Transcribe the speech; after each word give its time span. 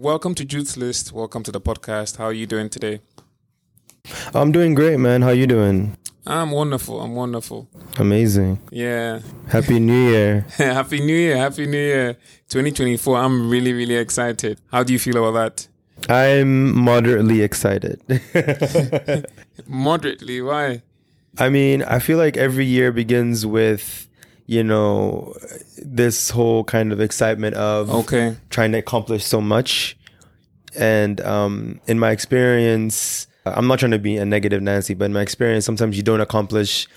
welcome 0.00 0.32
to 0.32 0.44
Jude's 0.44 0.76
List. 0.76 1.12
Welcome 1.12 1.42
to 1.42 1.50
the 1.50 1.60
podcast. 1.60 2.18
How 2.18 2.26
are 2.26 2.32
you 2.32 2.46
doing 2.46 2.68
today? 2.68 3.00
I'm 4.32 4.52
doing 4.52 4.74
great, 4.74 4.98
man. 4.98 5.22
How 5.22 5.28
are 5.28 5.34
you 5.34 5.46
doing? 5.46 5.96
I'm 6.24 6.52
wonderful. 6.52 7.00
I'm 7.00 7.14
wonderful. 7.16 7.68
Amazing. 7.98 8.60
Yeah. 8.70 9.20
Happy 9.48 9.80
New 9.80 10.10
Year. 10.10 10.46
Happy 10.56 11.00
New 11.00 11.16
Year. 11.16 11.36
Happy 11.36 11.66
New 11.66 11.78
Year 11.78 12.14
2024. 12.48 13.16
I'm 13.18 13.50
really, 13.50 13.72
really 13.72 13.96
excited. 13.96 14.60
How 14.70 14.84
do 14.84 14.92
you 14.92 15.00
feel 15.00 15.16
about 15.26 15.56
that? 15.56 15.68
I'm 16.08 16.78
moderately 16.78 17.42
excited. 17.42 18.00
moderately? 19.66 20.40
Why? 20.40 20.82
I 21.38 21.48
mean, 21.48 21.82
I 21.82 21.98
feel 21.98 22.18
like 22.18 22.36
every 22.36 22.66
year 22.66 22.92
begins 22.92 23.44
with 23.44 24.07
you 24.48 24.64
know, 24.64 25.34
this 25.76 26.30
whole 26.30 26.64
kind 26.64 26.90
of 26.90 27.00
excitement 27.02 27.54
of 27.54 27.90
okay. 27.90 28.34
trying 28.48 28.72
to 28.72 28.78
accomplish 28.78 29.22
so 29.22 29.42
much. 29.42 29.94
And 30.74 31.20
um, 31.20 31.80
in 31.86 31.98
my 31.98 32.12
experience, 32.12 33.26
I'm 33.44 33.66
not 33.66 33.78
trying 33.78 33.90
to 33.90 33.98
be 33.98 34.16
a 34.16 34.24
negative 34.24 34.62
Nancy, 34.62 34.94
but 34.94 35.04
in 35.04 35.12
my 35.12 35.20
experience, 35.20 35.66
sometimes 35.66 35.98
you 35.98 36.02
don't 36.02 36.22
accomplish 36.22 36.88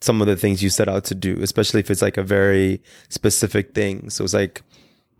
some 0.00 0.20
of 0.20 0.28
the 0.28 0.36
things 0.36 0.62
you 0.62 0.70
set 0.70 0.88
out 0.88 1.02
to 1.06 1.16
do, 1.16 1.36
especially 1.42 1.80
if 1.80 1.90
it's 1.90 2.02
like 2.02 2.16
a 2.16 2.22
very 2.22 2.80
specific 3.08 3.74
thing. 3.74 4.08
So 4.08 4.22
it's 4.22 4.34
like, 4.34 4.62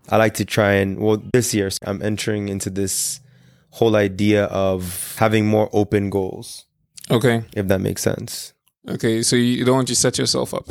I 0.07 0.15
like 0.15 0.35
to 0.35 0.45
try 0.45 0.75
and, 0.75 0.99
well, 0.99 1.21
this 1.33 1.53
year, 1.53 1.69
I'm 1.85 2.01
entering 2.01 2.47
into 2.47 2.69
this 2.69 3.19
whole 3.71 3.97
idea 3.97 4.45
of 4.45 5.17
having 5.19 5.47
more 5.47 5.69
open 5.73 6.09
goals. 6.09 6.65
Okay. 7.11 7.43
If 7.53 7.67
that 7.67 7.81
makes 7.81 8.01
sense. 8.01 8.53
Okay. 8.87 9.21
So 9.21 9.35
you 9.35 9.65
don't 9.65 9.75
want 9.75 9.89
to 9.89 9.95
set 9.97 10.17
yourself 10.17 10.53
up? 10.53 10.69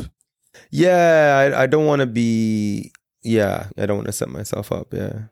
Yeah, 0.72 1.52
I, 1.54 1.62
I 1.62 1.66
don't 1.66 1.86
want 1.86 2.00
to 2.00 2.06
be. 2.06 2.92
Yeah, 3.22 3.66
I 3.78 3.86
don't 3.86 3.98
want 3.98 4.06
to 4.08 4.12
set 4.12 4.28
myself 4.28 4.72
up. 4.72 4.92
Yeah. 4.92 5.24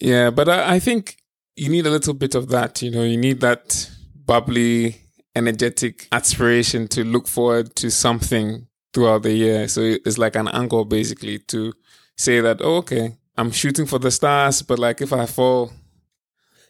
Yeah, 0.00 0.30
but 0.30 0.48
I, 0.48 0.76
I 0.76 0.78
think 0.80 1.18
you 1.54 1.68
need 1.68 1.86
a 1.86 1.90
little 1.90 2.14
bit 2.14 2.34
of 2.34 2.48
that. 2.48 2.82
You 2.82 2.90
know, 2.90 3.02
you 3.04 3.16
need 3.16 3.40
that 3.40 3.90
bubbly, 4.14 4.96
energetic 5.36 6.08
aspiration 6.10 6.88
to 6.88 7.04
look 7.04 7.28
forward 7.28 7.76
to 7.76 7.90
something 7.90 8.66
throughout 8.92 9.22
the 9.22 9.32
year. 9.32 9.68
So 9.68 9.80
it's 9.82 10.18
like 10.18 10.34
an 10.34 10.48
anchor 10.48 10.84
basically 10.84 11.38
to 11.40 11.72
say 12.16 12.40
that, 12.40 12.58
oh, 12.60 12.76
okay, 12.76 13.16
I'm 13.36 13.50
shooting 13.50 13.86
for 13.86 13.98
the 13.98 14.10
stars, 14.10 14.62
but 14.62 14.78
like 14.78 15.02
if 15.02 15.12
I 15.12 15.26
fall, 15.26 15.72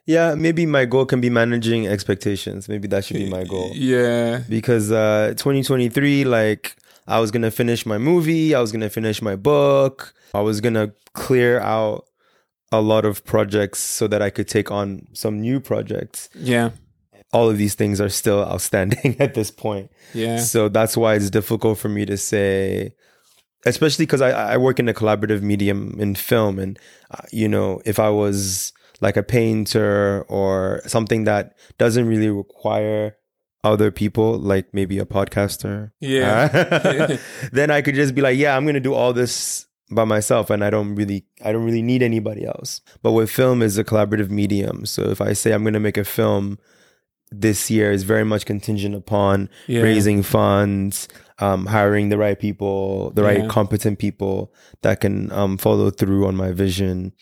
yeah, 0.05 0.35
maybe 0.35 0.67
my 0.67 0.85
goal 0.85 1.07
can 1.07 1.21
be 1.21 1.31
managing 1.31 1.87
expectations. 1.87 2.69
Maybe 2.69 2.89
that 2.89 3.05
should 3.05 3.17
be 3.17 3.31
my 3.31 3.45
goal. 3.45 3.71
Yeah. 3.75 4.43
Because 4.49 4.93
uh 4.93 5.35
2023 5.37 6.25
like 6.25 6.77
I 7.07 7.21
was 7.21 7.31
gonna 7.31 7.51
finish 7.51 7.87
my 7.87 7.99
movie, 7.99 8.55
I 8.55 8.61
was 8.61 8.73
gonna 8.73 8.91
finish 8.91 9.23
my 9.23 9.37
book, 9.37 10.15
I 10.35 10.41
was 10.41 10.61
gonna 10.61 10.93
clear 11.15 11.61
out 11.61 12.05
a 12.73 12.81
lot 12.81 13.05
of 13.05 13.25
projects 13.25 13.79
so 13.79 14.07
that 14.09 14.23
I 14.23 14.31
could 14.31 14.49
take 14.49 14.71
on 14.71 15.07
some 15.13 15.41
new 15.41 15.61
projects. 15.61 16.29
Yeah. 16.35 16.71
All 17.33 17.49
of 17.49 17.59
these 17.59 17.75
things 17.75 18.01
are 18.01 18.09
still 18.09 18.41
outstanding 18.53 19.17
at 19.21 19.35
this 19.35 19.51
point. 19.51 19.91
Yeah. 20.15 20.39
So 20.39 20.69
that's 20.69 20.97
why 20.97 21.15
it's 21.15 21.31
difficult 21.31 21.79
for 21.79 21.89
me 21.89 22.05
to 22.07 22.17
say, 22.17 22.93
especially 23.65 24.07
because 24.07 24.21
I, 24.21 24.31
I 24.31 24.57
work 24.57 24.79
in 24.79 24.89
a 24.89 24.95
collaborative 24.95 25.43
medium 25.43 25.97
in 25.99 26.15
film. 26.15 26.59
And, 26.59 26.79
uh, 27.11 27.23
you 27.31 27.49
know, 27.49 27.81
if 27.85 27.99
I 27.99 28.11
was 28.11 28.73
like 29.01 29.17
a 29.17 29.23
painter 29.23 30.25
or 30.29 30.81
something 30.87 31.25
that 31.25 31.55
doesn't 31.79 32.07
really 32.07 32.31
require 32.31 33.17
other 33.73 33.91
people, 33.91 34.39
like 34.39 34.73
maybe 34.73 34.99
a 34.99 35.05
podcaster. 35.05 35.93
Yeah. 36.01 37.19
then 37.53 37.71
I 37.71 37.83
could 37.83 37.95
just 37.95 38.15
be 38.15 38.23
like, 38.23 38.39
yeah, 38.39 38.57
I'm 38.57 38.67
gonna 38.67 38.81
do 38.81 38.95
all 38.95 39.13
this 39.13 39.67
by 39.91 40.05
myself 40.05 40.51
and 40.51 40.65
I 40.65 40.71
don't 40.71 40.95
really 40.97 41.25
I 41.45 41.53
don't 41.53 41.65
really 41.65 41.83
need 41.83 42.03
anybody 42.03 42.45
else. 42.45 42.81
But 43.03 43.13
with 43.13 43.31
film 43.31 43.63
is 43.63 43.79
a 43.79 43.85
collaborative 43.85 44.31
medium. 44.31 44.87
So 44.87 45.03
if 45.03 45.21
I 45.21 45.33
say 45.33 45.53
I'm 45.53 45.65
gonna 45.65 45.81
make 45.81 45.97
a 45.97 46.05
film 46.05 46.59
this 47.31 47.71
year 47.71 47.91
is 47.91 48.05
very 48.05 48.25
much 48.25 48.47
contingent 48.47 48.95
upon 48.95 49.49
yeah. 49.67 49.83
raising 49.83 50.23
funds, 50.23 51.09
um, 51.39 51.67
hiring 51.67 52.09
the 52.09 52.19
right 52.19 52.39
people, 52.39 53.11
the 53.11 53.23
right 53.23 53.49
competent 53.49 53.99
people 53.99 54.53
that 54.83 55.01
can 55.01 55.31
um, 55.33 55.59
follow 55.59 55.91
through 55.91 56.27
on 56.27 56.37
my 56.37 56.53
vision. 56.53 57.13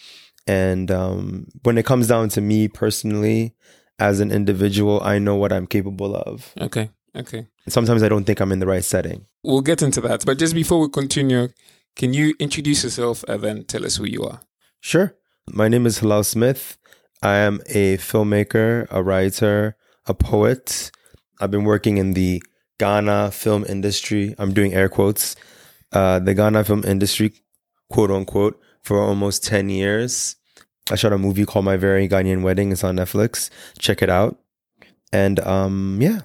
And 0.47 0.91
um, 0.91 1.49
when 1.63 1.79
it 1.79 1.87
comes 1.87 2.09
down 2.09 2.29
to 2.31 2.41
me 2.41 2.69
personally, 2.69 3.55
as 3.99 4.21
an 4.21 4.31
individual, 4.31 5.01
I 5.03 5.19
know 5.19 5.37
what 5.37 5.53
I'm 5.53 5.67
capable 5.67 6.15
of. 6.17 6.53
Okay. 6.61 6.91
Okay. 7.17 7.47
Sometimes 7.69 8.03
I 8.03 8.09
don't 8.09 8.25
think 8.25 8.41
I'm 8.41 8.53
in 8.53 8.59
the 8.59 8.67
right 8.67 8.85
setting. 8.85 9.27
We'll 9.43 9.61
get 9.61 9.83
into 9.83 10.01
that. 10.03 10.25
But 10.27 10.39
just 10.39 10.55
before 10.55 10.81
we 10.81 10.89
continue, 10.89 11.49
can 11.95 12.13
you 12.13 12.35
introduce 12.41 12.83
yourself 12.83 13.25
and 13.29 13.43
then 13.43 13.65
tell 13.65 13.85
us 13.85 13.97
who 13.97 14.05
you 14.05 14.25
are? 14.25 14.41
Sure. 14.81 15.15
My 15.49 15.69
name 15.69 15.87
is 15.87 15.99
Helel 15.99 16.25
Smith. 16.25 16.77
I 17.23 17.37
am 17.37 17.61
a 17.69 17.97
filmmaker, 17.99 18.87
a 18.91 19.03
writer, 19.03 19.77
a 20.07 20.15
poet. 20.15 20.91
I've 21.41 21.51
been 21.51 21.65
working 21.65 21.99
in 21.99 22.15
the 22.15 22.43
Ghana 22.79 23.31
film 23.31 23.65
industry. 23.69 24.35
I'm 24.39 24.53
doing 24.53 24.75
air 24.75 24.89
quotes. 24.89 25.37
Uh, 25.93 26.19
the 26.19 26.35
Ghana 26.35 26.65
film 26.65 26.83
industry, 26.85 27.33
quote 27.89 28.11
unquote, 28.11 28.61
for 28.83 29.01
almost 29.01 29.45
10 29.45 29.71
years. 29.71 30.37
I 30.91 30.97
shot 30.97 31.13
a 31.13 31.19
movie 31.19 31.47
called 31.47 31.65
My 31.65 31.77
Very 31.77 32.09
Ghanaian 32.09 32.43
Wedding. 32.43 32.73
It's 32.73 32.85
on 32.85 32.97
Netflix. 32.97 33.49
Check 33.79 34.03
it 34.03 34.11
out. 34.11 34.39
And 35.13 35.41
um, 35.41 35.99
yeah. 36.01 36.21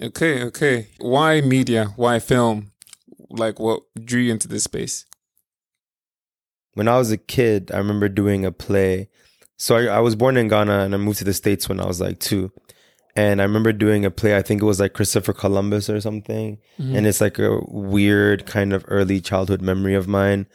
Okay, 0.00 0.42
okay. 0.44 0.88
Why 0.98 1.40
media? 1.40 1.92
Why 1.96 2.20
film? 2.20 2.70
Like, 3.30 3.58
what 3.58 3.82
drew 4.04 4.20
you 4.20 4.32
into 4.32 4.46
this 4.46 4.64
space? 4.64 5.06
When 6.74 6.86
I 6.86 6.96
was 6.96 7.10
a 7.10 7.16
kid, 7.16 7.72
I 7.72 7.78
remember 7.78 8.08
doing 8.08 8.44
a 8.44 8.52
play. 8.52 9.08
So 9.56 9.76
I, 9.76 9.96
I 9.96 9.98
was 9.98 10.14
born 10.14 10.36
in 10.36 10.46
Ghana 10.46 10.80
and 10.80 10.94
I 10.94 10.98
moved 10.98 11.18
to 11.18 11.24
the 11.24 11.34
States 11.34 11.68
when 11.68 11.80
I 11.80 11.86
was 11.86 12.00
like 12.00 12.20
two. 12.20 12.52
And 13.16 13.40
I 13.40 13.44
remember 13.44 13.72
doing 13.72 14.04
a 14.04 14.12
play, 14.12 14.36
I 14.36 14.42
think 14.42 14.62
it 14.62 14.66
was 14.66 14.78
like 14.78 14.92
Christopher 14.92 15.32
Columbus 15.32 15.90
or 15.90 16.00
something. 16.00 16.58
Mm-hmm. 16.78 16.94
And 16.94 17.06
it's 17.06 17.20
like 17.20 17.40
a 17.40 17.58
weird 17.66 18.46
kind 18.46 18.72
of 18.72 18.84
early 18.86 19.20
childhood 19.20 19.60
memory 19.60 19.94
of 19.94 20.06
mine 20.06 20.46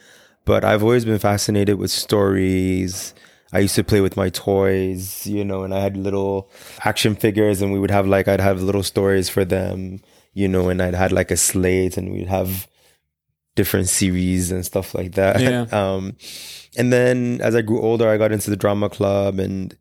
but 0.44 0.64
I've 0.64 0.82
always 0.82 1.04
been 1.04 1.18
fascinated 1.18 1.76
with 1.76 1.90
stories. 1.90 3.14
I 3.52 3.60
used 3.60 3.76
to 3.76 3.84
play 3.84 4.00
with 4.00 4.16
my 4.16 4.30
toys, 4.30 5.26
you 5.26 5.44
know, 5.44 5.62
and 5.62 5.72
I 5.72 5.80
had 5.80 5.96
little 5.96 6.50
action 6.84 7.14
figures 7.14 7.62
and 7.62 7.72
we 7.72 7.78
would 7.78 7.90
have 7.90 8.06
like, 8.06 8.26
I'd 8.26 8.40
have 8.40 8.62
little 8.62 8.82
stories 8.82 9.28
for 9.28 9.44
them, 9.44 10.00
you 10.32 10.48
know, 10.48 10.68
and 10.68 10.82
I'd 10.82 10.94
had 10.94 11.12
like 11.12 11.30
a 11.30 11.36
slate 11.36 11.96
and 11.96 12.12
we'd 12.12 12.26
have 12.26 12.66
different 13.54 13.88
series 13.88 14.50
and 14.50 14.66
stuff 14.66 14.94
like 14.94 15.12
that. 15.12 15.40
Yeah. 15.40 15.66
Um, 15.72 16.16
and 16.76 16.92
then 16.92 17.40
as 17.40 17.54
I 17.54 17.62
grew 17.62 17.80
older, 17.80 18.08
I 18.08 18.16
got 18.16 18.32
into 18.32 18.50
the 18.50 18.56
drama 18.56 18.88
club 18.88 19.38
and, 19.38 19.76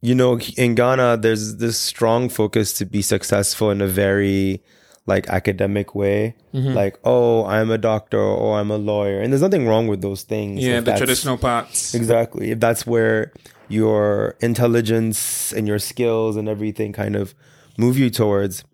you 0.00 0.14
know, 0.14 0.38
in 0.56 0.76
Ghana, 0.76 1.16
there's 1.16 1.56
this 1.56 1.76
strong 1.76 2.28
focus 2.28 2.72
to 2.74 2.86
be 2.86 3.02
successful 3.02 3.70
in 3.70 3.80
a 3.80 3.88
very, 3.88 4.62
like 5.06 5.28
academic 5.28 5.94
way. 5.94 6.34
Mm-hmm. 6.54 6.74
like 6.74 6.98
oh 7.04 7.44
i'm 7.46 7.70
a 7.70 7.78
doctor 7.78 8.18
or 8.20 8.58
i'm 8.58 8.70
a 8.70 8.76
lawyer. 8.76 9.20
And 9.20 9.32
there's 9.32 9.42
nothing 9.42 9.66
wrong 9.66 9.86
with 9.86 10.02
those 10.02 10.22
things 10.24 10.60
yeah 10.64 10.80
the 10.80 10.96
traditional 10.96 11.38
parts. 11.38 11.94
Exactly. 11.94 12.50
If 12.50 12.60
that's 12.60 12.86
where 12.86 13.32
your 13.68 14.36
intelligence 14.40 15.52
and 15.52 15.68
your 15.68 15.78
skills 15.78 16.36
and 16.36 16.48
everything 16.48 16.92
kind 16.92 17.14
of 17.14 17.34
move 17.78 17.96
you 17.98 18.10
towards. 18.10 18.64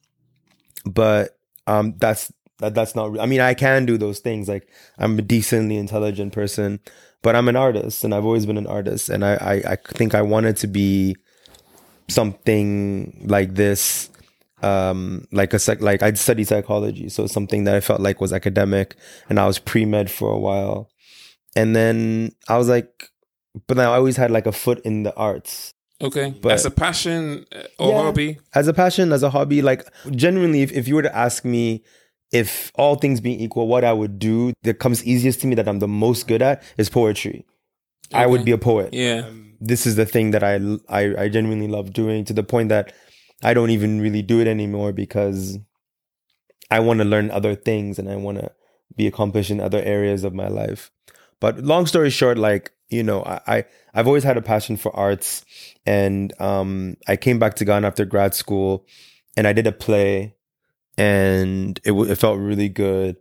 But 0.84 1.38
um 1.66 1.94
that's 1.98 2.32
that, 2.58 2.74
that's 2.74 2.94
not 2.94 3.18
i 3.20 3.26
mean 3.26 3.40
i 3.40 3.52
can 3.52 3.84
do 3.84 3.98
those 3.98 4.20
things. 4.20 4.48
Like 4.48 4.68
i'm 4.98 5.18
a 5.18 5.22
decently 5.22 5.76
intelligent 5.76 6.32
person 6.32 6.80
but 7.22 7.34
i'm 7.34 7.48
an 7.48 7.56
artist 7.56 8.04
and 8.04 8.14
i've 8.14 8.24
always 8.24 8.46
been 8.46 8.58
an 8.58 8.66
artist. 8.66 9.08
And 9.10 9.24
i 9.24 9.34
i, 9.34 9.72
I 9.72 9.76
think 9.76 10.14
i 10.14 10.22
wanted 10.22 10.56
to 10.58 10.66
be 10.66 11.16
something 12.08 13.24
like 13.26 13.54
this 13.54 14.08
um, 14.62 15.26
like 15.32 15.52
a 15.52 15.58
sec, 15.58 15.80
like 15.80 16.02
I'd 16.02 16.18
studied 16.18 16.48
psychology, 16.48 17.08
so 17.08 17.26
something 17.26 17.64
that 17.64 17.74
I 17.74 17.80
felt 17.80 18.00
like 18.00 18.20
was 18.20 18.32
academic, 18.32 18.96
and 19.28 19.38
I 19.38 19.46
was 19.46 19.58
pre 19.58 19.84
med 19.84 20.10
for 20.10 20.32
a 20.32 20.38
while, 20.38 20.90
and 21.54 21.76
then 21.76 22.32
I 22.48 22.56
was 22.56 22.68
like, 22.68 23.10
but 23.66 23.76
then 23.76 23.86
I 23.86 23.94
always 23.94 24.16
had 24.16 24.30
like 24.30 24.46
a 24.46 24.52
foot 24.52 24.80
in 24.80 25.02
the 25.02 25.14
arts. 25.16 25.72
Okay, 26.00 26.34
but 26.40 26.52
as 26.52 26.64
a 26.64 26.70
passion 26.70 27.46
uh, 27.54 27.62
or 27.78 27.90
yeah, 27.90 28.02
hobby, 28.02 28.38
as 28.54 28.68
a 28.68 28.72
passion, 28.72 29.12
as 29.12 29.22
a 29.22 29.30
hobby, 29.30 29.62
like 29.62 29.86
genuinely, 30.10 30.62
if 30.62 30.72
if 30.72 30.88
you 30.88 30.94
were 30.94 31.02
to 31.02 31.16
ask 31.16 31.44
me. 31.44 31.84
If 32.32 32.72
all 32.74 32.96
things 32.96 33.20
being 33.20 33.38
equal, 33.38 33.68
what 33.68 33.84
I 33.84 33.92
would 33.92 34.18
do 34.18 34.52
that 34.64 34.80
comes 34.80 35.06
easiest 35.06 35.40
to 35.42 35.46
me 35.46 35.54
that 35.54 35.68
I'm 35.68 35.78
the 35.78 35.86
most 35.86 36.26
good 36.26 36.42
at 36.42 36.60
is 36.76 36.90
poetry. 36.90 37.46
Okay. 38.12 38.20
I 38.20 38.26
would 38.26 38.44
be 38.44 38.50
a 38.50 38.58
poet. 38.58 38.92
Yeah. 38.92 39.30
This 39.60 39.86
is 39.86 39.94
the 39.94 40.04
thing 40.04 40.32
that 40.32 40.42
I, 40.42 40.56
I 40.88 41.14
I 41.16 41.28
genuinely 41.28 41.68
love 41.68 41.92
doing 41.92 42.24
to 42.24 42.32
the 42.32 42.42
point 42.42 42.68
that 42.70 42.92
I 43.42 43.54
don't 43.54 43.70
even 43.70 44.00
really 44.00 44.22
do 44.22 44.40
it 44.40 44.46
anymore 44.46 44.92
because 44.92 45.58
I 46.70 46.80
want 46.80 46.98
to 46.98 47.04
learn 47.04 47.30
other 47.30 47.54
things 47.54 47.98
and 47.98 48.10
I 48.10 48.16
want 48.16 48.38
to 48.38 48.50
be 48.96 49.06
accomplished 49.06 49.50
in 49.50 49.60
other 49.60 49.82
areas 49.82 50.24
of 50.24 50.34
my 50.34 50.48
life. 50.48 50.90
But 51.40 51.58
long 51.58 51.86
story 51.86 52.10
short, 52.10 52.38
like, 52.38 52.72
you 52.88 53.02
know, 53.02 53.22
I, 53.24 53.40
I 53.46 53.64
have 53.94 54.06
always 54.06 54.24
had 54.24 54.36
a 54.36 54.42
passion 54.42 54.76
for 54.76 54.94
arts 54.96 55.44
and 55.84 56.32
um 56.40 56.96
I 57.06 57.16
came 57.16 57.38
back 57.38 57.54
to 57.56 57.64
Ghana 57.64 57.86
after 57.86 58.04
grad 58.04 58.34
school 58.34 58.86
and 59.36 59.46
I 59.46 59.52
did 59.52 59.66
a 59.66 59.72
play 59.72 60.34
and 60.96 61.78
it, 61.84 61.92
it 61.92 62.16
felt 62.16 62.38
really 62.38 62.68
good 62.68 63.16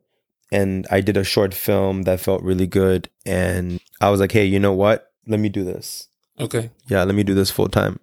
and 0.51 0.87
I 0.91 1.01
did 1.01 1.17
a 1.17 1.23
short 1.23 1.53
film 1.53 2.03
that 2.03 2.19
felt 2.19 2.41
really 2.43 2.67
good 2.67 3.09
and 3.25 3.79
I 3.99 4.09
was 4.09 4.19
like, 4.19 4.31
"Hey, 4.31 4.45
you 4.45 4.59
know 4.59 4.73
what? 4.73 5.11
Let 5.27 5.39
me 5.39 5.49
do 5.49 5.63
this." 5.63 6.07
Okay. 6.39 6.69
Yeah, 6.87 7.03
let 7.03 7.15
me 7.15 7.23
do 7.23 7.33
this 7.33 7.51
full 7.51 7.67
time. 7.69 7.99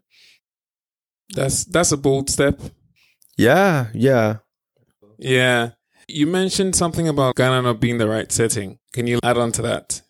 That's 1.32 1.64
that's 1.64 1.92
a 1.92 1.96
bold 1.96 2.30
step. 2.30 2.60
Yeah, 3.36 3.86
yeah. 3.94 4.38
Yeah. 5.18 5.70
You 6.08 6.26
mentioned 6.26 6.76
something 6.76 7.08
about 7.08 7.36
Ghana 7.36 7.62
not 7.62 7.80
being 7.80 7.98
the 7.98 8.08
right 8.08 8.30
setting. 8.30 8.78
Can 8.92 9.06
you 9.06 9.18
add 9.22 9.38
on 9.38 9.52
to 9.52 9.62
that? 9.62 10.02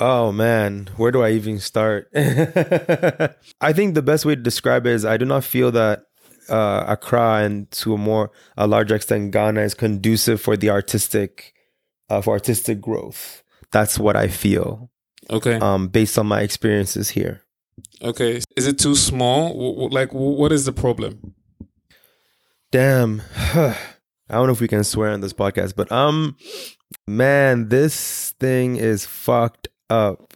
Oh 0.00 0.30
man, 0.30 0.90
where 0.96 1.10
do 1.10 1.22
I 1.22 1.30
even 1.32 1.58
start? 1.58 2.08
I 2.14 3.72
think 3.72 3.94
the 3.94 4.02
best 4.02 4.24
way 4.24 4.36
to 4.36 4.40
describe 4.40 4.86
it 4.86 4.92
is 4.92 5.04
I 5.04 5.16
do 5.16 5.24
not 5.24 5.42
feel 5.44 5.72
that 5.72 6.02
uh, 6.48 6.84
Accra 6.86 7.42
and 7.44 7.68
to 7.72 7.94
a 7.94 7.98
more 7.98 8.30
a 8.56 8.66
larger 8.66 8.94
extent 8.94 9.32
Ghana 9.32 9.60
is 9.62 9.74
conducive 9.74 10.40
for 10.40 10.56
the 10.56 10.70
artistic 10.70 11.52
uh, 12.08 12.20
for 12.20 12.34
artistic 12.34 12.80
growth. 12.80 13.42
That's 13.72 13.98
what 13.98 14.14
I 14.16 14.28
feel 14.28 14.90
Okay. 15.30 15.54
um, 15.56 15.88
based 15.88 16.16
on 16.18 16.26
my 16.26 16.42
experiences 16.42 17.10
here. 17.10 17.42
Okay. 18.02 18.40
Is 18.56 18.66
it 18.66 18.78
too 18.78 18.94
small? 18.94 19.48
W- 19.48 19.88
Like, 19.88 20.12
what 20.12 20.52
is 20.52 20.64
the 20.64 20.72
problem? 20.72 21.34
Damn. 22.70 23.22
I 23.34 24.34
don't 24.34 24.46
know 24.46 24.52
if 24.52 24.60
we 24.60 24.68
can 24.68 24.84
swear 24.84 25.10
on 25.10 25.20
this 25.20 25.32
podcast, 25.32 25.74
but 25.74 25.90
um 25.90 26.36
man, 27.06 27.68
this 27.70 28.32
thing 28.40 28.76
is 28.76 29.06
fucked 29.06 29.68
up. 29.88 30.34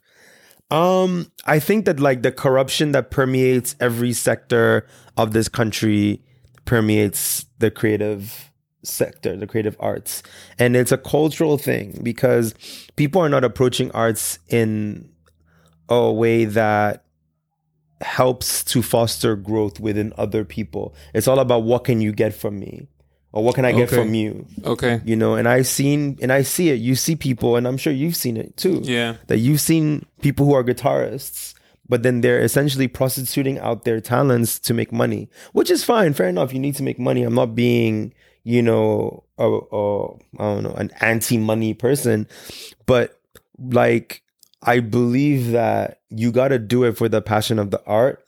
Um 0.71 1.31
I 1.45 1.59
think 1.59 1.85
that 1.85 2.01
like 2.01 2.23
the 2.23 2.33
corruption 2.33 2.93
that 2.93 3.11
permeates 3.11 3.77
every 3.81 4.13
sector 4.15 4.87
of 5.17 5.33
this 5.33 5.49
country 5.49 6.23
permeates 6.65 7.45
the 7.59 7.71
creative 7.71 8.51
sector, 8.83 9.37
the 9.37 9.47
creative 9.47 9.77
arts. 9.79 10.23
And 10.59 10.75
it's 10.75 10.93
a 10.93 10.99
cultural 10.99 11.59
thing 11.59 12.01
because 12.03 12.55
people 12.97 13.21
are 13.21 13.29
not 13.29 13.45
approaching 13.45 13.91
arts 13.93 14.39
in 14.49 15.11
a 15.91 16.11
way 16.11 16.47
that 16.47 17.02
helps 18.03 18.63
to 18.65 18.83
foster 18.83 19.37
growth 19.37 19.81
within 19.81 20.13
other 20.19 20.45
people. 20.45 20.95
It's 21.15 21.27
all 21.29 21.39
about 21.41 21.63
what 21.65 21.85
can 21.85 22.01
you 22.01 22.13
get 22.13 22.35
from 22.35 22.59
me 22.59 22.89
or 23.33 23.43
what 23.45 23.55
can 23.55 23.65
I 23.65 23.73
get 23.73 23.89
Okay. 23.89 23.97
from 23.97 24.15
you, 24.15 24.47
Okay. 24.65 25.01
you 25.05 25.17
know? 25.17 25.35
And 25.35 25.49
I've 25.49 25.67
seen 25.67 26.19
and 26.21 26.33
I 26.33 26.43
see 26.43 26.71
it. 26.71 26.75
You 26.81 26.95
see 26.95 27.17
people 27.17 27.57
and 27.57 27.67
I'm 27.67 27.77
sure 27.79 27.93
you've 27.93 28.17
seen 28.17 28.37
it 28.37 28.57
too. 28.57 28.81
Yeah. 28.85 29.17
That 29.29 29.39
you've 29.39 29.61
seen 29.61 30.05
people 30.21 30.47
who 30.47 30.55
are 30.55 30.65
guitarists 30.65 31.55
but 31.89 32.03
then 32.05 32.23
they're 32.23 32.41
essentially 32.41 32.89
prostituting 32.89 33.59
out 33.59 33.85
their 33.85 34.01
talents 34.01 34.59
to 34.61 34.73
make 34.73 34.93
money, 34.93 35.29
which 35.53 35.71
is 35.71 35.85
fine. 35.85 36.15
Fair 36.15 36.29
enough. 36.29 36.53
You 36.55 36.59
need 36.61 36.77
to 36.77 36.83
make 36.83 36.99
money. 36.99 37.23
I'm 37.23 37.35
not 37.35 37.55
being, 37.55 38.15
you 38.45 38.63
know, 38.63 39.25
a, 39.37 39.45
a 39.47 40.15
I 40.39 40.55
don't 40.55 40.63
know, 40.63 40.73
an 40.75 40.91
anti-money 41.01 41.75
person, 41.75 42.29
but 42.87 43.21
like 43.59 44.23
I 44.63 44.81
believe 44.81 45.51
that 45.53 46.01
you 46.09 46.31
got 46.33 46.49
to 46.49 46.59
do 46.59 46.85
it 46.85 46.97
for 46.97 47.09
the 47.09 47.21
passion 47.23 47.59
of 47.59 47.71
the 47.71 47.83
art, 47.87 48.25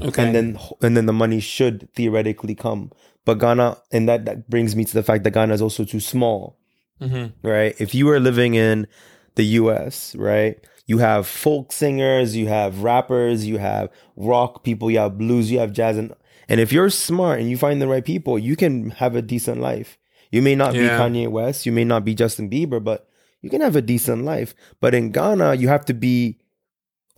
Okay. 0.00 0.22
and 0.24 0.34
then 0.34 0.58
and 0.82 0.96
then 0.96 1.06
the 1.06 1.12
money 1.12 1.40
should 1.40 1.88
theoretically 1.94 2.54
come. 2.54 2.90
But 3.24 3.38
Ghana, 3.38 3.78
and 3.92 4.08
that 4.08 4.24
that 4.26 4.50
brings 4.50 4.76
me 4.76 4.84
to 4.84 4.92
the 4.92 5.02
fact 5.02 5.24
that 5.24 5.32
Ghana 5.32 5.54
is 5.54 5.62
also 5.62 5.84
too 5.84 6.00
small 6.00 6.58
hmm 7.00 7.26
right? 7.42 7.74
If 7.80 7.92
you 7.94 8.06
were 8.06 8.20
living 8.20 8.54
in 8.54 8.86
the 9.34 9.44
US, 9.60 10.14
right? 10.14 10.56
You 10.86 10.98
have 10.98 11.26
folk 11.26 11.72
singers, 11.72 12.36
you 12.36 12.46
have 12.48 12.82
rappers, 12.82 13.46
you 13.46 13.58
have 13.58 13.88
rock 14.16 14.62
people, 14.62 14.90
you 14.90 14.98
have 14.98 15.18
blues, 15.18 15.50
you 15.50 15.58
have 15.58 15.72
jazz 15.72 15.96
and 15.98 16.14
and 16.48 16.60
if 16.60 16.72
you're 16.72 16.90
smart 16.90 17.40
and 17.40 17.50
you 17.50 17.56
find 17.56 17.80
the 17.82 17.88
right 17.88 18.04
people, 18.04 18.38
you 18.38 18.54
can 18.54 18.90
have 18.90 19.16
a 19.16 19.22
decent 19.22 19.60
life. 19.60 19.98
You 20.30 20.42
may 20.42 20.54
not 20.54 20.72
be 20.72 20.78
Kanye 21.00 21.28
West, 21.28 21.66
you 21.66 21.72
may 21.72 21.84
not 21.84 22.04
be 22.04 22.14
Justin 22.14 22.48
Bieber, 22.50 22.82
but 22.82 23.08
you 23.44 23.50
can 23.50 23.60
have 23.60 23.76
a 23.76 23.82
decent 23.82 24.24
life. 24.24 24.54
But 24.80 24.94
in 24.94 25.12
Ghana, 25.12 25.56
you 25.56 25.68
have 25.68 25.84
to 25.84 25.92
be 25.92 26.38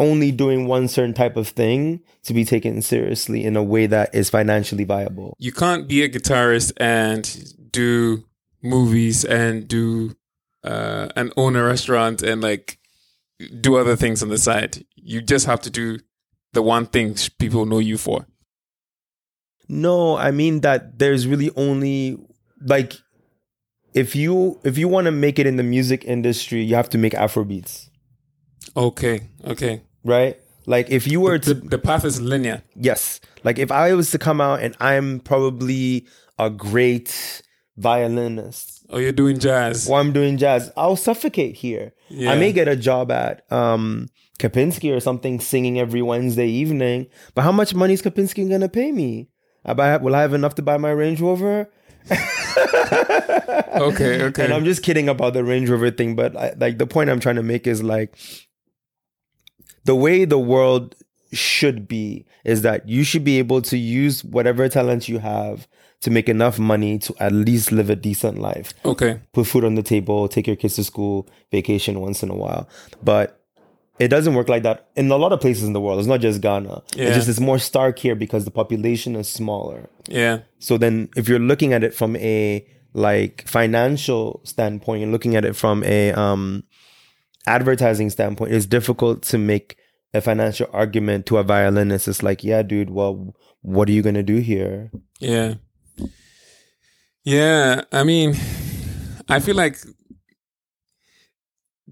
only 0.01 0.33
doing 0.33 0.67
one 0.67 0.89
certain 0.89 1.15
type 1.15 1.37
of 1.37 1.47
thing 1.47 2.01
to 2.25 2.35
be 2.35 2.45
taken 2.45 2.83
seriously 2.83 3.45
in 3.45 3.57
a 3.57 3.63
way 3.63 3.87
that 3.87 4.13
is 4.13 4.29
financially 4.29 4.83
viable. 4.83 5.37
You 5.39 5.53
can't 5.53 5.87
be 5.87 6.03
a 6.03 6.09
guitarist 6.09 6.73
and 6.79 7.23
do 7.71 8.25
movies 8.61 9.25
and 9.25 9.69
do 9.69 10.17
uh, 10.65 11.11
and 11.15 11.33
own 11.37 11.55
a 11.55 11.63
restaurant 11.63 12.23
and 12.23 12.43
like 12.43 12.81
do 13.61 13.77
other 13.77 13.95
things 13.95 14.21
on 14.21 14.29
the 14.29 14.39
side. 14.39 14.85
You 14.97 15.23
just 15.23 15.47
have 15.47 15.61
to 15.61 15.71
do 15.71 16.01
the 16.55 16.63
one 16.63 16.87
thing 16.87 17.15
people 17.39 17.67
know 17.67 17.79
you 17.79 17.99
for. 17.99 18.27
No, 19.69 20.17
I 20.17 20.33
mean 20.33 20.63
that 20.63 20.99
there's 20.99 21.29
really 21.29 21.53
only 21.55 22.19
like 22.61 22.95
if 23.97 24.15
you 24.15 24.61
if 24.63 24.77
you 24.79 24.87
want 24.89 25.07
to 25.07 25.11
make 25.11 25.39
it 25.41 25.47
in 25.47 25.57
the 25.57 25.63
music 25.63 26.05
industry, 26.05 26.63
you 26.63 26.75
have 26.77 26.89
to 26.91 26.99
make 26.99 27.15
Afro 27.15 27.45
beats, 27.45 27.91
Okay. 28.77 29.17
Okay. 29.45 29.83
right? 30.05 30.37
Like 30.67 30.91
if 30.91 31.07
you 31.07 31.21
were 31.21 31.39
The, 31.39 31.55
to 31.55 31.69
the 31.75 31.79
path 31.79 32.05
is 32.05 32.21
linear. 32.21 32.63
yes, 32.75 33.21
like 33.45 33.59
if 33.59 33.71
I 33.71 33.95
was 33.95 34.11
to 34.11 34.19
come 34.19 34.41
out 34.41 34.61
and 34.65 34.77
I'm 34.81 35.21
probably 35.21 36.07
a 36.39 36.51
great 36.51 37.43
violinist 37.77 38.85
Oh, 38.91 38.99
you're 38.99 39.13
doing 39.13 39.39
jazz. 39.39 39.89
or 39.89 39.99
I'm 39.99 40.13
doing 40.13 40.37
jazz, 40.39 40.71
I'll 40.77 40.97
suffocate 40.97 41.57
here. 41.57 41.93
Yeah. 42.09 42.31
I 42.33 42.37
may 42.39 42.53
get 42.53 42.69
a 42.69 42.77
job 42.77 43.11
at 43.11 43.51
um 43.53 44.09
Kempinski 44.39 44.95
or 44.95 45.01
something 45.01 45.41
singing 45.41 45.81
every 45.81 46.03
Wednesday 46.03 46.47
evening, 46.49 47.07
but 47.35 47.43
how 47.43 47.53
much 47.53 47.75
money 47.75 47.95
is 47.95 48.03
Kempinski 48.03 48.49
gonna 48.51 48.69
pay 48.69 48.93
me? 48.93 49.29
I 49.65 49.73
buy, 49.75 49.97
will 49.97 50.15
I 50.15 50.21
have 50.21 50.35
enough 50.35 50.55
to 50.57 50.63
buy 50.63 50.77
my 50.77 50.91
Range 50.91 51.21
Rover? 51.21 51.69
Okay. 53.77 54.23
Okay. 54.23 54.45
And 54.45 54.55
I'm 54.55 54.65
just 54.65 54.83
kidding 54.83 55.09
about 55.09 55.35
the 55.35 55.45
Range 55.45 55.69
Rover 55.69 55.91
thing, 55.91 56.17
but 56.17 56.37
I, 56.37 56.55
like 56.57 56.79
the 56.79 56.87
point 56.87 57.11
I'm 57.11 57.21
trying 57.21 57.37
to 57.37 57.43
make 57.43 57.67
is 57.67 57.83
like 57.83 58.17
the 59.85 59.95
way 59.95 60.25
the 60.25 60.39
world 60.39 60.95
should 61.33 61.87
be 61.87 62.25
is 62.45 62.63
that 62.63 62.89
you 62.89 63.05
should 63.05 63.25
be 63.25 63.39
able 63.39 63.61
to 63.63 63.77
use 63.77 64.25
whatever 64.25 64.69
talent 64.69 65.09
you 65.09 65.19
have 65.19 65.69
to 66.01 66.11
make 66.11 66.29
enough 66.29 66.59
money 66.59 66.99
to 67.01 67.15
at 67.21 67.33
least 67.33 67.73
live 67.73 67.91
a 67.91 67.97
decent 67.97 68.39
life. 68.39 68.73
okay. 68.85 69.21
Put 69.33 69.47
food 69.47 69.65
on 69.65 69.75
the 69.75 69.83
table, 69.83 70.29
take 70.29 70.47
your 70.47 70.57
kids 70.57 70.77
to 70.77 70.85
school, 70.85 71.29
vacation 71.51 72.01
once 72.01 72.23
in 72.23 72.31
a 72.31 72.35
while. 72.37 72.69
But 73.03 73.41
it 73.99 74.09
doesn't 74.09 74.35
work 74.35 74.49
like 74.49 74.63
that 74.63 74.89
in 74.95 75.11
a 75.11 75.17
lot 75.17 75.33
of 75.33 75.41
places 75.41 75.65
in 75.65 75.73
the 75.73 75.81
world. 75.81 75.99
It's 75.99 76.09
not 76.09 76.21
just 76.21 76.41
Ghana. 76.41 76.83
Yeah. 76.95 77.07
It's 77.07 77.17
just 77.17 77.29
it's 77.29 77.41
more 77.41 77.59
stark 77.59 77.99
here 77.99 78.15
because 78.15 78.45
the 78.45 78.51
population 78.51 79.17
is 79.17 79.29
smaller. 79.29 79.89
Yeah. 80.09 80.41
So 80.59 80.77
then 80.77 81.09
if 81.17 81.29
you're 81.29 81.39
looking 81.39 81.73
at 81.73 81.83
it 81.83 81.95
from 81.95 82.17
a 82.17 82.67
like 82.93 83.47
financial 83.47 84.41
standpoint 84.45 85.03
and 85.03 85.13
looking 85.13 85.37
at 85.37 85.45
it 85.45 85.57
from 85.57 85.83
a 85.85 86.13
um 86.13 86.65
advertising 87.47 88.11
standpoint, 88.11 88.53
it's 88.53 88.67
difficult 88.67 89.23
to 89.23 89.39
make 89.39 89.77
a 90.13 90.21
financial 90.21 90.69
argument 90.73 91.27
to 91.27 91.39
a 91.39 91.43
violinist. 91.43 92.09
It's 92.09 92.23
like, 92.23 92.45
yeah, 92.45 92.63
dude, 92.63 92.91
well, 92.91 93.35
what 93.63 93.89
are 93.89 93.93
you 93.93 94.03
gonna 94.03 94.23
do 94.23 94.39
here? 94.39 94.91
Yeah. 95.21 95.55
Yeah. 97.25 97.85
I 97.93 98.05
mean, 98.05 98.35
I 99.29 99.41
feel 99.41 99.57
like 99.57 99.79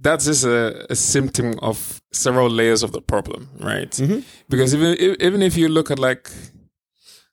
that's 0.00 0.24
just 0.24 0.44
a, 0.44 0.86
a 0.90 0.96
symptom 0.96 1.54
of 1.62 2.00
several 2.12 2.50
layers 2.50 2.82
of 2.82 2.92
the 2.92 3.00
problem, 3.00 3.48
right? 3.60 3.90
Mhm. 3.92 4.24
Because 4.48 4.74
even 4.74 4.96
if- 4.98 5.16
even 5.20 5.42
if 5.42 5.56
you 5.56 5.68
look 5.68 5.90
at 5.90 5.98
like 5.98 6.30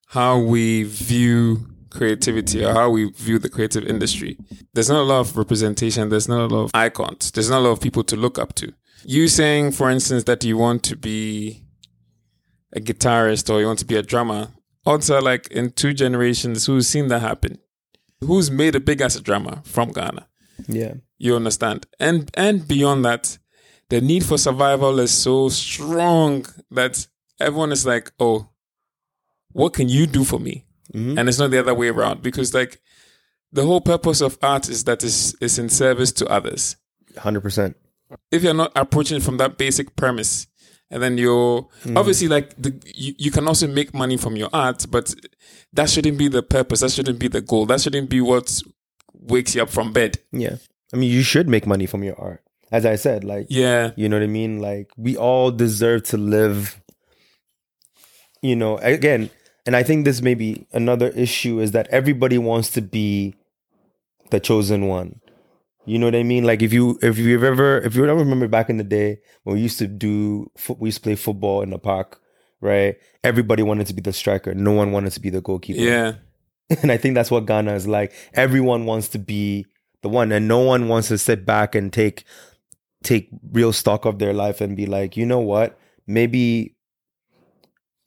how 0.08 0.40
we 0.40 0.84
view 0.84 1.68
creativity 1.90 2.64
or 2.64 2.74
how 2.74 2.90
we 2.90 3.06
view 3.12 3.40
the 3.40 3.50
creative 3.50 3.86
industry, 3.86 4.38
there's 4.74 4.90
not 4.90 5.00
a 5.02 5.04
lot 5.04 5.20
of 5.22 5.38
representation. 5.38 6.10
There's 6.10 6.28
not 6.28 6.42
a 6.52 6.54
lot 6.56 6.64
of 6.66 6.72
icons. 6.74 7.32
There's 7.32 7.50
not 7.50 7.60
a 7.60 7.66
lot 7.68 7.72
of 7.72 7.82
people 7.82 8.04
to 8.06 8.16
look 8.16 8.38
up 8.40 8.54
to. 8.56 8.74
You 9.06 9.28
saying, 9.28 9.72
for 9.72 9.90
instance, 9.90 10.24
that 10.26 10.44
you 10.44 10.58
want 10.58 10.84
to 10.84 10.96
be 10.96 11.64
a 12.74 12.80
guitarist 12.80 13.50
or 13.54 13.60
you 13.60 13.66
want 13.68 13.80
to 13.80 13.86
be 13.86 13.96
a 13.96 14.04
drummer. 14.04 14.50
Also, 14.86 15.20
like 15.22 15.48
in 15.48 15.72
two 15.72 15.94
generations, 15.94 16.66
who's 16.66 16.88
seen 16.88 17.08
that 17.08 17.22
happen? 17.22 17.58
Who's 18.22 18.50
made 18.52 18.76
it 18.76 18.86
big 18.86 19.02
as 19.02 19.16
a 19.16 19.22
drummer 19.22 19.62
from 19.66 19.92
Ghana? 19.92 20.28
Yeah. 20.68 20.94
You 21.22 21.36
understand? 21.36 21.86
And 22.00 22.32
and 22.34 22.68
beyond 22.68 23.06
that, 23.06 23.38
the 23.90 24.02
need 24.02 24.26
for 24.26 24.38
survival 24.38 25.00
is 25.00 25.12
so 25.12 25.50
strong 25.50 26.46
that 26.72 27.08
everyone 27.40 27.72
is 27.72 27.86
like, 27.86 28.12
oh, 28.20 28.50
what 29.52 29.74
can 29.74 29.88
you 29.90 30.08
do 30.08 30.24
for 30.24 30.40
me? 30.40 30.66
Mhm. 30.94 31.18
And 31.20 31.30
it's 31.30 31.38
not 31.40 31.52
the 31.52 31.60
other 31.60 31.76
way 31.76 31.90
around 31.90 32.22
because 32.24 32.54
like 32.54 32.82
the 33.54 33.66
whole 33.66 33.82
purpose 33.82 34.22
of 34.22 34.38
art 34.42 34.68
is 34.70 34.84
that 34.86 35.04
is 35.04 35.36
is 35.42 35.60
in 35.60 35.70
service 35.70 36.12
to 36.14 36.26
others. 36.28 36.76
Hundred 37.18 37.42
percent. 37.42 37.76
If 38.32 38.44
you're 38.44 38.54
not 38.54 38.72
approaching 38.76 39.18
it 39.18 39.24
from 39.24 39.38
that 39.38 39.58
basic 39.58 39.96
premise, 39.96 40.48
and 40.90 41.02
then 41.04 41.18
you're 41.18 41.68
obviously 41.96 42.28
like 42.28 42.56
the, 42.58 42.74
you, 42.96 43.14
you 43.18 43.32
can 43.32 43.48
also 43.48 43.68
make 43.68 43.94
money 43.94 44.18
from 44.18 44.36
your 44.36 44.50
art, 44.52 44.86
but 44.90 45.14
that 45.74 45.90
shouldn't 45.90 46.18
be 46.18 46.28
the 46.30 46.44
purpose. 46.44 46.80
That 46.82 46.92
shouldn't 46.92 47.20
be 47.20 47.28
the 47.30 47.42
goal. 47.42 47.66
That 47.68 47.80
shouldn't 47.82 48.10
be 48.10 48.22
what 48.22 48.62
wakes 49.14 49.56
you 49.56 49.62
up 49.62 49.70
from 49.70 49.94
bed. 49.94 50.18
Yeah. 50.32 50.56
I 50.94 50.98
mean 50.98 51.12
you 51.12 51.24
should 51.24 51.48
make 51.48 51.66
money 51.66 51.86
from 51.86 52.04
your 52.04 52.20
art. 52.20 52.44
As 52.72 52.86
I 52.86 52.96
said, 52.96 53.24
like 53.24 53.48
Yeah. 53.50 53.92
You 53.96 54.10
know 54.10 54.18
what 54.18 54.24
I 54.24 54.28
mean? 54.28 54.60
Like 54.60 54.92
we 54.98 55.18
all 55.18 55.52
deserve 55.52 56.04
to 56.06 56.18
live. 56.18 56.82
You 58.42 58.56
know, 58.56 58.78
again, 58.78 59.30
and 59.66 59.76
I 59.76 59.84
think 59.84 60.06
this 60.06 60.22
may 60.22 60.34
be 60.34 60.66
another 60.72 61.10
issue 61.10 61.60
is 61.60 61.72
that 61.72 61.88
everybody 61.90 62.38
wants 62.38 62.72
to 62.72 62.82
be 62.82 63.36
the 64.32 64.40
chosen 64.40 64.88
one. 64.88 65.22
You 65.86 66.00
know 66.00 66.08
what 66.08 66.16
I 66.16 66.24
mean? 66.24 66.44
Like 66.44 66.62
if 66.62 66.74
you 66.74 66.98
if 67.02 67.18
you've 67.18 67.44
ever 67.44 67.80
if 67.80 67.96
you 67.96 68.06
ever 68.06 68.16
remember 68.16 68.48
back 68.48 68.70
in 68.70 68.78
the 68.78 68.84
day 68.84 69.20
when 69.44 69.56
we 69.56 69.62
used 69.62 69.80
to 69.80 69.88
do 69.88 70.50
we 70.78 70.88
used 70.88 70.98
to 70.98 71.04
play 71.04 71.16
football 71.16 71.62
in 71.62 71.72
the 71.72 71.80
park, 71.80 72.22
right? 72.60 72.98
Everybody 73.24 73.64
wanted 73.64 73.88
to 73.88 73.94
be 73.94 74.02
the 74.02 74.14
striker. 74.14 74.54
No 74.54 74.72
one 74.72 74.92
wanted 74.92 75.12
to 75.14 75.20
be 75.20 75.30
the 75.30 75.42
goalkeeper. 75.42 75.82
Yeah. 75.82 76.14
And 76.82 76.90
I 76.90 76.96
think 76.96 77.16
that's 77.16 77.30
what 77.30 77.46
Ghana 77.48 77.74
is 77.74 77.86
like. 77.86 78.14
Everyone 78.34 78.86
wants 78.86 79.10
to 79.10 79.20
be 79.20 79.66
the 80.02 80.10
one 80.10 80.32
and 80.32 80.48
no 80.48 80.60
one 80.60 80.88
wants 80.88 81.08
to 81.10 81.18
sit 81.18 81.46
back 81.46 81.76
and 81.76 81.92
take 81.92 82.24
take 83.04 83.30
real 83.52 83.74
stock 83.74 84.06
of 84.06 84.20
their 84.20 84.34
life 84.34 84.62
and 84.62 84.76
be 84.78 84.86
like, 84.86 85.18
"You 85.18 85.26
know 85.26 85.40
what? 85.40 85.80
Maybe 86.08 86.76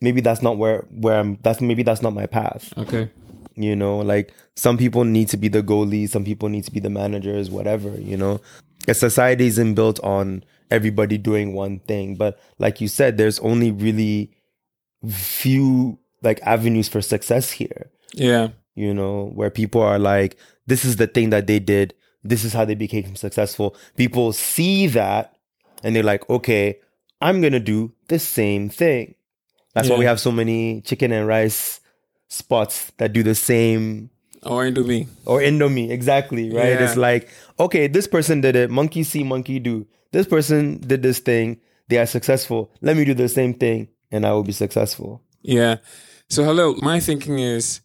maybe 0.00 0.20
that's 0.20 0.42
not 0.42 0.58
where 0.58 0.86
where 0.90 1.18
I'm 1.18 1.38
that's 1.42 1.60
maybe 1.60 1.82
that's 1.82 2.02
not 2.02 2.14
my 2.14 2.26
path." 2.26 2.72
Okay. 2.78 3.10
You 3.56 3.76
know, 3.76 3.98
like 3.98 4.32
some 4.56 4.76
people 4.76 5.04
need 5.04 5.28
to 5.28 5.36
be 5.36 5.48
the 5.48 5.62
goalie, 5.62 6.08
some 6.08 6.24
people 6.24 6.48
need 6.48 6.64
to 6.64 6.72
be 6.72 6.80
the 6.80 6.90
managers, 6.90 7.50
whatever, 7.50 7.90
you 8.00 8.16
know. 8.16 8.40
A 8.88 8.94
society 8.94 9.46
isn't 9.46 9.74
built 9.74 10.00
on 10.00 10.44
everybody 10.70 11.16
doing 11.18 11.54
one 11.54 11.78
thing. 11.80 12.16
But 12.16 12.38
like 12.58 12.80
you 12.80 12.88
said, 12.88 13.16
there's 13.16 13.38
only 13.40 13.70
really 13.70 14.32
few 15.08 15.98
like 16.22 16.40
avenues 16.42 16.88
for 16.88 17.00
success 17.00 17.50
here, 17.50 17.90
Yeah. 18.14 18.48
You 18.74 18.92
know, 18.92 19.30
where 19.34 19.50
people 19.50 19.80
are 19.82 19.98
like, 19.98 20.36
this 20.66 20.84
is 20.84 20.96
the 20.96 21.06
thing 21.06 21.30
that 21.30 21.46
they 21.46 21.58
did, 21.60 21.94
this 22.24 22.44
is 22.44 22.52
how 22.52 22.64
they 22.64 22.74
became 22.74 23.14
successful. 23.16 23.76
People 23.96 24.32
see 24.32 24.86
that 24.88 25.36
and 25.82 25.94
they're 25.94 26.02
like, 26.02 26.28
okay, 26.28 26.78
I'm 27.20 27.40
gonna 27.40 27.60
do 27.60 27.92
the 28.08 28.18
same 28.18 28.68
thing. 28.68 29.14
That's 29.74 29.88
why 29.88 29.96
we 29.98 30.04
have 30.04 30.20
so 30.20 30.30
many 30.32 30.80
chicken 30.82 31.12
and 31.12 31.26
rice 31.26 31.80
spots 32.28 32.92
that 32.98 33.12
do 33.12 33.22
the 33.22 33.34
same 33.34 34.10
Or 34.42 34.64
Indomie. 34.64 35.08
or 35.26 35.40
Indomie, 35.40 35.90
exactly, 35.90 36.50
right? 36.50 36.68
Yeah. 36.68 36.84
It's 36.84 36.96
like, 36.96 37.28
okay, 37.58 37.86
this 37.86 38.06
person 38.06 38.40
did 38.40 38.56
it, 38.56 38.70
monkey 38.70 39.02
see, 39.04 39.24
monkey 39.24 39.58
do. 39.58 39.86
This 40.12 40.26
person 40.26 40.78
did 40.78 41.02
this 41.02 41.18
thing, 41.18 41.60
they 41.88 41.98
are 41.98 42.06
successful. 42.06 42.70
Let 42.80 42.96
me 42.96 43.04
do 43.04 43.14
the 43.14 43.28
same 43.28 43.54
thing 43.54 43.88
and 44.10 44.26
I 44.26 44.32
will 44.32 44.42
be 44.44 44.52
successful. 44.52 45.22
Yeah. 45.42 45.76
So 46.28 46.44
hello, 46.44 46.74
my 46.80 47.00
thinking 47.00 47.38
is 47.38 47.80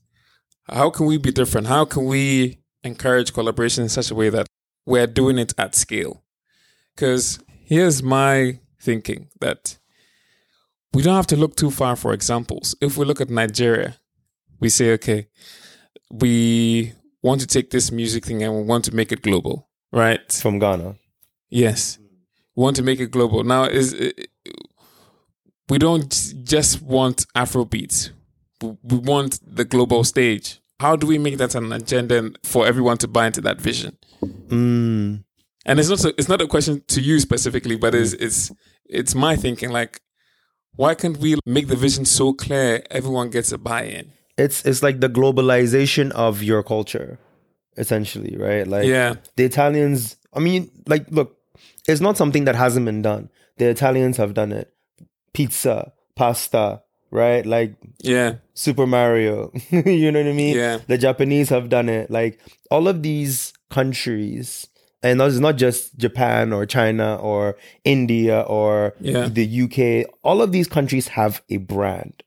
how 0.71 0.89
can 0.89 1.05
we 1.05 1.17
be 1.17 1.31
different? 1.31 1.67
How 1.67 1.85
can 1.85 2.05
we 2.05 2.59
encourage 2.83 3.33
collaboration 3.33 3.83
in 3.83 3.89
such 3.89 4.11
a 4.11 4.15
way 4.15 4.29
that 4.29 4.47
we're 4.85 5.07
doing 5.07 5.37
it 5.37 5.53
at 5.57 5.75
scale? 5.75 6.23
Because 6.95 7.39
here's 7.65 8.01
my 8.03 8.59
thinking 8.81 9.29
that 9.41 9.77
we 10.93 11.03
don't 11.03 11.15
have 11.15 11.27
to 11.27 11.35
look 11.35 11.55
too 11.55 11.71
far 11.71 11.95
for 11.95 12.13
examples. 12.13 12.75
If 12.81 12.97
we 12.97 13.05
look 13.05 13.21
at 13.21 13.29
Nigeria, 13.29 13.97
we 14.59 14.69
say, 14.69 14.91
okay, 14.93 15.27
we 16.11 16.93
want 17.21 17.41
to 17.41 17.47
take 17.47 17.69
this 17.69 17.91
music 17.91 18.25
thing 18.25 18.43
and 18.43 18.55
we 18.55 18.63
want 18.63 18.85
to 18.85 18.95
make 18.95 19.11
it 19.11 19.21
global, 19.21 19.69
right? 19.91 20.31
From 20.31 20.59
Ghana. 20.59 20.95
Yes. 21.49 21.99
We 22.55 22.63
want 22.63 22.75
to 22.77 22.83
make 22.83 22.99
it 22.99 23.11
global. 23.11 23.43
Now 23.43 23.65
is 23.65 23.95
we 25.69 25.77
don't 25.77 26.33
just 26.43 26.81
want 26.81 27.25
Afro 27.35 27.65
beats. 27.65 28.11
We 28.61 28.97
want 28.97 29.39
the 29.45 29.65
global 29.65 30.03
stage. 30.03 30.59
How 30.79 30.95
do 30.95 31.07
we 31.07 31.17
make 31.17 31.37
that 31.37 31.55
an 31.55 31.71
agenda 31.71 32.31
for 32.43 32.65
everyone 32.65 32.97
to 32.99 33.07
buy 33.07 33.27
into 33.27 33.41
that 33.41 33.59
vision? 33.59 33.97
Mm. 34.23 35.23
And 35.65 35.79
it's 35.79 35.89
not 35.89 36.03
a, 36.05 36.09
it's 36.17 36.29
not 36.29 36.41
a 36.41 36.47
question 36.47 36.83
to 36.87 37.01
you 37.01 37.19
specifically, 37.19 37.75
but 37.75 37.93
it's 37.93 38.13
it's 38.13 38.51
it's 38.85 39.13
my 39.13 39.35
thinking. 39.35 39.69
Like, 39.69 40.01
why 40.75 40.95
can't 40.95 41.17
we 41.17 41.37
make 41.45 41.67
the 41.67 41.75
vision 41.75 42.05
so 42.05 42.33
clear 42.33 42.81
everyone 42.89 43.29
gets 43.29 43.51
a 43.51 43.57
buy-in? 43.57 44.11
It's 44.37 44.65
it's 44.65 44.81
like 44.81 45.01
the 45.01 45.09
globalization 45.09 46.11
of 46.11 46.41
your 46.41 46.63
culture, 46.63 47.19
essentially, 47.77 48.37
right? 48.37 48.65
Like 48.65 48.87
Yeah, 48.87 49.15
the 49.35 49.43
Italians, 49.43 50.17
I 50.33 50.39
mean, 50.39 50.71
like, 50.87 51.05
look, 51.11 51.37
it's 51.87 52.01
not 52.01 52.17
something 52.17 52.45
that 52.45 52.55
hasn't 52.55 52.85
been 52.85 53.01
done. 53.01 53.29
The 53.57 53.69
Italians 53.69 54.17
have 54.17 54.33
done 54.33 54.53
it. 54.53 54.73
Pizza, 55.33 55.91
pasta, 56.15 56.81
right? 57.11 57.45
Like 57.45 57.75
yeah, 57.99 58.35
Super 58.53 58.85
Mario. 58.87 59.51
you 59.71 60.11
know 60.11 60.19
what 60.21 60.29
I 60.29 60.33
mean? 60.33 60.55
Yeah. 60.55 60.79
The 60.87 60.97
Japanese 60.97 61.49
have 61.49 61.69
done 61.69 61.89
it. 61.89 62.09
Like 62.11 62.39
all 62.71 62.87
of 62.87 63.01
these 63.03 63.53
countries, 63.69 64.67
and 65.03 65.21
it's 65.21 65.37
not 65.37 65.55
just 65.57 65.97
Japan 65.97 66.51
or 66.53 66.65
China 66.65 67.15
or 67.15 67.55
India 67.83 68.41
or 68.41 68.93
Yeah. 68.99 69.27
the 69.27 69.45
UK. 69.63 70.09
All 70.23 70.41
of 70.41 70.51
these 70.51 70.67
countries 70.67 71.07
have 71.09 71.41
a 71.49 71.57
brand 71.57 72.23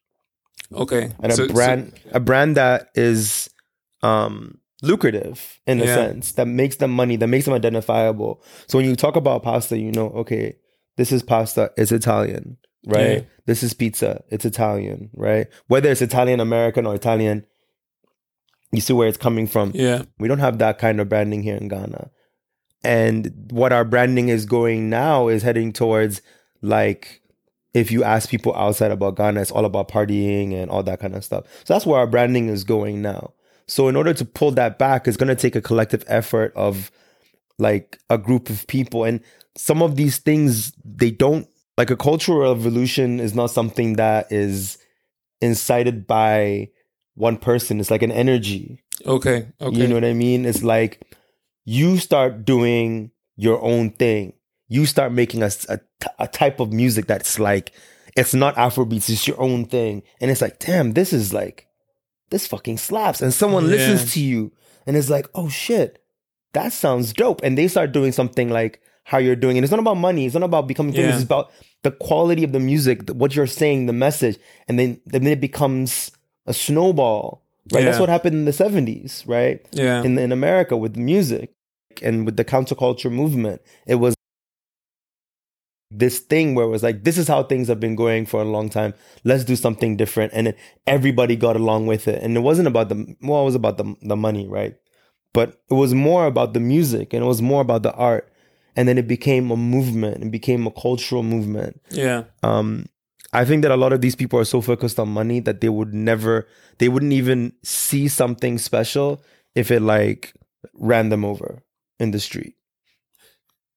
okay. 0.74 1.10
and 1.22 1.32
a 1.32 1.34
So- 1.36 1.46
so- 1.48 1.52
brand, 1.54 1.92
a 2.12 2.20
brand 2.20 2.56
that 2.56 2.88
is 2.94 3.48
um, 4.02 4.58
lucrative 4.82 5.60
in 5.66 5.80
a 5.80 5.84
Yeah. 5.84 5.94
sense 5.94 6.32
that 6.32 6.46
makes 6.48 6.76
them 6.76 6.90
money, 6.90 7.14
that 7.16 7.28
makes 7.28 7.44
them 7.44 7.54
identifiable. 7.54 8.42
So 8.66 8.78
when 8.78 8.86
you 8.88 8.96
talk 8.96 9.14
about 9.14 9.44
pasta, 9.44 9.78
you 9.78 9.92
know, 9.92 10.08
okay, 10.10 10.54
this 10.96 11.12
is 11.12 11.22
pasta, 11.22 11.70
it's 11.76 11.92
Italian, 11.92 12.56
right? 12.86 13.18
Yeah. 13.18 13.20
This 13.46 13.62
is 13.62 13.74
pizza, 13.74 14.22
it's 14.28 14.44
Italian, 14.44 15.10
right? 15.14 15.48
Whether 15.66 15.90
it's 15.90 16.02
Italian 16.02 16.40
American 16.40 16.86
or 16.86 16.94
Italian, 16.94 17.44
you 18.72 18.80
see 18.80 18.92
where 18.92 19.08
it's 19.08 19.18
coming 19.18 19.46
from. 19.46 19.72
yeah, 19.74 20.02
We 20.18 20.28
don't 20.28 20.38
have 20.38 20.58
that 20.58 20.78
kind 20.78 21.00
of 21.00 21.08
branding 21.08 21.42
here 21.42 21.56
in 21.56 21.68
Ghana. 21.68 22.10
And 22.84 23.48
what 23.50 23.72
our 23.72 23.84
branding 23.84 24.28
is 24.28 24.46
going 24.46 24.90
now 24.90 25.28
is 25.28 25.42
heading 25.42 25.72
towards 25.72 26.22
like 26.62 27.20
if 27.74 27.90
you 27.90 28.04
ask 28.04 28.28
people 28.28 28.54
outside 28.54 28.90
about 28.90 29.16
Ghana, 29.16 29.40
it's 29.40 29.50
all 29.50 29.64
about 29.64 29.88
partying 29.88 30.52
and 30.54 30.70
all 30.70 30.82
that 30.82 31.00
kind 31.00 31.14
of 31.14 31.24
stuff. 31.24 31.44
So 31.64 31.74
that's 31.74 31.86
where 31.86 31.98
our 31.98 32.06
branding 32.06 32.48
is 32.48 32.64
going 32.64 33.00
now. 33.02 33.32
So 33.66 33.88
in 33.88 33.96
order 33.96 34.12
to 34.14 34.24
pull 34.24 34.50
that 34.52 34.78
back, 34.78 35.06
it's 35.06 35.16
gonna 35.16 35.34
take 35.36 35.56
a 35.56 35.62
collective 35.62 36.04
effort 36.06 36.52
of 36.56 36.90
like 37.58 37.98
a 38.10 38.18
group 38.18 38.50
of 38.50 38.66
people. 38.66 39.04
And 39.04 39.20
some 39.56 39.82
of 39.82 39.96
these 39.96 40.18
things 40.18 40.72
they 40.84 41.10
don't 41.10 41.46
like 41.82 41.90
a 41.90 41.96
cultural 41.96 42.40
revolution 42.54 43.18
is 43.20 43.34
not 43.34 43.50
something 43.50 43.94
that 43.96 44.30
is 44.30 44.78
incited 45.40 46.06
by 46.06 46.68
one 47.14 47.36
person. 47.36 47.80
It's 47.80 47.90
like 47.90 48.02
an 48.02 48.12
energy. 48.12 48.82
okay, 49.04 49.48
okay. 49.60 49.76
You 49.80 49.88
know 49.88 49.96
what 49.96 50.04
I 50.04 50.12
mean? 50.12 50.46
It's 50.46 50.62
like 50.62 51.02
you 51.64 51.98
start 51.98 52.44
doing 52.44 53.10
your 53.36 53.60
own 53.62 53.90
thing. 53.90 54.34
You 54.68 54.86
start 54.86 55.12
making 55.12 55.42
a 55.42 55.50
a 56.18 56.28
type 56.28 56.60
of 56.60 56.72
music 56.72 57.06
that's 57.06 57.38
like, 57.38 57.72
it's 58.16 58.34
not 58.34 58.54
Afrobeats, 58.56 59.08
it's 59.10 59.26
your 59.28 59.40
own 59.40 59.64
thing. 59.66 60.02
And 60.20 60.30
it's 60.30 60.40
like, 60.40 60.58
damn, 60.58 60.92
this 60.92 61.12
is 61.12 61.32
like, 61.32 61.66
this 62.30 62.46
fucking 62.46 62.78
slaps. 62.78 63.20
And 63.22 63.32
someone 63.34 63.64
Yeah. 63.64 63.70
listens 63.76 64.12
to 64.14 64.20
you 64.20 64.52
and 64.86 64.96
it's 64.96 65.10
like, 65.10 65.26
oh 65.34 65.48
shit, 65.48 66.02
that 66.54 66.72
sounds 66.72 67.12
dope. 67.12 67.40
And 67.44 67.56
they 67.58 67.68
start 67.68 67.92
doing 67.92 68.12
something 68.12 68.48
like 68.50 68.80
how 69.04 69.18
you're 69.18 69.36
doing. 69.44 69.56
And 69.58 69.64
it's 69.64 69.70
not 69.70 69.80
about 69.80 69.96
money, 70.08 70.26
it's 70.26 70.34
not 70.34 70.42
about 70.52 70.66
becoming 70.68 70.92
famous, 70.92 71.10
Yeah. 71.10 71.14
it's 71.16 71.24
about 71.24 71.50
the 71.82 71.90
quality 71.90 72.44
of 72.44 72.52
the 72.52 72.60
music, 72.60 73.08
what 73.10 73.34
you're 73.34 73.46
saying, 73.46 73.86
the 73.86 73.92
message. 73.92 74.38
And 74.68 74.78
then, 74.78 75.00
then 75.06 75.26
it 75.26 75.40
becomes 75.40 76.12
a 76.46 76.54
snowball, 76.54 77.42
right? 77.72 77.84
That's 77.84 77.98
what 77.98 78.08
happened 78.08 78.34
in 78.34 78.44
the 78.44 78.52
70s, 78.52 79.26
right? 79.26 79.64
yeah, 79.72 80.02
in 80.02 80.18
in 80.18 80.32
America 80.32 80.76
with 80.76 80.96
music 80.96 81.52
and 82.02 82.24
with 82.24 82.36
the 82.36 82.44
counterculture 82.44 83.10
movement. 83.10 83.62
It 83.86 83.96
was 83.96 84.14
this 85.90 86.20
thing 86.20 86.54
where 86.54 86.64
it 86.64 86.70
was 86.70 86.82
like, 86.82 87.04
this 87.04 87.18
is 87.18 87.28
how 87.28 87.42
things 87.42 87.68
have 87.68 87.78
been 87.78 87.94
going 87.94 88.24
for 88.24 88.40
a 88.40 88.44
long 88.44 88.70
time. 88.70 88.94
Let's 89.24 89.44
do 89.44 89.56
something 89.56 89.96
different, 89.96 90.32
and 90.34 90.46
then 90.48 90.54
everybody 90.86 91.36
got 91.36 91.56
along 91.56 91.86
with 91.86 92.08
it. 92.08 92.22
And 92.22 92.36
it 92.36 92.40
wasn't 92.40 92.68
about 92.68 92.88
the 92.88 93.16
well, 93.20 93.42
it 93.42 93.44
was 93.44 93.54
about 93.54 93.76
the 93.76 93.94
the 94.02 94.16
money, 94.16 94.48
right? 94.48 94.74
But 95.34 95.60
it 95.70 95.74
was 95.74 95.94
more 95.94 96.26
about 96.26 96.54
the 96.54 96.60
music, 96.60 97.12
and 97.12 97.22
it 97.22 97.26
was 97.26 97.42
more 97.42 97.60
about 97.60 97.82
the 97.82 97.92
art. 97.92 98.31
And 98.76 98.88
then 98.88 98.96
it 98.98 99.06
became 99.06 99.50
a 99.50 99.56
movement. 99.56 100.22
It 100.24 100.30
became 100.30 100.66
a 100.66 100.70
cultural 100.70 101.22
movement 101.22 101.80
yeah, 101.90 102.24
um 102.42 102.86
i 103.34 103.44
think 103.44 103.62
that 103.62 103.70
a 103.70 103.76
lot 103.76 103.92
of 103.92 104.00
these 104.00 104.16
people 104.16 104.38
are 104.38 104.44
so 104.44 104.60
focused 104.60 104.98
on 104.98 105.08
money 105.08 105.40
that 105.40 105.60
they 105.60 105.68
would 105.68 105.92
never 105.94 106.46
they 106.78 106.88
wouldn't 106.88 107.12
even 107.12 107.52
see 107.62 108.08
something 108.08 108.58
special 108.58 109.22
if 109.54 109.70
it 109.70 109.80
like 109.80 110.32
ran 110.74 111.08
them 111.10 111.24
over 111.24 111.62
in 111.98 112.10
the 112.12 112.20
street 112.20 112.54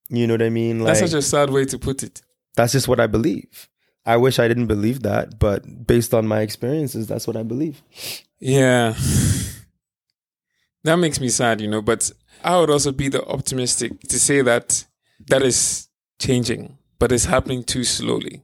you 0.09 0.27
know 0.27 0.33
what 0.33 0.41
i 0.41 0.49
mean 0.49 0.79
like 0.79 0.97
That's 0.97 1.11
such 1.11 1.17
a 1.17 1.21
sad 1.21 1.49
way 1.49 1.65
to 1.65 1.77
put 1.79 2.03
it. 2.03 2.21
that's 2.55 2.73
just 2.73 2.87
what 2.87 2.99
i 2.99 3.07
believe 3.07 3.69
i 4.05 4.17
wish 4.17 4.39
i 4.39 4.47
didn't 4.47 4.67
believe 4.67 5.01
that 5.03 5.39
but 5.39 5.87
based 5.87 6.13
on 6.13 6.27
my 6.27 6.41
experiences 6.41 7.07
that's 7.07 7.25
what 7.27 7.35
i 7.37 7.43
believe 7.43 7.81
Yeah. 8.39 8.93
That 10.83 10.97
makes 10.97 11.19
me 11.19 11.29
sad, 11.29 11.61
you 11.61 11.67
know, 11.67 11.81
but 11.81 12.11
I 12.45 12.59
would 12.59 12.69
also 12.69 12.91
be 12.91 13.09
the 13.09 13.23
optimistic 13.25 13.91
to 14.09 14.17
say 14.19 14.41
that 14.43 14.85
that 15.27 15.41
is 15.41 15.87
changing, 16.19 16.77
but 16.99 17.11
it's 17.11 17.25
happening 17.25 17.63
too 17.63 17.83
slowly. 17.83 18.41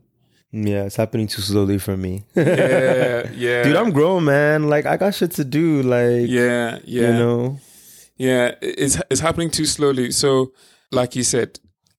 yeah 0.53 0.84
it's 0.88 0.98
happening 0.98 1.27
too 1.27 1.41
slowly 1.41 1.77
for 1.79 1.96
me 1.96 2.13
Yeah, 2.36 3.29
yeah. 3.46 3.63
dude 3.63 3.77
i'm 3.81 3.91
grown 3.91 4.25
man 4.25 4.67
like 4.74 4.86
i 4.86 4.98
got 4.98 5.15
shit 5.15 5.31
to 5.39 5.46
do 5.46 5.81
like 5.81 6.27
yeah, 6.29 6.79
yeah. 6.84 7.08
you 7.08 7.13
know 7.22 7.60
Yeah, 8.17 8.46
it's 8.62 8.96
it's 9.12 9.22
happening 9.27 9.50
too 9.58 9.65
slowly. 9.65 10.12
So, 10.12 10.51
like 10.91 11.12
you 11.20 11.24
said, 11.24 11.50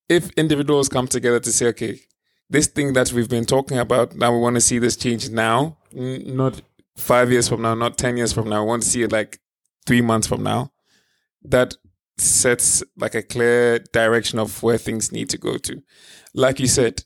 if 0.09 0.25
individuals 0.42 0.88
come 0.88 1.09
together 1.09 1.40
to 1.40 1.50
say, 1.50 1.66
okay, 1.73 1.94
this 2.54 2.66
thing 2.76 2.92
that 2.97 3.09
we've 3.14 3.28
been 3.37 3.44
talking 3.47 3.78
about, 3.87 4.14
now 4.14 4.30
we 4.35 4.38
want 4.38 4.56
to 4.56 4.61
see 4.68 4.78
this 4.80 4.97
change 5.04 5.25
now, 5.30 5.78
not 5.92 6.54
five 6.97 7.32
years 7.35 7.49
from 7.49 7.61
now, 7.62 7.75
not 7.75 7.92
ten 8.04 8.16
years 8.21 8.32
from 8.37 8.47
now. 8.52 8.61
We 8.62 8.68
want 8.73 8.82
to 8.85 8.88
see 8.94 9.02
it 9.06 9.11
like 9.12 9.32
three 9.87 10.02
months 10.11 10.28
from 10.28 10.42
now. 10.52 10.71
That 11.54 11.71
sets 12.19 12.83
like 12.97 13.14
a 13.14 13.23
clear 13.23 13.78
direction 13.92 14.38
of 14.38 14.62
where 14.62 14.78
things 14.78 15.12
need 15.12 15.28
to 15.31 15.38
go 15.38 15.57
to. 15.59 15.83
Like 16.35 16.61
you 16.61 16.66
said, 16.66 17.04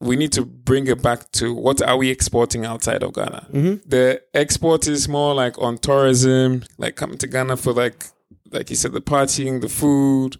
we 0.00 0.16
need 0.16 0.32
to 0.32 0.44
bring 0.44 0.86
it 0.86 1.02
back 1.02 1.30
to 1.32 1.54
what 1.54 1.82
are 1.82 1.96
we 1.96 2.08
exporting 2.10 2.64
outside 2.64 3.02
of 3.02 3.12
Ghana? 3.12 3.48
Mm-hmm. 3.52 3.88
The 3.88 4.22
export 4.32 4.86
is 4.88 5.08
more 5.08 5.34
like 5.34 5.58
on 5.58 5.78
tourism, 5.78 6.64
like 6.78 6.96
coming 6.96 7.18
to 7.18 7.26
Ghana 7.26 7.58
for 7.58 7.72
like, 7.72 8.06
like 8.50 8.70
you 8.70 8.76
said, 8.76 8.92
the 8.92 9.02
partying, 9.02 9.60
the 9.60 9.68
food, 9.68 10.38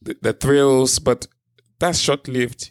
the, 0.00 0.16
the 0.22 0.32
thrills, 0.32 0.98
but 1.00 1.26
that's 1.80 1.98
short 1.98 2.28
lived. 2.28 2.70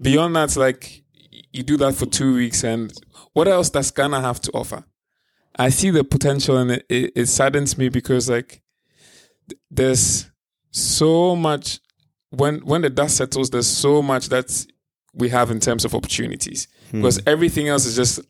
Beyond 0.00 0.36
that, 0.36 0.56
like 0.56 1.04
you 1.52 1.62
do 1.62 1.76
that 1.78 1.94
for 1.94 2.06
two 2.06 2.34
weeks, 2.34 2.64
and 2.64 2.92
what 3.32 3.48
else 3.48 3.70
does 3.70 3.90
Ghana 3.90 4.20
have 4.20 4.40
to 4.42 4.50
offer? 4.52 4.84
I 5.56 5.68
see 5.68 5.90
the 5.90 6.04
potential, 6.04 6.56
and 6.56 6.70
it, 6.70 6.86
it, 6.88 7.12
it 7.14 7.26
saddens 7.26 7.76
me 7.76 7.88
because 7.88 8.28
like 8.28 8.62
there's 9.70 10.30
so 10.70 11.36
much 11.36 11.80
when 12.30 12.60
when 12.60 12.82
the 12.82 12.90
dust 12.90 13.16
settles. 13.16 13.50
There's 13.50 13.66
so 13.66 14.02
much 14.02 14.28
that 14.28 14.66
we 15.14 15.28
have 15.28 15.50
in 15.50 15.60
terms 15.60 15.84
of 15.84 15.94
opportunities 15.94 16.68
because 16.90 17.20
everything 17.26 17.68
else 17.68 17.84
is 17.86 17.96
just 17.96 18.20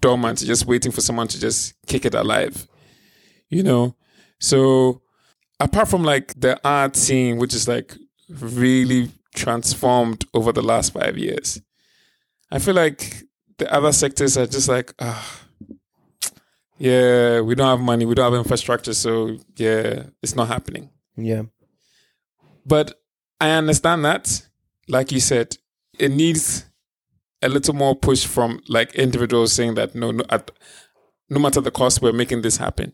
dormant, 0.00 0.38
just 0.40 0.66
waiting 0.66 0.92
for 0.92 1.00
someone 1.00 1.28
to 1.28 1.40
just 1.40 1.74
kick 1.86 2.04
it 2.04 2.14
alive. 2.14 2.66
You 3.48 3.62
know, 3.62 3.96
so 4.40 5.02
apart 5.60 5.88
from 5.88 6.02
like 6.04 6.38
the 6.38 6.60
art 6.64 6.96
scene, 6.96 7.38
which 7.38 7.54
is 7.54 7.68
like 7.68 7.94
really 8.28 9.10
transformed 9.34 10.24
over 10.34 10.52
the 10.52 10.62
last 10.62 10.92
five 10.92 11.16
years, 11.16 11.60
I 12.50 12.58
feel 12.58 12.74
like 12.74 13.22
the 13.58 13.72
other 13.72 13.92
sectors 13.92 14.36
are 14.36 14.46
just 14.46 14.68
like, 14.68 14.92
ah, 14.98 15.45
yeah, 16.78 17.40
we 17.40 17.54
don't 17.54 17.66
have 17.66 17.80
money, 17.80 18.04
we 18.04 18.14
don't 18.14 18.32
have 18.32 18.38
infrastructure, 18.38 18.94
so 18.94 19.38
yeah, 19.56 20.04
it's 20.22 20.34
not 20.34 20.48
happening. 20.48 20.90
Yeah. 21.16 21.42
But 22.64 23.00
I 23.40 23.50
understand 23.50 24.04
that, 24.04 24.46
like 24.88 25.12
you 25.12 25.20
said, 25.20 25.56
it 25.98 26.10
needs 26.10 26.66
a 27.42 27.48
little 27.48 27.74
more 27.74 27.94
push 27.94 28.26
from 28.26 28.60
like 28.68 28.94
individuals 28.94 29.52
saying 29.52 29.74
that 29.74 29.94
no, 29.94 30.10
no, 30.10 30.24
at, 30.30 30.50
no 31.28 31.38
matter 31.38 31.60
the 31.60 31.70
cost, 31.70 32.02
we're 32.02 32.12
making 32.12 32.42
this 32.42 32.56
happen. 32.56 32.92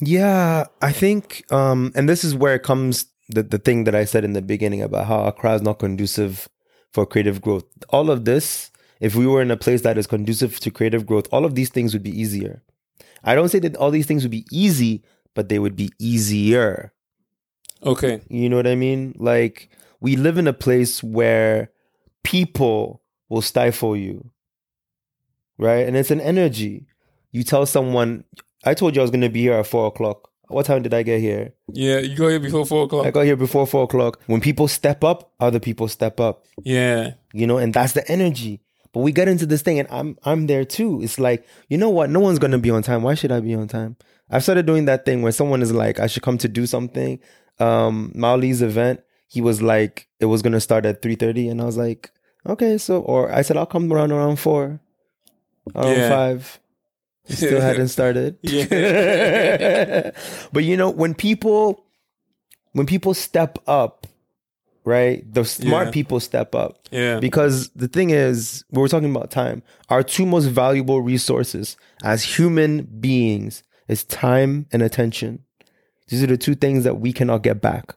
Yeah, 0.00 0.64
I 0.82 0.92
think, 0.92 1.44
um, 1.52 1.92
and 1.94 2.08
this 2.08 2.24
is 2.24 2.34
where 2.34 2.54
it 2.54 2.62
comes 2.62 3.06
the, 3.28 3.42
the 3.42 3.58
thing 3.58 3.84
that 3.84 3.94
I 3.94 4.04
said 4.04 4.24
in 4.24 4.32
the 4.32 4.42
beginning 4.42 4.82
about 4.82 5.06
how 5.06 5.24
Accra 5.24 5.54
is 5.54 5.62
not 5.62 5.78
conducive 5.78 6.48
for 6.92 7.06
creative 7.06 7.40
growth. 7.40 7.64
All 7.88 8.10
of 8.10 8.24
this, 8.24 8.70
if 9.04 9.14
we 9.14 9.26
were 9.26 9.42
in 9.42 9.50
a 9.50 9.56
place 9.56 9.82
that 9.82 9.98
is 9.98 10.06
conducive 10.06 10.58
to 10.60 10.70
creative 10.70 11.04
growth, 11.04 11.26
all 11.30 11.44
of 11.44 11.54
these 11.54 11.68
things 11.68 11.92
would 11.92 12.02
be 12.02 12.18
easier. 12.18 12.62
I 13.22 13.34
don't 13.34 13.50
say 13.50 13.58
that 13.58 13.76
all 13.76 13.90
these 13.90 14.06
things 14.06 14.22
would 14.24 14.30
be 14.30 14.46
easy, 14.50 15.02
but 15.34 15.50
they 15.50 15.58
would 15.58 15.76
be 15.76 15.90
easier. 15.98 16.94
Okay. 17.84 18.22
You 18.30 18.48
know 18.48 18.56
what 18.56 18.66
I 18.66 18.76
mean? 18.76 19.14
Like, 19.18 19.68
we 20.00 20.16
live 20.16 20.38
in 20.38 20.46
a 20.46 20.54
place 20.54 21.02
where 21.02 21.70
people 22.22 23.02
will 23.28 23.42
stifle 23.42 23.94
you, 23.94 24.30
right? 25.58 25.86
And 25.86 25.98
it's 25.98 26.10
an 26.10 26.22
energy. 26.22 26.86
You 27.30 27.42
tell 27.42 27.66
someone, 27.66 28.24
I 28.64 28.72
told 28.72 28.96
you 28.96 29.02
I 29.02 29.04
was 29.04 29.10
going 29.10 29.20
to 29.20 29.28
be 29.28 29.42
here 29.42 29.52
at 29.52 29.66
four 29.66 29.86
o'clock. 29.86 30.30
What 30.48 30.64
time 30.64 30.82
did 30.82 30.94
I 30.94 31.02
get 31.02 31.20
here? 31.20 31.52
Yeah, 31.68 31.98
you 31.98 32.16
go 32.16 32.28
here 32.28 32.40
before 32.40 32.64
four 32.64 32.84
o'clock. 32.84 33.04
I 33.04 33.10
got 33.10 33.26
here 33.26 33.36
before 33.36 33.66
four 33.66 33.84
o'clock. 33.84 34.20
When 34.26 34.40
people 34.40 34.66
step 34.68 35.04
up, 35.04 35.32
other 35.40 35.60
people 35.60 35.88
step 35.88 36.20
up. 36.20 36.46
yeah. 36.64 37.12
You 37.34 37.46
know, 37.46 37.58
and 37.58 37.74
that's 37.74 37.92
the 37.92 38.08
energy. 38.10 38.60
But 38.94 39.00
we 39.00 39.12
get 39.12 39.28
into 39.28 39.44
this 39.44 39.60
thing, 39.60 39.78
and 39.78 39.88
I'm 39.90 40.16
I'm 40.24 40.46
there 40.46 40.64
too. 40.64 41.02
It's 41.02 41.18
like, 41.18 41.46
you 41.68 41.76
know 41.76 41.90
what? 41.90 42.08
No 42.10 42.20
one's 42.20 42.38
gonna 42.38 42.58
be 42.58 42.70
on 42.70 42.82
time. 42.82 43.02
Why 43.02 43.14
should 43.14 43.32
I 43.32 43.40
be 43.40 43.54
on 43.54 43.68
time? 43.68 43.96
I've 44.30 44.42
started 44.44 44.64
doing 44.64 44.86
that 44.86 45.04
thing 45.04 45.20
where 45.20 45.32
someone 45.32 45.60
is 45.60 45.72
like, 45.72 46.00
I 46.00 46.06
should 46.06 46.22
come 46.22 46.38
to 46.38 46.48
do 46.48 46.64
something. 46.64 47.18
Um, 47.58 48.12
Mauli's 48.16 48.62
event, 48.62 49.00
he 49.28 49.40
was 49.42 49.60
like, 49.60 50.08
it 50.20 50.26
was 50.26 50.40
gonna 50.42 50.60
start 50.60 50.86
at 50.86 51.02
three 51.02 51.16
thirty, 51.16 51.48
and 51.48 51.60
I 51.60 51.64
was 51.64 51.76
like, 51.76 52.10
okay, 52.46 52.78
so 52.78 53.00
or 53.00 53.30
I 53.32 53.42
said 53.42 53.56
I'll 53.56 53.66
come 53.66 53.92
around 53.92 54.12
around 54.12 54.36
four, 54.38 54.80
around 55.74 55.96
Yeah. 55.96 56.08
five. 56.08 56.60
Still 57.26 57.60
hadn't 57.68 57.88
started. 57.88 58.38
Yeah. 58.42 60.10
but 60.52 60.62
you 60.64 60.76
know, 60.76 60.90
when 60.90 61.14
people 61.14 61.84
when 62.72 62.86
people 62.86 63.14
step 63.14 63.58
up, 63.66 64.03
right? 64.84 65.24
The 65.32 65.44
smart 65.44 65.86
Yeah. 65.88 65.92
people 65.92 66.20
step 66.20 66.54
up. 66.54 66.88
Yeah. 66.90 67.18
Because 67.20 67.70
the 67.70 67.88
thing 67.88 68.10
is, 68.10 68.64
we 68.70 68.80
we're 68.80 68.88
talking 68.88 69.10
about 69.10 69.30
time. 69.30 69.62
Our 69.88 70.02
two 70.02 70.26
most 70.26 70.46
valuable 70.46 71.00
resources 71.02 71.76
as 72.02 72.22
human 72.38 72.82
beings 73.00 73.62
is 73.88 74.04
time 74.04 74.66
and 74.72 74.82
attention. 74.82 75.40
These 76.08 76.22
are 76.22 76.26
the 76.26 76.36
two 76.36 76.54
things 76.54 76.84
that 76.84 77.00
we 77.00 77.12
cannot 77.12 77.42
get 77.42 77.60
back. 77.62 77.94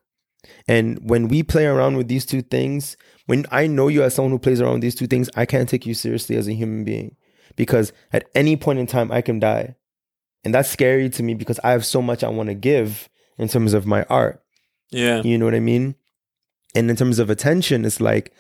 And 0.68 0.98
when 1.02 1.28
we 1.28 1.44
play 1.44 1.66
around 1.66 1.98
with 1.98 2.08
these 2.08 2.26
two 2.26 2.42
things, 2.42 2.96
when 3.26 3.46
I 3.52 3.68
know 3.68 3.90
you 3.90 4.04
as 4.04 4.14
someone 4.16 4.32
who 4.32 4.40
plays 4.40 4.62
around 4.62 4.74
with 4.74 4.82
these 4.82 4.96
two 4.96 5.08
things, 5.08 5.30
I 5.36 5.46
can't 5.46 5.68
take 5.68 5.86
you 5.86 5.94
seriously 5.94 6.38
as 6.38 6.48
a 6.48 6.54
human 6.54 6.84
being 6.86 7.16
because 7.58 7.92
at 8.14 8.28
any 8.34 8.56
point 8.56 8.80
in 8.80 8.88
time, 8.88 9.12
I 9.12 9.22
can 9.22 9.40
die. 9.40 9.76
And 10.46 10.54
that's 10.54 10.70
scary 10.70 11.10
to 11.10 11.24
me 11.24 11.34
because 11.34 11.60
I 11.64 11.72
have 11.72 11.86
so 11.86 12.02
much 12.02 12.24
I 12.24 12.30
want 12.30 12.48
to 12.48 12.54
give 12.56 13.10
in 13.38 13.50
terms 13.50 13.74
of 13.74 13.86
my 13.86 14.04
art. 14.04 14.42
yeah. 14.92 15.22
You 15.22 15.38
know 15.38 15.44
what 15.46 15.56
I 15.56 15.60
mean? 15.60 15.96
And 16.78 16.90
in 16.90 16.96
terms 16.96 17.18
of 17.20 17.30
attention, 17.30 17.86
it's 17.86 18.00
like 18.00 18.32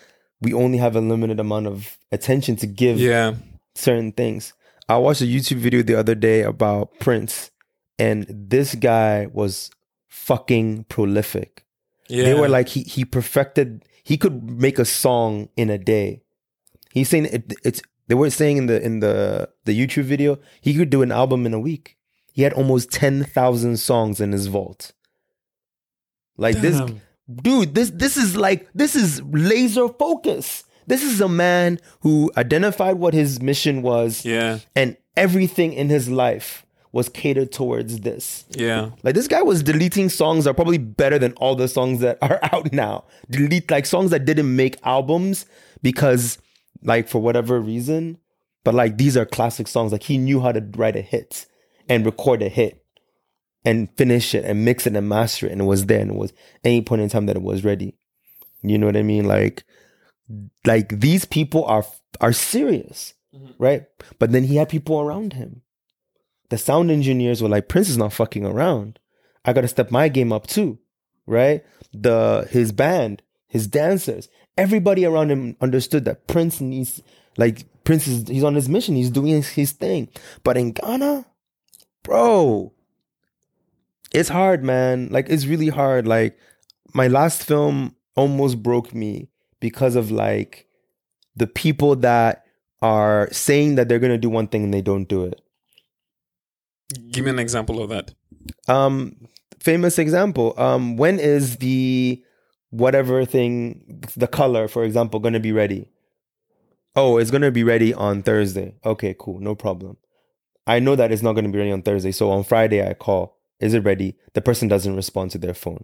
we 0.41 0.54
only 0.54 0.78
have 0.78 0.95
a 0.95 1.02
limited 1.02 1.39
amount 1.39 1.67
of 1.67 1.97
attention 2.12 2.56
to 2.58 2.67
give 2.67 3.00
Yeah. 3.00 3.36
certain 3.76 4.12
things. 4.12 4.54
I 4.88 4.97
watched 4.97 5.21
a 5.21 5.26
YouTube 5.26 5.58
video 5.58 5.82
the 5.82 5.95
other 5.95 6.15
day 6.15 6.43
about 6.43 6.97
Prince, 7.00 7.52
and 8.00 8.26
this 8.30 8.76
guy 8.76 9.28
was 9.34 9.69
fucking 10.08 10.86
prolific. 10.86 11.65
Yeah. 12.08 12.23
They 12.26 12.34
were 12.36 12.47
like 12.47 12.69
he 12.69 12.82
he 12.84 13.04
perfected. 13.06 13.84
He 14.04 14.15
could 14.17 14.43
make 14.50 14.80
a 14.80 14.86
song 14.86 15.50
in 15.58 15.69
a 15.69 15.78
day. 15.78 16.21
He's 16.93 17.10
saying 17.10 17.26
it, 17.26 17.54
it's. 17.63 17.82
They 18.08 18.15
were 18.15 18.30
saying 18.30 18.56
in 18.58 18.65
the 18.67 18.82
in 18.82 19.02
the 19.02 19.50
the 19.65 19.73
YouTube 19.78 20.04
video 20.06 20.39
he 20.62 20.73
could 20.73 20.89
do 20.89 21.02
an 21.02 21.12
album 21.12 21.45
in 21.45 21.54
a 21.54 21.60
week. 21.60 21.97
He 22.32 22.43
had 22.43 22.54
almost 22.54 22.89
ten 22.91 23.26
thousand 23.26 23.78
songs 23.78 24.21
in 24.21 24.32
his 24.32 24.47
vault. 24.47 24.93
Like 26.38 26.58
this, 26.62 26.78
Damn. 26.80 27.02
Dude. 27.41 27.75
This 27.75 27.89
this 27.91 28.17
is 28.17 28.35
like 28.35 28.67
this 28.73 28.95
is 28.95 29.21
laser 29.23 29.87
focus. 29.89 30.63
This 30.87 31.03
is 31.03 31.19
a 31.19 31.27
man 31.27 31.79
who 31.99 32.31
identified 32.37 32.95
what 32.97 33.13
his 33.13 33.41
mission 33.41 33.81
was, 33.81 34.23
Yeah. 34.25 34.59
and 34.75 34.95
everything 35.17 35.73
in 35.73 35.89
his 35.89 36.07
life 36.09 36.65
was 36.93 37.09
catered 37.09 37.51
towards 37.51 37.99
this. 37.99 38.45
Yeah. 38.51 38.91
Like 39.03 39.13
this 39.13 39.27
guy 39.27 39.41
was 39.41 39.61
deleting 39.61 40.07
songs 40.07 40.45
that 40.45 40.51
are 40.51 40.53
probably 40.53 40.77
better 40.77 41.19
than 41.19 41.33
all 41.33 41.55
the 41.55 41.67
songs 41.67 41.99
that 41.99 42.17
are 42.21 42.39
out 42.53 42.71
now. 42.71 43.03
Delete 43.29 43.69
like 43.69 43.85
songs 43.85 44.11
that 44.11 44.23
didn't 44.25 44.55
make 44.55 44.77
albums 44.83 45.45
because 45.81 46.37
like 46.83 47.09
for 47.09 47.19
whatever 47.21 47.59
reason, 47.59 48.17
but 48.63 48.73
like 48.73 48.97
these 48.97 49.17
are 49.17 49.25
classic 49.25 49.67
songs. 49.67 49.91
Like 49.91 50.03
he 50.03 50.17
knew 50.17 50.39
how 50.39 50.53
to 50.53 50.61
write 50.77 50.95
a 50.95 51.01
hit 51.01 51.45
and 51.89 52.05
record 52.05 52.41
a 52.41 52.49
hit 52.49 52.83
and 53.67 53.89
finish 53.97 54.34
it 54.34 54.45
and 54.45 54.65
mix 54.65 54.88
it 54.88 54.95
and 54.95 55.10
master 55.10 55.47
it 55.47 55.51
and 55.51 55.62
it 55.62 55.65
was 55.65 55.86
there 55.86 56.01
and 56.01 56.12
it 56.12 56.17
was 56.17 56.34
any 56.63 56.82
point 56.82 57.01
in 57.01 57.10
time 57.10 57.25
that 57.25 57.36
it 57.36 57.41
was 57.41 57.63
ready. 57.63 57.95
You 58.63 58.77
know 58.77 58.88
what 58.88 58.97
I 58.97 59.03
mean? 59.03 59.25
Like 59.25 59.63
like 60.65 60.99
these 60.99 61.25
people 61.25 61.65
are 61.65 61.86
are 62.21 62.34
serious, 62.34 63.13
mm-hmm. 63.34 63.51
right? 63.58 63.86
But 64.19 64.32
then 64.32 64.45
he 64.45 64.56
had 64.56 64.69
people 64.69 64.99
around 64.99 65.34
him 65.34 65.62
the 66.49 66.58
sound 66.58 66.91
engineers 66.91 67.41
were 67.41 67.49
like, 67.49 67.67
Prince 67.67 67.89
is 67.89 67.97
not 67.97 68.13
fucking 68.13 68.45
around. 68.45 68.99
I 69.45 69.53
gotta 69.53 69.67
step 69.67 69.91
my 69.91 70.08
game 70.10 70.32
up 70.34 70.47
too, 70.47 70.80
right? 71.25 71.63
The 71.93 72.47
his 72.49 72.71
band, 72.71 73.21
his 73.47 73.67
dancers, 73.67 74.30
everybody 74.58 75.06
around 75.06 75.32
him 75.32 75.56
understood 75.62 76.06
that 76.06 76.27
Prince 76.27 76.62
needs 76.62 77.01
like 77.38 77.65
Prince 77.84 78.08
is 78.08 78.27
he's 78.27 78.43
on 78.43 78.56
his 78.56 78.69
mission, 78.69 78.95
he's 78.95 79.10
doing 79.10 79.27
his, 79.27 79.49
his 79.49 79.71
thing. 79.71 80.10
But 80.43 80.58
in 80.58 80.71
Ghana, 80.71 81.25
bro, 82.03 82.73
it's 84.13 84.30
hard, 84.30 84.63
man. 84.63 85.10
Like 85.12 85.30
it's 85.30 85.46
really 85.46 85.70
hard. 85.70 86.08
Like 86.08 86.38
my 86.93 87.08
last 87.08 87.43
film 87.43 87.96
almost 88.15 88.62
broke 88.63 88.93
me 88.93 89.30
because 89.60 89.96
of 89.96 90.12
like 90.12 90.67
the 91.36 91.48
people 91.48 91.96
that 91.98 92.43
are 92.82 93.28
saying 93.32 93.76
that 93.76 93.89
they're 93.89 94.00
gonna 94.00 94.17
do 94.17 94.30
one 94.30 94.48
thing 94.48 94.63
and 94.63 94.74
they 94.74 94.82
don't 94.82 95.08
do 95.08 95.24
it. 95.24 95.41
Give 97.12 97.26
me 97.26 97.32
an 97.32 97.39
example 97.39 97.82
of 97.82 97.89
that. 97.89 98.13
um 98.70 99.15
famous 99.60 100.00
example 100.00 100.54
um 100.58 100.96
when 100.98 101.20
is 101.20 101.58
the 101.58 102.24
whatever 102.70 103.26
thing 103.26 104.02
the 104.15 104.28
color 104.28 104.67
for 104.67 104.84
example 104.84 105.20
going 105.20 105.34
to 105.34 105.39
be 105.39 105.52
ready 105.52 105.89
oh 106.96 107.17
it's 107.17 107.32
going 107.32 107.41
to 107.41 107.52
be 107.52 107.63
ready 107.63 107.93
on 107.93 108.22
thursday 108.24 108.74
okay 108.86 109.15
cool 109.20 109.39
no 109.39 109.56
problem 109.56 109.98
i 110.67 110.80
know 110.80 110.96
that 110.96 111.12
it's 111.12 111.22
not 111.24 111.34
going 111.34 111.43
to 111.46 111.52
be 111.52 111.58
ready 111.58 111.72
on 111.72 111.82
thursday 111.82 112.12
so 112.12 112.30
on 112.30 112.43
friday 112.43 112.88
i 112.88 112.93
call 112.93 113.37
is 113.60 113.74
it 113.74 113.84
ready 113.84 114.15
the 114.34 114.41
person 114.41 114.67
doesn't 114.67 114.96
respond 114.96 115.32
to 115.32 115.38
their 115.38 115.54
phone 115.54 115.84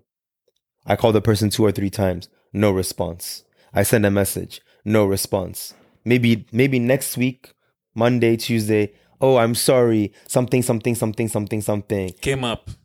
i 0.86 0.96
call 0.96 1.12
the 1.12 1.22
person 1.22 1.50
two 1.50 1.64
or 1.66 1.72
three 1.72 1.90
times 1.90 2.30
no 2.52 2.72
response 2.72 3.44
i 3.74 3.84
send 3.84 4.06
a 4.06 4.12
message 4.12 4.62
no 4.86 5.06
response 5.06 5.74
maybe 6.06 6.46
maybe 6.52 6.80
next 6.80 7.18
week 7.18 7.54
monday 7.96 8.36
tuesday 8.36 8.92
oh 9.22 9.38
i'm 9.38 9.56
sorry 9.56 10.12
something 10.28 10.62
something 10.62 10.96
something 10.96 11.28
something 11.28 11.62
something 11.62 12.10
Came 12.22 12.44
up. 12.44 12.70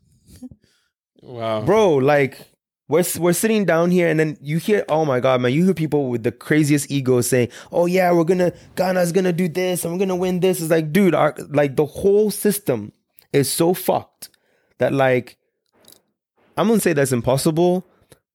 Wow. 1.21 1.61
bro. 1.63 1.95
Like 1.95 2.39
we're 2.87 3.03
we're 3.19 3.33
sitting 3.33 3.65
down 3.65 3.91
here, 3.91 4.07
and 4.07 4.19
then 4.19 4.37
you 4.41 4.57
hear, 4.57 4.85
oh 4.89 5.05
my 5.05 5.19
god, 5.19 5.41
man, 5.41 5.51
you 5.51 5.65
hear 5.65 5.73
people 5.73 6.09
with 6.09 6.23
the 6.23 6.31
craziest 6.31 6.89
egos 6.89 7.27
saying, 7.27 7.49
oh 7.71 7.85
yeah, 7.85 8.11
we're 8.11 8.23
gonna 8.23 8.51
Ghana's 8.75 9.11
gonna 9.11 9.33
do 9.33 9.47
this, 9.47 9.83
and 9.83 9.93
we're 9.93 9.99
gonna 9.99 10.15
win 10.15 10.39
this. 10.39 10.61
It's 10.61 10.71
like, 10.71 10.91
dude, 10.91 11.13
our 11.13 11.35
like 11.49 11.75
the 11.75 11.85
whole 11.85 12.31
system 12.31 12.93
is 13.33 13.51
so 13.51 13.73
fucked 13.73 14.29
that 14.79 14.93
like 14.93 15.37
I'm 16.57 16.67
gonna 16.67 16.79
say 16.79 16.93
that's 16.93 17.11
impossible, 17.13 17.85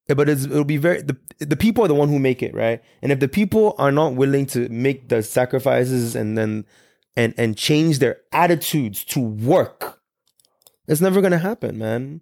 but 0.09 0.29
it's, 0.29 0.45
it'll 0.45 0.65
be 0.65 0.77
very 0.79 1.03
the 1.03 1.17
the 1.41 1.57
people 1.57 1.85
are 1.85 1.89
the 1.89 1.95
one 1.95 2.09
who 2.09 2.19
make 2.19 2.43
it 2.43 2.55
right, 2.55 2.83
and 3.03 3.13
if 3.13 3.21
the 3.21 3.29
people 3.29 3.75
are 3.79 3.93
not 3.93 4.15
willing 4.15 4.47
to 4.47 4.69
make 4.69 5.09
the 5.09 5.23
sacrifices 5.23 6.15
and 6.17 6.39
then 6.39 6.65
and 7.17 7.35
and 7.37 7.57
change 7.57 7.99
their 7.99 8.19
attitudes 8.33 9.05
to 9.07 9.21
work, 9.21 10.01
it's 10.89 11.01
never 11.01 11.21
gonna 11.21 11.39
happen, 11.39 11.77
man. 11.79 12.21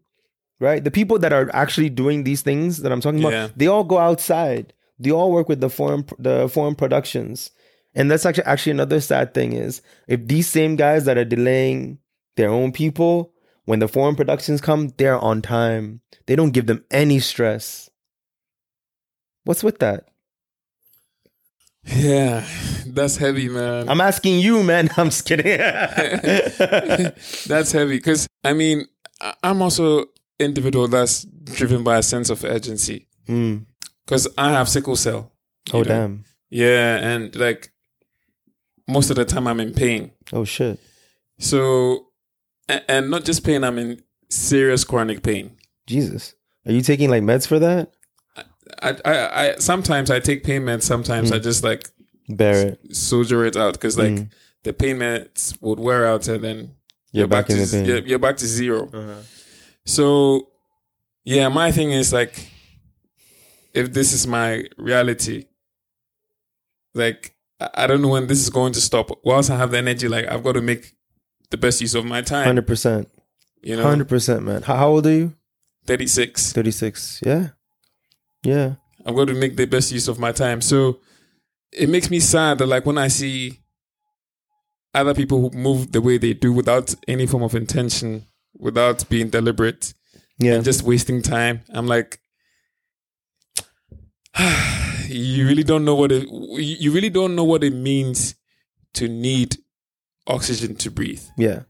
Right? 0.61 0.83
The 0.85 0.93
people 0.93 1.19
that 1.19 1.33
are 1.33 1.51
actually 1.53 1.91
doing 1.91 2.23
these 2.23 2.43
things 2.43 2.79
that 2.83 2.93
I'm 2.93 3.01
talking 3.01 3.19
about, 3.19 3.33
Yeah. 3.33 3.49
they 3.57 3.67
all 3.67 3.83
go 3.85 3.99
outside. 3.99 4.73
They 4.99 5.11
all 5.11 5.33
work 5.33 5.49
with 5.49 5.61
the 5.61 5.69
foreign 5.69 6.05
the 6.19 6.49
foreign 6.49 6.77
productions. 6.77 7.51
And 7.95 8.11
that's 8.11 8.25
actually 8.25 8.45
actually 8.45 8.73
another 8.73 9.01
sad 9.01 9.35
thing 9.35 9.53
is 9.53 9.83
if 10.09 10.27
these 10.27 10.47
same 10.47 10.77
guys 10.77 11.05
that 11.05 11.19
are 11.19 11.25
delaying 11.25 11.99
their 12.37 12.49
own 12.51 12.71
people, 12.73 13.33
when 13.65 13.79
the 13.79 13.89
foreign 13.89 14.17
productions 14.17 14.61
come, 14.61 14.89
they're 14.97 15.19
on 15.19 15.43
time. 15.43 16.01
They 16.27 16.37
don't 16.37 16.51
give 16.53 16.67
them 16.67 16.85
any 16.91 17.19
stress. 17.21 17.89
What's 19.45 19.63
with 19.65 19.79
that? 19.81 20.05
Yeah, 21.85 22.47
that's 22.87 23.17
heavy, 23.17 23.49
man. 23.49 23.89
I'm 23.89 24.01
asking 24.01 24.39
you, 24.39 24.63
man. 24.63 24.89
I'm 24.97 25.07
just 25.11 25.27
kidding. 25.27 25.59
that's 27.47 27.73
heavy 27.73 27.97
because 27.97 28.29
I 28.45 28.53
mean 28.53 28.87
I'm 29.43 29.61
also 29.63 30.07
individual 30.39 30.87
that's 30.89 31.25
driven 31.25 31.83
by 31.83 31.99
a 31.99 32.03
sense 32.03 32.31
of 32.31 32.45
urgency 32.45 33.09
Mm. 33.29 33.67
because 34.05 34.27
I 34.37 34.51
have 34.51 34.69
sickle 34.69 34.97
cell. 34.97 35.33
Oh 35.73 35.79
know? 35.79 35.85
damn. 35.85 36.25
Yeah, 36.51 36.97
and 36.99 37.35
like 37.37 37.73
most 38.89 39.11
of 39.11 39.17
the 39.17 39.25
time 39.25 39.47
I'm 39.47 39.61
in 39.61 39.73
pain. 39.75 40.11
Oh 40.33 40.45
shit. 40.45 40.79
So 41.39 42.07
and, 42.69 42.85
and 42.89 43.11
not 43.11 43.25
just 43.25 43.45
pain, 43.45 43.65
I'm 43.65 43.79
in 43.79 44.03
serious 44.31 44.85
chronic 44.85 45.23
pain. 45.23 45.57
Jesus. 45.87 46.35
Are 46.67 46.73
you 46.73 46.83
taking 46.83 47.11
like 47.11 47.23
meds 47.23 47.47
for 47.47 47.59
that? 47.59 47.93
I 48.83 48.97
I, 49.05 49.47
I 49.49 49.55
sometimes 49.59 50.11
I 50.11 50.21
take 50.21 50.45
pain 50.45 50.63
meds, 50.63 50.83
sometimes 50.85 51.29
Hmm. 51.31 51.35
I 51.37 51.39
just 51.39 51.63
like 51.65 51.89
Bear 52.29 52.69
it. 52.69 52.97
soldier 52.97 53.45
it 53.45 53.57
out 53.57 53.75
because 53.75 53.99
like 53.99 54.13
Mm. 54.13 54.31
the 54.63 54.73
pain 54.73 54.97
meds 54.99 55.57
would 55.61 55.81
wear 55.81 56.07
out 56.07 56.29
and 56.29 56.43
then 56.43 56.77
You're 57.11 57.27
back 57.27 57.51
in 57.51 57.57
to 57.57 57.61
the 57.63 57.67
z- 57.67 57.77
pain. 57.79 57.87
You're, 57.87 57.99
you're 58.07 58.19
back 58.19 58.37
to 58.39 58.47
0 58.47 58.89
Uh-huh. 58.93 59.23
So, 59.85 60.49
yeah, 61.25 61.49
my 61.49 61.73
thing 61.73 61.91
is 61.91 62.13
like, 62.13 62.49
if 63.75 63.93
this 63.93 64.13
is 64.13 64.27
my 64.27 64.65
reality, 64.79 65.47
like, 66.95 67.35
I 67.61 67.69
I 67.75 67.87
don't 67.87 68.03
know 68.03 68.09
when 68.09 68.27
this 68.29 68.41
is 68.41 68.51
going 68.51 68.73
to 68.75 68.81
stop. 68.81 69.11
Whilst 69.25 69.51
I 69.51 69.57
have 69.57 69.71
the 69.73 69.79
energy, 69.79 70.09
like, 70.09 70.27
I've 70.27 70.43
got 70.45 70.53
to 70.53 70.61
make 70.63 70.95
the 71.53 71.57
best 71.57 71.81
use 71.81 71.95
of 71.95 72.05
my 72.05 72.21
time. 72.23 72.45
Hundred 72.47 72.67
percent. 72.67 73.09
You 73.63 73.77
know, 73.77 73.85
Hundred 73.85 74.09
percent, 74.09 74.43
man. 74.43 74.63
How, 74.63 74.75
how 74.77 74.89
old 74.89 75.07
are 75.07 75.13
you? 75.13 75.35
36. 75.87 76.53
Thirty 76.53 76.71
six. 76.73 77.21
Yeah. 77.25 77.49
Yeah. 78.43 78.75
I'm 79.07 79.15
going 79.15 79.29
to 79.29 79.35
make 79.35 79.57
the 79.57 79.67
best 79.67 79.93
use 79.93 80.09
of 80.09 80.19
my 80.19 80.33
time. 80.33 80.61
So, 80.61 80.99
it 81.73 81.89
makes 81.89 82.11
me 82.11 82.21
sad 82.21 82.59
that, 82.59 82.67
like, 82.67 82.85
when 82.87 82.99
I 82.99 83.09
see 83.09 83.59
other 84.95 85.15
people 85.15 85.41
who 85.41 85.51
move 85.57 85.93
the 85.93 86.01
way 86.01 86.19
they 86.19 86.35
do 86.35 86.53
without 86.53 86.95
any 87.09 87.27
form 87.27 87.43
of 87.43 87.55
intention, 87.55 88.27
without 88.59 89.09
being 89.09 89.31
deliberate, 89.31 89.95
Yeah. 90.39 90.55
and 90.55 90.65
just 90.65 90.83
wasting 90.83 91.23
time. 91.23 91.63
I'm 91.71 91.87
like, 91.87 92.21
you 95.09 95.47
really 95.47 95.65
don't 95.65 95.85
know 95.85 95.95
what 95.95 96.13
it. 96.13 96.29
You 96.29 96.93
really 96.93 97.11
don't 97.11 97.35
know 97.35 97.45
what 97.45 97.65
it 97.65 97.75
means 97.75 98.35
to 98.95 99.09
need 99.09 99.57
oxygen 100.27 100.77
to 100.77 100.91
breathe. 100.91 101.23
yeah. 101.37 101.63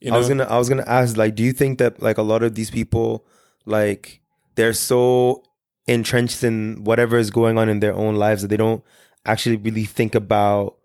You 0.00 0.10
know, 0.10 0.16
I 0.16 0.18
was 0.18 0.28
gonna 0.28 0.44
I 0.44 0.56
was 0.56 0.68
gonna 0.70 0.84
ask, 0.86 1.18
like, 1.18 1.34
do 1.34 1.42
you 1.42 1.52
think 1.52 1.78
that 1.78 2.00
like 2.00 2.16
a 2.16 2.22
lot 2.22 2.42
of 2.42 2.54
these 2.54 2.70
people, 2.70 3.26
like, 3.66 4.22
they're 4.54 4.72
so 4.72 5.42
entrenched 5.86 6.42
in 6.42 6.84
whatever 6.84 7.18
is 7.18 7.30
going 7.30 7.58
on 7.58 7.68
in 7.68 7.80
their 7.80 7.92
own 7.94 8.16
lives 8.16 8.40
that 8.40 8.48
they 8.48 8.56
don't 8.56 8.82
actually 9.26 9.56
really 9.56 9.84
think 9.84 10.14
about 10.14 10.76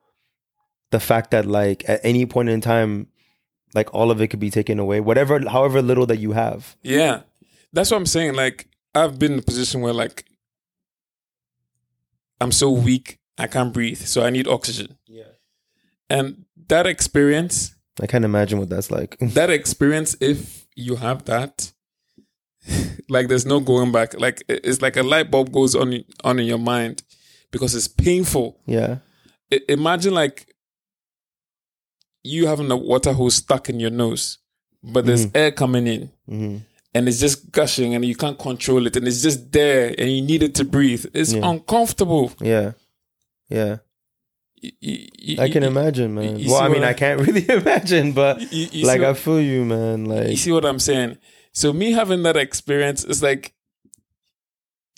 the 0.92 1.00
fact 1.00 1.32
that 1.32 1.46
like 1.46 1.88
at 1.88 2.02
any 2.04 2.26
point 2.26 2.50
in 2.50 2.60
time, 2.60 3.08
like 3.74 3.94
all 3.94 4.12
of 4.12 4.20
it 4.20 4.28
could 4.28 4.40
be 4.42 4.50
taken 4.50 4.80
away, 4.80 5.00
whatever, 5.00 5.40
however 5.50 5.82
little 5.82 6.06
that 6.06 6.18
you 6.18 6.34
have. 6.34 6.76
yeah, 6.84 7.22
that's 7.72 7.92
what 7.92 7.98
I'm 7.98 8.06
saying. 8.06 8.34
Like, 8.34 8.68
I've 8.94 9.18
been 9.18 9.34
in 9.34 9.40
a 9.40 9.44
position 9.44 9.80
where 9.80 9.94
like 9.94 10.26
I'm 12.42 12.52
so 12.52 12.70
weak, 12.70 13.20
I 13.38 13.48
can't 13.48 13.74
breathe, 13.74 14.00
so 14.00 14.24
I 14.24 14.30
need 14.30 14.48
oxygen. 14.48 14.98
Yeah. 15.08 15.24
And 16.10 16.45
that 16.68 16.86
experience, 16.88 17.74
I 18.02 18.08
can't 18.08 18.26
imagine 18.26 18.60
what 18.60 18.70
that's 18.70 18.92
like. 18.92 19.18
that 19.22 19.50
experience, 19.50 20.16
if 20.20 20.66
you 20.76 20.96
have 20.98 21.26
that, 21.26 21.72
like 23.10 23.28
there's 23.28 23.46
no 23.46 23.60
going 23.60 23.92
back. 23.92 24.20
Like 24.20 24.44
it's 24.48 24.82
like 24.82 24.98
a 24.98 25.04
light 25.04 25.30
bulb 25.32 25.52
goes 25.52 25.76
on 25.76 26.04
on 26.24 26.40
in 26.40 26.46
your 26.46 26.58
mind 26.58 27.04
because 27.52 27.76
it's 27.76 27.88
painful. 27.88 28.60
yeah. 28.66 28.98
I- 29.54 29.62
imagine 29.70 30.14
like 30.14 30.54
you 32.24 32.48
having 32.48 32.72
a 32.72 32.76
water 32.78 33.14
hose 33.14 33.36
stuck 33.36 33.70
in 33.70 33.80
your 33.80 33.92
nose, 33.92 34.40
but 34.84 35.06
there's 35.06 35.28
air 35.36 35.52
coming 35.52 35.88
in 35.88 36.12
hmm 36.28 36.58
and 36.96 37.10
it's 37.10 37.20
just 37.20 37.52
gushing 37.52 37.94
and 37.94 38.06
you 38.06 38.16
can't 38.16 38.40
control 38.40 38.88
it 38.88 38.96
and 38.96 39.06
it's 39.06 39.22
just 39.22 39.52
there 39.52 39.94
and 39.98 40.10
you 40.10 40.22
need 40.22 40.42
it 40.42 40.56
to 40.56 40.64
breathe. 40.64 41.06
It's 41.14 41.34
Yeah. 41.34 41.42
uncomfortable. 41.50 42.32
Yeah. 42.40 42.72
Yeah. 43.50 43.80
I 45.40 45.50
can 45.50 45.64
imagine, 45.64 46.16
man. 46.16 46.42
well, 46.46 46.56
I 46.58 46.70
mean, 46.70 46.84
I- 46.84 46.90
I 46.90 46.94
can't 46.94 47.20
really 47.28 47.48
imagine, 47.50 48.14
but 48.14 48.38
y- 48.40 48.48
y- 48.52 48.70
you 48.72 48.86
like, 48.88 49.00
see 49.00 49.06
I 49.06 49.10
what- 49.10 49.18
feel 49.20 49.42
you, 49.42 49.66
man. 49.66 50.06
Like, 50.06 50.30
you 50.30 50.38
see 50.38 50.52
what 50.52 50.66
I'm 50.66 50.80
saying? 50.80 51.18
So 51.52 51.72
me 51.74 51.92
having 51.92 52.24
that 52.24 52.36
experience 52.38 53.04
is 53.04 53.22
like, 53.24 53.54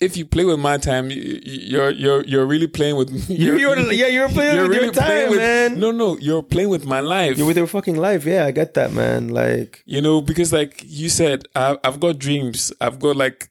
if 0.00 0.16
you 0.16 0.24
play 0.24 0.44
with 0.44 0.60
my 0.60 0.76
time, 0.78 1.10
you- 1.10 1.40
you- 1.44 1.60
you're 1.72 1.90
you're 1.90 2.24
you're 2.24 2.46
really 2.46 2.68
playing 2.68 2.96
with. 2.96 3.10
you, 3.30 3.56
you're, 3.58 3.76
yeah, 3.92 4.06
you're 4.06 4.28
playing 4.28 4.54
you're 4.56 4.68
with 4.68 4.72
your 4.76 4.82
really 4.84 4.92
playing 4.94 5.22
time, 5.22 5.30
with- 5.30 5.38
man. 5.40 5.80
No, 5.80 5.90
no, 5.90 6.16
you're 6.18 6.42
playing 6.42 6.68
with 6.68 6.86
my 6.86 7.00
life. 7.00 7.36
You're 7.36 7.46
with 7.48 7.56
your 7.56 7.66
fucking 7.66 7.96
life. 7.96 8.24
Yeah, 8.24 8.46
I 8.46 8.52
get 8.52 8.74
that, 8.74 8.92
man. 8.92 9.28
Like, 9.28 9.82
you 9.86 10.00
know, 10.00 10.20
because 10.20 10.52
like 10.52 10.82
you 10.86 11.08
said, 11.08 11.44
I, 11.54 11.76
I've 11.84 11.98
got 12.00 12.18
dreams. 12.18 12.72
I've 12.80 13.00
got 13.00 13.16
like 13.16 13.50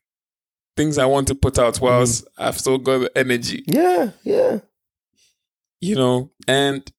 things 0.78 0.98
I 0.98 1.06
want 1.06 1.28
to 1.28 1.36
put 1.36 1.60
out, 1.60 1.82
whilst 1.82 2.24
Mm-hmm. 2.24 2.44
I've 2.44 2.58
still 2.58 2.78
got 2.78 3.00
the 3.00 3.18
energy. 3.18 3.64
yeah, 3.68 4.12
yeah. 4.24 4.60
You 5.80 5.96
know, 5.96 6.32
and 6.48 6.90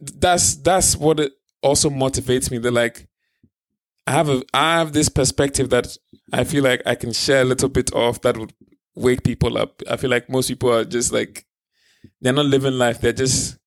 that's 0.00 0.56
that's 0.56 0.96
what 0.96 1.20
it 1.20 1.32
also 1.62 1.90
motivates 1.90 2.50
me. 2.50 2.58
That 2.58 2.72
like 2.72 3.08
I 4.06 4.12
have 4.12 4.28
a 4.28 4.42
I 4.52 4.78
have 4.78 4.92
this 4.92 5.08
perspective 5.08 5.70
that 5.70 5.96
I 6.32 6.44
feel 6.44 6.64
like 6.64 6.82
I 6.86 6.94
can 6.94 7.12
share 7.12 7.42
a 7.42 7.44
little 7.44 7.68
bit 7.68 7.92
of 7.92 8.20
that 8.22 8.36
would 8.36 8.52
wake 8.94 9.22
people 9.22 9.56
up. 9.56 9.82
I 9.88 9.96
feel 9.96 10.10
like 10.10 10.28
most 10.28 10.48
people 10.48 10.72
are 10.72 10.84
just 10.84 11.12
like 11.12 11.46
they're 12.20 12.32
not 12.32 12.46
living 12.46 12.74
life. 12.74 13.00
They're 13.00 13.12
just 13.12 13.58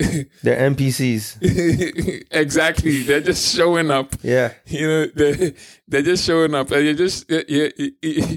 They're 0.42 0.70
NPCs. 0.70 2.26
exactly. 2.30 3.02
They're 3.02 3.20
just 3.20 3.54
showing 3.54 3.90
up. 3.90 4.14
Yeah, 4.22 4.54
You 4.66 4.86
know, 4.86 5.06
they're, 5.14 5.52
they're 5.86 6.02
just 6.02 6.24
showing 6.24 6.54
up, 6.54 6.70
and 6.70 6.84
you're 6.84 6.94
just 6.94 7.30
yeah. 7.30 7.68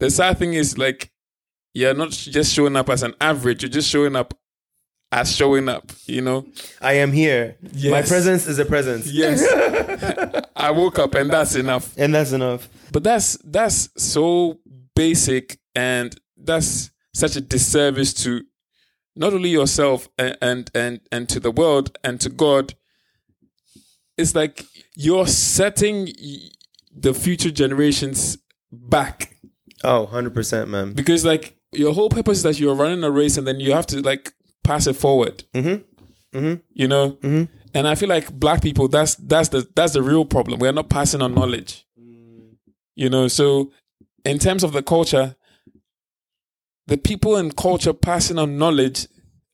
The 0.00 0.10
sad 0.10 0.38
thing 0.38 0.54
is 0.54 0.76
like 0.76 1.10
you're 1.72 1.94
not 1.94 2.10
just 2.10 2.52
showing 2.52 2.76
up 2.76 2.90
as 2.90 3.02
an 3.02 3.14
average. 3.20 3.62
You're 3.62 3.70
just 3.70 3.88
showing 3.88 4.14
up 4.16 4.34
as 5.14 5.34
showing 5.34 5.68
up. 5.68 5.92
You 6.06 6.20
know. 6.20 6.46
I 6.82 6.94
am 6.94 7.12
here. 7.12 7.56
My 7.84 8.02
presence 8.02 8.46
is 8.46 8.58
a 8.58 8.64
presence. 8.64 9.10
Yes. 9.10 9.40
I 10.56 10.70
woke 10.72 10.98
up, 10.98 11.14
and 11.14 11.30
that's 11.30 11.54
enough. 11.54 11.94
And 11.96 12.14
that's 12.14 12.32
enough. 12.32 12.68
But 12.92 13.04
that's 13.04 13.38
that's 13.44 13.88
so 13.96 14.58
basic, 14.94 15.58
and 15.74 16.14
that's 16.36 16.90
such 17.14 17.36
a 17.36 17.40
disservice 17.40 18.12
to 18.24 18.42
not 19.16 19.32
only 19.32 19.50
yourself 19.50 20.08
and 20.18 20.36
and 20.42 20.70
and, 20.74 21.00
and 21.12 21.28
to 21.28 21.40
the 21.40 21.50
world 21.52 21.96
and 22.04 22.20
to 22.20 22.28
God. 22.28 22.74
It's 24.16 24.34
like 24.34 24.64
you're 24.94 25.26
setting 25.26 26.08
the 26.96 27.12
future 27.14 27.50
generations 27.50 28.38
back 28.70 29.34
Oh, 29.82 30.08
100%, 30.12 30.68
man. 30.68 30.92
because 30.92 31.24
like 31.24 31.56
your 31.72 31.92
whole 31.92 32.08
purpose 32.08 32.38
is 32.38 32.42
that 32.44 32.60
you're 32.60 32.76
running 32.76 33.02
a 33.02 33.10
race 33.10 33.36
and 33.36 33.44
then 33.44 33.58
you 33.58 33.72
have 33.72 33.86
to 33.88 34.00
like 34.02 34.32
pass 34.64 34.86
it 34.88 34.96
forward. 34.96 35.44
Mm-hmm. 35.54 36.36
Mm-hmm. 36.38 36.54
You 36.72 36.88
know, 36.88 37.12
Mhm. 37.22 37.48
and 37.74 37.86
I 37.86 37.94
feel 37.94 38.08
like 38.08 38.32
black 38.32 38.60
people 38.62 38.88
that's 38.88 39.14
that's 39.16 39.50
the 39.50 39.68
that's 39.76 39.92
the 39.92 40.02
real 40.02 40.24
problem. 40.24 40.58
We're 40.58 40.72
not 40.72 40.88
passing 40.88 41.22
on 41.22 41.34
knowledge. 41.34 41.86
You 42.96 43.08
know, 43.10 43.28
so 43.28 43.72
in 44.24 44.38
terms 44.38 44.62
of 44.64 44.72
the 44.72 44.82
culture, 44.82 45.36
the 46.86 46.96
people 46.96 47.36
in 47.36 47.50
culture 47.52 47.92
passing 47.92 48.38
on 48.38 48.58
knowledge 48.58 49.06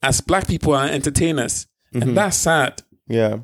as 0.02 0.20
black 0.20 0.46
people 0.46 0.74
are 0.74 0.86
entertainers. 0.86 1.66
And 1.92 2.16
that's 2.16 2.36
sad. 2.36 2.82
Yeah. 3.08 3.38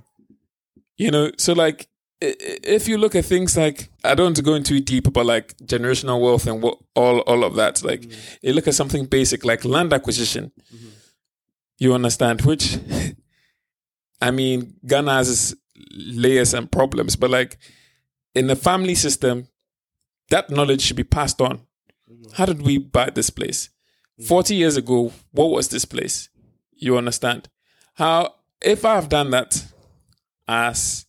You 0.97 1.11
know, 1.11 1.31
so 1.37 1.53
like 1.53 1.89
if 2.21 2.89
you 2.89 2.97
look 2.97 3.15
at 3.15 3.25
things 3.25 3.57
like 3.57 3.91
I 4.05 4.15
don't 4.15 4.27
want 4.27 4.37
to 4.37 4.43
go 4.43 4.55
into 4.55 4.81
deep 4.81 5.07
about 5.07 5.27
like 5.27 5.57
generational 5.59 6.21
wealth 6.21 6.47
and 6.47 6.63
what 6.63 6.79
all 6.95 7.21
all 7.21 7.45
of 7.45 7.57
that. 7.57 7.83
Like 7.83 8.09
you 8.43 8.53
look 8.53 8.69
at 8.69 8.75
something 8.75 9.05
basic 9.07 9.45
like 9.45 9.65
land 9.65 9.93
acquisition. 9.93 10.53
You 11.79 11.95
understand? 11.95 12.43
Which 12.43 12.79
I 14.21 14.31
mean, 14.31 14.75
Ghana 14.87 15.13
has 15.13 15.31
its 15.31 15.61
layers 15.97 16.55
and 16.55 16.71
problems, 16.71 17.17
but 17.17 17.31
like 17.31 17.59
in 18.35 18.47
the 18.47 18.57
family 18.57 18.95
system, 18.95 19.49
that 20.31 20.51
knowledge 20.51 20.83
should 20.83 20.97
be 20.97 21.05
passed 21.05 21.41
on. 21.41 21.61
How 22.35 22.47
did 22.47 22.63
we 22.63 22.79
buy 22.79 23.11
this 23.11 23.31
place? 23.31 23.71
40 24.27 24.55
years 24.55 24.77
ago, 24.77 25.13
what 25.33 25.51
was 25.51 25.69
this 25.69 25.85
place? 25.85 26.29
You 26.73 26.97
understand? 26.97 27.49
How, 27.95 28.35
if 28.63 28.85
I've 28.85 29.09
done 29.09 29.31
that 29.31 29.65
as 30.49 31.07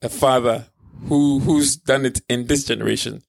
a 0.00 0.08
father 0.08 0.66
who 1.08 1.40
who's 1.40 1.76
done 1.76 2.06
it 2.06 2.20
in 2.28 2.46
this 2.46 2.64
generation, 2.64 3.22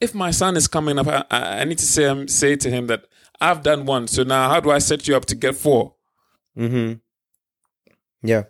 if 0.00 0.14
my 0.14 0.30
son 0.30 0.56
is 0.56 0.68
coming 0.68 0.98
up, 0.98 1.06
I, 1.06 1.24
I 1.30 1.60
I 1.60 1.64
need 1.64 1.78
to 1.78 1.86
say, 1.86 2.06
um, 2.06 2.28
say 2.28 2.56
to 2.56 2.70
him 2.70 2.86
that 2.88 3.04
I've 3.40 3.62
done 3.62 3.86
one. 3.86 4.06
So 4.08 4.22
now, 4.22 4.48
how 4.48 4.60
do 4.60 4.70
I 4.70 4.78
set 4.78 5.08
you 5.08 5.16
up 5.16 5.24
to 5.26 5.34
get 5.34 5.56
four? 5.56 5.94
Mm-hmm. 6.58 6.94
Yeah. 8.22 8.44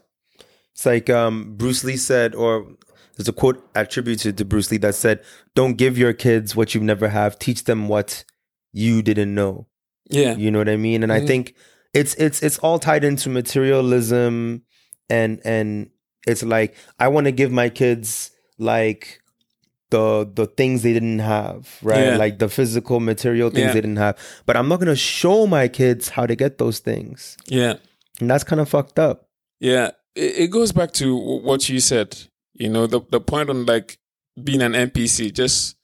It's 0.72 0.86
like 0.86 1.08
um, 1.10 1.56
Bruce 1.56 1.84
Lee 1.84 1.96
said, 1.96 2.34
or 2.34 2.66
there's 3.16 3.28
a 3.28 3.32
quote 3.32 3.68
attributed 3.74 4.38
to 4.38 4.44
Bruce 4.44 4.70
Lee 4.70 4.78
that 4.78 4.94
said, 4.94 5.22
Don't 5.54 5.74
give 5.74 5.98
your 5.98 6.12
kids 6.12 6.56
what 6.56 6.74
you've 6.74 6.84
never 6.84 7.08
have, 7.08 7.38
teach 7.38 7.64
them 7.64 7.88
what 7.88 8.24
you 8.72 9.02
didn't 9.02 9.34
know. 9.34 9.66
Yeah, 10.08 10.34
You 10.36 10.50
know 10.50 10.58
what 10.58 10.68
I 10.68 10.76
mean? 10.76 11.02
And 11.04 11.12
I 11.12 11.20
Mhm. 11.20 11.26
think 11.26 11.54
it's 11.94 12.14
it's 12.14 12.42
it's 12.42 12.58
all 12.58 12.78
tied 12.80 13.04
into 13.04 13.28
materialism 13.28 14.62
and 15.08 15.40
and 15.44 15.90
it's 16.26 16.42
like 16.42 16.74
I 16.98 17.08
want 17.08 17.26
to 17.26 17.32
give 17.32 17.52
my 17.52 17.68
kids 17.68 18.30
like 18.58 19.19
the 19.90 20.30
the 20.32 20.46
things 20.46 20.82
they 20.82 20.92
didn't 20.92 21.18
have, 21.20 21.78
right? 21.82 22.04
Yeah. 22.06 22.16
Like 22.16 22.38
the 22.38 22.48
physical 22.48 23.00
material 23.00 23.50
things 23.50 23.66
Yeah. 23.66 23.72
they 23.74 23.80
didn't 23.80 23.96
have. 23.96 24.16
But 24.46 24.56
I'm 24.56 24.68
not 24.68 24.78
gonna 24.80 24.96
show 24.96 25.46
my 25.46 25.68
kids 25.68 26.08
how 26.10 26.26
to 26.26 26.34
get 26.36 26.58
those 26.58 26.78
things. 26.78 27.36
yeah. 27.46 27.74
And 28.20 28.30
that's 28.30 28.44
kind 28.44 28.60
of 28.60 28.68
fucked 28.68 28.98
up. 28.98 29.28
Yeah, 29.60 29.92
it, 30.14 30.38
it 30.38 30.50
goes 30.50 30.72
back 30.72 30.92
to 30.92 31.16
what 31.16 31.68
you 31.68 31.80
said. 31.80 32.16
You 32.54 32.68
know, 32.68 32.86
the 32.86 33.00
the 33.10 33.20
point 33.20 33.48
on 33.50 33.64
like 33.66 33.98
being 34.42 34.62
an 34.62 34.72
NPC, 34.74 35.32
just 35.32 35.76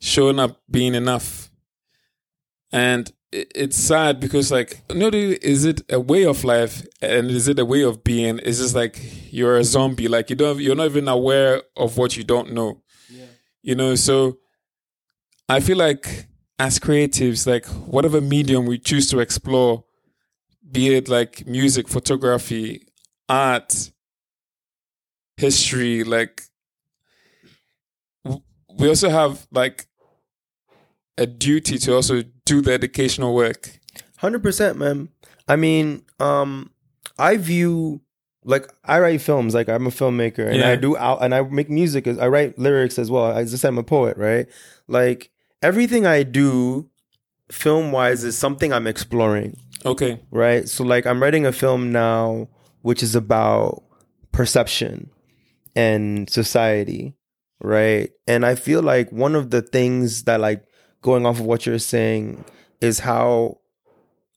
showing 0.00 0.38
up, 0.38 0.60
being 0.70 0.94
enough, 0.94 1.50
and 2.72 3.10
it, 3.32 3.50
it's 3.54 3.76
sad 3.76 4.20
because 4.20 4.50
like, 4.50 4.82
not 4.94 5.14
is 5.14 5.64
it 5.64 5.82
a 5.90 5.98
way 6.00 6.24
of 6.24 6.44
life, 6.44 6.84
and 7.00 7.30
is 7.30 7.48
it 7.48 7.58
a 7.58 7.64
way 7.64 7.82
of 7.82 8.04
being? 8.04 8.38
It's 8.42 8.58
just 8.58 8.74
like 8.74 8.98
you're 9.32 9.56
a 9.56 9.64
zombie. 9.64 10.08
Like 10.08 10.30
you 10.30 10.36
don't, 10.36 10.60
you're 10.60 10.76
not 10.76 10.86
even 10.86 11.08
aware 11.08 11.62
of 11.76 11.96
what 11.98 12.16
you 12.16 12.24
don't 12.24 12.52
know. 12.52 12.82
You 13.62 13.74
know, 13.74 13.94
so 13.94 14.38
I 15.48 15.60
feel 15.60 15.76
like 15.76 16.26
as 16.58 16.78
creatives, 16.78 17.46
like 17.46 17.66
whatever 17.66 18.20
medium 18.20 18.66
we 18.66 18.78
choose 18.78 19.08
to 19.10 19.18
explore, 19.18 19.84
be 20.70 20.94
it 20.94 21.08
like 21.08 21.46
music, 21.46 21.88
photography, 21.88 22.86
art, 23.28 23.90
history, 25.36 26.04
like 26.04 26.42
we 28.78 28.88
also 28.88 29.10
have 29.10 29.46
like 29.50 29.86
a 31.18 31.26
duty 31.26 31.78
to 31.78 31.94
also 31.94 32.22
do 32.46 32.60
the 32.60 32.72
educational 32.72 33.34
work. 33.34 33.78
Hundred 34.18 34.42
percent, 34.42 34.78
man. 34.78 35.08
I 35.48 35.56
mean, 35.56 36.04
um, 36.18 36.70
I 37.18 37.36
view 37.36 38.00
like 38.44 38.72
I 38.84 38.98
write 39.00 39.20
films, 39.20 39.54
like 39.54 39.68
I'm 39.68 39.86
a 39.86 39.90
filmmaker, 39.90 40.46
and 40.46 40.56
Yeah. 40.58 40.70
I 40.70 40.76
do 40.76 40.96
out 40.96 41.22
and 41.22 41.34
I 41.34 41.42
make 41.42 41.68
music. 41.70 42.06
as 42.06 42.18
I 42.18 42.28
write 42.28 42.58
lyrics 42.58 42.98
as 42.98 43.10
well. 43.10 43.24
I 43.26 43.44
said, 43.44 43.68
I'm 43.68 43.78
a 43.78 43.82
poet, 43.82 44.16
right? 44.16 44.46
Like 44.88 45.30
everything 45.62 46.06
I 46.06 46.22
do, 46.22 46.88
film 47.50 47.92
wise, 47.92 48.24
is 48.24 48.38
something 48.38 48.72
I'm 48.72 48.86
exploring, 48.86 49.56
Okay. 49.84 50.20
right? 50.30 50.68
So 50.68 50.84
like 50.84 51.06
I'm 51.06 51.22
writing 51.22 51.44
a 51.46 51.52
film 51.52 51.92
now, 51.92 52.48
which 52.82 53.02
is 53.02 53.14
about 53.14 53.82
perception 54.32 55.10
and 55.76 56.28
society, 56.30 57.14
right? 57.60 58.10
And 58.26 58.46
I 58.46 58.54
feel 58.54 58.82
like 58.82 59.10
one 59.12 59.34
of 59.34 59.50
the 59.50 59.60
things 59.62 60.24
that 60.24 60.40
like 60.40 60.64
going 61.02 61.26
off 61.26 61.40
of 61.40 61.46
what 61.46 61.66
you're 61.66 61.78
saying 61.78 62.44
is 62.80 63.00
how 63.00 63.58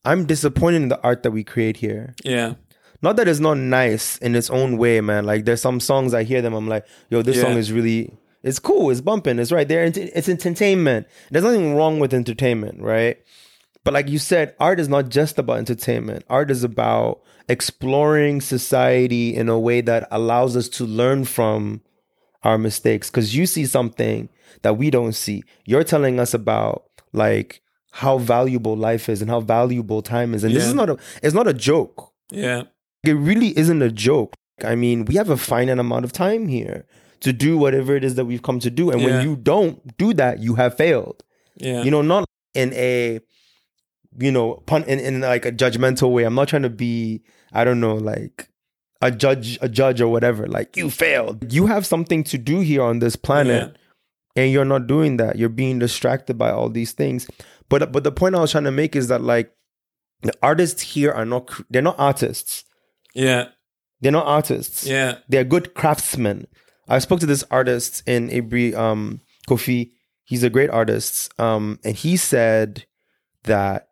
I'm 0.05 0.25
disappointed 0.25 0.81
in 0.81 0.89
the 0.89 1.01
art 1.01 1.23
that 1.23 1.31
we 1.31 1.43
create 1.45 1.77
here. 1.77 2.13
Yeah. 2.23 2.55
Not 3.03 3.17
that 3.17 3.27
it's 3.27 3.39
not 3.41 3.57
nice 3.57 4.17
in 4.19 4.33
its 4.35 4.49
own 4.49 4.77
way, 4.77 4.99
man. 5.01 5.25
Like 5.25 5.45
there's 5.45 5.61
some 5.61 5.79
songs 5.79 6.13
I 6.13 6.23
hear 6.23 6.41
them, 6.41 6.53
I'm 6.53 6.67
like, 6.67 6.85
yo, 7.09 7.21
this 7.21 7.35
Yeah. 7.37 7.43
song 7.43 7.57
is 7.57 7.71
really 7.71 8.17
it's 8.41 8.59
cool, 8.59 8.89
it's 8.91 8.99
bumping, 9.01 9.39
it's 9.39 9.51
right 9.53 9.67
there. 9.67 9.85
It's, 9.85 9.97
it's 9.97 10.27
entertainment. 10.27 11.07
There's 11.31 11.45
nothing 11.45 11.75
wrong 11.75 11.99
with 11.99 12.13
entertainment, 12.13 12.81
right? 12.81 13.17
But 13.85 13.93
like 13.93 14.09
you 14.09 14.19
said, 14.19 14.53
art 14.59 14.79
is 14.79 14.89
not 14.89 15.09
just 15.09 15.37
about 15.37 15.57
entertainment. 15.59 16.25
Art 16.29 16.51
is 16.51 16.63
about 16.63 17.21
exploring 17.47 18.41
society 18.41 19.35
in 19.35 19.47
a 19.49 19.59
way 19.59 19.81
that 19.81 20.07
allows 20.11 20.55
us 20.57 20.67
to 20.69 20.85
learn 20.85 21.25
from 21.25 21.81
our 22.43 22.57
mistakes. 22.57 23.09
Because 23.09 23.35
you 23.35 23.45
see 23.45 23.65
something 23.65 24.29
that 24.61 24.77
we 24.77 24.89
don't 24.89 25.13
see. 25.13 25.43
You're 25.65 25.83
telling 25.83 26.19
us 26.19 26.33
about 26.33 26.83
like 27.13 27.61
how 27.91 28.17
valuable 28.17 28.75
life 28.75 29.07
is 29.09 29.21
and 29.21 29.29
how 29.29 29.39
valuable 29.39 30.01
time 30.01 30.33
is. 30.33 30.43
And 30.43 30.53
this 30.55 30.65
is 30.65 30.73
not 30.73 30.89
a 30.89 30.97
it's 31.21 31.33
not 31.35 31.47
a 31.47 31.53
joke. 31.53 32.11
Yeah. 32.31 32.63
It 33.03 33.13
really 33.13 33.57
isn't 33.57 33.81
a 33.81 33.91
joke. 33.91 34.33
I 34.63 34.75
mean, 34.75 35.05
we 35.05 35.15
have 35.15 35.29
a 35.29 35.37
finite 35.37 35.79
amount 35.79 36.05
of 36.05 36.13
time 36.13 36.47
here 36.47 36.85
to 37.21 37.33
do 37.33 37.57
whatever 37.57 37.95
it 37.95 38.03
is 38.03 38.15
that 38.15 38.25
we've 38.25 38.41
come 38.43 38.59
to 38.59 38.69
do. 38.69 38.91
And 38.91 39.01
Yeah. 39.01 39.07
when 39.07 39.27
you 39.27 39.35
don't 39.35 39.95
do 39.97 40.13
that, 40.13 40.39
you 40.39 40.55
have 40.55 40.75
failed 40.77 41.23
Yeah. 41.57 41.83
you 41.83 41.91
know 41.91 42.01
not 42.01 42.25
in 42.53 42.73
a 42.73 43.19
you 44.19 44.31
know 44.31 44.55
pun 44.65 44.83
in, 44.83 44.99
in 44.99 45.21
like 45.21 45.45
a 45.45 45.51
judgmental 45.51 46.11
way 46.11 46.23
i'm 46.23 46.35
not 46.35 46.47
trying 46.47 46.61
to 46.63 46.69
be 46.69 47.21
i 47.51 47.63
don't 47.63 47.79
know 47.79 47.95
like 47.95 48.47
a 49.01 49.09
judge 49.11 49.57
a 49.61 49.67
judge 49.69 49.99
or 50.01 50.07
whatever 50.07 50.45
like 50.47 50.75
you 50.77 50.89
failed 50.89 51.51
you 51.53 51.65
have 51.67 51.85
something 51.85 52.23
to 52.23 52.37
do 52.37 52.59
here 52.59 52.81
on 52.83 52.99
this 52.99 53.15
planet 53.15 53.75
and 54.35 54.51
you're 54.51 54.65
not 54.65 54.85
doing 54.87 55.17
that 55.17 55.35
you're 55.37 55.49
being 55.49 55.77
distracted 55.79 56.37
by 56.37 56.49
all 56.51 56.69
these 56.69 56.91
things 56.91 57.27
but 57.69 57.91
but 57.91 58.03
the 58.03 58.11
point 58.11 58.35
i 58.35 58.39
was 58.39 58.51
trying 58.51 58.63
to 58.63 58.71
make 58.71 58.95
is 58.95 59.07
that 59.07 59.21
like 59.21 59.51
the 60.21 60.33
artists 60.43 60.81
here 60.81 61.11
are 61.11 61.25
not 61.25 61.49
they're 61.71 61.81
not 61.81 61.97
artists 61.99 62.63
Yeah. 63.13 63.47
they're 64.01 64.11
not 64.11 64.25
artists 64.25 64.85
Yeah. 64.85 65.17
they're 65.29 65.43
good 65.43 65.73
craftsmen. 65.75 66.47
I 66.87 66.99
spoke 66.99 67.19
to 67.21 67.25
this 67.25 67.43
artist 67.49 68.03
in 68.05 68.29
Aburi, 68.29 68.73
um, 68.75 69.21
Kofi. 69.47 69.91
He's 70.25 70.43
a 70.43 70.49
great 70.49 70.69
artist. 70.69 71.31
Um, 71.39 71.79
and 71.85 71.95
he 71.95 72.17
said 72.17 72.85
that 73.43 73.87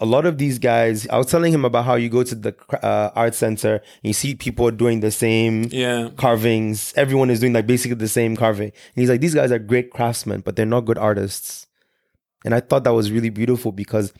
a 0.00 0.06
lot 0.06 0.24
of 0.26 0.38
these 0.38 0.58
guys, 0.58 1.06
I 1.08 1.18
was 1.18 1.26
telling 1.26 1.52
him 1.52 1.64
about 1.64 1.84
how 1.84 1.94
you 1.94 2.08
go 2.08 2.22
to 2.22 2.34
the 2.34 2.54
uh, 2.82 3.10
art 3.14 3.34
center 3.34 3.74
and 3.74 3.82
you 4.02 4.12
see 4.12 4.34
people 4.34 4.70
doing 4.70 5.00
the 5.00 5.10
same 5.10 5.64
Yeah. 5.70 6.08
carvings. 6.16 6.92
Everyone 6.96 7.30
is 7.30 7.40
doing 7.40 7.52
like 7.52 7.66
basically 7.66 7.94
the 7.96 8.08
same 8.08 8.34
carving. 8.36 8.68
And 8.72 9.00
he's 9.02 9.08
like, 9.10 9.20
these 9.20 9.34
guys 9.34 9.52
are 9.52 9.58
great 9.58 9.90
craftsmen, 9.90 10.40
but 10.40 10.56
they're 10.56 10.66
not 10.66 10.86
good 10.86 10.98
artists. 10.98 11.66
And 12.44 12.54
I 12.54 12.60
thought 12.60 12.84
that 12.84 12.94
was 12.94 13.12
really 13.12 13.30
beautiful 13.30 13.70
because 13.72 14.12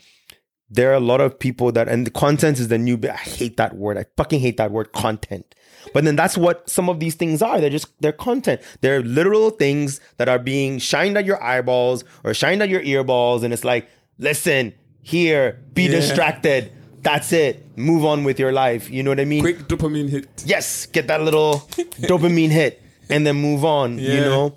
there 0.74 0.90
are 0.90 0.94
a 0.94 1.00
lot 1.00 1.20
of 1.20 1.38
people 1.38 1.70
that, 1.72 1.88
and 1.88 2.06
the 2.06 2.10
content 2.10 2.58
is 2.58 2.68
the 2.68 2.78
new 2.78 2.96
bit. 2.96 3.12
I 3.12 3.16
hate 3.16 3.56
that 3.58 3.76
word. 3.76 3.96
I 3.96 4.04
fucking 4.16 4.40
hate 4.40 4.56
that 4.56 4.70
word, 4.72 4.92
content. 4.92 5.54
But 5.92 6.04
then 6.04 6.16
that's 6.16 6.36
what 6.36 6.68
some 6.68 6.88
of 6.88 6.98
these 6.98 7.14
things 7.14 7.42
are. 7.42 7.60
They're 7.60 7.70
just, 7.70 7.88
they're 8.00 8.12
content. 8.12 8.60
They're 8.80 9.02
literal 9.02 9.50
things 9.50 10.00
that 10.16 10.28
are 10.28 10.38
being 10.38 10.78
shined 10.78 11.16
at 11.16 11.24
your 11.26 11.42
eyeballs 11.42 12.04
or 12.24 12.34
shined 12.34 12.62
at 12.62 12.68
your 12.70 12.80
earballs. 12.82 13.42
And 13.44 13.52
it's 13.52 13.64
like, 13.64 13.88
listen, 14.18 14.74
here, 15.02 15.60
be 15.74 15.84
Yeah. 15.84 15.90
distracted. 15.90 16.72
That's 17.02 17.32
it. 17.32 17.76
Move 17.78 18.04
on 18.04 18.24
with 18.24 18.38
your 18.40 18.50
life. 18.50 18.90
You 18.90 19.02
know 19.02 19.10
what 19.10 19.20
I 19.20 19.26
mean? 19.26 19.42
Quick 19.42 19.68
dopamine 19.68 20.08
hit. 20.08 20.26
yes, 20.46 20.86
get 20.86 21.06
that 21.08 21.20
little 21.22 21.56
dopamine 22.10 22.48
hit 22.50 22.82
and 23.10 23.26
then 23.26 23.36
move 23.36 23.64
on, 23.64 23.98
you 23.98 24.20
know? 24.20 24.56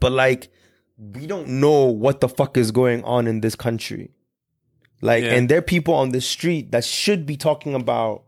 But 0.00 0.12
like, 0.12 0.48
we 0.98 1.26
don't 1.26 1.48
know 1.48 1.84
what 1.86 2.20
the 2.20 2.28
fuck 2.28 2.56
is 2.56 2.70
going 2.72 3.02
on 3.04 3.26
in 3.28 3.40
this 3.40 3.54
country. 3.54 4.10
Like, 5.02 5.24
Yeah. 5.24 5.34
and 5.34 5.48
there 5.48 5.58
are 5.58 5.62
people 5.62 5.94
on 5.94 6.10
the 6.10 6.20
street 6.20 6.70
that 6.72 6.84
should 6.84 7.26
be 7.26 7.36
talking 7.36 7.74
about 7.74 8.22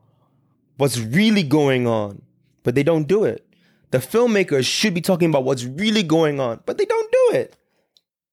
what's 0.76 0.98
really 0.98 1.42
going 1.44 1.87
on, 1.87 2.20
but 2.64 2.74
they 2.74 2.82
don't 2.82 3.06
do 3.08 3.24
it. 3.24 3.46
The 3.92 3.98
filmmakers 3.98 4.64
should 4.66 4.92
be 4.92 5.00
talking 5.00 5.30
about 5.30 5.44
what's 5.44 5.64
really 5.64 6.02
going 6.02 6.40
on, 6.40 6.60
but 6.66 6.76
they 6.78 6.84
don't 6.84 7.12
do 7.12 7.38
it. 7.38 7.56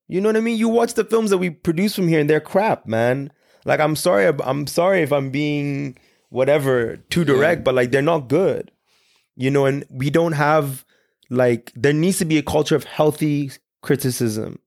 You 0.07 0.19
know 0.19 0.29
what 0.29 0.35
I 0.35 0.41
mean? 0.41 0.57
You 0.57 0.67
watch 0.67 0.95
the 0.95 1.05
films 1.05 1.29
that 1.29 1.37
we 1.37 1.51
produce 1.51 1.95
from 1.95 2.07
here 2.07 2.19
and 2.19 2.29
they're 2.29 2.39
crap, 2.41 2.85
man. 2.87 3.31
Like 3.63 3.79
I'm 3.79 3.95
sorry 3.95 4.25
I'm 4.43 4.65
sorry 4.65 5.03
if 5.03 5.13
I'm 5.13 5.29
being 5.29 5.95
whatever 6.29 6.97
too 7.11 7.23
direct, 7.23 7.63
but 7.63 7.75
like 7.75 7.91
they're 7.91 8.01
not 8.01 8.27
good. 8.27 8.71
You 9.35 9.51
know, 9.51 9.65
and 9.67 9.85
we 9.89 10.09
don't 10.09 10.33
have 10.33 10.83
like 11.29 11.71
there 11.75 11.93
needs 11.93 12.17
to 12.17 12.25
be 12.25 12.39
a 12.39 12.43
culture 12.43 12.75
of 12.75 12.83
healthy 12.85 13.51
criticism. 13.83 14.57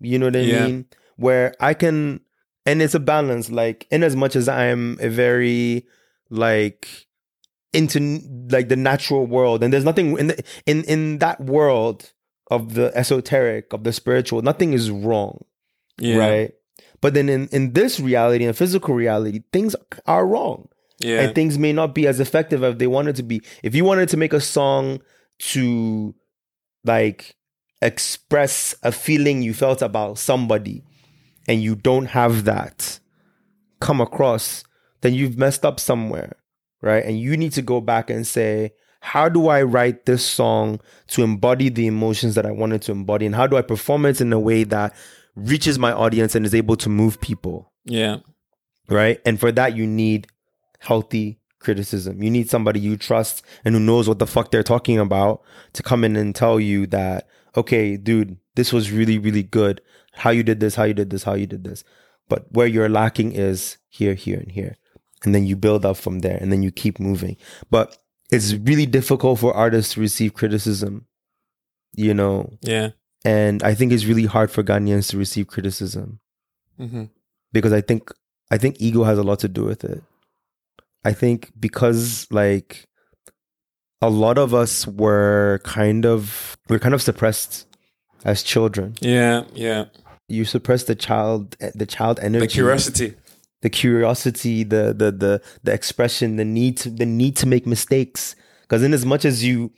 You 0.00 0.18
know 0.18 0.26
what 0.26 0.36
I 0.36 0.40
Yeah. 0.40 0.66
mean? 0.66 0.86
Where 1.16 1.54
I 1.60 1.74
can 1.74 2.20
and 2.68 2.82
it's 2.82 2.94
a 2.94 3.00
balance 3.00 3.50
like 3.50 3.86
in 3.90 4.02
as 4.02 4.14
much 4.14 4.36
as 4.36 4.48
I 4.48 4.64
am 4.66 4.98
a 5.00 5.08
very 5.08 5.86
like 6.30 6.86
into 7.72 7.98
like 8.50 8.68
the 8.68 8.76
natural 8.76 9.26
world 9.26 9.62
and 9.62 9.72
there's 9.72 9.84
nothing 9.84 10.16
in 10.18 10.26
the, 10.28 10.44
in 10.66 10.84
in 10.84 11.18
that 11.18 11.40
world 11.40 12.12
of 12.50 12.74
the 12.74 12.90
esoteric 12.96 13.72
of 13.72 13.84
the 13.84 13.92
spiritual 13.92 14.42
nothing 14.42 14.72
is 14.72 14.90
wrong 14.90 15.44
Yeah. 15.98 16.16
right 16.16 16.50
but 17.00 17.14
then 17.14 17.28
in 17.28 17.48
in 17.48 17.72
this 17.72 18.00
reality 18.00 18.44
in 18.44 18.52
physical 18.54 18.94
reality 18.94 19.42
things 19.52 19.74
are 20.06 20.26
wrong 20.26 20.68
Yeah. 21.00 21.20
and 21.22 21.34
things 21.34 21.58
may 21.58 21.72
not 21.72 21.94
be 21.94 22.06
as 22.06 22.20
effective 22.20 22.62
as 22.64 22.76
they 22.76 22.86
wanted 22.86 23.16
to 23.16 23.22
be 23.22 23.42
if 23.62 23.74
you 23.74 23.84
wanted 23.84 24.08
to 24.10 24.16
make 24.16 24.32
a 24.32 24.40
song 24.40 25.00
to 25.52 26.14
like 26.84 27.36
express 27.82 28.74
a 28.82 28.90
feeling 28.92 29.42
you 29.42 29.54
felt 29.54 29.82
about 29.82 30.18
somebody 30.18 30.84
and 31.48 31.62
you 31.62 31.74
don't 31.74 32.06
have 32.06 32.44
that 32.44 33.00
come 33.80 34.00
across 34.00 34.62
then 35.00 35.14
you've 35.14 35.38
messed 35.38 35.64
up 35.64 35.80
somewhere 35.80 36.36
right 36.82 37.04
and 37.04 37.18
you 37.18 37.36
need 37.36 37.52
to 37.52 37.62
go 37.62 37.80
back 37.80 38.10
and 38.10 38.26
say 38.26 38.70
how 39.00 39.28
do 39.28 39.48
i 39.48 39.62
write 39.62 40.06
this 40.06 40.24
song 40.24 40.80
to 41.06 41.22
embody 41.22 41.68
the 41.68 41.86
emotions 41.86 42.34
that 42.34 42.46
i 42.46 42.50
wanted 42.50 42.82
to 42.82 42.92
embody 42.92 43.26
and 43.26 43.34
how 43.34 43.46
do 43.46 43.56
i 43.56 43.62
perform 43.62 44.06
it 44.06 44.20
in 44.20 44.32
a 44.32 44.38
way 44.38 44.62
that 44.62 44.94
reaches 45.34 45.78
my 45.78 45.92
audience 45.92 46.34
and 46.34 46.44
is 46.44 46.54
able 46.54 46.76
to 46.76 46.88
move 46.88 47.20
people 47.20 47.72
yeah. 47.88 48.18
right? 48.88 49.20
And 49.24 49.40
for 49.40 49.50
that, 49.52 49.76
you 49.76 49.86
need 49.86 50.28
healthy 50.78 51.40
criticism. 51.58 52.22
You 52.22 52.30
need 52.30 52.50
somebody 52.50 52.80
you 52.80 52.96
trust 52.96 53.42
and 53.64 53.74
who 53.74 53.80
knows 53.80 54.08
what 54.08 54.18
the 54.18 54.26
fuck 54.26 54.50
they're 54.50 54.62
talking 54.62 54.98
about 54.98 55.42
to 55.72 55.82
come 55.82 56.04
in 56.04 56.16
and 56.16 56.34
tell 56.34 56.60
you 56.60 56.86
that, 56.88 57.26
okay, 57.56 57.96
dude, 57.96 58.36
this 58.54 58.72
was 58.72 58.92
really, 58.92 59.18
really 59.18 59.42
good. 59.42 59.80
How 60.18 60.30
you 60.30 60.42
did 60.42 60.60
this, 60.60 60.74
how 60.74 60.84
you 60.84 60.94
did 60.94 61.10
this, 61.10 61.22
how 61.24 61.34
you 61.34 61.46
did 61.46 61.64
this. 61.64 61.84
But 62.28 62.46
where 62.52 62.66
you're 62.66 62.88
lacking 62.88 63.32
is 63.32 63.78
here, 63.88 64.14
here, 64.14 64.38
and 64.38 64.50
here. 64.52 64.76
And 65.24 65.34
then 65.34 65.46
you 65.46 65.56
build 65.56 65.84
up 65.84 65.96
from 65.96 66.20
there 66.20 66.36
and 66.40 66.52
then 66.52 66.62
you 66.62 66.70
keep 66.70 67.00
moving. 67.00 67.36
But 67.70 67.96
it's 68.30 68.52
really 68.54 68.86
difficult 68.86 69.38
for 69.40 69.54
artists 69.54 69.94
to 69.94 70.00
receive 70.00 70.34
criticism, 70.34 71.06
you 71.94 72.12
know, 72.14 72.52
Yeah. 72.62 72.90
and 73.24 73.62
I 73.62 73.74
think 73.74 73.92
it's 73.92 74.04
really 74.04 74.26
hard 74.26 74.50
for 74.50 74.62
Ghanaians 74.62 75.10
to 75.10 75.18
receive 75.18 75.46
criticism 75.48 76.20
hmm 76.76 77.04
because 77.52 77.72
I 77.72 77.80
think 77.80 78.12
I 78.50 78.58
think 78.58 78.76
ego 78.78 79.02
has 79.04 79.18
a 79.18 79.22
lot 79.22 79.40
to 79.40 79.48
do 79.48 79.64
with 79.64 79.82
it. 79.82 80.02
I 81.04 81.12
think 81.12 81.50
because 81.58 82.26
like 82.30 82.86
a 84.00 84.10
lot 84.10 84.38
of 84.38 84.54
us 84.54 84.86
were 84.86 85.60
kind 85.64 86.04
of 86.06 86.56
we're 86.68 86.78
kind 86.78 86.94
of 86.94 87.02
suppressed 87.02 87.66
as 88.24 88.42
children. 88.42 88.94
Yeah. 89.00 89.44
Yeah. 89.54 89.86
You 90.28 90.44
suppress 90.44 90.84
the 90.84 90.94
child 90.94 91.56
the 91.74 91.86
child 91.86 92.20
energy, 92.20 92.46
The 92.46 92.52
curiosity. 92.52 93.14
the 93.62 93.70
curiosity, 93.70 94.62
the 94.64 94.94
the 94.96 95.10
the 95.10 95.42
the 95.64 95.72
expression, 95.72 96.36
the 96.36 96.44
need 96.44 96.76
to 96.78 96.90
the 96.90 97.06
need 97.06 97.36
to 97.36 97.46
make 97.46 97.66
mistakes. 97.66 98.36
Because 98.62 98.82
in 98.82 98.92
as 98.92 99.06
much 99.06 99.24
as 99.24 99.42
you 99.42 99.72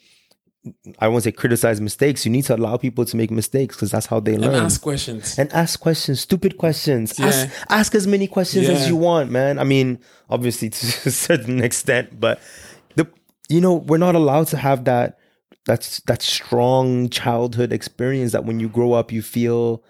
I 0.98 1.08
won't 1.08 1.22
say 1.24 1.32
criticize 1.32 1.80
mistakes, 1.80 2.26
you 2.26 2.32
need 2.32 2.44
to 2.46 2.54
allow 2.56 2.76
people 2.76 3.04
to 3.06 3.16
make 3.16 3.30
mistakes 3.30 3.76
because 3.76 3.90
that's 3.90 4.06
how 4.06 4.20
they 4.20 4.34
And 4.34 4.42
learn 4.44 4.54
ask 4.56 4.82
questions. 4.82 5.38
and 5.38 5.50
ask 5.54 5.80
questions, 5.80 6.20
stupid 6.20 6.58
questions. 6.58 7.18
Ask 7.18 7.46
Yeah. 7.48 7.52
ask 7.70 7.94
as 7.94 8.06
many 8.06 8.26
questions 8.26 8.68
as 8.68 8.86
you 8.88 8.96
want, 8.96 9.30
man. 9.30 9.58
I 9.58 9.64
mean, 9.64 10.00
obviously 10.28 10.68
to 10.76 10.86
a 11.08 11.10
certain 11.10 11.62
extent, 11.62 12.20
but 12.20 12.40
the 12.96 13.06
you 13.48 13.60
know 13.60 13.74
we're 13.74 13.98
not 13.98 14.14
allowed 14.16 14.48
to 14.48 14.56
have 14.58 14.84
that 14.84 15.16
that's 15.64 16.00
that 16.00 16.20
strong 16.22 17.08
childhood 17.08 17.72
experience 17.72 18.32
that 18.32 18.44
when 18.44 18.58
you 18.60 18.68
grow 18.68 18.92
up 18.92 19.12
you 19.12 19.22
feel 19.22 19.82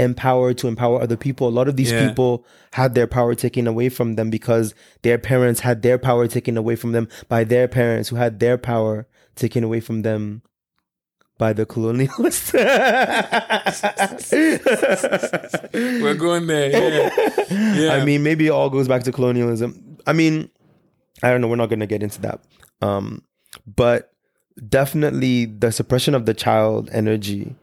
empowered 0.00 0.58
to 0.58 0.68
empower 0.68 1.00
other 1.00 1.16
people. 1.16 1.48
A 1.48 1.50
lot 1.50 1.68
of 1.68 1.76
these 1.76 1.92
Yeah. 1.92 2.08
people 2.08 2.44
had 2.72 2.94
their 2.94 3.06
power 3.06 3.34
taken 3.34 3.66
away 3.66 3.88
from 3.88 4.14
them 4.14 4.30
because 4.30 4.74
their 5.02 5.18
parents 5.18 5.60
had 5.60 5.82
their 5.82 5.98
power 5.98 6.26
taken 6.26 6.56
away 6.56 6.76
from 6.76 6.92
them 6.92 7.08
by 7.28 7.44
their 7.44 7.68
parents 7.68 8.08
who 8.08 8.16
had 8.16 8.40
their 8.40 8.58
power 8.58 9.06
taken 9.36 9.64
away 9.64 9.80
from 9.80 10.02
them 10.02 10.42
by 11.38 11.52
the 11.52 11.66
colonialists. 11.66 12.52
We're 15.72 16.14
going 16.14 16.46
there. 16.46 16.70
Yeah. 16.70 17.10
Yeah. 17.50 17.94
I 17.94 18.04
mean, 18.04 18.22
maybe 18.22 18.46
it 18.46 18.50
all 18.50 18.70
goes 18.70 18.86
back 18.86 19.02
to 19.04 19.12
colonialism. 19.12 19.98
I 20.06 20.12
mean, 20.12 20.50
I 21.22 21.30
don't 21.30 21.40
know. 21.40 21.48
We're 21.48 21.56
not 21.56 21.68
going 21.68 21.80
to 21.80 21.86
get 21.86 22.02
into 22.02 22.20
that. 22.22 22.40
Um, 22.80 23.22
but 23.66 24.12
definitely 24.68 25.46
the 25.46 25.72
suppression 25.72 26.14
of 26.14 26.26
the 26.26 26.34
child 26.34 26.88
energy 26.92 27.56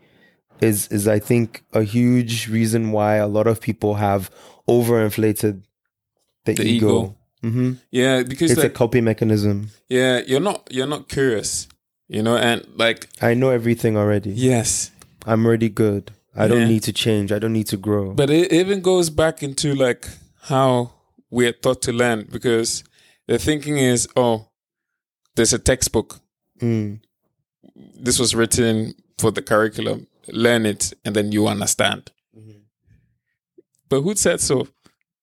is 0.62 0.88
is 0.90 1.08
I 1.08 1.20
think 1.20 1.64
a 1.74 1.84
huge 1.84 2.48
reason 2.50 2.92
why 2.92 3.16
a 3.16 3.28
lot 3.28 3.48
of 3.48 3.60
people 3.62 3.96
have 3.96 4.30
overinflated 4.68 5.64
the, 6.46 6.54
The 6.54 6.64
ego. 6.64 6.88
ego. 6.88 7.16
hmm 7.42 7.72
yeah. 7.92 8.24
Because 8.24 8.52
It's 8.52 8.60
a 8.60 8.64
like, 8.64 8.74
coping 8.74 9.04
mechanism. 9.04 9.70
yeah, 9.90 10.22
you're 10.26 10.40
not 10.42 10.68
you're 10.72 10.88
not 10.88 11.08
curious, 11.10 11.68
you 12.08 12.22
know, 12.24 12.38
and 12.38 12.66
like 12.76 13.08
I 13.22 13.34
know 13.34 13.50
everything 13.50 13.98
already. 13.98 14.32
yes, 14.32 14.92
I'm 15.26 15.46
already 15.46 15.70
good. 15.70 16.12
I 16.36 16.48
don't 16.48 16.68
need 16.68 16.84
to 16.84 16.94
change. 16.94 17.32
I 17.32 17.40
don't 17.40 17.54
need 17.54 17.66
to 17.68 17.78
grow. 17.78 18.14
But 18.14 18.30
it 18.30 18.54
even 18.54 18.82
goes 18.82 19.10
back 19.10 19.42
into 19.42 19.74
like 19.74 20.08
how 20.44 20.92
we're 21.32 21.52
taught 21.52 21.82
to 21.84 21.92
learn 21.92 22.28
because 22.32 22.84
the 23.26 23.40
thinking 23.40 23.80
is, 23.80 24.08
oh, 24.16 24.48
there's 25.36 25.52
a 25.54 25.58
textbook. 25.60 26.20
Mm. 26.62 27.00
This 27.76 28.20
was 28.20 28.36
written 28.36 28.94
for 29.18 29.32
the 29.32 29.42
curriculum. 29.42 30.06
Learn 30.30 30.66
it 30.66 30.94
and 31.06 31.16
then 31.16 31.32
you 31.32 31.48
understand. 31.48 32.12
Mm-hmm. 32.38 32.60
But 33.90 34.02
who 34.02 34.16
said 34.16 34.42
so? 34.42 34.68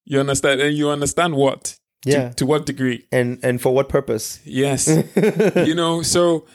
You 0.05 0.21
understand 0.21 0.61
and 0.61 0.77
you 0.77 0.88
understand 0.90 1.35
what? 1.35 1.79
Yeah. 2.05 2.29
To, 2.31 2.35
to 2.37 2.47
what 2.47 2.67
degree? 2.67 3.07
and 3.12 3.38
and 3.43 3.61
for 3.61 3.75
what 3.75 3.88
purpose? 3.88 4.40
Yes. 4.45 4.88
you 5.57 5.75
know, 5.75 6.03
so 6.03 6.47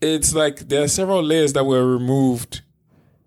it's 0.00 0.34
like 0.34 0.68
there 0.68 0.82
are 0.82 0.88
several 0.88 1.22
layers 1.22 1.52
that 1.54 1.64
were 1.64 1.86
removed. 1.86 2.62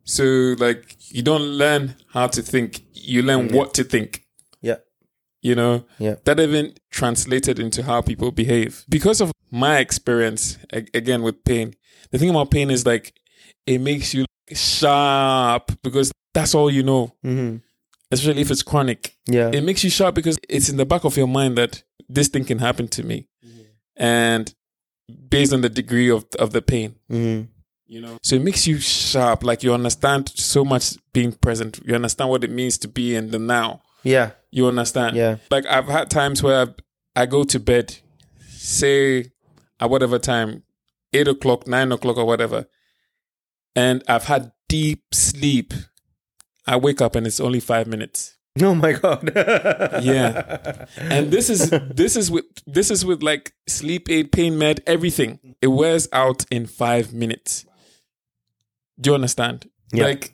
So 0.03 0.23
like 0.57 0.95
you 1.09 1.21
don't 1.21 1.43
learn 1.43 1.95
how 2.13 2.27
to 2.27 2.41
think, 2.41 2.81
you 2.93 3.21
learn 3.21 3.49
what 3.49 3.73
to 3.75 3.83
think. 3.83 4.25
Yeah. 4.61 4.77
You 5.41 5.55
know, 5.55 5.85
Yeah. 5.99 6.15
that 6.25 6.39
even 6.39 6.73
translated 6.91 7.59
into 7.59 7.83
how 7.83 8.01
people 8.01 8.31
behave. 8.31 8.83
Because 8.89 9.21
of 9.21 9.31
my 9.51 9.77
experience, 9.79 10.57
again 10.71 11.21
with 11.21 11.43
pain, 11.43 11.75
the 12.11 12.17
thing 12.17 12.29
about 12.29 12.51
pain 12.51 12.69
is 12.71 12.85
like 12.85 13.13
it 13.67 13.79
makes 13.79 14.13
you 14.13 14.25
sharp 14.53 15.71
because 15.83 16.11
that's 16.33 16.55
all 16.55 16.69
you 16.71 16.83
know, 16.83 17.13
hmm 17.21 17.57
especially 18.09 18.39
if 18.41 18.49
it's 18.49 18.63
chronic. 18.63 19.17
Yeah. 19.27 19.51
It 19.53 19.65
makes 19.65 19.83
you 19.83 19.89
sharp 19.89 20.15
because 20.15 20.39
it's 20.47 20.69
in 20.69 20.77
the 20.77 20.85
back 20.85 21.03
of 21.03 21.17
your 21.17 21.27
mind 21.27 21.57
that 21.57 21.83
this 22.07 22.29
thing 22.29 22.45
can 22.45 22.59
happen 22.59 22.87
to 22.87 23.03
me. 23.03 23.27
And 23.97 24.53
based 25.29 25.51
on 25.51 25.59
the 25.59 25.67
degree 25.67 26.09
of, 26.09 26.25
of 26.39 26.51
the 26.53 26.61
pain, 26.61 26.95
hmm 27.09 27.41
you 27.89 28.01
know, 28.01 28.17
so 28.21 28.35
it 28.35 28.41
makes 28.41 28.67
you 28.67 28.79
sharp. 28.79 29.43
Like 29.43 29.63
you 29.63 29.73
understand 29.73 30.29
so 30.35 30.65
much 30.65 30.95
being 31.13 31.31
present. 31.31 31.79
You 31.85 31.95
understand 31.95 32.29
what 32.29 32.43
it 32.43 32.51
means 32.51 32.77
to 32.79 32.87
be 32.89 33.15
in 33.15 33.31
the 33.31 33.39
now. 33.39 33.81
Yeah. 34.03 34.31
You 34.51 34.67
understand? 34.67 35.15
Yeah. 35.15 35.37
Like 35.49 35.65
I've 35.65 35.87
had 35.87 36.09
times 36.09 36.43
where 36.43 36.61
I've, 36.61 36.75
I 37.15 37.25
go 37.25 37.43
to 37.45 37.59
bed, 37.61 37.97
say 38.49 39.31
at 39.79 39.89
whatever 39.89 40.19
time, 40.19 40.63
eight 41.13 41.27
o'clock, 41.29 41.65
nine 41.67 41.91
o'clock, 41.93 42.17
or 42.17 42.25
whatever, 42.25 42.67
and 43.77 44.03
I've 44.07 44.25
had 44.25 44.51
deep 44.67 45.03
sleep. 45.13 45.73
I 46.65 46.75
wake 46.75 46.99
up 47.01 47.15
and 47.15 47.25
it's 47.27 47.39
only 47.39 47.59
five 47.61 47.87
minutes. 47.87 48.33
Oh 48.59 48.73
my 48.73 48.93
god. 48.93 49.31
Yeah. 50.01 50.85
And 50.97 51.29
this 51.29 51.47
is 51.49 51.69
this 52.01 52.15
is 52.15 52.31
with 52.31 52.45
this 52.65 52.89
is 52.89 53.05
with 53.05 53.21
like 53.21 53.53
sleep 53.67 54.09
aid, 54.09 54.31
pain 54.31 54.57
med, 54.57 54.81
everything. 54.87 55.37
It 55.61 55.67
wears 55.67 56.09
out 56.11 56.43
in 56.49 56.65
five 56.65 57.13
minutes. 57.13 57.65
Do 58.99 59.11
you 59.11 59.15
understand? 59.15 59.69
Yeah. 59.93 60.05
Like 60.05 60.33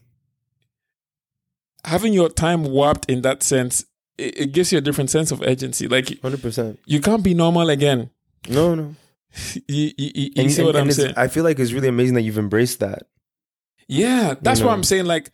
having 1.83 2.13
your 2.13 2.29
time 2.29 2.63
warped 2.63 3.09
in 3.09 3.21
that 3.23 3.43
sense, 3.43 3.83
it, 4.17 4.37
it 4.39 4.51
gives 4.53 4.71
you 4.71 4.77
a 4.77 4.81
different 4.81 5.09
sense 5.09 5.31
of 5.31 5.41
urgency. 5.41 5.87
Like 5.89 6.19
Hundred 6.21 6.41
percent. 6.41 6.79
you 6.85 7.01
can't 7.01 7.23
be 7.23 7.33
normal 7.33 7.69
again. 7.69 8.09
No, 8.49 8.73
no. 8.75 8.95
You, 9.67 9.91
you, 9.97 10.11
you, 10.15 10.29
And, 10.37 10.51
see 10.51 10.61
what 10.63 10.75
and 10.75 10.83
I'm 10.83 10.89
it's- 10.89 10.95
saying? 10.95 11.13
I 11.17 11.27
feel 11.27 11.43
like 11.43 11.59
it's 11.59 11.73
really 11.73 11.89
amazing 11.89 12.15
that 12.15 12.21
you've 12.21 12.37
embraced 12.37 12.79
that. 12.79 13.03
Yeah, 13.87 14.35
that's 14.41 14.59
know. 14.59 14.67
what 14.67 14.73
I'm 14.73 14.83
saying. 14.83 15.05
Like, 15.05 15.31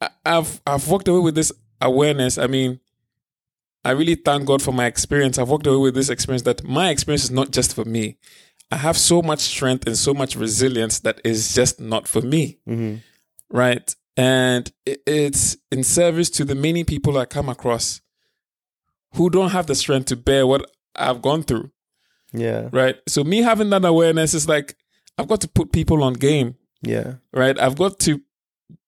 I- 0.00 0.10
I've 0.24 0.60
I've 0.66 0.86
walked 0.88 1.08
away 1.08 1.20
with 1.20 1.34
this 1.34 1.52
awareness. 1.80 2.38
I 2.38 2.46
mean, 2.46 2.80
I 3.84 3.92
really 3.92 4.14
thank 4.14 4.46
God 4.46 4.62
for 4.62 4.72
my 4.72 4.86
experience. 4.86 5.38
I've 5.38 5.48
walked 5.48 5.66
away 5.66 5.78
with 5.78 5.94
this 5.94 6.08
experience 6.10 6.42
that 6.42 6.64
my 6.64 6.90
experience 6.90 7.24
is 7.24 7.30
not 7.30 7.50
just 7.50 7.74
for 7.74 7.84
me. 7.84 8.18
I 8.70 8.76
have 8.76 8.96
so 8.96 9.20
much 9.22 9.40
strength 9.40 9.86
and 9.86 9.96
so 9.96 10.14
much 10.14 10.36
resilience 10.36 11.00
that 11.00 11.20
is 11.24 11.54
just 11.54 11.80
not 11.80 12.06
for 12.06 12.20
me, 12.22 12.58
hmm 12.66 12.96
right? 13.50 13.94
And 14.16 14.70
it- 14.86 15.02
it's 15.06 15.56
in 15.72 15.82
service 15.82 16.30
to 16.30 16.44
the 16.44 16.54
many 16.54 16.84
people 16.84 17.18
I 17.18 17.24
come 17.24 17.48
across 17.48 18.00
who 19.14 19.28
don't 19.30 19.50
have 19.50 19.66
the 19.66 19.74
strength 19.74 20.06
to 20.06 20.16
bear 20.16 20.46
what 20.46 20.70
I've 20.94 21.20
gone 21.22 21.42
through, 21.42 21.70
Yeah. 22.32 22.68
right? 22.72 22.96
So 23.08 23.24
me 23.24 23.38
having 23.42 23.70
that 23.70 23.84
awareness 23.84 24.34
is 24.34 24.46
like 24.48 24.76
I've 25.18 25.26
got 25.28 25.40
to 25.40 25.48
put 25.48 25.72
people 25.72 26.02
on 26.04 26.12
game 26.14 26.54
Yeah. 26.82 27.14
right? 27.32 27.58
I've 27.58 27.76
got 27.76 27.98
to 28.00 28.20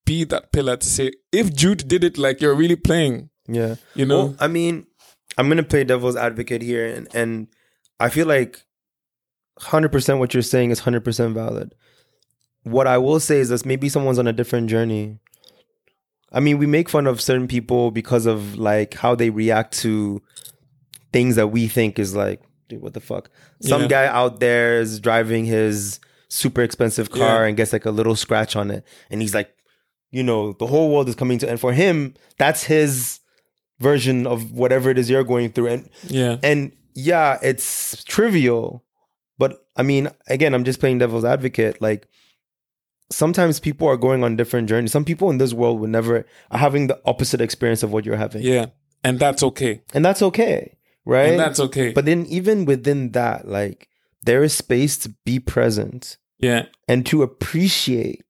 be 0.05 0.23
that 0.25 0.51
pillar 0.51 0.77
to 0.77 0.85
say, 0.85 1.11
if 1.31 1.53
Jude 1.53 1.87
did 1.87 2.03
it 2.03 2.17
like 2.17 2.41
you're 2.41 2.55
really 2.55 2.75
playing, 2.75 3.29
Yeah. 3.47 3.75
you 3.95 4.05
know? 4.05 4.25
Well, 4.25 4.35
I 4.39 4.47
mean, 4.47 4.85
I'm 5.37 5.47
gonna 5.49 5.63
play 5.63 5.83
devil's 5.83 6.15
advocate 6.15 6.61
here, 6.61 6.85
and 6.87 7.07
and 7.15 7.47
I 7.99 8.09
feel 8.09 8.27
like 8.27 8.63
100% 9.59 10.19
what 10.19 10.33
you're 10.33 10.43
saying 10.43 10.71
is 10.71 10.81
100% 10.81 11.33
valid. 11.33 11.73
What 12.63 12.87
I 12.87 12.97
will 12.97 13.19
say 13.19 13.39
is 13.39 13.49
this 13.49 13.65
maybe 13.65 13.89
someone's 13.89 14.19
on 14.19 14.27
a 14.27 14.33
different 14.33 14.69
journey. 14.69 15.19
I 16.31 16.39
mean, 16.39 16.57
we 16.57 16.65
make 16.65 16.89
fun 16.89 17.05
of 17.07 17.21
certain 17.21 17.47
people 17.47 17.91
because 17.91 18.25
of 18.25 18.55
like 18.55 18.95
how 18.95 19.13
they 19.15 19.29
react 19.29 19.77
to 19.79 20.21
things 21.11 21.35
that 21.35 21.47
we 21.49 21.67
think 21.67 21.99
is 21.99 22.15
like, 22.15 22.41
dude, 22.69 22.81
what 22.81 22.93
the 22.93 22.99
fuck? 22.99 23.29
Some 23.61 23.83
Yeah. 23.83 23.87
guy 23.87 24.05
out 24.07 24.39
there 24.39 24.79
is 24.79 24.99
driving 24.99 25.45
his 25.45 25.99
super 26.33 26.61
expensive 26.63 27.11
car 27.11 27.41
Yeah. 27.43 27.47
and 27.47 27.57
gets 27.57 27.71
like 27.73 27.85
a 27.85 27.91
little 27.91 28.15
scratch 28.15 28.55
on 28.55 28.71
it. 28.71 28.83
And 29.11 29.21
he's 29.21 29.35
like, 29.35 29.49
you 30.11 30.23
know, 30.23 30.53
the 30.53 30.67
whole 30.67 30.91
world 30.91 31.07
is 31.09 31.15
coming 31.15 31.37
to, 31.39 31.49
and 31.49 31.59
for 31.59 31.73
him, 31.73 32.13
that's 32.37 32.63
his 32.63 33.19
version 33.79 34.25
of 34.27 34.51
whatever 34.51 34.89
it 34.89 34.97
is 34.97 35.09
you're 35.09 35.23
going 35.23 35.51
through. 35.51 35.67
And 35.67 35.89
Yeah. 36.07 36.37
and 36.43 36.71
yeah, 36.95 37.39
it's 37.41 38.03
trivial, 38.03 38.83
but 39.37 39.65
I 39.75 39.83
mean, 39.83 40.09
again, 40.27 40.53
I'm 40.53 40.63
just 40.63 40.79
playing 40.79 40.99
devil's 40.99 41.25
advocate. 41.25 41.81
Like 41.81 42.07
sometimes 43.11 43.59
people 43.59 43.87
are 43.87 43.97
going 43.97 44.23
on 44.23 44.35
different 44.35 44.69
journeys. 44.69 44.91
Some 44.91 45.05
people 45.05 45.29
in 45.29 45.37
this 45.37 45.53
world 45.53 45.79
would 45.79 45.89
never 45.89 46.25
are 46.51 46.57
having 46.59 46.87
the 46.87 46.99
opposite 47.05 47.41
experience 47.41 47.83
of 47.83 47.91
what 47.91 48.05
you're 48.05 48.17
having, 48.17 48.41
Yeah. 48.43 48.67
And 49.03 49.19
that's 49.19 49.43
okay. 49.43 49.81
and 49.93 50.03
that's 50.05 50.21
okay, 50.21 50.77
right? 51.05 51.31
And 51.31 51.39
that's 51.39 51.59
okay. 51.59 51.91
but 51.91 52.05
then 52.05 52.25
even 52.27 52.65
within 52.65 53.11
that, 53.11 53.47
like 53.47 53.89
there 54.23 54.43
is 54.43 54.53
space 54.53 54.97
to 54.99 55.09
be 55.25 55.39
present 55.39 56.17
yeah. 56.39 56.65
and 56.87 57.05
to 57.07 57.23
appreciate. 57.23 58.23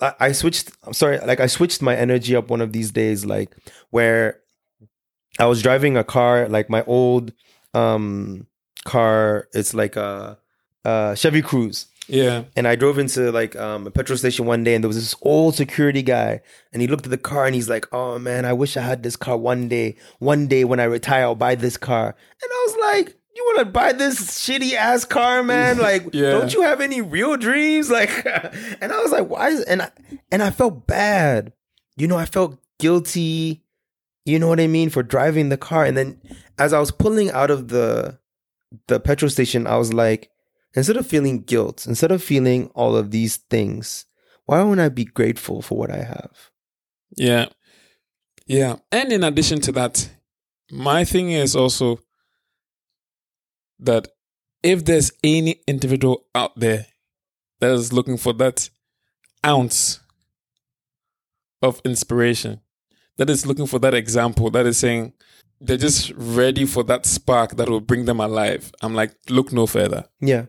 I, 0.00 0.14
I 0.20 0.32
switched. 0.32 0.70
I'm 0.84 0.92
sorry. 0.92 1.18
Like 1.18 1.40
I 1.40 1.46
switched 1.46 1.82
my 1.82 1.96
energy 1.96 2.36
up 2.36 2.50
one 2.50 2.60
of 2.60 2.72
these 2.72 2.90
days, 2.90 3.24
like 3.24 3.56
where 3.90 4.40
I 5.38 5.46
was 5.46 5.62
driving 5.62 5.96
a 5.96 6.04
car, 6.04 6.48
like 6.48 6.68
my 6.68 6.84
old 6.84 7.32
um 7.74 8.46
car. 8.84 9.48
It's 9.52 9.74
like 9.74 9.96
a, 9.96 10.38
a 10.84 11.14
Chevy 11.16 11.42
Cruze. 11.42 11.86
Yeah. 12.08 12.44
and 12.54 12.68
I 12.68 12.76
drove 12.76 12.98
into 12.98 13.32
like 13.32 13.56
um, 13.56 13.86
a 13.86 13.90
petrol 13.90 14.16
station 14.16 14.46
one 14.46 14.62
day, 14.62 14.74
and 14.74 14.84
there 14.84 14.88
was 14.88 14.96
this 14.96 15.14
old 15.22 15.54
security 15.56 16.02
guy, 16.02 16.40
and 16.72 16.80
he 16.80 16.88
looked 16.88 17.04
at 17.04 17.10
the 17.10 17.18
car, 17.18 17.46
and 17.46 17.54
he's 17.54 17.68
like, 17.68 17.86
"Oh 17.92 18.18
man, 18.18 18.44
I 18.44 18.52
wish 18.52 18.76
I 18.76 18.82
had 18.82 19.02
this 19.02 19.16
car 19.16 19.36
one 19.36 19.68
day. 19.68 19.96
One 20.18 20.46
day 20.46 20.64
when 20.64 20.78
I 20.78 20.84
retire, 20.84 21.24
I'll 21.24 21.34
buy 21.34 21.56
this 21.56 21.76
car." 21.76 22.14
And 22.42 22.50
I 22.50 22.64
was 22.66 22.76
like, 22.94 23.16
"You 23.36 23.44
want 23.44 23.58
to 23.66 23.72
buy 23.72 23.92
this 23.92 24.18
shitty 24.18 24.72
ass 24.72 25.04
car, 25.04 25.42
man? 25.42 25.78
Like, 25.88 26.08
Yeah. 26.12 26.30
don't 26.32 26.52
you 26.54 26.62
have 26.62 26.80
any 26.80 27.00
real 27.02 27.36
dreams?" 27.36 27.90
Like, 27.98 28.10
and 28.80 28.92
I 28.92 29.00
was 29.02 29.12
like, 29.12 29.28
"Why?" 29.28 29.48
Is, 29.50 29.62
and 29.62 29.82
I 29.82 29.90
and 30.32 30.42
I 30.42 30.50
felt 30.50 30.86
bad. 30.86 31.52
You 31.96 32.08
know, 32.08 32.16
I 32.16 32.26
felt 32.26 32.58
guilty. 32.78 33.62
You 34.24 34.38
know 34.40 34.48
what 34.48 34.58
I 34.60 34.66
mean 34.66 34.90
for 34.90 35.02
driving 35.04 35.50
the 35.50 35.56
car, 35.56 35.84
and 35.84 35.96
then 35.96 36.20
as 36.58 36.72
I 36.72 36.80
was 36.80 36.90
pulling 36.90 37.30
out 37.30 37.50
of 37.50 37.68
the 37.68 38.18
the 38.88 38.98
petrol 38.98 39.30
station, 39.30 39.66
I 39.66 39.76
was 39.76 39.92
like 39.92 40.30
instead 40.74 40.96
of 40.96 41.06
feeling 41.06 41.42
guilt, 41.42 41.86
instead 41.86 42.10
of 42.10 42.22
feeling 42.22 42.70
all 42.74 42.96
of 42.96 43.10
these 43.12 43.36
things, 43.36 44.04
why 44.46 44.62
wouldn't 44.62 44.80
I 44.80 44.88
be 44.88 45.04
grateful 45.04 45.62
for 45.62 45.78
what 45.78 45.90
I 45.90 46.02
have? 46.02 46.50
Yeah. 47.16 47.46
Yeah. 48.46 48.76
And 48.92 49.12
in 49.12 49.24
addition 49.24 49.60
to 49.62 49.72
that, 49.72 50.10
my 50.70 51.04
thing 51.04 51.30
is 51.30 51.54
also 51.56 52.00
that 53.78 54.08
if 54.62 54.84
there's 54.84 55.12
any 55.22 55.60
individual 55.66 56.24
out 56.34 56.58
there 56.58 56.86
that 57.60 57.70
is 57.70 57.92
looking 57.92 58.16
for 58.16 58.32
that 58.34 58.68
ounce 59.44 60.00
of 61.62 61.80
inspiration, 61.84 62.60
that 63.16 63.30
is 63.30 63.46
looking 63.46 63.66
for 63.66 63.78
that 63.78 63.94
example, 63.94 64.50
that 64.50 64.66
is 64.66 64.78
saying 64.78 65.12
they're 65.60 65.76
just 65.76 66.12
ready 66.16 66.66
for 66.66 66.82
that 66.84 67.06
spark 67.06 67.56
that 67.56 67.68
will 67.68 67.80
bring 67.80 68.04
them 68.04 68.20
alive, 68.20 68.72
I'm 68.82 68.94
like, 68.94 69.14
look 69.28 69.52
no 69.52 69.66
further. 69.66 70.04
Yeah. 70.20 70.46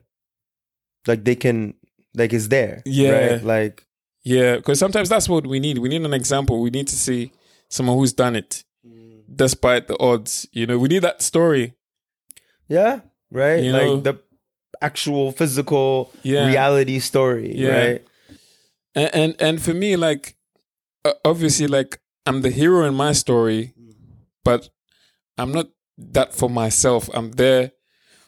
Like 1.06 1.24
they 1.24 1.36
can 1.36 1.76
like 2.14 2.34
it's 2.34 2.48
there. 2.48 2.82
Yeah. 2.86 3.34
Right? 3.34 3.44
Like 3.44 3.86
Yeah, 4.24 4.58
because 4.58 4.80
sometimes 4.80 5.10
that's 5.10 5.30
what 5.30 5.48
we 5.48 5.60
need. 5.60 5.78
We 5.78 5.90
need 5.90 6.02
an 6.02 6.14
example. 6.14 6.62
We 6.62 6.70
need 6.70 6.88
to 6.88 6.96
see 6.96 7.32
someone 7.70 7.98
who's 7.98 8.14
done 8.14 8.36
it 8.36 8.64
mm. 8.86 9.24
despite 9.34 9.88
the 9.88 9.98
odds. 10.00 10.48
You 10.52 10.66
know, 10.66 10.78
we 10.78 10.90
need 10.90 11.04
that 11.04 11.22
story. 11.22 11.76
Yeah. 12.68 13.02
Right? 13.32 13.64
You 13.64 13.72
like 13.72 13.86
know? 13.86 14.00
the 14.00 14.20
actual 14.82 15.32
physical 15.32 16.12
Yeah. 16.24 16.48
reality 16.48 17.00
story. 17.00 17.56
Yeah. 17.56 17.78
Right. 17.78 18.08
And, 18.96 19.16
and 19.16 19.36
and 19.40 19.62
for 19.62 19.74
me, 19.74 19.96
like 19.96 20.36
obviously, 21.24 21.68
like 21.68 22.00
I'm 22.26 22.42
the 22.42 22.50
hero 22.50 22.86
in 22.86 22.96
my 22.96 23.12
story, 23.14 23.74
but 24.44 24.70
I'm 25.38 25.52
not 25.52 25.68
that 25.98 26.34
for 26.34 26.50
myself. 26.50 27.10
I'm 27.14 27.32
there 27.32 27.72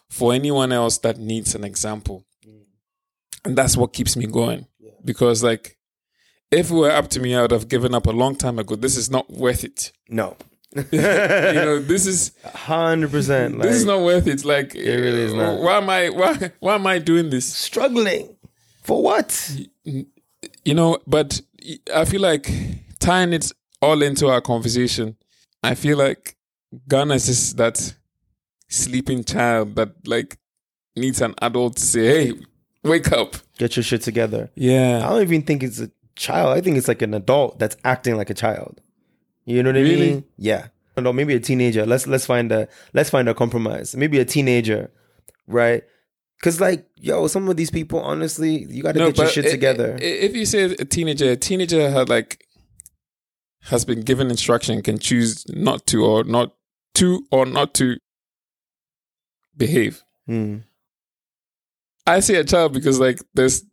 for 0.09 0.33
anyone 0.33 0.71
else 0.71 0.97
that 0.99 1.17
needs 1.17 1.55
an 1.55 1.63
example, 1.63 2.25
mm. 2.47 2.63
and 3.45 3.57
that's 3.57 3.77
what 3.77 3.93
keeps 3.93 4.15
me 4.15 4.25
going. 4.27 4.67
Because 5.03 5.43
like, 5.43 5.77
if 6.51 6.71
it 6.71 6.73
were 6.73 6.91
up 6.91 7.09
to 7.09 7.19
me, 7.19 7.35
I 7.35 7.41
would 7.41 7.51
have 7.51 7.67
given 7.67 7.93
up 7.95 8.05
a 8.05 8.11
long 8.11 8.35
time 8.35 8.59
ago. 8.59 8.75
This 8.75 8.97
is 8.97 9.09
not 9.09 9.29
worth 9.29 9.63
it. 9.63 9.91
No. 10.09 10.35
You 10.75 10.83
know, 11.01 11.79
this 11.79 12.05
is 12.05 12.31
Hundred 12.45 13.11
percent. 13.11 13.57
Like 13.57 13.67
this 13.67 13.77
is 13.77 13.85
not 13.85 14.01
worth 14.01 14.27
it. 14.27 14.33
It's 14.33 14.45
like, 14.45 14.75
It 14.75 14.95
really 14.95 15.21
is 15.21 15.33
uh, 15.33 15.37
not. 15.37 15.61
Why 15.61 15.77
am 15.77 15.89
I? 15.89 16.09
Why? 16.09 16.51
Why 16.59 16.75
am 16.75 16.85
I 16.87 16.99
doing 16.99 17.29
this? 17.29 17.45
struggling. 17.45 18.35
For 18.83 19.01
what? 19.01 19.51
You 19.83 20.73
know, 20.73 20.99
but 21.07 21.41
I 21.93 22.05
feel 22.05 22.21
like 22.21 22.49
tying 22.99 23.33
it 23.33 23.51
all 23.81 24.01
into 24.01 24.27
our 24.27 24.41
conversation. 24.41 25.15
I 25.63 25.75
feel 25.75 25.97
like 25.97 26.35
Ghana 26.87 27.15
is 27.15 27.25
just 27.25 27.57
that 27.57 27.95
sleeping 28.67 29.23
child 29.23 29.75
that 29.75 30.07
like 30.07 30.37
needs 30.95 31.21
an 31.21 31.33
adult 31.41 31.77
to 31.77 31.81
say, 31.83 32.27
"Hey, 32.27 32.33
wake 32.83 33.11
up." 33.11 33.35
Get 33.57 33.75
your 33.75 33.83
shit 33.83 34.01
together. 34.01 34.49
Yeah, 34.55 35.01
I 35.05 35.09
don't 35.09 35.21
even 35.23 35.41
think 35.41 35.63
it's 35.63 35.79
a 35.79 35.91
child. 36.15 36.57
I 36.57 36.61
think 36.61 36.77
it's 36.77 36.87
like 36.87 37.01
an 37.01 37.13
adult 37.13 37.59
that's 37.59 37.75
acting 37.83 38.15
like 38.17 38.29
a 38.29 38.33
child. 38.35 38.81
You 39.49 39.63
know 39.63 39.71
what 39.71 39.77
I 39.77 39.83
mean? 39.83 40.23
Yeah. 40.37 40.67
I 40.95 41.11
maybe 41.11 41.33
a 41.33 41.39
teenager. 41.39 41.85
Let's 41.85 42.05
let's 42.05 42.25
find 42.25 42.51
a 42.51 42.67
let's 42.93 43.09
find 43.09 43.27
a 43.27 43.33
compromise. 43.33 43.95
Maybe 43.95 44.19
a 44.19 44.25
teenager, 44.25 44.91
right? 45.47 45.83
Cause 46.41 46.61
like, 46.61 46.85
yo, 46.95 47.25
some 47.27 47.49
of 47.49 47.57
these 47.57 47.71
people, 47.71 47.99
honestly, 47.99 48.65
you 48.69 48.83
got 48.83 48.93
to 48.93 48.99
get 48.99 49.17
your 49.17 49.27
shit 49.27 49.49
together. 49.49 49.97
If 49.99 50.35
you 50.35 50.45
say 50.45 50.63
a 50.63 50.85
teenager, 50.85 51.31
a 51.31 51.35
teenager 51.35 51.89
had 51.89 52.09
like 52.09 52.45
has 53.63 53.85
been 53.85 54.01
given 54.01 54.29
instruction, 54.29 54.81
can 54.81 54.99
choose 54.99 55.45
not 55.49 55.85
to 55.87 56.05
or 56.05 56.23
not 56.23 56.53
to 56.95 57.25
or 57.31 57.45
not 57.45 57.73
to 57.75 57.97
behave. 59.57 60.03
Hmm. 60.27 60.59
I 62.05 62.19
say 62.19 62.35
a 62.35 62.43
child 62.43 62.73
because 62.73 62.99
like 62.99 63.19
there's 63.33 63.63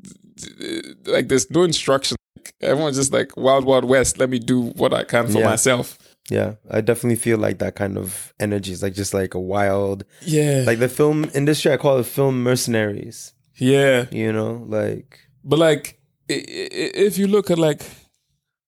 like 1.04 1.28
there's 1.28 1.50
no 1.50 1.62
instruction. 1.64 2.16
Like, 2.60 2.70
everyone's 2.70 2.96
just 2.96 3.12
like 3.12 3.36
wild 3.36 3.64
wild 3.64 3.84
west. 3.84 4.18
Let 4.18 4.30
me 4.30 4.38
do 4.38 4.62
what 4.76 4.92
I 4.94 5.04
can 5.04 5.26
for 5.28 5.38
Yeah. 5.40 5.46
myself. 5.50 5.98
Yeah, 6.30 6.54
I 6.68 6.80
definitely 6.80 7.16
feel 7.16 7.38
like 7.38 7.58
that 7.58 7.76
kind 7.76 7.96
of 7.96 8.34
energy 8.40 8.72
is 8.72 8.82
like 8.82 8.94
just 8.94 9.14
like 9.14 9.34
a 9.34 9.40
wild, 9.40 10.04
Yeah, 10.22 10.64
like 10.66 10.80
the 10.80 10.88
film 10.88 11.30
industry. 11.34 11.72
I 11.72 11.76
call 11.76 11.98
it 11.98 12.06
film 12.06 12.42
mercenaries. 12.42 13.32
yeah. 13.56 14.06
You 14.10 14.32
know, 14.32 14.64
like 14.68 15.20
But 15.44 15.58
like 15.60 16.00
if 16.28 17.16
you 17.18 17.28
look 17.28 17.50
at 17.50 17.58
like 17.58 17.82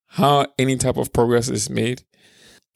how 0.07 0.47
any 0.59 0.77
type 0.77 0.97
of 0.97 1.13
progress 1.13 1.49
is 1.49 1.69
made, 1.69 2.03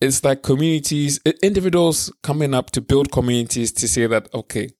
it's 0.00 0.24
like 0.24 0.42
communities, 0.42 1.20
individuals 1.42 2.12
coming 2.24 2.53
up 2.53 2.70
to 2.72 2.80
build 2.80 3.12
communities 3.12 3.70
to 3.72 3.86
say 3.86 4.07
that 4.09 4.28
okay, 4.34 4.70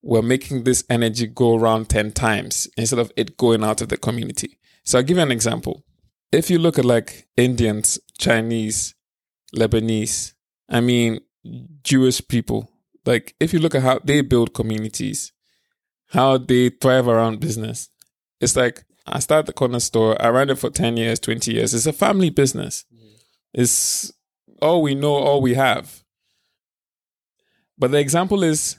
we're 0.00 0.22
making 0.22 0.62
this 0.62 0.84
energy 0.88 1.26
go 1.26 1.56
around 1.58 1.88
ten 1.88 2.12
times 2.12 2.68
instead 2.76 3.00
of 3.00 3.10
it 3.16 3.36
going 3.36 3.64
out 3.64 3.80
of 3.80 3.88
the 3.88 3.96
community. 3.96 4.57
So 4.88 4.96
I'll 4.96 5.04
give 5.04 5.18
you 5.18 5.22
an 5.22 5.30
example. 5.30 5.84
If 6.32 6.48
you 6.48 6.58
look 6.58 6.78
at 6.78 6.84
like 6.86 7.28
Indians, 7.36 8.00
Chinese, 8.18 8.94
Lebanese, 9.54 10.32
I 10.66 10.80
mean, 10.80 11.20
Jewish 11.82 12.26
people, 12.26 12.70
like 13.04 13.34
if 13.38 13.52
you 13.52 13.58
look 13.58 13.74
at 13.74 13.82
how 13.82 13.98
they 14.02 14.22
build 14.22 14.54
communities, 14.54 15.30
how 16.12 16.38
they 16.38 16.70
thrive 16.70 17.06
around 17.06 17.38
business, 17.38 17.90
it's 18.40 18.56
like 18.56 18.86
I 19.06 19.18
started 19.18 19.44
the 19.44 19.52
corner 19.52 19.78
store, 19.78 20.16
I 20.22 20.30
ran 20.30 20.48
it 20.48 20.58
for 20.58 20.70
10 20.70 20.96
years, 20.96 21.20
20 21.20 21.52
years. 21.52 21.74
It's 21.74 21.84
a 21.84 21.92
family 21.92 22.30
business. 22.30 22.86
It's 23.52 24.10
all 24.62 24.80
we 24.80 24.94
know, 24.94 25.16
all 25.16 25.42
we 25.42 25.52
have. 25.52 26.02
But 27.76 27.90
the 27.90 27.98
example 27.98 28.42
is 28.42 28.78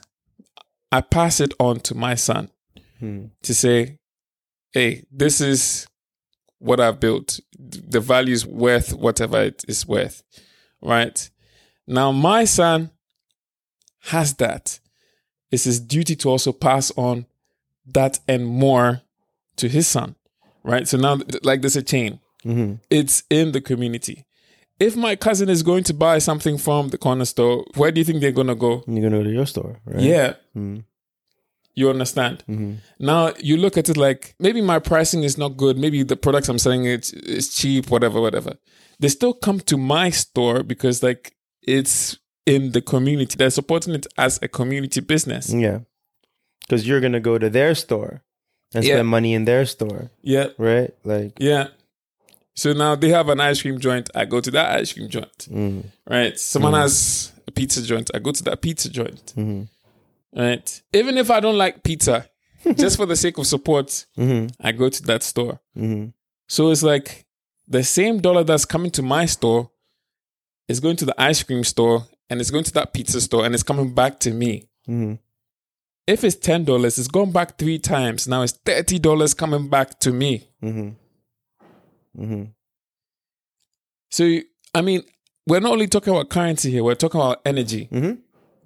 I 0.90 1.02
pass 1.02 1.38
it 1.38 1.54
on 1.60 1.78
to 1.80 1.94
my 1.94 2.16
son 2.16 2.50
hmm, 2.98 3.26
to 3.44 3.54
say, 3.54 3.98
hey, 4.72 5.04
this 5.12 5.40
is 5.40 5.86
what 6.60 6.78
I've 6.80 7.00
built. 7.00 7.40
The 7.58 8.00
value 8.00 8.32
is 8.32 8.46
worth 8.46 8.94
whatever 8.94 9.40
it 9.42 9.64
is 9.66 9.86
worth. 9.86 10.22
Right? 10.80 11.28
Now, 11.86 12.12
my 12.12 12.44
son 12.44 12.90
has 14.04 14.34
that. 14.36 14.78
It's 15.50 15.64
his 15.64 15.80
duty 15.80 16.14
to 16.16 16.28
also 16.30 16.52
pass 16.52 16.92
on 16.96 17.26
that 17.92 18.20
and 18.28 18.46
more 18.46 19.02
to 19.56 19.68
his 19.68 19.88
son. 19.88 20.14
Right? 20.62 20.86
So 20.86 20.96
now, 20.96 21.18
like, 21.42 21.60
there's 21.62 21.76
a 21.76 21.82
chain 21.82 22.20
hmm 22.42 22.76
it's 22.88 23.22
in 23.28 23.52
the 23.52 23.60
community. 23.60 24.24
if 24.78 24.96
my 24.96 25.14
cousin 25.14 25.50
is 25.50 25.62
going 25.62 25.84
to 25.84 25.92
buy 25.92 26.18
something 26.18 26.56
from 26.56 26.88
the 26.88 26.96
corner 26.96 27.26
store, 27.26 27.64
where 27.76 27.92
do 27.92 28.00
you 28.00 28.04
think 28.04 28.22
they're 28.22 28.32
gonna 28.32 28.54
go? 28.54 28.82
You're 28.86 29.02
gonna 29.10 29.18
go 29.18 29.24
to 29.24 29.30
your 29.30 29.44
store, 29.46 29.76
right? 29.84 30.00
Yeah. 30.00 30.34
Mm. 30.56 30.84
You 31.74 31.88
understand? 31.90 32.42
hmm 32.46 32.74
Now 32.98 33.32
you 33.38 33.56
look 33.56 33.76
at 33.78 33.88
it 33.88 33.96
like 33.96 34.34
maybe 34.38 34.60
my 34.60 34.78
pricing 34.80 35.22
is 35.22 35.38
not 35.38 35.56
good. 35.56 35.78
Maybe 35.78 36.02
the 36.02 36.16
products 36.16 36.48
I'm 36.48 36.58
selling 36.58 36.84
it 36.84 37.12
is 37.12 37.54
cheap, 37.54 37.90
whatever, 37.90 38.20
whatever. 38.20 38.54
They 38.98 39.08
still 39.08 39.32
come 39.32 39.60
to 39.60 39.76
my 39.76 40.10
store 40.10 40.62
because 40.62 41.02
like 41.02 41.34
it's 41.62 42.18
in 42.46 42.72
the 42.72 42.80
community. 42.82 43.36
They're 43.36 43.50
supporting 43.50 43.94
it 43.94 44.06
as 44.18 44.38
a 44.42 44.48
community 44.48 45.00
business. 45.00 45.52
Yeah. 45.52 45.80
Because 46.62 46.86
you're 46.86 47.00
gonna 47.00 47.20
go 47.20 47.38
to 47.38 47.48
their 47.48 47.74
store 47.74 48.22
and 48.74 48.84
Yeah. 48.84 48.96
spend 48.96 49.08
money 49.08 49.32
in 49.34 49.44
their 49.44 49.64
store, 49.66 50.10
Yeah, 50.22 50.48
right? 50.58 50.90
Like, 51.04 51.32
yeah. 51.38 51.68
So 52.54 52.72
now 52.72 52.94
they 52.96 53.08
have 53.10 53.28
an 53.28 53.40
ice 53.40 53.62
cream 53.62 53.78
joint. 53.78 54.10
I 54.14 54.24
go 54.26 54.40
to 54.40 54.50
that 54.50 54.78
ice 54.80 54.92
cream 54.92 55.08
joint. 55.08 55.38
mm, 55.50 55.84
Right. 56.08 56.38
Someone 56.38 56.74
has 56.74 57.32
a 57.48 57.50
pizza 57.52 57.80
joint. 57.82 58.10
I 58.12 58.18
go 58.18 58.32
to 58.32 58.42
that 58.44 58.60
pizza 58.60 58.90
joint. 58.90 59.32
Right. 60.34 60.82
Even 60.92 61.18
if 61.18 61.30
I 61.30 61.40
don't 61.40 61.58
like 61.58 61.82
pizza, 61.82 62.28
just 62.76 62.96
for 62.96 63.06
the 63.06 63.16
sake 63.16 63.38
of 63.38 63.46
support, 63.46 64.06
hmm 64.16 64.46
I 64.60 64.72
go 64.72 64.88
to 64.88 65.02
that 65.04 65.22
store. 65.22 65.60
hmm 65.74 66.06
So 66.48 66.70
it's 66.70 66.82
like 66.82 67.26
the 67.68 67.82
same 67.84 68.20
dollar 68.20 68.44
that's 68.44 68.64
coming 68.64 68.90
to 68.92 69.02
my 69.02 69.26
store 69.26 69.70
is 70.68 70.80
going 70.80 70.96
to 70.96 71.04
the 71.04 71.20
ice 71.20 71.42
cream 71.42 71.64
store 71.64 72.06
and 72.28 72.40
it's 72.40 72.50
going 72.50 72.64
to 72.64 72.72
that 72.74 72.92
pizza 72.92 73.20
store 73.20 73.44
and 73.44 73.54
it's 73.54 73.62
coming 73.64 73.92
back 73.94 74.20
to 74.20 74.30
me. 74.32 74.68
hmm 74.86 75.14
If 76.06 76.22
it's 76.24 76.36
ten 76.36 76.64
dollars, 76.64 76.98
it's 76.98 77.08
gone 77.08 77.32
back 77.32 77.58
three 77.58 77.78
times. 77.78 78.26
Now 78.28 78.42
it's 78.42 78.52
thirty 78.64 78.98
dollars 78.98 79.34
coming 79.34 79.68
back 79.68 79.98
to 80.00 80.12
me. 80.12 80.48
hmm 80.60 80.90
hmm 82.16 82.44
So 84.10 84.38
I 84.74 84.80
mean, 84.82 85.02
we're 85.46 85.60
not 85.60 85.72
only 85.72 85.88
talking 85.88 86.12
about 86.12 86.28
currency 86.30 86.70
here, 86.70 86.84
we're 86.84 86.94
talking 86.94 87.20
about 87.20 87.40
energy. 87.44 87.84
hmm 87.90 88.12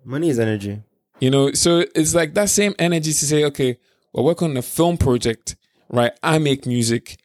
Money 0.04 0.28
is 0.28 0.38
energy. 0.38 0.82
You 1.24 1.30
know, 1.30 1.52
so 1.52 1.86
it's 1.94 2.14
like 2.14 2.34
that 2.34 2.50
same 2.50 2.74
energy 2.78 3.10
to 3.10 3.24
say, 3.26 3.44
okay, 3.44 3.78
we're 4.12 4.22
working 4.24 4.50
on 4.50 4.58
a 4.58 4.60
film 4.62 4.98
project, 4.98 5.56
right? 5.88 6.12
I 6.22 6.38
make 6.38 6.66
music. 6.66 7.16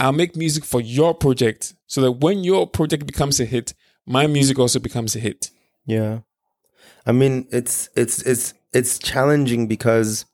I'll 0.00 0.10
make 0.10 0.34
music 0.34 0.64
for 0.64 0.80
your 0.80 1.14
project 1.14 1.74
so 1.86 2.00
that 2.00 2.10
when 2.10 2.42
your 2.42 2.66
project 2.66 3.06
becomes 3.06 3.38
a 3.38 3.44
hit, 3.44 3.72
my 4.04 4.26
music 4.26 4.58
also 4.58 4.80
becomes 4.80 5.14
a 5.14 5.20
hit. 5.20 5.52
Yeah. 5.86 6.22
I 7.06 7.12
mean, 7.12 7.46
it's 7.52 7.88
it's 7.94 8.20
it's 8.22 8.52
it's 8.72 8.98
challenging 8.98 9.68
because 9.68 10.24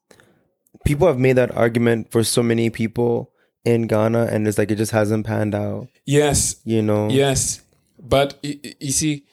people 0.86 1.07
have 1.07 1.18
made 1.18 1.34
that 1.36 1.55
argument 1.55 2.11
for 2.11 2.24
so 2.24 2.42
many 2.42 2.70
people 2.70 3.30
in 3.62 3.88
Ghana 3.88 4.28
and 4.32 4.49
it's 4.49 4.57
like 4.57 4.70
it 4.70 4.76
just 4.76 4.92
hasn't 4.92 5.26
panned 5.26 5.55
out, 5.55 5.88
Yes, 6.07 6.62
you 6.64 6.80
know. 6.80 7.11
yes. 7.11 7.61
But 7.99 8.38
you 8.42 8.92
see, 8.92 9.26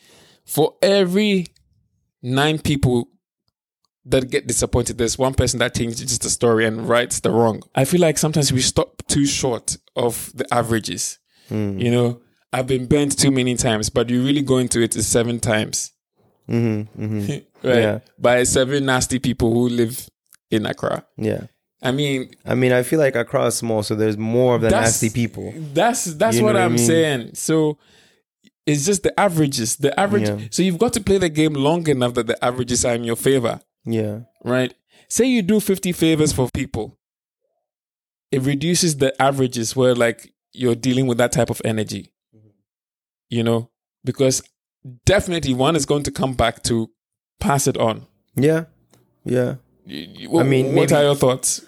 for 0.45 0.73
every 0.81 1.47
nine 2.21 2.59
people 2.59 3.07
that 4.05 4.29
get 4.29 4.47
disappointed, 4.47 4.97
there's 4.97 5.17
one 5.17 5.33
person 5.33 5.59
that 5.59 5.75
changes 5.75 6.19
the 6.19 6.29
story 6.29 6.65
and 6.65 6.87
rights 6.87 7.19
the 7.21 7.31
wrong. 7.31 7.61
I 7.75 7.85
feel 7.85 8.01
like 8.01 8.17
sometimes 8.17 8.51
we 8.51 8.61
stop 8.61 9.01
too 9.07 9.25
short 9.25 9.77
of 9.95 10.31
the 10.35 10.51
averages. 10.53 11.19
Mm. 11.49 11.81
You 11.81 11.91
know, 11.91 12.21
I've 12.51 12.67
been 12.67 12.85
bent 12.85 13.17
too 13.17 13.31
many 13.31 13.55
times, 13.55 13.89
but 13.89 14.09
you 14.09 14.23
really 14.23 14.41
go 14.41 14.57
into 14.57 14.81
it 14.81 14.95
is 14.95 15.07
seven 15.07 15.39
times. 15.39 15.91
Mm-hmm, 16.49 17.01
mm-hmm. 17.03 17.29
right? 17.67 17.77
Yeah. 17.79 17.99
By 18.19 18.43
seven 18.43 18.85
nasty 18.85 19.19
people 19.19 19.53
who 19.53 19.69
live 19.69 20.09
in 20.51 20.65
Accra. 20.65 21.05
Yeah. 21.17 21.47
I 21.81 21.91
mean, 21.91 22.33
I 22.45 22.55
mean, 22.55 22.71
I 22.71 22.83
feel 22.83 22.99
like 22.99 23.15
Accra 23.15 23.47
is 23.47 23.55
small, 23.55 23.83
so 23.83 23.95
there's 23.95 24.17
more 24.17 24.55
of 24.55 24.61
the 24.61 24.69
nasty 24.69 25.09
people. 25.09 25.53
that's 25.73 26.05
that's 26.05 26.37
You 26.37 26.43
what, 26.43 26.53
what 26.53 26.61
I 26.61 26.65
I'm 26.65 26.75
mean? 26.75 26.85
saying. 26.85 27.31
So 27.35 27.77
it's 28.65 28.85
just 28.85 29.03
the 29.03 29.17
averages. 29.19 29.75
The 29.77 29.97
average. 29.99 30.29
Yeah. 30.29 30.47
So 30.49 30.63
you've 30.63 30.77
got 30.77 30.93
to 30.93 31.01
play 31.01 31.17
the 31.17 31.27
game 31.29 31.53
long 31.53 31.85
enough 31.89 32.13
that 32.13 32.27
the 32.27 32.43
averages 32.43 32.85
are 32.85 32.93
in 32.95 33.03
your 33.03 33.17
favor, 33.17 33.59
Yeah. 33.85 34.21
right? 34.43 34.73
Say 35.09 35.25
you 35.25 35.41
do 35.41 35.59
50 35.59 35.91
favors 35.91 36.31
for 36.33 36.49
people. 36.53 36.97
It 38.31 38.41
reduces 38.41 38.97
the 38.97 39.19
averages 39.21 39.75
where 39.75 39.93
like 39.93 40.33
you're 40.53 40.75
dealing 40.75 41.07
with 41.07 41.17
that 41.19 41.31
type 41.31 41.49
of 41.49 41.61
energy. 41.65 42.13
Mm-hmm. 42.35 42.47
You 43.29 43.43
know, 43.43 43.69
because 44.03 44.41
definitely 45.05 45.53
one 45.53 45.75
is 45.75 45.85
going 45.85 46.03
to 46.03 46.11
come 46.11 46.33
back 46.33 46.63
to 46.63 46.89
pass 47.39 47.67
it 47.67 47.77
on. 47.77 48.07
Yeah. 48.35 48.65
Yeah. 49.25 49.55
I 49.87 49.91
mean, 49.91 50.29
what 50.29 50.45
maybe- 50.45 50.93
are 50.95 51.03
your 51.03 51.15
thoughts? 51.15 51.65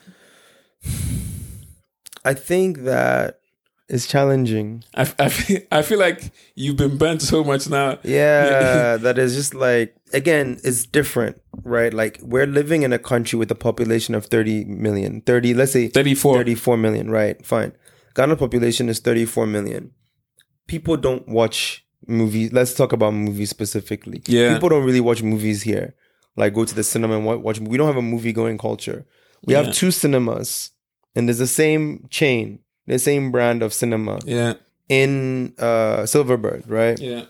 I 2.26 2.34
think 2.34 2.80
that 2.80 3.40
it's 3.88 4.08
challenging. 4.08 4.84
I, 4.96 5.02
I, 5.20 5.30
feel, 5.30 5.60
I 5.72 5.82
feel 5.84 6.00
like 6.00 6.32
you've 6.56 6.78
been 6.78 6.98
burnt 6.98 7.22
so 7.22 7.44
much 7.44 7.70
now. 7.70 8.00
Yeah, 8.04 8.98
that 8.98 9.18
is 9.18 9.36
just 9.36 9.54
like 9.54 9.96
again, 10.14 10.60
it's 10.64 10.86
different, 10.86 11.42
right? 11.64 11.94
Like 11.94 12.20
we're 12.22 12.48
living 12.48 12.84
in 12.84 12.94
a 12.94 13.00
country 13.00 13.38
with 13.38 13.52
a 13.52 13.56
population 13.56 14.16
of 14.16 14.26
30 14.26 14.66
million. 14.66 15.22
30, 15.22 15.54
let's 15.54 15.72
say 15.74 15.88
34. 15.88 16.38
34 16.38 16.78
million, 16.78 17.12
right? 17.12 17.44
Fine. 17.46 17.74
Ghana 18.16 18.38
population 18.38 18.90
is 18.90 19.00
34 19.00 19.46
million. 19.46 19.92
People 20.68 20.98
don't 20.98 21.28
watch 21.28 21.86
movies. 22.08 22.52
Let's 22.54 22.74
talk 22.74 22.92
about 22.94 23.14
movies 23.14 23.50
specifically. 23.50 24.22
Yeah. 24.26 24.54
People 24.54 24.70
don't 24.70 24.84
really 24.86 25.02
watch 25.02 25.22
movies 25.22 25.62
here. 25.64 25.96
Like 26.38 26.54
go 26.54 26.66
to 26.66 26.74
the 26.76 26.84
cinema 26.84 27.18
and 27.18 27.26
watch. 27.44 27.60
We 27.60 27.78
don't 27.78 27.88
have 27.88 27.98
a 27.98 28.02
movie 28.02 28.34
going 28.34 28.58
culture. 28.58 29.06
We 29.46 29.54
Yeah. 29.54 29.64
have 29.64 29.74
two 29.76 29.92
cinemas, 29.92 30.72
and 31.16 31.28
there's 31.28 31.38
the 31.38 31.46
same 31.48 32.08
chain, 32.10 32.60
the 32.88 33.00
same 33.00 33.32
brand 33.32 33.64
of 33.64 33.74
cinema 33.74 34.20
Yeah, 34.26 34.54
in 34.90 35.54
uh 35.58 36.04
Silverbird, 36.06 36.64
right? 36.68 37.00
yeah, 37.00 37.26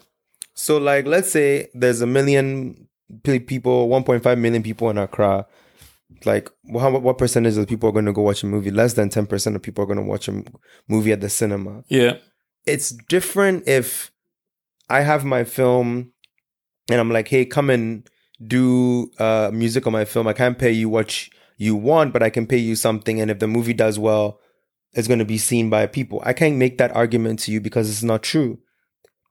So 0.54 0.78
like 0.78 1.06
let's 1.06 1.32
say 1.32 1.70
there's 1.74 2.02
a 2.02 2.08
million 2.08 2.88
people, 3.24 3.88
1.5 3.90 4.38
million 4.40 4.64
people 4.64 4.90
in 4.90 4.98
Accra. 4.98 5.46
Like 6.24 6.50
how, 6.74 6.98
what 6.98 7.18
percentage 7.18 7.58
of 7.58 7.68
people 7.68 7.90
are 7.90 7.92
going 7.92 8.06
to 8.06 8.14
go 8.14 8.22
watch 8.22 8.44
a 8.44 8.48
movie? 8.48 8.72
Less 8.72 8.94
than 8.94 9.10
10% 9.10 9.56
of 9.56 9.62
people 9.62 9.84
are 9.84 9.88
going 9.88 9.98
to 10.00 10.04
watch 10.04 10.28
a 10.28 10.44
movie 10.88 11.12
at 11.12 11.22
the 11.22 11.30
cinema. 11.30 11.84
yeah, 11.88 12.14
It's 12.66 12.90
different 13.10 13.68
if 13.68 14.12
I 14.90 15.02
have 15.02 15.24
my 15.26 15.44
film 15.44 16.12
and 16.90 17.00
I'm 17.00 17.10
like, 17.12 17.28
"Hey, 17.28 17.46
come 17.46 17.70
and 17.70 18.08
do 18.46 19.10
uh 19.20 19.50
music 19.54 19.88
on 19.88 19.94
my 19.94 20.06
film. 20.06 20.28
I 20.28 20.34
can't 20.34 20.58
pay 20.60 20.72
you 20.72 20.90
what 20.90 21.28
you 21.58 21.76
want, 21.76 22.12
but 22.14 22.22
I 22.22 22.30
can 22.30 22.46
pay 22.48 22.58
you 22.58 22.76
something 22.76 23.22
and 23.22 23.32
if 23.32 23.40
the 23.40 23.48
movie 23.48 23.74
does 23.74 23.98
well, 23.98 24.40
it's 24.96 25.08
going 25.08 25.20
to 25.20 25.26
be 25.26 25.38
seen 25.38 25.70
by 25.70 25.86
people." 25.88 26.22
I 26.26 26.34
can't 26.34 26.56
make 26.58 26.78
that 26.80 26.96
argument 26.96 27.40
to 27.42 27.52
you 27.52 27.62
because 27.62 27.90
it's 27.90 28.04
not 28.04 28.24
true. 28.24 28.60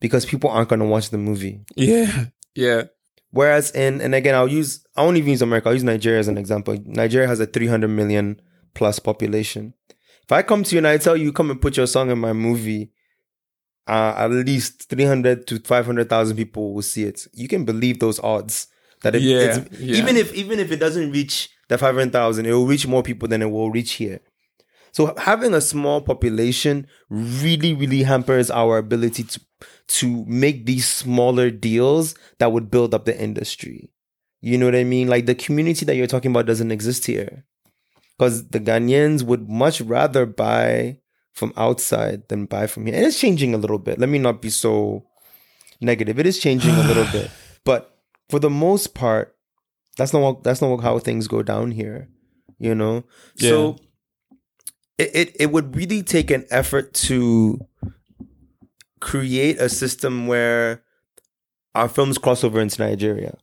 Because 0.01 0.27
people 0.27 0.51
aren't 0.51 0.69
going 0.69 0.81
to 0.81 0.87
watch 0.87 1.11
the 1.11 1.19
movie. 1.19 1.65
yeah, 1.77 2.27
yeah, 2.55 2.83
Whereas 3.31 3.71
in 3.73 4.01
and 4.01 4.15
again, 4.15 4.35
I'll 4.35 4.49
use 4.49 4.85
I 4.97 5.03
won't 5.03 5.17
even 5.17 5.31
use 5.31 5.43
America. 5.43 5.69
I'll 5.69 5.75
use 5.75 5.83
Nigeria 5.83 6.21
as 6.21 6.29
an 6.29 6.39
example. 6.39 6.77
Nigeria 6.85 7.27
has 7.27 7.41
a 7.41 7.47
300 7.47 7.89
million 7.89 8.41
plus 8.75 8.99
population. 8.99 9.75
If 10.23 10.31
I 10.33 10.43
come 10.43 10.63
to 10.63 10.75
you 10.75 10.79
and 10.79 10.87
I 10.87 10.99
tell 10.99 11.17
you 11.17 11.33
come 11.33 11.51
and 11.51 11.61
put 11.61 11.77
your 11.77 11.87
song 11.87 12.11
in 12.11 12.19
my 12.19 12.33
movie, 12.33 12.93
uh, 13.87 14.15
at 14.17 14.31
least 14.31 14.89
300 14.89 15.47
to 15.49 15.59
500,000 15.61 16.37
people 16.37 16.75
will 16.75 16.83
see 16.83 17.05
it. 17.05 17.27
You 17.33 17.49
can 17.49 17.65
believe 17.65 17.99
those 17.99 18.21
odds 18.21 18.69
that 19.03 19.15
it, 19.15 19.23
Yeah, 19.23 19.39
it's, 19.39 19.81
yeah. 19.81 19.97
even 19.97 20.17
if 20.17 20.33
even 20.35 20.59
if 20.59 20.71
it 20.71 20.77
doesn't 20.77 21.11
reach 21.11 21.51
the 21.69 21.77
500,000, 21.79 22.47
it 22.47 22.53
will 22.53 22.67
reach 22.67 22.87
more 22.87 23.03
people 23.03 23.27
than 23.29 23.43
it 23.43 23.51
will 23.51 23.71
reach 23.71 23.93
here. 23.93 24.21
So 24.95 25.13
having 25.19 25.55
a 25.55 25.61
small 25.61 26.01
population 26.01 26.87
really, 27.11 27.75
really 27.75 28.05
hampers 28.05 28.49
our 28.49 28.79
ability 28.79 29.25
to 29.25 29.41
to 29.87 30.25
make 30.27 30.67
these 30.67 30.89
smaller 30.89 31.51
deals 31.51 32.15
that 32.39 32.53
would 32.53 32.71
build 32.71 32.95
up 32.95 33.05
the 33.05 33.21
industry. 33.21 33.91
You 34.41 34.57
know 34.57 34.67
what 34.67 34.77
I 34.77 34.85
mean? 34.85 35.09
Like 35.09 35.27
the 35.27 35.35
community 35.35 35.85
that 35.85 35.97
you're 35.97 36.07
talking 36.07 36.31
about 36.31 36.47
doesn't 36.47 36.71
exist 36.71 37.07
here. 37.07 37.45
Because 38.17 38.49
the 38.49 38.61
Ghanaians 38.61 39.25
would 39.25 39.49
much 39.49 39.81
rather 39.81 40.27
buy 40.27 41.01
from 41.33 41.53
outside 41.57 42.29
than 42.29 42.47
buy 42.47 42.69
from 42.69 42.87
here. 42.87 42.95
And 42.95 43.05
it's 43.05 43.19
changing 43.19 43.53
a 43.53 43.59
little 43.59 43.81
bit. 43.81 43.99
Let 43.99 44.09
me 44.09 44.19
not 44.19 44.41
be 44.41 44.51
so 44.51 45.05
negative. 45.81 46.21
It 46.21 46.27
is 46.27 46.39
changing 46.39 46.75
a 46.75 46.83
little 46.87 47.11
bit. 47.11 47.31
But 47.65 47.99
for 48.31 48.39
the 48.39 48.51
most 48.51 48.95
part, 48.95 49.35
that's 49.97 50.13
not 50.13 50.23
what, 50.23 50.45
that's 50.45 50.63
not 50.63 50.81
how 50.81 51.01
things 51.01 51.27
go 51.27 51.43
down 51.43 51.73
here. 51.73 52.09
You 52.59 52.77
know? 52.77 53.03
So 53.37 53.77
it, 54.99 55.11
it 55.15 55.37
it 55.41 55.47
would 55.53 55.75
really 55.77 56.03
take 56.03 56.31
an 56.31 56.45
effort 56.51 56.93
to 56.95 57.59
create 59.01 59.59
a 59.61 59.69
system 59.69 60.27
where 60.27 60.83
our 61.75 61.89
films 61.89 62.19
cross 62.19 62.45
over 62.45 62.61
into 62.61 62.81
Nigeria 62.81 63.37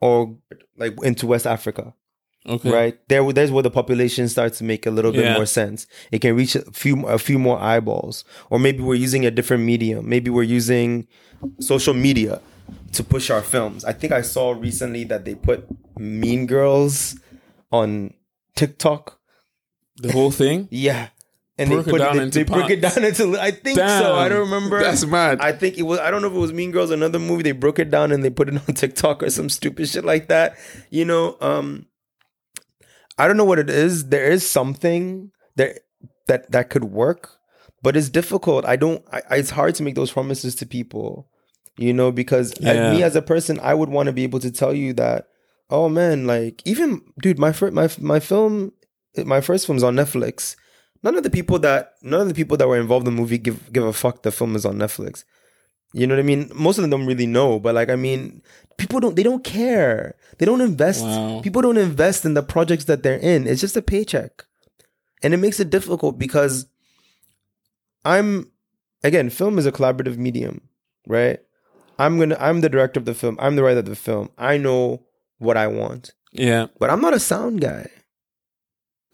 or 0.00 0.36
like 0.76 0.94
into 1.04 1.26
West 1.26 1.46
Africa, 1.46 1.94
okay, 2.48 2.70
right? 2.70 3.08
There, 3.08 3.30
there's 3.32 3.52
where 3.52 3.62
the 3.62 3.70
population 3.70 4.28
starts 4.28 4.58
to 4.58 4.64
make 4.64 4.86
a 4.86 4.90
little 4.90 5.12
bit 5.12 5.24
Yeah. 5.24 5.34
more 5.34 5.46
sense. 5.46 5.86
It 6.10 6.20
can 6.20 6.34
reach 6.34 6.56
a 6.56 6.62
few 6.72 7.06
a 7.06 7.18
few 7.18 7.38
more 7.38 7.58
eyeballs, 7.60 8.24
or 8.50 8.58
maybe 8.58 8.82
we're 8.82 8.94
using 8.96 9.24
a 9.26 9.30
different 9.30 9.62
medium. 9.64 10.08
Maybe 10.08 10.30
we're 10.30 10.42
using 10.42 11.06
social 11.60 11.94
media 11.94 12.40
to 12.92 13.04
push 13.04 13.30
our 13.30 13.42
films. 13.42 13.84
I 13.84 13.92
think 13.92 14.12
I 14.12 14.22
saw 14.22 14.52
recently 14.52 15.04
that 15.04 15.24
they 15.24 15.34
put 15.34 15.66
Mean 15.98 16.46
Girls 16.46 17.16
on 17.70 18.14
TikTok. 18.56 19.18
The 19.96 20.12
whole 20.12 20.30
thing. 20.30 20.68
Yeah. 20.70 21.08
and 21.58 21.68
Broke 21.70 21.84
they 21.84 21.90
put 21.92 21.98
down 21.98 22.16
it, 22.16 22.18
they, 22.18 22.22
into 22.24 22.38
they 22.38 22.44
broke 22.44 22.70
it 22.70 22.80
down 22.80 23.04
into. 23.04 23.38
I 23.38 23.50
think 23.50 23.78
so. 23.78 24.14
I 24.14 24.28
don't 24.28 24.40
remember. 24.40 24.80
That's 24.80 25.04
mad. 25.04 25.40
I 25.40 25.52
think 25.52 25.76
it 25.78 25.82
was. 25.82 25.98
I 25.98 26.10
don't 26.10 26.22
know 26.22 26.28
if 26.28 26.34
it 26.34 26.38
was 26.38 26.52
Mean 26.52 26.70
Girls 26.70 26.90
another 26.90 27.18
movie. 27.18 27.42
They 27.42 27.52
broke 27.52 27.78
it 27.78 27.90
down 27.90 28.10
and 28.10 28.24
they 28.24 28.30
put 28.30 28.48
it 28.48 28.54
on 28.68 28.74
TikTok 28.74 29.22
or 29.22 29.30
some 29.30 29.48
stupid 29.50 29.88
shit 29.88 30.04
like 30.04 30.28
that. 30.28 30.56
You 30.90 31.04
know, 31.04 31.36
um, 31.40 31.86
I 33.18 33.28
don't 33.28 33.36
know 33.36 33.44
what 33.44 33.58
it 33.58 33.70
is. 33.70 34.08
There 34.08 34.30
is 34.30 34.48
something 34.48 35.30
there 35.56 35.78
that 36.26 36.50
that 36.52 36.70
could 36.70 36.84
work, 36.84 37.38
but 37.82 37.96
it's 37.96 38.08
difficult. 38.08 38.64
I 38.64 38.76
don't. 38.76 39.04
I, 39.12 39.20
it's 39.32 39.50
hard 39.50 39.74
to 39.76 39.82
make 39.82 39.94
those 39.94 40.12
promises 40.12 40.54
to 40.56 40.66
people. 40.66 41.28
You 41.78 41.92
know, 41.92 42.12
because 42.12 42.52
as- 42.60 42.60
Yeah. 42.76 42.92
me 42.92 43.02
as 43.02 43.14
a 43.16 43.22
person, 43.22 43.58
I 43.60 43.74
would 43.74 43.88
want 43.88 44.06
to 44.06 44.12
be 44.12 44.24
able 44.24 44.40
to 44.40 44.50
tell 44.50 44.74
you 44.74 44.92
that. 44.94 45.28
Oh 45.70 45.88
man, 45.88 46.26
like 46.26 46.62
even 46.66 47.02
dude, 47.20 47.38
my 47.38 47.54
my 47.70 47.88
my 47.98 48.20
film, 48.20 48.72
my 49.24 49.40
first 49.40 49.66
film's 49.66 49.82
on 49.82 49.94
Netflix 49.96 50.56
none 51.02 51.16
of 51.16 51.22
the 51.22 51.30
people 51.30 51.58
that 51.58 51.94
none 52.02 52.20
of 52.20 52.28
the 52.28 52.34
people 52.34 52.56
that 52.56 52.68
were 52.68 52.78
involved 52.78 53.06
in 53.06 53.14
the 53.14 53.20
movie 53.20 53.38
give 53.38 53.72
give 53.72 53.84
a 53.84 53.92
fuck 53.92 54.22
the 54.22 54.30
film 54.30 54.54
is 54.56 54.64
on 54.64 54.76
Netflix. 54.76 55.24
You 55.92 56.06
know 56.06 56.14
what 56.14 56.20
I 56.20 56.22
mean? 56.22 56.50
Most 56.54 56.78
of 56.78 56.82
them 56.82 56.90
don't 56.90 57.06
really 57.06 57.26
know, 57.26 57.58
but 57.58 57.74
like 57.74 57.90
I 57.90 57.96
mean, 57.96 58.42
people 58.78 59.00
don't 59.00 59.14
they 59.16 59.22
don't 59.22 59.44
care. 59.44 60.14
They 60.38 60.46
don't 60.46 60.60
invest. 60.62 61.02
Wow. 61.04 61.40
People 61.42 61.60
don't 61.62 61.76
invest 61.76 62.24
in 62.24 62.34
the 62.34 62.42
projects 62.42 62.84
that 62.84 63.02
they're 63.02 63.18
in. 63.18 63.46
It's 63.46 63.60
just 63.60 63.76
a 63.76 63.82
paycheck. 63.82 64.44
And 65.22 65.34
it 65.34 65.36
makes 65.36 65.60
it 65.60 65.70
difficult 65.70 66.18
because 66.18 66.66
I'm 68.04 68.50
again, 69.04 69.28
film 69.30 69.58
is 69.58 69.66
a 69.66 69.72
collaborative 69.72 70.16
medium, 70.16 70.62
right? 71.06 71.40
I'm 71.98 72.18
gonna 72.18 72.36
I'm 72.40 72.60
the 72.62 72.68
director 72.70 72.98
of 72.98 73.04
the 73.06 73.14
film. 73.14 73.36
I'm 73.38 73.56
the 73.56 73.62
writer 73.62 73.80
of 73.80 73.84
the 73.86 73.96
film. 73.96 74.30
I 74.38 74.56
know 74.56 75.02
what 75.38 75.56
I 75.56 75.66
want. 75.66 76.12
yeah. 76.32 76.68
But 76.78 76.90
I'm 76.90 77.00
not 77.00 77.14
a 77.14 77.20
sound 77.20 77.60
guy. 77.60 77.88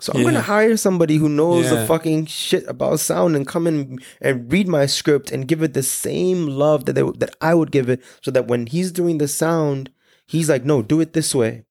So 0.00 0.12
I'm 0.12 0.20
Yeah. 0.20 0.24
gonna 0.26 0.42
hire 0.42 0.76
somebody 0.76 1.16
who 1.16 1.28
knows 1.28 1.70
the 1.70 1.84
fucking 1.86 2.26
shit 2.26 2.64
about 2.68 3.00
sound 3.00 3.34
and 3.34 3.46
come 3.46 3.66
in 3.66 3.98
and 4.20 4.50
read 4.52 4.68
my 4.68 4.86
script 4.86 5.32
and 5.32 5.48
give 5.48 5.62
it 5.62 5.74
the 5.74 5.82
same 5.82 6.46
love 6.46 6.84
that 6.84 6.92
they, 6.94 7.02
that 7.18 7.34
I 7.40 7.54
would 7.54 7.72
give 7.72 7.88
it, 7.88 8.00
so 8.22 8.30
that 8.30 8.46
when 8.46 8.66
he's 8.66 8.92
doing 8.92 9.18
the 9.18 9.26
sound, 9.26 9.90
he's 10.26 10.48
like, 10.48 10.64
"No, 10.64 10.82
do 10.82 11.00
it 11.00 11.14
this 11.14 11.34
way," 11.34 11.64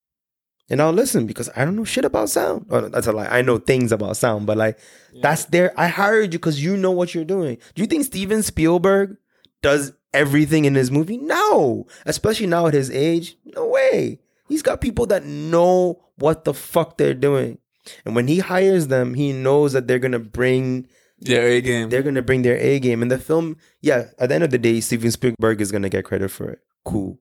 and 0.69 0.82
I'll 0.82 0.91
listen 0.91 1.25
because 1.25 1.49
I 1.55 1.63
don't 1.63 1.78
know 1.78 1.86
shit 1.86 2.03
about 2.03 2.30
sound. 2.30 2.65
Oh, 2.69 2.89
that's 2.89 3.07
a 3.07 3.13
lie. 3.13 3.28
I 3.28 3.41
know 3.43 3.59
things 3.59 3.93
about 3.93 4.17
sound, 4.17 4.45
but 4.45 4.57
like 4.57 4.78
that's 5.21 5.45
there. 5.45 5.71
I 5.80 5.88
hired 5.88 6.34
you 6.34 6.39
because 6.39 6.61
you 6.61 6.75
know 6.75 6.91
what 6.91 7.15
you're 7.15 7.23
doing. 7.23 7.57
Do 7.75 7.82
you 7.82 7.88
think 7.88 8.03
Steven 8.05 8.43
Spielberg 8.43 9.15
does 9.61 9.93
everything 10.13 10.65
in 10.65 10.75
his 10.75 10.91
movie? 10.91 11.17
No, 11.17 11.88
especially 12.05 12.47
now 12.47 12.67
at 12.67 12.73
his 12.73 12.91
age. 12.91 13.38
No 13.45 13.67
way. 13.67 14.19
He's 14.49 14.61
got 14.61 14.82
people 14.82 15.05
that 15.07 15.25
know 15.25 16.01
what 16.17 16.43
the 16.43 16.53
fuck 16.53 16.97
they're 16.97 17.13
doing. 17.13 17.59
And 18.05 18.15
when 18.15 18.27
he 18.27 18.39
hires 18.39 18.88
them, 18.88 19.13
he 19.13 19.33
knows 19.33 19.73
that 19.73 19.88
they're 19.88 19.99
gonna 19.99 20.19
bring 20.19 20.88
Yeah, 21.19 21.39
A 21.39 21.61
game. 21.61 21.89
they're 21.89 22.03
gonna 22.03 22.21
bring 22.21 22.41
their 22.43 22.57
A 22.57 22.79
game. 22.79 23.01
And 23.01 23.09
the 23.11 23.17
film, 23.17 23.57
yeah, 23.81 24.09
at 24.19 24.29
the 24.29 24.35
end 24.35 24.43
of 24.43 24.51
the 24.51 24.57
day, 24.57 24.79
Steven 24.81 25.11
Spielberg 25.11 25.61
is 25.61 25.71
gonna 25.71 25.89
get 25.89 26.05
credit 26.05 26.29
for 26.29 26.49
it. 26.49 26.59
Cool. 26.85 27.19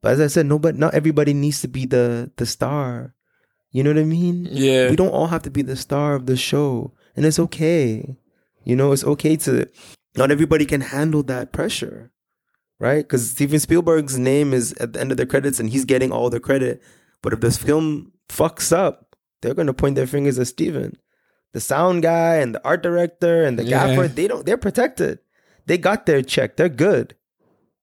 But 0.00 0.12
as 0.12 0.20
I 0.20 0.26
said, 0.28 0.46
nobody 0.46 0.78
not 0.78 0.94
everybody 0.94 1.34
needs 1.34 1.60
to 1.62 1.68
be 1.68 1.86
the 1.86 2.30
the 2.36 2.46
star. 2.46 3.14
You 3.70 3.82
know 3.82 3.90
what 3.90 4.00
I 4.00 4.04
mean? 4.04 4.48
Yeah. 4.50 4.88
We 4.90 4.96
don't 4.96 5.10
all 5.10 5.26
have 5.26 5.42
to 5.42 5.50
be 5.50 5.62
the 5.62 5.76
star 5.76 6.14
of 6.14 6.26
the 6.26 6.36
show. 6.36 6.94
And 7.16 7.26
it's 7.26 7.38
okay. 7.38 8.16
You 8.64 8.76
know, 8.76 8.92
it's 8.92 9.04
okay 9.04 9.36
to 9.36 9.66
not 10.16 10.30
everybody 10.30 10.64
can 10.64 10.80
handle 10.80 11.22
that 11.24 11.52
pressure. 11.52 12.10
Right? 12.80 12.98
Because 13.04 13.30
Steven 13.30 13.58
Spielberg's 13.58 14.18
name 14.18 14.54
is 14.54 14.72
at 14.74 14.92
the 14.92 15.00
end 15.00 15.10
of 15.10 15.16
the 15.16 15.26
credits 15.26 15.58
and 15.58 15.68
he's 15.68 15.84
getting 15.84 16.12
all 16.12 16.30
the 16.30 16.38
credit. 16.38 16.80
But 17.22 17.32
if 17.32 17.40
this 17.40 17.56
film 17.58 18.12
fucks 18.28 18.72
up, 18.72 19.07
they're 19.40 19.54
gonna 19.54 19.74
point 19.74 19.94
their 19.96 20.06
fingers 20.06 20.38
at 20.38 20.46
Steven. 20.48 20.96
The 21.52 21.60
sound 21.60 22.02
guy 22.02 22.36
and 22.36 22.54
the 22.54 22.64
art 22.64 22.82
director 22.82 23.44
and 23.44 23.58
the 23.58 23.64
Yeah. 23.64 23.88
gaffer, 23.88 24.08
they 24.08 24.28
don't 24.28 24.44
they're 24.46 24.56
protected. 24.56 25.18
They 25.66 25.78
got 25.78 26.06
their 26.06 26.22
check. 26.22 26.56
They're 26.56 26.68
good. 26.68 27.14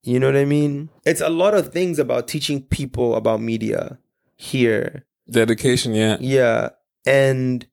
You 0.02 0.20
know 0.20 0.26
what 0.26 0.36
I 0.36 0.44
mean? 0.44 0.90
It's 1.04 1.20
a 1.20 1.28
lot 1.28 1.54
of 1.54 1.72
things 1.72 1.98
about 1.98 2.28
teaching 2.28 2.62
people 2.62 3.16
about 3.16 3.40
media 3.40 3.98
here 4.36 5.04
Dedication, 5.28 5.94
yeah. 5.94 6.16
yeah, 6.20 6.68
and 7.04 7.66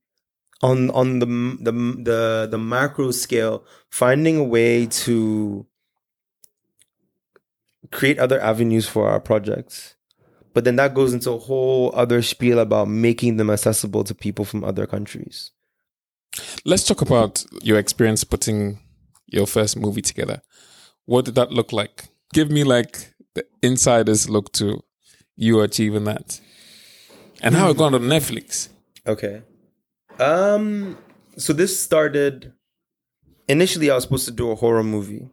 on 0.64 0.90
on 0.92 1.20
the 1.20 1.28
the 1.62 1.72
the 1.72 2.48
the 2.50 2.58
macro 2.58 3.12
scale, 3.12 3.64
finding 3.92 4.38
a 4.38 4.44
way 4.44 4.88
to 5.06 5.68
create 7.92 8.18
other 8.18 8.40
avenues 8.42 8.88
for 8.88 9.08
our 9.10 9.20
projects. 9.20 9.96
But 10.54 10.64
then 10.64 10.76
that 10.76 10.94
goes 10.94 11.14
into 11.14 11.32
a 11.32 11.38
whole 11.38 11.92
other 11.96 12.22
spiel 12.22 12.60
about 12.60 12.88
making 12.88 13.38
them 13.38 13.50
accessible 13.50 14.04
to 14.04 14.14
people 14.14 14.46
from 14.46 14.64
other 14.64 14.86
countries. 14.86 15.52
Let's 16.66 16.84
talk 16.84 17.02
about 17.02 17.46
your 17.62 17.78
experience 17.78 18.24
putting 18.24 18.80
your 19.28 19.48
first 19.48 19.78
movie 19.78 20.02
together. 20.02 20.42
What 21.06 21.26
did 21.26 21.36
that 21.36 21.52
look 21.52 21.74
like? 21.74 22.06
Give 22.34 22.50
me 22.50 22.64
like 22.64 23.14
the 23.34 23.46
insider's 23.62 24.30
look 24.30 24.52
to 24.54 24.84
you 25.36 25.62
achieving 25.62 26.06
that. 26.06 26.40
And 27.42 27.56
how 27.56 27.70
it 27.70 27.78
got 27.78 27.94
on 27.94 28.02
Netflix. 28.04 28.70
Okay. 29.06 29.42
Um 30.20 30.98
so 31.36 31.52
this 31.52 31.82
started 31.82 32.54
initially 33.48 33.90
I 33.90 33.96
was 33.96 34.04
supposed 34.04 34.26
to 34.26 34.32
do 34.32 34.52
a 34.52 34.56
horror 34.56 34.84
movie. 34.84 35.28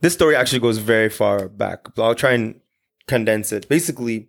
This 0.00 0.12
story 0.12 0.36
actually 0.36 0.60
goes 0.60 0.78
very 0.78 1.08
far 1.08 1.48
back, 1.48 1.94
but 1.94 2.02
I'll 2.02 2.14
try 2.14 2.32
and 2.32 2.60
condense 3.06 3.52
it. 3.52 3.68
Basically, 3.68 4.28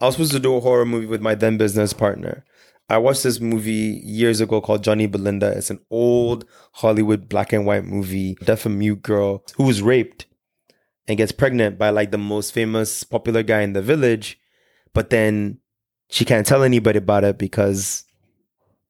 I 0.00 0.06
was 0.06 0.14
supposed 0.14 0.32
to 0.32 0.38
do 0.38 0.56
a 0.56 0.60
horror 0.60 0.84
movie 0.84 1.06
with 1.06 1.20
my 1.20 1.34
then 1.34 1.56
business 1.56 1.92
partner. 1.92 2.44
I 2.88 2.98
watched 2.98 3.24
this 3.24 3.40
movie 3.40 4.00
years 4.04 4.40
ago 4.40 4.60
called 4.60 4.84
Johnny 4.84 5.06
Belinda. 5.06 5.48
It's 5.56 5.70
an 5.70 5.80
old 5.90 6.44
Hollywood 6.72 7.28
black 7.28 7.52
and 7.52 7.66
white 7.66 7.84
movie. 7.84 8.36
Deaf 8.44 8.66
and 8.66 8.78
mute 8.78 9.02
girl 9.02 9.44
who 9.56 9.64
was 9.64 9.82
raped 9.82 10.26
and 11.08 11.18
gets 11.18 11.32
pregnant 11.32 11.78
by 11.78 11.90
like 11.90 12.10
the 12.10 12.18
most 12.18 12.52
famous 12.52 13.02
popular 13.02 13.42
guy 13.42 13.62
in 13.62 13.72
the 13.72 13.82
village, 13.82 14.38
but 14.92 15.10
then 15.10 15.58
she 16.08 16.24
can't 16.24 16.46
tell 16.46 16.62
anybody 16.62 16.98
about 16.98 17.24
it 17.24 17.38
because 17.38 18.04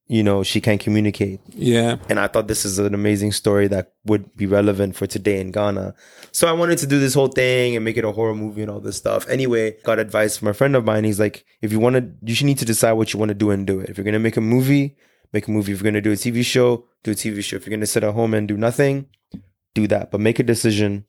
you 0.08 0.22
know 0.22 0.42
she 0.42 0.60
can't 0.60 0.80
communicate. 0.80 1.40
Yeah. 1.48 1.96
and 2.08 2.20
i 2.20 2.26
thought 2.28 2.46
this 2.46 2.64
is 2.64 2.78
an 2.78 2.94
amazing 2.94 3.32
story 3.32 3.66
that 3.68 3.92
would 4.04 4.36
be 4.36 4.46
relevant 4.46 4.94
for 4.96 5.06
today 5.06 5.40
in 5.40 5.50
ghana. 5.50 5.94
So 6.32 6.46
i 6.46 6.52
wanted 6.52 6.78
to 6.78 6.86
do 6.86 6.98
this 7.00 7.14
whole 7.14 7.28
thing 7.28 7.74
and 7.74 7.84
make 7.84 7.96
it 7.96 8.04
a 8.04 8.12
horror 8.12 8.34
movie 8.34 8.62
and 8.62 8.70
all 8.70 8.80
this 8.80 8.96
stuff. 8.96 9.28
Anyway 9.28 9.76
got 9.82 9.98
advice 9.98 10.36
from 10.36 10.48
a 10.48 10.54
friend 10.54 10.76
of 10.76 10.84
mine. 10.84 11.04
He's 11.04 11.18
like 11.18 11.44
if 11.60 11.72
you 11.72 11.80
want 11.80 11.96
to 11.96 12.02
you 12.22 12.34
should 12.36 12.46
need 12.46 12.58
to 12.58 12.64
decide 12.64 12.92
what 12.92 13.12
you 13.12 13.18
want 13.18 13.30
to 13.30 13.34
do 13.34 13.50
and 13.50 13.66
do 13.66 13.80
it. 13.80 13.88
If 13.90 13.96
you're 13.98 14.04
going 14.04 14.12
to 14.20 14.26
make 14.28 14.36
a 14.36 14.40
movie 14.40 14.96
make 15.32 15.48
a 15.48 15.50
movie. 15.50 15.72
If 15.72 15.78
you're 15.80 15.90
going 15.90 16.02
to 16.02 16.08
do 16.08 16.12
a 16.12 16.20
tv 16.24 16.44
show 16.44 16.84
do 17.02 17.10
a 17.10 17.14
tv 17.14 17.42
show. 17.42 17.56
If 17.56 17.66
you're 17.66 17.70
going 17.76 17.80
to 17.80 17.86
sit 17.86 18.04
at 18.04 18.14
home 18.14 18.32
and 18.34 18.46
do 18.46 18.56
nothing 18.56 19.06
do 19.74 19.86
that. 19.88 20.10
But 20.12 20.20
make 20.20 20.38
a 20.38 20.42
decision 20.44 21.04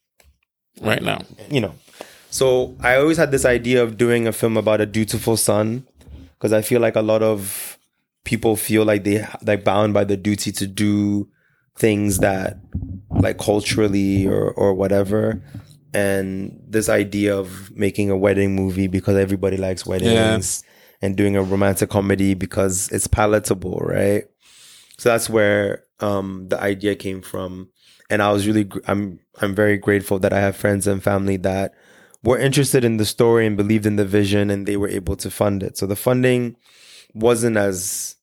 Right 0.81 1.01
now. 1.01 1.21
you 1.49 1.61
know. 1.61 1.73
So 2.29 2.75
I 2.81 2.97
always 2.97 3.17
had 3.17 3.31
this 3.31 3.45
idea 3.45 3.81
of 3.83 3.97
doing 3.97 4.27
a 4.27 4.31
film 4.31 4.57
about 4.57 4.81
a 4.81 4.85
dutiful 4.85 5.37
son 5.37 5.87
because 6.37 6.51
I 6.53 6.61
feel 6.61 6.81
like 6.81 6.95
a 6.95 7.01
lot 7.01 7.23
of 7.23 7.76
people 8.27 8.57
feel 8.57 8.83
like 8.83 9.05
they 9.05 9.25
like 9.43 9.63
bound 9.63 9.93
by 9.93 10.03
the 10.03 10.17
duty 10.17 10.51
to 10.51 10.67
do 10.67 11.29
things 11.77 12.19
that 12.19 12.59
like 13.09 13.37
culturally 13.37 14.27
or 14.27 14.51
or 14.51 14.73
whatever. 14.73 15.41
And 15.93 16.59
this 16.67 16.89
idea 16.89 17.35
of 17.35 17.71
making 17.71 18.09
a 18.09 18.17
wedding 18.17 18.53
movie 18.53 18.87
because 18.87 19.15
everybody 19.15 19.55
likes 19.55 19.85
weddings 19.85 20.61
and 21.01 21.15
doing 21.15 21.37
a 21.37 21.41
romantic 21.41 21.89
comedy 21.89 22.33
because 22.33 22.89
it's 22.91 23.07
palatable 23.07 23.79
right? 23.79 24.25
So 24.97 25.09
that's 25.09 25.29
where 25.29 25.85
um 26.01 26.47
the 26.49 26.61
idea 26.61 26.95
came 26.95 27.21
from. 27.21 27.69
And 28.09 28.21
I 28.21 28.33
was 28.33 28.45
really 28.45 28.65
gr- 28.65 28.85
I'm 28.87 29.19
I'm 29.41 29.55
very 29.55 29.77
grateful 29.77 30.19
that 30.19 30.33
I 30.33 30.41
have 30.41 30.57
friends 30.57 30.85
and 30.85 31.01
family 31.01 31.37
that 31.37 31.71
were 32.23 32.37
interested 32.37 32.83
in 32.83 32.97
the 32.97 33.05
story 33.05 33.47
and 33.47 33.55
believed 33.55 33.85
in 33.85 33.95
the 33.95 34.05
vision 34.05 34.49
and 34.49 34.67
they 34.67 34.75
were 34.75 34.89
able 34.89 35.15
to 35.15 35.31
fund 35.31 35.63
it. 35.63 35.77
So 35.77 35.87
the 35.87 35.95
funding 35.95 36.57
wasn't 37.13 37.55
as 37.55 38.16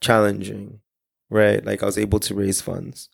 challenging, 0.00 0.80
right? 1.28 1.64
Like 1.64 1.82
I 1.82 1.86
was 1.86 1.98
able 1.98 2.20
to 2.20 2.34
raise 2.34 2.60
funds. 2.60 3.08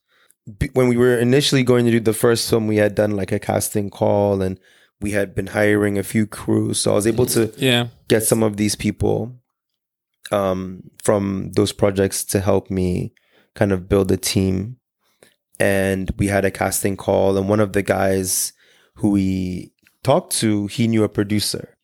B- 0.59 0.71
When 0.75 0.89
we 0.89 0.97
were 0.97 1.17
initially 1.19 1.63
going 1.63 1.85
to 1.87 1.91
do 1.91 2.01
the 2.01 2.13
first 2.13 2.49
film, 2.49 2.67
we 2.67 2.77
had 2.77 2.95
done 2.95 3.13
like 3.13 3.33
a 3.33 3.39
casting 3.39 3.91
call 3.91 4.43
and 4.43 4.59
we 5.01 5.11
had 5.11 5.35
been 5.35 5.49
hiring 5.49 5.99
a 5.99 6.03
few 6.03 6.27
crews. 6.27 6.79
So 6.81 6.93
I 6.93 6.95
was 6.95 7.07
able 7.07 7.27
to 7.27 7.53
Yeah. 7.57 7.89
get 8.09 8.23
some 8.23 8.43
of 8.43 8.57
these 8.57 8.75
people 8.77 9.37
um, 10.33 10.83
from 11.03 11.53
those 11.55 11.73
projects 11.73 12.25
to 12.25 12.41
help 12.41 12.71
me 12.71 13.13
kind 13.55 13.73
of 13.73 13.89
build 13.89 14.11
a 14.11 14.17
team. 14.17 14.77
And 15.59 16.11
we 16.19 16.27
had 16.27 16.45
a 16.45 16.51
casting 16.51 16.97
call, 16.97 17.39
and 17.39 17.49
one 17.49 17.61
of 17.61 17.73
the 17.73 17.83
guys 17.83 18.53
who 18.97 19.11
we 19.11 19.73
talked 20.03 20.33
to, 20.41 20.67
he 20.67 20.87
knew 20.87 21.03
a 21.03 21.09
producer. 21.09 21.76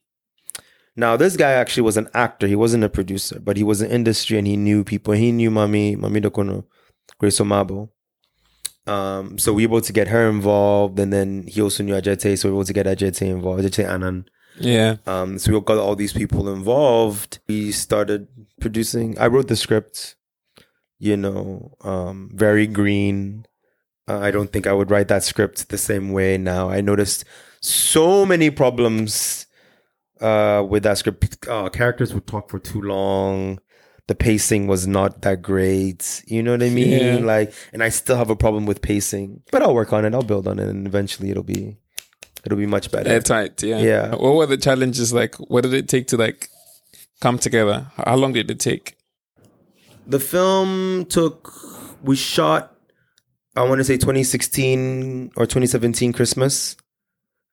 Now, 0.94 1.16
this 1.16 1.36
guy 1.36 1.52
actually 1.52 1.84
was 1.84 1.96
an 1.96 2.08
actor. 2.14 2.46
He 2.46 2.56
wasn't 2.56 2.84
a 2.84 2.88
producer, 2.88 3.40
but 3.40 3.56
he 3.56 3.64
was 3.64 3.80
in 3.80 3.90
industry 3.90 4.38
and 4.38 4.46
he 4.46 4.56
knew 4.56 4.84
people. 4.84 5.14
He 5.14 5.32
knew 5.32 5.50
Maame, 5.50 5.96
Maame 5.96 6.22
Dokono, 6.22 6.64
Grace 7.18 7.40
Omaboe. 7.40 7.88
Um, 8.86 9.38
so 9.38 9.52
we 9.52 9.66
were 9.66 9.70
able 9.78 9.80
to 9.80 9.92
get 9.92 10.08
her 10.08 10.28
involved, 10.28 10.98
and 10.98 11.12
then 11.12 11.44
he 11.46 11.62
also 11.62 11.82
knew 11.82 11.94
Adjetey, 11.94 12.36
so 12.36 12.48
we 12.48 12.52
were 12.52 12.58
able 12.58 12.64
to 12.66 12.72
get 12.72 12.86
Adjetey 12.86 13.28
involved, 13.28 13.62
Adjetey 13.62 13.86
Anang. 13.86 14.26
Yeah. 14.58 14.96
Um, 15.06 15.38
so 15.38 15.52
we 15.52 15.60
got 15.60 15.78
all 15.78 15.96
these 15.96 16.12
people 16.12 16.52
involved. 16.52 17.38
We 17.48 17.72
started 17.72 18.26
producing. 18.60 19.18
I 19.18 19.28
wrote 19.28 19.48
the 19.48 19.56
script. 19.56 20.16
you 20.98 21.16
know, 21.16 21.76
um, 21.80 22.30
very 22.32 22.66
green. 22.68 23.44
Uh, 24.06 24.20
I 24.20 24.30
don't 24.30 24.52
think 24.52 24.68
I 24.68 24.72
would 24.72 24.90
write 24.90 25.08
that 25.08 25.24
script 25.24 25.68
the 25.68 25.78
same 25.78 26.12
way 26.12 26.38
now. 26.38 26.70
I 26.70 26.80
noticed 26.80 27.24
so 27.60 28.24
many 28.24 28.50
problems 28.50 29.46
uh, 30.22 30.64
with 30.68 30.84
that 30.84 30.98
script. 30.98 31.46
Uh, 31.48 31.68
characters 31.68 32.14
would 32.14 32.26
talk 32.26 32.50
for 32.50 32.58
too 32.58 32.80
long. 32.80 33.60
The 34.08 34.14
pacing 34.14 34.66
was 34.66 34.86
not 34.86 35.22
that 35.22 35.42
great. 35.42 36.22
You 36.26 36.42
know 36.42 36.52
what 36.52 36.62
I 36.62 36.70
mean? 36.70 37.18
Yeah. 37.18 37.24
Like, 37.24 37.54
and 37.72 37.82
I 37.82 37.88
still 37.88 38.16
have 38.16 38.30
a 38.30 38.36
problem 38.36 38.66
with 38.66 38.82
pacing, 38.82 39.42
but 39.50 39.62
I'll 39.62 39.74
work 39.74 39.92
on 39.92 40.04
it. 40.04 40.14
I'll 40.14 40.22
build 40.22 40.48
on 40.48 40.58
it, 40.58 40.68
and 40.68 40.86
eventually 40.86 41.30
it'll 41.30 41.42
be, 41.42 41.76
it'll 42.44 42.58
be 42.58 42.66
much 42.66 42.90
better. 42.90 43.08
Airtight, 43.08 43.62
yeah. 43.62 43.78
Yeah. 43.78 44.14
What 44.14 44.34
were 44.34 44.46
the 44.46 44.56
challenges 44.56 45.12
like? 45.12 45.36
What 45.36 45.62
did 45.62 45.74
it 45.74 45.88
take 45.88 46.08
to 46.08 46.16
like 46.16 46.48
come 47.20 47.38
together? 47.38 47.92
How 47.96 48.16
long 48.16 48.32
did 48.32 48.50
it 48.50 48.58
take? 48.58 48.96
the 50.06 50.20
film 50.20 51.04
took 51.06 51.52
we 52.02 52.16
shot 52.16 52.74
i 53.56 53.62
want 53.62 53.78
to 53.78 53.84
say 53.84 53.96
2016 53.96 55.32
or 55.36 55.46
2017 55.46 56.12
christmas 56.12 56.76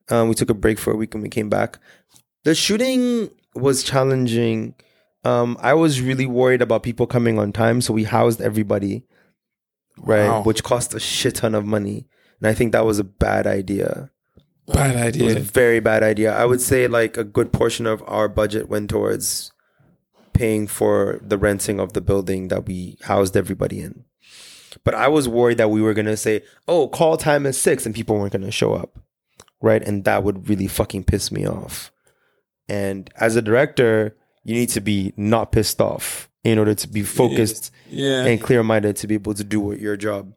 um, 0.09 0.27
we 0.27 0.33
took 0.33 0.49
a 0.49 0.55
break 0.55 0.79
for 0.79 0.91
a 0.91 0.95
week 0.95 1.13
and 1.13 1.21
we 1.21 1.29
came 1.29 1.49
back 1.49 1.77
the 2.43 2.55
shooting 2.55 3.29
was 3.55 3.83
challenging 3.83 4.73
um, 5.25 5.57
i 5.61 5.73
was 5.73 6.01
really 6.01 6.25
worried 6.25 6.61
about 6.61 6.83
people 6.83 7.05
coming 7.07 7.37
on 7.39 7.51
time 7.51 7.81
so 7.81 7.93
we 7.93 8.03
housed 8.05 8.41
everybody 8.41 9.03
right 9.97 10.27
Wow. 10.29 10.43
which 10.43 10.63
cost 10.63 10.93
a 10.93 10.99
shit 10.99 11.35
ton 11.35 11.53
of 11.55 11.65
money 11.65 12.07
and 12.39 12.47
i 12.47 12.53
think 12.53 12.71
that 12.71 12.85
was 12.85 12.99
a 12.99 13.03
bad 13.03 13.45
idea 13.47 14.09
Bad 14.71 15.15
it 15.15 15.23
was 15.23 15.33
a 15.33 15.37
idea. 15.39 15.51
very 15.51 15.79
bad 15.79 16.03
idea. 16.03 16.31
I 16.31 16.45
would 16.45 16.61
say 16.61 16.87
like 16.87 17.17
a 17.17 17.23
good 17.23 17.51
portion 17.51 17.87
of 17.87 18.03
our 18.05 18.27
budget 18.29 18.69
went 18.69 18.91
towards 18.91 19.51
paying 20.31 20.67
for 20.67 21.19
the 21.23 21.39
renting 21.39 21.79
of 21.79 21.93
the 21.93 22.01
building 22.01 22.49
that 22.49 22.67
we 22.67 22.95
housed 23.01 23.35
everybody 23.35 23.79
in. 23.81 24.05
But 24.83 24.93
I 24.93 25.07
was 25.07 25.27
worried 25.27 25.57
that 25.57 25.71
we 25.71 25.81
were 25.81 25.95
gonna 25.95 26.15
say, 26.15 26.43
"Oh, 26.67 26.87
call 26.87 27.17
time 27.17 27.47
is 27.47 27.59
six, 27.59 27.87
and 27.87 27.95
people 27.95 28.15
weren't 28.19 28.31
gonna 28.31 28.51
show 28.51 28.75
up, 28.75 28.99
right? 29.59 29.81
And 29.81 30.03
that 30.03 30.23
would 30.23 30.47
really 30.49 30.67
fucking 30.67 31.05
piss 31.05 31.31
me 31.31 31.47
off. 31.47 31.91
And 32.69 33.09
as 33.19 33.35
a 33.35 33.41
director, 33.41 34.15
you 34.43 34.53
need 34.55 34.69
to 34.69 34.79
be 34.81 35.11
not 35.17 35.51
pissed 35.51 35.81
off 35.81 36.29
in 36.43 36.57
order 36.57 36.73
to 36.75 36.87
be 36.87 37.03
focused 37.03 37.71
Yeah. 37.89 38.23
and 38.25 38.39
clear 38.41 38.63
minded 38.63 38.95
to 38.97 39.07
be 39.07 39.15
able 39.15 39.33
to 39.33 39.43
do 39.43 39.73
your 39.77 39.97
job. 39.97 40.33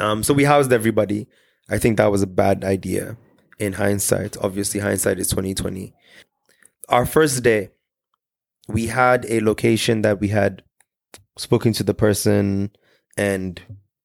Um, 0.00 0.22
so 0.22 0.34
we 0.34 0.44
housed 0.44 0.72
everybody. 0.72 1.28
I 1.68 1.78
think 1.78 1.98
that 1.98 2.10
was 2.10 2.22
a 2.22 2.26
bad 2.26 2.64
idea 2.64 3.16
in 3.58 3.74
hindsight. 3.74 4.36
Obviously, 4.40 4.80
hindsight 4.80 5.18
is 5.18 5.28
twenty 5.28 5.54
twenty. 5.54 5.94
Our 6.88 7.06
first 7.06 7.42
day, 7.42 7.70
we 8.68 8.86
had 8.88 9.26
a 9.28 9.40
location 9.40 10.02
that 10.02 10.20
we 10.20 10.28
had 10.28 10.62
spoken 11.38 11.72
to 11.74 11.82
the 11.82 11.94
person, 11.94 12.70
and 13.16 13.60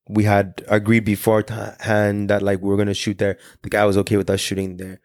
we 0.10 0.24
had 0.26 0.64
agreed 0.68 1.06
beforehand 1.06 2.30
that 2.30 2.42
like 2.42 2.62
we 2.62 2.70
were 2.70 2.78
gonna 2.78 2.94
shoot 2.94 3.18
there. 3.18 3.38
The 3.64 3.70
guy 3.70 3.86
was 3.86 3.98
okay 3.98 4.18
with 4.18 4.30
us 4.30 4.40
shooting 4.40 4.78
there. 4.78 5.00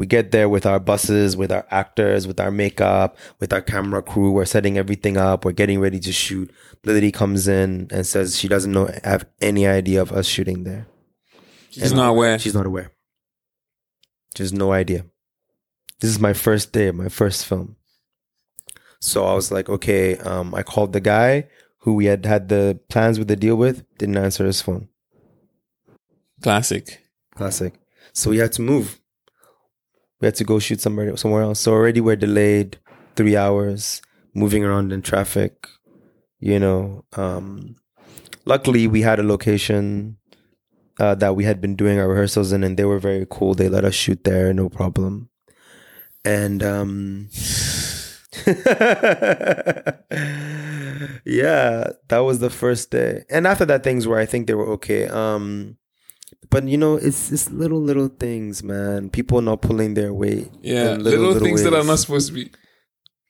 We 0.00 0.06
get 0.06 0.30
there 0.30 0.48
with 0.48 0.64
our 0.64 0.80
buses, 0.80 1.36
with 1.36 1.52
our 1.52 1.66
actors, 1.70 2.26
with 2.26 2.40
our 2.40 2.50
makeup, 2.50 3.18
with 3.38 3.52
our 3.52 3.60
camera 3.60 4.00
crew. 4.00 4.30
We're 4.30 4.46
setting 4.46 4.78
everything 4.78 5.18
up. 5.18 5.44
We're 5.44 5.52
getting 5.52 5.78
ready 5.78 6.00
to 6.00 6.10
shoot. 6.10 6.50
Lily 6.86 7.12
comes 7.12 7.46
in 7.46 7.86
and 7.90 8.06
says 8.06 8.38
she 8.38 8.48
doesn't 8.48 8.72
know 8.72 8.90
have 9.04 9.26
any 9.42 9.66
idea 9.66 10.00
of 10.00 10.10
us 10.10 10.26
shooting 10.26 10.64
there. 10.64 10.86
She's 11.68 11.92
not 11.92 12.08
aware. 12.08 12.38
She's 12.38 12.54
not 12.54 12.64
aware. 12.64 12.92
She 14.34 14.42
has 14.42 14.54
no 14.54 14.72
idea. 14.72 15.04
This 16.00 16.08
is 16.08 16.18
my 16.18 16.32
first 16.32 16.72
day, 16.72 16.90
my 16.92 17.10
first 17.10 17.44
film. 17.44 17.76
So 19.00 19.26
I 19.26 19.34
was 19.34 19.52
like, 19.52 19.68
okay. 19.68 20.16
Um, 20.16 20.54
I 20.54 20.62
called 20.62 20.94
the 20.94 21.00
guy 21.02 21.48
who 21.80 21.92
we 21.92 22.06
had 22.06 22.24
had 22.24 22.48
the 22.48 22.80
plans 22.88 23.18
with 23.18 23.28
the 23.28 23.36
deal 23.36 23.56
with. 23.56 23.84
Didn't 23.98 24.16
answer 24.16 24.46
his 24.46 24.62
phone. 24.62 24.88
Classic. 26.42 27.02
Classic. 27.34 27.74
So 28.14 28.30
we 28.30 28.38
had 28.38 28.52
to 28.52 28.62
move. 28.62 28.96
We 30.20 30.26
had 30.26 30.34
to 30.36 30.44
go 30.44 30.58
shoot 30.58 30.80
somewhere 30.80 31.16
somewhere 31.16 31.42
else. 31.42 31.60
So 31.60 31.72
already 31.72 32.00
we're 32.00 32.16
delayed 32.16 32.78
three 33.16 33.36
hours, 33.36 34.02
moving 34.34 34.64
around 34.64 34.92
in 34.92 35.02
traffic. 35.02 35.66
You 36.38 36.58
know, 36.58 37.04
um, 37.16 37.76
luckily 38.44 38.86
we 38.86 39.02
had 39.02 39.18
a 39.18 39.22
location 39.22 40.16
uh, 40.98 41.14
that 41.16 41.36
we 41.36 41.44
had 41.44 41.60
been 41.60 41.76
doing 41.76 41.98
our 41.98 42.08
rehearsals 42.08 42.52
in, 42.52 42.62
and 42.62 42.76
they 42.76 42.84
were 42.84 42.98
very 42.98 43.26
cool. 43.30 43.54
They 43.54 43.68
let 43.68 43.84
us 43.84 43.94
shoot 43.94 44.24
there, 44.24 44.52
no 44.52 44.68
problem. 44.68 45.30
And 46.24 46.62
um, 46.62 47.28
yeah, 51.24 51.90
that 52.08 52.18
was 52.18 52.40
the 52.40 52.50
first 52.50 52.90
day. 52.90 53.24
And 53.30 53.46
after 53.46 53.64
that, 53.66 53.82
things 53.82 54.06
were 54.06 54.18
I 54.18 54.26
think 54.26 54.46
they 54.46 54.54
were 54.54 54.68
okay. 54.72 55.08
Um, 55.08 55.76
but 56.48 56.66
you 56.66 56.78
know, 56.78 56.96
it's 56.96 57.30
it's 57.30 57.50
little 57.50 57.80
little 57.80 58.08
things, 58.08 58.62
man. 58.62 59.10
People 59.10 59.40
not 59.42 59.60
pulling 59.62 59.94
their 59.94 60.12
weight. 60.14 60.50
Yeah. 60.62 60.94
in 60.94 61.04
Little, 61.04 61.38
things 61.38 61.62
that 61.64 61.74
are 61.74 61.84
not 61.84 61.98
supposed 61.98 62.28
to 62.28 62.34
be 62.34 62.50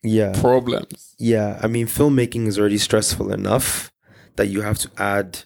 Yeah, 0.03 0.33
problems. 0.41 1.15
yeah. 1.19 1.59
I 1.63 1.67
mean, 1.67 1.87
filmmaking 1.87 2.47
is 2.47 2.59
already 2.59 2.79
stressful 2.79 3.33
enough 3.33 3.93
that 4.37 4.47
you 4.47 4.63
have 4.63 4.79
to 4.79 4.91
add 4.97 5.41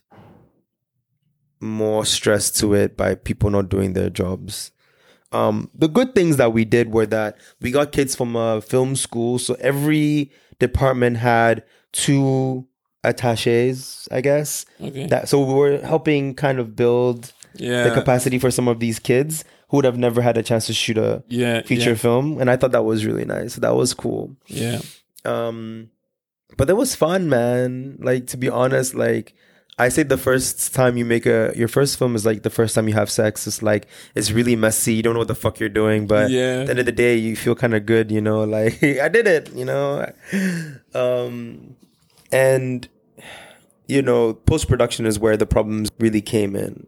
more 1.60 2.04
stress 2.04 2.50
to 2.50 2.74
it 2.74 2.96
by 2.96 3.14
people 3.14 3.50
not 3.50 3.68
doing 3.68 3.94
their 3.94 4.10
jobs. 4.10 4.70
Um, 5.32 5.70
the 5.74 5.88
good 5.88 6.14
things 6.14 6.36
that 6.36 6.52
we 6.52 6.64
did 6.64 6.92
were 6.92 7.06
that 7.06 7.38
we 7.60 7.70
got 7.72 7.90
kids 7.90 8.14
from 8.14 8.36
a 8.36 8.60
film 8.60 8.94
school, 8.94 9.38
so 9.38 9.56
every 9.58 10.30
department 10.60 11.16
had 11.16 11.64
two 11.92 12.66
attaches, 13.02 14.06
I 14.12 14.20
guess. 14.20 14.64
Okay. 14.80 15.06
That 15.06 15.28
so 15.28 15.42
we 15.42 15.54
were 15.54 15.78
helping 15.80 16.34
kind 16.34 16.58
of 16.60 16.76
build 16.76 17.32
yeah. 17.56 17.84
the 17.88 17.94
capacity 17.94 18.38
for 18.38 18.50
some 18.50 18.68
of 18.68 18.80
these 18.80 18.98
kids 18.98 19.44
who 19.68 19.78
would 19.78 19.84
have 19.84 19.98
never 19.98 20.20
had 20.22 20.36
a 20.38 20.42
chance 20.42 20.66
to 20.66 20.72
shoot 20.74 20.98
a 20.98 21.22
yeah. 21.28 21.62
feature 21.62 21.90
Yeah. 21.90 21.96
film, 21.96 22.40
and 22.40 22.50
I 22.50 22.56
thought 22.56 22.72
that 22.72 22.84
was 22.84 23.04
really 23.06 23.24
nice. 23.24 23.56
That 23.56 23.74
was 23.74 23.94
cool. 23.94 24.36
yeah. 24.46 24.80
Um, 25.24 25.90
but 26.56 26.68
that 26.68 26.76
was 26.76 26.94
fun, 26.94 27.28
man. 27.28 27.96
Like 28.00 28.26
to 28.28 28.36
be 28.36 28.48
honest, 28.48 28.94
like 28.94 29.34
I 29.78 29.88
say, 29.88 30.04
the 30.04 30.18
first 30.18 30.72
time 30.74 30.96
you 30.96 31.04
make 31.04 31.26
a 31.26 31.52
your 31.56 31.66
first 31.66 31.98
film 31.98 32.14
is 32.14 32.24
like 32.24 32.42
the 32.44 32.50
first 32.50 32.74
time 32.76 32.86
you 32.86 32.94
have 32.94 33.10
sex. 33.10 33.46
It's 33.46 33.60
like 33.62 33.88
it's 34.14 34.30
really 34.30 34.54
messy. 34.54 34.94
You 34.94 35.02
don't 35.02 35.14
know 35.14 35.18
what 35.20 35.28
the 35.28 35.34
fuck 35.34 35.58
you're 35.58 35.68
doing, 35.70 36.06
but 36.06 36.30
Yeah. 36.30 36.60
at 36.60 36.64
the 36.66 36.70
end 36.70 36.78
of 36.78 36.86
the 36.86 36.92
day, 36.92 37.16
you 37.16 37.34
feel 37.34 37.54
kind 37.56 37.74
of 37.74 37.86
good. 37.86 38.12
You 38.12 38.20
know, 38.20 38.44
like 38.44 38.82
I 38.84 39.08
did 39.08 39.26
it. 39.26 39.52
You 39.54 39.64
know, 39.64 40.06
um, 40.94 41.74
and 42.30 42.88
you 43.86 44.00
know, 44.02 44.34
post 44.34 44.68
production 44.68 45.06
is 45.06 45.18
where 45.18 45.36
the 45.36 45.46
problems 45.46 45.90
really 45.98 46.20
came 46.22 46.54
in. 46.56 46.86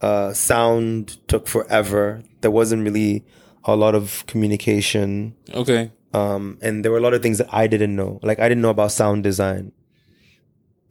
Uh, 0.00 0.32
sound 0.32 1.18
took 1.28 1.46
forever. 1.46 2.22
There 2.40 2.50
wasn't 2.50 2.84
really 2.84 3.24
a 3.64 3.76
lot 3.76 3.94
of 3.94 4.24
communication 4.26 5.34
Okay. 5.52 5.92
um, 6.14 6.56
and 6.62 6.82
there 6.82 6.90
were 6.90 6.96
a 6.96 7.02
lot 7.02 7.12
of 7.12 7.20
things 7.22 7.36
that 7.38 7.48
I 7.52 7.66
didn't 7.66 7.94
know. 7.94 8.18
Like 8.22 8.38
I 8.40 8.48
didn't 8.48 8.62
know 8.62 8.70
about 8.70 8.92
sound 8.92 9.22
design. 9.24 9.72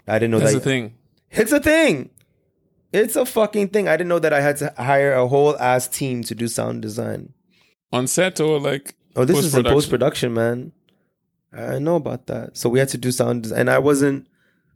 I 0.08 0.20
didn't 0.20 0.32
know 0.32 0.40
That's 0.40 0.54
that 0.54 0.60
the 0.60 0.66
thing. 0.66 0.94
it's 1.32 1.52
a 1.52 1.60
thing. 1.60 2.12
It's 2.94 3.16
a 3.16 3.26
fucking 3.26 3.70
thing. 3.70 3.88
I 3.88 3.98
didn't 3.98 4.10
know 4.10 4.20
that 4.20 4.34
I 4.34 4.42
had 4.42 4.58
to 4.58 4.74
hire 4.78 5.14
a 5.14 5.28
whole 5.28 5.58
ass 5.58 5.88
team 5.88 6.24
to 6.24 6.36
do 6.36 6.48
sound 6.48 6.82
design. 6.84 7.34
On 7.92 8.06
set 8.08 8.40
or 8.40 8.60
like 8.60 8.96
Oh, 9.16 9.26
this 9.26 9.40
is 9.44 9.56
in 9.56 9.64
post 9.64 9.90
production, 9.90 10.34
man. 10.34 10.72
I 11.52 11.80
know 11.80 11.96
about 11.96 12.28
that. 12.28 12.56
So 12.58 12.70
we 12.70 12.78
had 12.78 12.90
to 12.90 12.98
do 12.98 13.12
sound 13.12 13.44
design, 13.44 13.60
and 13.62 13.70
I 13.72 13.80
wasn't 13.80 14.28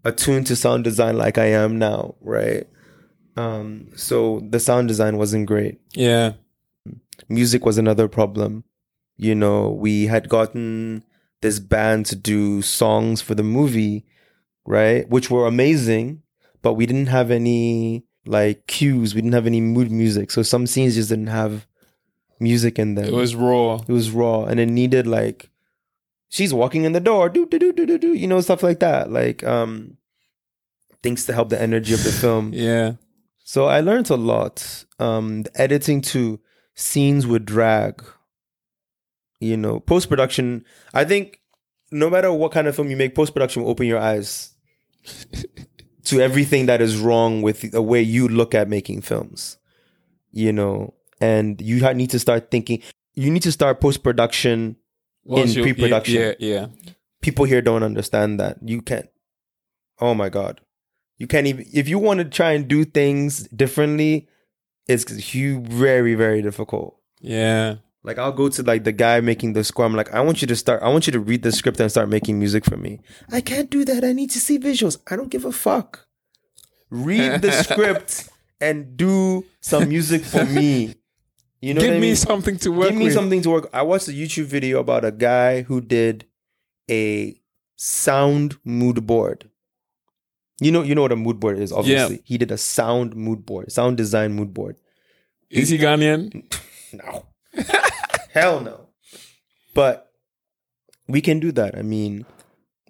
attuned 0.04 0.48
to 0.48 0.56
sound 0.56 0.84
design 0.84 1.18
like 1.18 1.38
I 1.38 1.46
am 1.46 1.78
now, 1.78 2.16
right? 2.22 2.68
Um, 3.36 3.90
so 3.96 4.42
the 4.48 4.60
sound 4.60 4.88
design 4.88 5.18
wasn't 5.18 5.48
great. 5.48 5.80
yeah. 5.94 6.34
music 7.30 7.66
was 7.66 7.78
another 7.78 8.08
problem. 8.08 8.64
You 9.18 9.36
know, 9.36 9.70
we 9.70 10.08
had 10.08 10.28
gotten 10.30 11.04
this 11.42 11.60
band 11.60 12.06
to 12.08 12.16
do 12.16 12.62
songs 12.62 13.22
for 13.22 13.36
the 13.36 13.44
movie, 13.44 14.06
right? 14.66 15.08
Which 15.10 15.30
were 15.30 15.46
amazing, 15.48 16.22
but 16.62 16.74
we 16.74 16.86
didn't 16.86 17.08
have 17.08 17.32
any 17.32 18.06
like 18.26 18.68
cues. 18.68 19.14
We 19.14 19.22
didn't 19.22 19.34
have 19.34 19.48
any 19.48 19.62
mood 19.62 19.92
music. 19.92 20.32
So 20.32 20.42
some 20.44 20.66
scenes 20.66 20.96
just 20.96 21.10
didn't 21.10 21.28
have 21.28 21.68
music 22.40 22.80
in 22.80 22.96
them. 22.96 23.06
It 23.06 23.14
was 23.14 23.36
raw. 23.36 23.76
it 23.88 23.92
was 23.92 24.12
raw 24.12 24.46
and 24.46 24.60
it 24.60 24.68
needed 24.68 25.06
like 25.08 25.50
she's 26.30 26.54
walking 26.54 26.84
in 26.84 26.94
the 26.94 27.00
door, 27.00 27.30
do 27.30 27.46
do 27.46 27.60
do 27.60 27.72
do 27.74 27.86
do 27.86 27.98
do, 27.98 28.14
you 28.14 28.28
know, 28.28 28.42
stuff 28.42 28.64
like 28.64 28.80
that. 28.80 29.12
Like 29.12 29.44
um 29.44 29.98
things 31.04 31.26
to 31.26 31.34
help 31.34 31.50
the 31.50 31.62
energy 31.62 31.94
of 31.94 32.04
the 32.04 32.12
film. 32.12 32.52
Yeah. 32.54 32.94
So 33.44 33.66
I 33.66 33.82
learned 33.82 34.10
a 34.10 34.16
lot. 34.16 34.86
Um, 35.00 35.44
editing 35.56 36.02
to 36.02 36.40
scenes 36.76 37.28
would 37.28 37.46
drag. 37.46 38.04
You 39.40 39.58
know, 39.58 39.80
post 39.82 40.08
production. 40.10 40.64
I 40.94 41.04
think 41.04 41.42
no 41.92 42.10
matter 42.10 42.32
what 42.32 42.54
kind 42.54 42.68
of 42.68 42.76
film 42.76 42.90
you 42.90 42.96
make, 42.98 43.14
post 43.14 43.34
production 43.34 43.64
will 43.64 43.70
open 43.70 43.86
your 43.88 44.00
eyes 44.00 44.54
to 46.06 46.22
everything 46.22 46.66
that 46.68 46.82
is 46.82 46.98
wrong 46.98 47.42
with 47.42 47.72
the 47.72 47.82
way 47.82 48.02
you 48.02 48.28
look 48.28 48.56
at 48.56 48.70
making 48.70 49.02
films. 49.02 49.58
You 50.32 50.54
know, 50.54 50.94
and 51.20 51.62
you 51.62 51.82
need 51.94 52.10
to 52.12 52.20
start 52.20 52.50
thinking. 52.52 52.82
You 53.16 53.30
need 53.30 53.44
to 53.44 53.52
start 53.52 53.82
post 53.82 54.02
production. 54.04 54.78
In 55.26 55.54
pre-production. 55.54 56.16
Yeah, 56.16 56.34
yeah. 56.40 56.68
People 57.22 57.46
here 57.46 57.62
don't 57.62 57.84
understand 57.84 58.40
that 58.40 58.58
you 58.62 58.82
can't. 58.82 59.08
oh 60.02 60.14
my 60.14 60.28
god, 60.30 60.60
you 61.18 61.28
can't 61.28 61.48
even 61.48 61.66
if 61.74 61.88
you 61.88 62.00
want 62.00 62.20
to 62.20 62.26
try 62.26 62.52
and 62.54 62.68
do 62.68 62.84
things 62.86 63.48
differently, 63.50 64.28
it's 64.88 65.32
hu- 65.32 65.62
very 65.62 66.16
very 66.16 66.42
difficult. 66.42 66.98
Yeah. 67.22 67.76
Like 68.06 68.18
I'll 68.18 68.34
go 68.34 68.50
to 68.50 68.64
like 68.64 68.84
the 68.84 68.92
guy 68.92 69.22
making 69.22 69.54
the 69.54 69.64
score. 69.64 69.86
I'm 69.86 69.96
like, 69.96 70.14
I 70.14 70.20
want 70.20 70.42
you 70.42 70.48
to 70.48 70.56
start. 70.58 70.84
I 70.84 70.90
want 70.90 71.08
you 71.08 71.14
to 71.14 71.20
read 71.22 71.42
the 71.42 71.54
script 71.54 71.80
and 71.80 71.90
start 71.90 72.10
making 72.10 72.38
music 72.38 72.66
for 72.66 72.76
me. 72.76 73.00
I 73.32 73.40
can't 73.40 73.70
do 73.70 73.86
that. 73.86 74.04
I 74.04 74.12
need 74.12 74.30
to 74.32 74.40
see 74.42 74.60
visuals. 74.60 74.98
I 75.10 75.16
don't 75.16 75.30
give 75.30 75.46
a 75.46 75.54
fuck. 75.54 76.06
Read 76.90 77.42
the 77.42 77.52
script 77.64 78.28
and 78.60 78.98
do 78.98 79.46
some 79.62 79.88
music 79.88 80.24
for 80.26 80.44
me. 80.46 80.96
You 81.62 81.74
know, 81.74 81.80
Give 81.80 81.92
what 81.92 81.96
I 81.98 82.00
me 82.02 82.08
mean? 82.08 82.16
something 82.18 82.58
to 82.58 82.72
work 82.74 82.90
Give 82.90 82.98
me 82.98 83.06
with. 83.06 83.14
something 83.14 83.42
to 83.42 83.50
work. 83.50 83.70
I 83.72 83.84
watched 83.84 84.10
a 84.10 84.12
YouTube 84.12 84.46
video 84.48 84.82
about 84.82 85.06
a 85.06 85.12
guy 85.14 85.62
who 85.62 85.80
did 85.80 86.26
a 86.92 87.40
sound 87.78 88.58
mood 88.66 89.08
board. 89.08 89.50
You 90.62 90.72
know, 90.72 90.84
you 90.84 90.96
know 90.96 91.02
what 91.02 91.12
a 91.12 91.16
mood 91.16 91.40
board 91.40 91.58
is. 91.60 91.72
Obviously, 91.72 92.22
he 92.26 92.38
did 92.38 92.52
a 92.52 92.58
sound 92.58 93.16
mood 93.16 93.46
board, 93.46 93.72
sound 93.72 93.98
design 93.98 94.34
mood 94.34 94.54
board. 94.54 94.78
Is 95.50 95.70
he 95.70 95.78
Ghanaian? 95.78 96.44
No. 96.94 97.26
Hell 98.34 98.60
no. 98.60 98.90
But 99.74 100.12
we 101.08 101.22
can 101.22 101.40
do 101.40 101.52
that. 101.54 101.76
I 101.76 101.82
mean, 101.82 102.26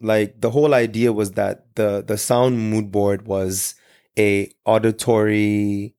like 0.01 0.41
the 0.41 0.51
whole 0.51 0.73
idea 0.73 1.13
was 1.13 1.31
that 1.31 1.73
the 1.75 2.03
the 2.05 2.17
sound 2.17 2.59
mood 2.69 2.91
board 2.91 3.25
was 3.25 3.75
a 4.19 4.51
auditory 4.65 5.95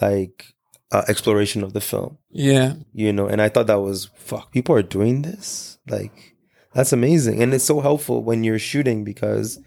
like 0.00 0.46
uh, 0.90 1.02
exploration 1.08 1.62
of 1.62 1.72
the 1.74 1.80
film, 1.80 2.18
Yeah. 2.30 2.74
you 2.92 3.12
know, 3.12 3.26
and 3.28 3.40
I 3.40 3.48
thought 3.48 3.68
that 3.68 3.80
was 3.80 4.10
fuck, 4.16 4.50
people 4.52 4.74
are 4.74 4.82
doing 4.82 5.22
this? 5.22 5.78
Like 5.88 6.34
that's 6.74 6.92
amazing. 6.92 7.40
And 7.42 7.54
it's 7.54 7.64
so 7.64 7.80
helpful 7.80 8.22
when 8.24 8.42
you're 8.42 8.58
shooting 8.58 9.04
because 9.04 9.60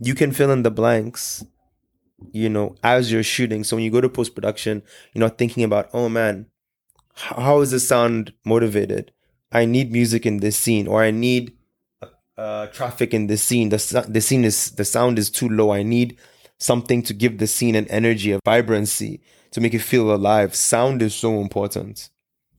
you 0.00 0.14
can 0.14 0.32
fill 0.32 0.50
in 0.50 0.62
the 0.62 0.70
blanks 0.70 1.44
you 2.30 2.48
know, 2.48 2.76
as 2.82 3.10
you're 3.10 3.22
shooting. 3.22 3.64
So 3.64 3.76
when 3.76 3.84
you 3.84 3.90
go 3.90 4.00
to 4.00 4.08
post 4.08 4.34
production, 4.34 4.82
you're 5.12 5.20
not 5.20 5.38
thinking 5.38 5.64
about, 5.64 5.90
oh 5.92 6.08
man, 6.08 6.46
how 7.14 7.60
is 7.60 7.72
this 7.72 7.88
sound 7.88 8.32
motivated? 8.44 9.12
I 9.50 9.64
need 9.64 9.92
music 9.92 10.24
in 10.24 10.38
this 10.38 10.56
scene, 10.56 10.86
or 10.86 11.02
I 11.02 11.10
need 11.10 11.56
uh, 12.38 12.68
traffic 12.68 13.12
in 13.12 13.26
this 13.26 13.42
scene. 13.42 13.68
The 13.68 14.06
the 14.08 14.20
scene 14.20 14.44
is 14.44 14.70
the 14.72 14.84
sound 14.84 15.18
is 15.18 15.28
too 15.30 15.48
low. 15.48 15.72
I 15.72 15.82
need 15.82 16.18
something 16.58 17.02
to 17.02 17.12
give 17.12 17.38
the 17.38 17.46
scene 17.46 17.74
an 17.74 17.86
energy, 17.88 18.32
a 18.32 18.40
vibrancy 18.44 19.20
to 19.50 19.60
make 19.60 19.74
it 19.74 19.80
feel 19.80 20.14
alive. 20.14 20.54
Sound 20.54 21.02
is 21.02 21.14
so 21.14 21.40
important. 21.40 22.08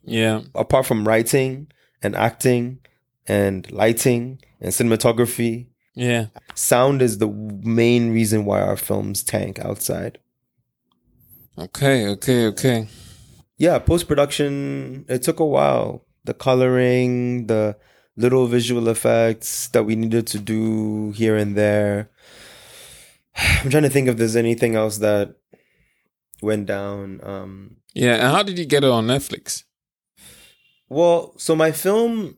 Yeah. 0.04 0.42
Apart 0.54 0.86
from 0.86 1.08
writing 1.08 1.72
and 2.04 2.16
acting 2.16 2.80
and 3.26 3.72
lighting 3.72 4.40
and 4.60 4.72
cinematography, 4.72 5.68
Yeah. 5.96 6.28
sound 6.56 7.02
is 7.02 7.20
the 7.20 7.28
main 7.28 8.12
reason 8.12 8.46
why 8.46 8.62
our 8.62 8.78
films 8.78 9.24
tank 9.24 9.60
outside. 9.60 10.20
Okay. 11.58 12.08
Okay. 12.08 12.48
Okay. 12.48 12.88
Yeah, 13.58 13.78
post 13.80 14.08
production, 14.08 15.06
it 15.08 15.22
took 15.24 15.40
a 15.40 15.46
while. 15.46 16.06
The 16.26 16.34
coloring, 16.34 17.48
the 17.48 17.78
little 18.18 18.48
visual 18.48 18.88
effects 18.90 19.68
that 19.70 19.84
we 19.84 19.96
needed 19.96 20.26
to 20.28 20.40
do 20.40 21.12
here 21.12 21.36
and 21.38 21.56
there. 21.56 22.10
I'm 23.36 23.70
trying 23.70 23.84
to 23.84 23.90
think 23.90 24.08
if 24.08 24.18
there's 24.18 24.36
anything 24.36 24.76
else 24.76 24.98
that 24.98 25.36
went 26.42 26.66
down. 26.66 27.20
Um, 27.24 27.78
Yeah. 27.94 28.16
And 28.16 28.36
how 28.36 28.42
did 28.44 28.58
you 28.58 28.66
get 28.66 28.84
it 28.84 28.90
on 28.90 29.08
Netflix? 29.08 29.64
well, 30.90 31.34
so 31.38 31.56
my 31.56 31.72
film, 31.72 32.38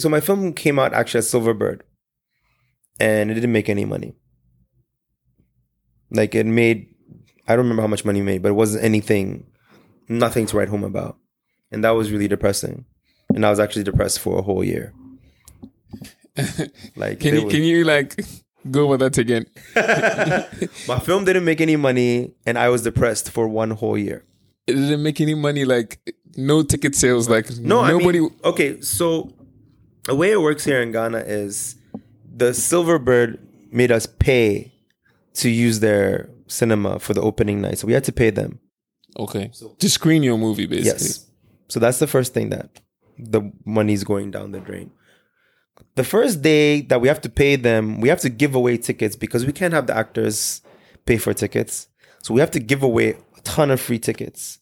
so 0.00 0.08
my 0.08 0.20
film 0.20 0.52
came 0.52 0.78
out 0.78 0.92
actually 0.94 1.18
as 1.18 1.30
Silverbird, 1.30 1.80
and 3.00 3.30
it 3.30 3.34
didn't 3.34 3.52
make 3.52 3.68
any 3.68 3.84
money. 3.84 4.14
Like 6.10 6.34
it 6.34 6.46
made, 6.46 6.94
I 7.48 7.56
don't 7.56 7.64
remember 7.64 7.82
how 7.82 7.88
much 7.88 8.04
money 8.04 8.20
it 8.20 8.24
made, 8.24 8.42
but 8.42 8.48
it 8.48 8.54
wasn't 8.54 8.84
anything, 8.84 9.46
nothing 10.08 10.46
to 10.46 10.56
write 10.56 10.68
home 10.68 10.84
about, 10.84 11.18
and 11.72 11.82
that 11.84 11.90
was 11.90 12.10
really 12.12 12.28
depressing. 12.28 12.84
And 13.34 13.44
I 13.44 13.50
was 13.50 13.58
actually 13.60 13.82
depressed 13.84 14.20
for 14.20 14.38
a 14.38 14.42
whole 14.42 14.64
year. 14.64 14.92
Like, 16.96 17.20
Can 17.20 17.34
you 17.34 17.44
was- 17.44 17.52
can 17.54 17.62
you 17.62 17.84
like 17.84 18.14
go 18.70 18.84
over 18.84 18.98
that 18.98 19.16
again? 19.18 19.46
my 20.88 20.98
film 20.98 21.24
didn't 21.24 21.44
make 21.44 21.60
any 21.62 21.76
money, 21.76 22.34
and 22.44 22.58
I 22.58 22.68
was 22.68 22.82
depressed 22.82 23.30
for 23.30 23.48
one 23.48 23.70
whole 23.70 23.96
year. 23.96 24.24
It 24.66 24.74
didn't 24.74 25.02
make 25.02 25.20
any 25.20 25.34
money. 25.34 25.64
Like 25.64 25.98
no 26.36 26.62
ticket 26.62 26.94
sales. 26.94 27.28
Like 27.28 27.50
No, 27.58 27.86
nobody. 27.86 28.18
I 28.18 28.22
mean, 28.22 28.30
okay, 28.44 28.80
so 28.82 29.32
the 30.04 30.14
way 30.14 30.30
it 30.32 30.40
works 30.40 30.64
here 30.64 30.82
in 30.82 30.92
Ghana 30.92 31.18
is 31.26 31.76
the 32.36 32.50
Silverbird 32.50 33.38
made 33.72 33.90
us 33.90 34.06
pay 34.06 34.72
to 35.34 35.48
use 35.48 35.80
their 35.80 36.28
cinema 36.46 36.98
for 36.98 37.14
the 37.14 37.22
opening 37.22 37.60
night. 37.60 37.78
So 37.78 37.86
we 37.86 37.92
had 37.92 38.04
to 38.04 38.12
pay 38.12 38.30
them. 38.30 38.60
okay. 39.18 39.50
To 39.78 39.88
screen 39.88 40.22
your 40.22 40.38
movie, 40.38 40.66
basically. 40.66 40.90
Yes. 41.08 41.26
So 41.68 41.80
that's 41.80 41.98
the 41.98 42.06
first 42.06 42.34
thing 42.34 42.50
that 42.50 42.80
the 43.18 43.50
money's 43.64 44.04
going 44.04 44.30
down 44.30 44.52
the 44.52 44.60
drain. 44.60 44.90
The 45.94 46.04
first 46.04 46.42
day 46.42 46.82
that 46.82 47.00
we 47.00 47.08
have 47.08 47.20
to 47.22 47.28
pay 47.28 47.56
them, 47.56 48.00
we 48.00 48.08
have 48.08 48.20
to 48.20 48.28
give 48.30 48.54
away 48.54 48.76
tickets 48.76 49.16
because 49.16 49.44
we 49.46 49.52
can't 49.52 49.72
have 49.74 49.86
the 49.86 49.96
actors 49.96 50.62
pay 51.06 51.16
for 51.16 51.32
tickets. 51.34 51.88
So 52.22 52.34
we 52.34 52.40
have 52.40 52.50
to 52.52 52.60
give 52.60 52.82
away 52.82 53.16
a 53.36 53.40
ton 53.42 53.70
of 53.70 53.80
free 53.80 53.98
tickets, 53.98 54.58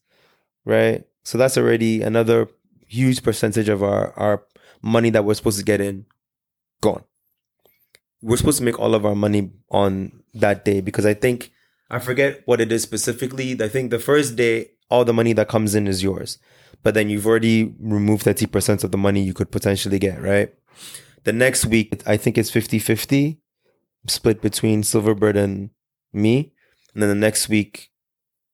right? 0.64 1.04
So 1.24 1.38
that's 1.38 1.58
already 1.58 2.02
another 2.02 2.48
huge 2.86 3.22
percentage 3.22 3.68
of 3.68 3.82
our, 3.82 4.12
our 4.18 4.44
money 4.82 5.10
that 5.10 5.24
we're 5.24 5.34
supposed 5.34 5.58
to 5.58 5.64
get 5.64 5.80
in 5.80 6.06
gone. 6.80 7.04
We're 8.24 8.36
supposed 8.38 8.58
to 8.58 8.64
make 8.64 8.78
all 8.78 8.94
of 8.94 9.04
our 9.04 9.14
money 9.14 9.52
on 9.70 10.22
that 10.34 10.64
day 10.64 10.80
because 10.80 11.06
I 11.06 11.14
think, 11.14 11.52
I 11.90 11.98
forget 11.98 12.42
what 12.46 12.60
it 12.60 12.72
is 12.72 12.82
specifically. 12.82 13.56
I 13.60 13.68
think 13.68 13.90
the 13.90 13.98
first 13.98 14.36
day, 14.36 14.70
all 14.90 15.04
the 15.04 15.12
money 15.12 15.32
that 15.34 15.48
comes 15.48 15.74
in 15.74 15.86
is 15.86 16.02
yours 16.02 16.38
but 16.84 16.94
then 16.94 17.08
you've 17.08 17.26
already 17.26 17.74
removed 17.80 18.24
30% 18.24 18.84
of 18.84 18.92
the 18.92 18.98
money 18.98 19.22
you 19.22 19.34
could 19.34 19.50
potentially 19.50 19.98
get, 19.98 20.22
right? 20.22 20.54
The 21.24 21.32
next 21.32 21.66
week, 21.66 22.02
I 22.06 22.18
think 22.18 22.36
it's 22.36 22.50
50 22.50 22.78
50 22.78 23.40
split 24.06 24.42
between 24.42 24.82
Silverbird 24.82 25.34
and 25.34 25.70
me. 26.12 26.52
And 26.92 27.02
then 27.02 27.08
the 27.08 27.14
next 27.14 27.48
week, 27.48 27.90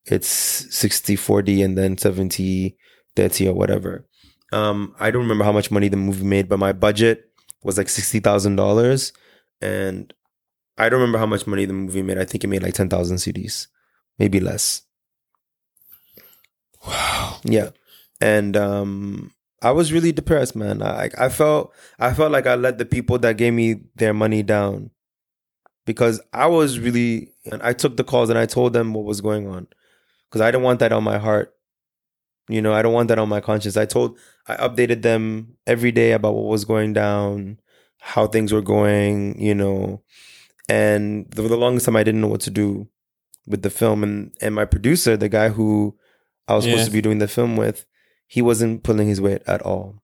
it's 0.07 0.29
60 0.29 1.17
40 1.17 1.63
and 1.63 1.77
then 1.77 1.99
70 1.99 2.77
30 3.17 3.49
or 3.49 3.55
whatever. 3.55 4.07
Um, 4.53 4.95
I 5.01 5.11
don't 5.11 5.23
remember 5.23 5.45
how 5.45 5.53
much 5.53 5.73
money 5.73 5.89
the 5.89 5.97
movie 5.97 6.25
made, 6.25 6.49
but 6.49 6.61
my 6.61 6.73
budget 6.73 7.31
was 7.65 7.77
like 7.77 7.89
$60,000. 7.89 9.13
And 9.61 10.13
I 10.79 10.89
don't 10.89 11.01
remember 11.01 11.19
how 11.19 11.27
much 11.27 11.47
money 11.47 11.65
the 11.67 11.73
movie 11.73 12.03
made. 12.03 12.19
I 12.19 12.25
think 12.25 12.45
it 12.45 12.49
made 12.49 12.63
like 12.63 12.75
10,000 12.75 13.17
cedis, 13.17 13.67
maybe 14.19 14.41
less. 14.41 14.83
Wow. 16.87 17.39
Yeah. 17.45 17.71
And 18.21 18.57
um 18.57 19.33
I 19.63 19.73
was 19.73 19.93
really 19.93 20.13
depressed, 20.13 20.57
man. 20.57 20.83
I 20.83 21.11
I 21.19 21.29
felt 21.29 21.73
I 21.99 22.15
felt 22.15 22.33
like 22.33 22.47
I 22.47 22.55
let 22.55 22.79
the 22.79 22.87
people 22.87 23.19
that 23.19 23.37
gave 23.37 23.53
me 23.53 23.83
their 23.97 24.15
money 24.15 24.43
down. 24.43 24.91
Because 25.87 26.21
I 26.33 26.47
was 26.47 26.79
really 26.79 27.33
and 27.51 27.63
I 27.63 27.73
took 27.73 27.97
the 27.97 28.05
calls 28.05 28.31
and 28.31 28.39
I 28.39 28.47
told 28.47 28.73
them 28.73 28.95
what 28.95 29.05
was 29.05 29.21
going 29.21 29.49
on. 29.49 29.67
Cuz 30.31 30.41
I 30.41 30.51
didn't 30.51 30.65
want 30.65 30.81
that 30.81 30.93
on 30.93 31.05
my 31.05 31.19
heart. 31.19 31.55
You 32.49 32.63
know, 32.63 32.73
I 32.73 32.83
don't 32.83 32.93
want 32.93 33.09
that 33.09 33.19
on 33.19 33.29
my 33.29 33.41
conscience. 33.41 33.77
I 33.77 33.85
told 33.87 34.19
I 34.49 34.57
updated 34.57 35.03
them 35.03 35.57
every 35.67 35.93
day 35.93 36.13
about 36.13 36.35
what 36.35 36.47
was 36.47 36.65
going 36.65 36.93
down, 36.93 37.61
how 38.01 38.27
things 38.27 38.53
were 38.53 38.63
going, 38.63 39.41
you 39.41 39.55
know. 39.55 40.03
And 40.69 41.33
for 41.35 41.43
the 41.43 41.57
longest 41.57 41.87
time 41.87 41.97
I 41.97 42.05
didn't 42.05 42.21
know 42.21 42.29
what 42.29 42.41
to 42.43 42.51
do 42.51 42.89
with 43.47 43.63
the 43.63 43.71
film 43.71 44.03
and 44.03 44.33
and 44.41 44.55
my 44.55 44.65
producer, 44.65 45.17
the 45.17 45.29
guy 45.29 45.49
who 45.51 45.97
I 46.49 46.55
was 46.55 46.65
Yeah. 46.67 46.73
supposed 46.73 46.87
to 46.89 46.93
be 46.93 47.03
doing 47.03 47.19
the 47.19 47.29
film 47.29 47.57
with, 47.57 47.87
he 48.27 48.43
wasn't 48.43 48.83
pulling 48.83 49.09
his 49.09 49.21
weight 49.21 49.43
at 49.47 49.63
all. 49.63 50.03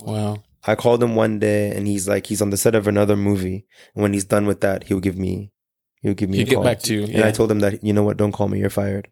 Wow. 0.00 0.42
I 0.64 0.74
called 0.76 1.02
him 1.02 1.16
one 1.16 1.38
day 1.38 1.70
and 1.74 1.86
he's 1.86 2.06
like, 2.08 2.26
he's 2.26 2.40
on 2.42 2.50
the 2.50 2.56
set 2.56 2.74
of 2.74 2.86
another 2.86 3.16
movie. 3.16 3.66
And 3.94 4.02
when 4.02 4.12
he's 4.12 4.24
done 4.24 4.46
with 4.46 4.60
that, 4.60 4.84
he'll 4.84 5.00
give 5.00 5.18
me, 5.18 5.50
he'll 6.02 6.14
give 6.14 6.30
me 6.30 6.40
a 6.40 6.44
get 6.44 6.54
call. 6.54 6.64
back 6.64 6.80
to 6.82 6.94
you. 6.94 7.02
And 7.04 7.24
I 7.24 7.32
told 7.32 7.50
him 7.50 7.60
that, 7.60 7.82
you 7.82 7.92
know 7.92 8.02
what, 8.04 8.16
don't 8.16 8.32
call 8.32 8.48
me, 8.48 8.60
you're 8.60 8.70
fired. 8.70 9.08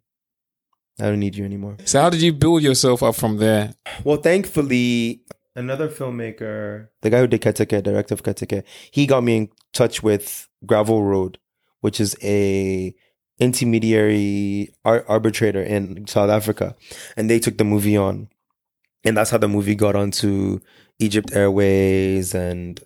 I 1.00 1.04
don't 1.04 1.18
need 1.18 1.34
you 1.34 1.44
anymore. 1.44 1.76
so 1.84 2.00
how 2.00 2.10
did 2.10 2.20
you 2.22 2.32
build 2.32 2.62
yourself 2.62 3.02
up 3.02 3.14
from 3.16 3.38
there? 3.38 3.74
Well, 4.04 4.18
thankfully, 4.18 5.22
another 5.56 5.88
filmmaker, 5.88 6.88
the 7.02 7.10
guy 7.10 7.20
who 7.20 7.26
did 7.26 7.40
Keteke, 7.42 7.82
director 7.82 8.14
of 8.14 8.22
Keteke, 8.22 8.62
he 8.90 9.06
got 9.06 9.22
me 9.24 9.36
in 9.36 9.48
touch 9.72 10.02
with 10.02 10.48
Gravel 10.66 11.02
Road, 11.04 11.38
which 11.80 12.00
is 12.00 12.16
a 12.22 12.94
intermediary 13.38 14.72
ar- 14.84 15.04
arbitrator 15.08 15.62
in 15.62 16.06
South 16.06 16.30
Africa, 16.30 16.76
and 17.16 17.28
they 17.30 17.38
took 17.38 17.58
the 17.58 17.64
movie 17.64 17.96
on, 17.96 18.28
and 19.04 19.16
that's 19.16 19.30
how 19.30 19.38
the 19.38 19.48
movie 19.48 19.74
got 19.74 19.96
onto 19.96 20.60
Egypt 20.98 21.30
Airways 21.34 22.34
and 22.34 22.80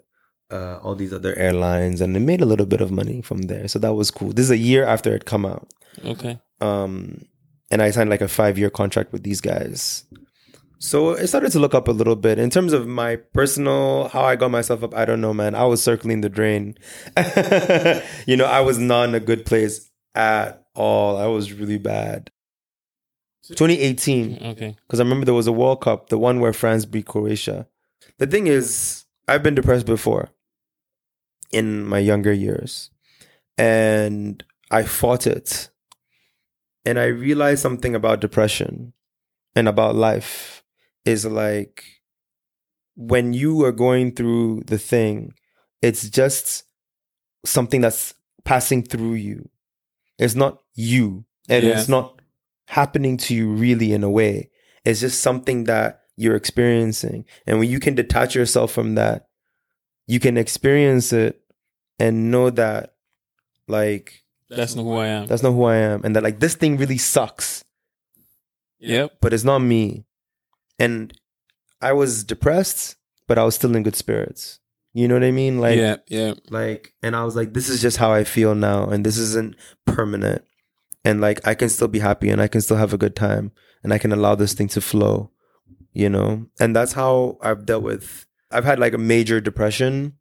uh, 0.50 0.78
all 0.82 0.94
these 0.94 1.12
other 1.12 1.34
airlines, 1.36 2.00
and 2.00 2.14
they 2.14 2.20
made 2.20 2.40
a 2.40 2.46
little 2.46 2.66
bit 2.66 2.80
of 2.80 2.90
money 2.90 3.20
from 3.22 3.42
there. 3.42 3.66
So 3.68 3.78
that 3.80 3.94
was 3.94 4.10
cool. 4.10 4.32
This 4.32 4.44
is 4.46 4.50
a 4.50 4.56
year 4.56 4.84
after 4.84 5.14
it 5.14 5.24
come 5.24 5.44
out 5.46 5.68
Okay. 6.04 6.38
um 6.60 7.24
and 7.70 7.80
i 7.80 7.90
signed 7.90 8.10
like 8.10 8.20
a 8.20 8.26
five 8.28 8.58
year 8.58 8.68
contract 8.68 9.12
with 9.12 9.22
these 9.22 9.40
guys 9.40 10.04
So 10.84 11.16
I 11.16 11.24
started 11.24 11.50
to 11.52 11.58
look 11.58 11.74
up 11.74 11.88
a 11.88 11.92
little 11.92 12.14
bit. 12.14 12.38
In 12.38 12.50
terms 12.50 12.74
of 12.74 12.86
my 12.86 13.16
personal, 13.16 14.08
how 14.08 14.22
I 14.24 14.36
got 14.36 14.50
myself 14.50 14.82
up, 14.82 14.94
I 14.94 15.06
don't 15.06 15.22
know, 15.22 15.32
man. 15.32 15.54
I 15.54 15.64
was 15.64 15.82
circling 15.82 16.20
the 16.20 16.28
drain. 16.28 16.76
you 18.26 18.36
know, 18.36 18.44
I 18.44 18.60
was 18.60 18.78
not 18.78 19.08
in 19.08 19.14
a 19.14 19.20
good 19.20 19.46
place 19.46 19.90
at 20.14 20.62
all. 20.74 21.16
I 21.16 21.24
was 21.24 21.54
really 21.54 21.78
bad. 21.78 22.30
2018, 23.48 24.36
mm, 24.36 24.46
Okay. 24.52 24.76
because 24.86 25.00
I 25.00 25.04
remember 25.04 25.24
there 25.24 25.32
was 25.32 25.46
a 25.46 25.52
World 25.52 25.80
Cup, 25.80 26.10
the 26.10 26.18
one 26.18 26.38
where 26.38 26.52
France 26.52 26.84
beat 26.84 27.06
Croatia. 27.06 27.66
The 28.18 28.26
thing 28.26 28.46
is, 28.46 29.06
I've 29.26 29.42
been 29.42 29.54
depressed 29.54 29.86
before 29.86 30.32
in 31.50 31.86
my 31.86 31.98
younger 31.98 32.32
years, 32.32 32.90
and 33.56 34.44
I 34.70 34.82
fought 34.82 35.26
it. 35.26 35.70
And 36.84 36.98
I 36.98 37.06
realized 37.06 37.62
something 37.62 37.94
about 37.94 38.20
depression 38.20 38.92
and 39.56 39.66
about 39.66 39.94
life 39.94 40.53
is 41.04 41.24
like 41.26 41.84
when 42.96 43.32
you 43.32 43.64
are 43.64 43.72
going 43.72 44.12
through 44.12 44.62
the 44.66 44.78
thing, 44.78 45.34
it's 45.82 46.08
just 46.08 46.64
something 47.44 47.80
that's 47.80 48.14
passing 48.44 48.82
through 48.82 49.14
you. 49.14 49.48
It's 50.18 50.34
not 50.34 50.60
you, 50.74 51.24
and 51.48 51.64
Yeah. 51.64 51.78
it's 51.78 51.88
not 51.88 52.20
happening 52.68 53.16
to 53.18 53.34
you 53.34 53.50
really 53.52 53.92
in 53.92 54.04
a 54.04 54.10
way. 54.10 54.50
It's 54.84 55.00
just 55.00 55.20
something 55.20 55.64
that 55.64 56.00
you're 56.16 56.36
experiencing. 56.36 57.24
And 57.46 57.58
when 57.58 57.68
you 57.68 57.80
can 57.80 57.94
detach 57.94 58.34
yourself 58.34 58.70
from 58.72 58.94
that, 58.94 59.26
you 60.06 60.20
can 60.20 60.36
experience 60.36 61.12
it 61.12 61.40
and 61.98 62.30
know 62.30 62.50
that, 62.50 62.94
like, 63.66 64.22
That's 64.48 64.74
not 64.76 64.84
who 64.84 64.94
I 64.96 65.06
am. 65.08 65.26
that's 65.26 65.42
not 65.42 65.52
who 65.52 65.64
I 65.64 65.76
am. 65.76 66.02
And 66.04 66.14
that, 66.14 66.22
like, 66.22 66.38
this 66.40 66.54
thing 66.54 66.76
really 66.76 66.98
sucks, 66.98 67.64
Yep. 68.78 69.18
but 69.20 69.32
it's 69.32 69.44
not 69.44 69.58
me. 69.60 70.04
And 70.78 71.12
I 71.80 71.92
was 71.92 72.24
depressed, 72.24 72.96
but 73.28 73.38
I 73.38 73.44
was 73.44 73.54
still 73.54 73.74
in 73.76 73.82
good 73.82 73.96
spirits. 73.96 74.60
You 74.92 75.08
know 75.08 75.14
what 75.14 75.24
I 75.24 75.32
mean? 75.32 75.58
Like, 75.60 75.76
yeah. 75.78 75.96
Yeah. 76.06 76.34
like 76.50 76.94
and 77.02 77.16
i 77.16 77.24
was 77.24 77.34
like 77.34 77.52
this 77.52 77.68
is 77.68 77.82
just 77.82 77.96
how 77.96 78.12
i 78.12 78.22
feel 78.22 78.54
now 78.54 78.84
and 78.86 79.04
this 79.04 79.18
isn't 79.18 79.56
permanent 79.86 80.44
and 81.04 81.20
like 81.20 81.44
i 81.46 81.54
can 81.54 81.68
still 81.68 81.88
be 81.88 81.98
happy 81.98 82.30
and 82.30 82.40
i 82.40 82.46
can 82.46 82.60
still 82.60 82.76
have 82.76 82.92
a 82.92 82.98
good 82.98 83.16
time 83.16 83.50
and 83.82 83.92
i 83.92 83.98
can 83.98 84.12
allow 84.12 84.36
this 84.36 84.52
thing 84.54 84.68
to 84.68 84.80
flow 84.80 85.30
you 85.92 86.08
know 86.08 86.46
and 86.60 86.76
that's 86.76 86.92
how 86.92 87.36
i've 87.42 87.66
dealt 87.66 87.82
with 87.82 88.26
i've 88.52 88.64
had 88.64 88.78
like 88.78 88.94
a 88.94 88.98
major 88.98 89.40
depression 89.40 90.14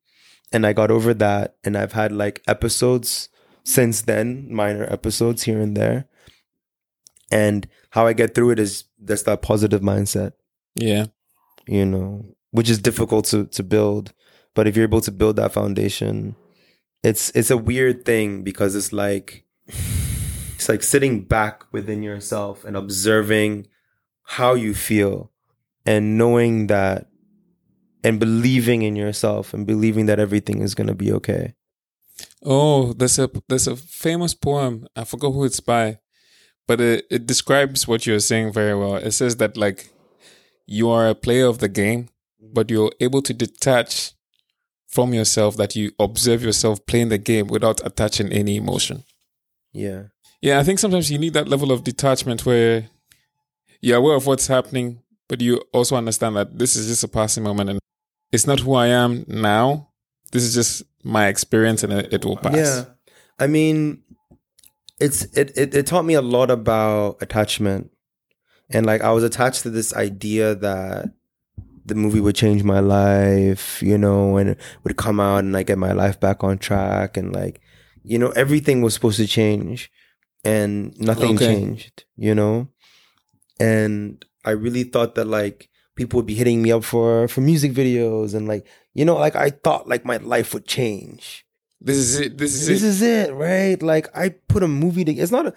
and 0.52 0.66
i 0.66 0.74
got 0.74 0.90
over 0.90 1.14
that 1.14 1.56
and 1.64 1.78
i've 1.78 1.94
had 1.94 2.12
like 2.12 2.42
episodes 2.48 3.30
since 3.64 4.02
then 4.02 4.48
minor 4.52 4.92
episodes 4.92 5.44
here 5.44 5.62
and 5.62 5.78
there 5.78 6.06
and 7.32 7.68
how 7.92 8.08
i 8.08 8.14
get 8.14 8.34
through 8.34 8.50
it 8.50 8.58
is 8.60 8.86
just 9.06 9.26
that 9.26 9.44
positive 9.44 9.82
mindset 9.82 10.32
Yeah. 10.76 11.08
you 11.68 11.86
know, 11.86 12.26
which 12.52 12.70
is 12.70 12.80
difficult 12.80 13.26
to 13.26 13.46
to 13.48 13.64
build. 13.64 14.14
But 14.56 14.68
if 14.68 14.76
you're 14.76 14.86
able 14.86 15.02
to 15.02 15.12
build 15.12 15.36
that 15.38 15.54
foundation, 15.54 16.36
it's 17.04 17.30
it's 17.36 17.52
a 17.52 17.58
weird 17.58 18.06
thing 18.06 18.44
because 18.44 18.76
it's 18.76 18.94
like 18.94 19.46
it's 19.68 20.70
like 20.70 20.84
sitting 20.84 21.24
back 21.26 21.64
within 21.72 22.04
yourself 22.04 22.64
and 22.66 22.78
observing 22.78 23.68
how 24.24 24.54
you 24.54 24.74
feel 24.74 25.32
and 25.86 26.18
knowing 26.18 26.68
that 26.68 27.08
and 28.04 28.20
believing 28.20 28.82
in 28.82 28.96
yourself 28.96 29.54
and 29.54 29.66
believing 29.66 30.06
that 30.08 30.20
everything 30.20 30.62
is 30.62 30.76
going 30.76 30.88
to 30.88 30.96
be 30.96 31.12
okay. 31.12 31.54
Oh, 32.44 32.94
there's 32.94 33.18
a 33.20 33.30
there's 33.50 33.68
a 33.68 33.76
famous 33.76 34.34
poem. 34.34 34.88
I 34.96 35.04
forgot 35.06 35.32
who 35.32 35.46
it's 35.46 35.60
by, 35.60 36.00
but 36.68 36.82
it, 36.82 37.06
it 37.10 37.26
describes 37.26 37.88
what 37.88 38.06
you're 38.06 38.20
saying 38.20 38.54
very 38.54 38.76
well. 38.76 38.96
It 38.96 39.12
says 39.12 39.38
that 39.38 39.58
like 39.58 39.93
you 40.66 40.90
are 40.90 41.08
a 41.08 41.16
player 41.16 41.46
of 41.46 41.60
the 41.60 41.70
game, 41.70 42.04
mm-hmm. 42.42 42.54
but 42.54 42.70
you're 42.70 42.92
able 43.00 43.22
to 43.22 43.34
detach 43.34 44.14
from 44.88 45.14
yourself. 45.14 45.58
That 45.58 45.76
you 45.76 45.92
observe 46.00 46.44
yourself 46.44 46.86
playing 46.86 47.10
the 47.10 47.18
game 47.18 47.48
without 47.48 47.86
attaching 47.86 48.32
any 48.32 48.58
emotion. 48.58 49.04
Yeah. 49.72 50.04
Yeah, 50.42 50.60
I 50.60 50.64
think 50.64 50.80
sometimes 50.80 51.10
you 51.10 51.18
need 51.18 51.34
that 51.34 51.48
level 51.48 51.72
of 51.72 51.86
detachment 51.86 52.46
where 52.46 52.90
you're 53.80 53.98
aware 53.98 54.16
of 54.16 54.28
what's 54.28 54.48
happening, 54.48 55.02
but 55.30 55.40
you 55.40 55.62
also 55.72 55.96
understand 55.96 56.36
that 56.36 56.60
this 56.60 56.76
is 56.76 56.88
just 56.88 57.04
a 57.04 57.08
passing 57.08 57.44
moment 57.44 57.70
and 57.70 57.80
it's 58.34 58.46
not 58.46 58.60
who 58.60 58.74
I 58.74 58.88
am 58.88 59.24
now. 59.26 59.88
This 60.34 60.44
is 60.44 60.54
just 60.54 60.84
my 61.02 61.28
experience 61.28 61.82
and 61.84 61.94
it, 61.94 62.12
it 62.12 62.26
will 62.26 62.36
pass. 62.36 62.56
Yeah. 62.56 62.86
I 63.40 63.48
mean, 63.48 64.04
it's 65.00 65.24
it, 65.38 65.58
it 65.58 65.74
it 65.74 65.88
taught 65.88 66.04
me 66.04 66.16
a 66.16 66.22
lot 66.22 66.52
about 66.52 67.22
attachment. 67.22 67.92
And 68.74 68.86
like 68.86 69.02
I 69.02 69.12
was 69.12 69.24
attached 69.24 69.62
to 69.64 69.70
this 69.70 69.94
idea 69.94 70.56
that 70.56 71.14
the 71.86 71.96
movie 71.96 72.20
would 72.20 72.36
change 72.36 72.64
my 72.64 72.80
life, 72.80 73.82
you 73.84 73.98
know, 73.98 74.38
and 74.38 74.50
it 74.52 74.60
would 74.84 74.98
come 74.98 75.20
out 75.20 75.40
and 75.40 75.56
I 75.56 75.64
get 75.64 75.78
my 75.78 75.92
life 75.92 76.20
back 76.20 76.44
on 76.44 76.58
track 76.58 77.18
and 77.18 77.34
like, 77.34 77.62
you 78.04 78.18
know, 78.18 78.30
everything 78.32 78.82
was 78.82 78.94
supposed 78.94 79.18
to 79.18 79.28
change 79.28 79.92
and 80.44 80.98
nothing 81.00 81.36
Okay. 81.36 81.46
changed, 81.48 82.06
you 82.16 82.34
know? 82.34 82.68
And 83.60 84.24
I 84.46 84.52
really 84.52 84.84
thought 84.84 85.16
that 85.16 85.26
like 85.28 85.70
people 85.96 86.18
would 86.18 86.26
be 86.26 86.36
hitting 86.36 86.62
me 86.62 86.72
up 86.72 86.84
for 86.84 87.28
for 87.28 87.42
music 87.42 87.74
videos 87.74 88.34
and 88.34 88.48
like, 88.48 88.66
you 88.94 89.06
know, 89.06 89.16
like 89.16 89.36
I 89.36 89.52
thought 89.52 89.88
like 89.88 90.06
my 90.06 90.18
life 90.18 90.54
would 90.54 90.66
change 90.66 91.46
This 91.80 91.98
is 91.98 92.20
it. 92.20 92.38
This 92.38 92.54
is 92.56 92.68
this 92.68 92.82
it. 92.82 92.88
is 92.88 93.02
it, 93.02 93.34
right? 93.34 93.82
Like 93.82 94.08
I 94.18 94.30
put 94.30 94.64
a 94.64 94.68
movie 94.68 95.06
together. 95.06 95.24
It's 95.24 95.32
not 95.32 95.48
a 95.48 95.54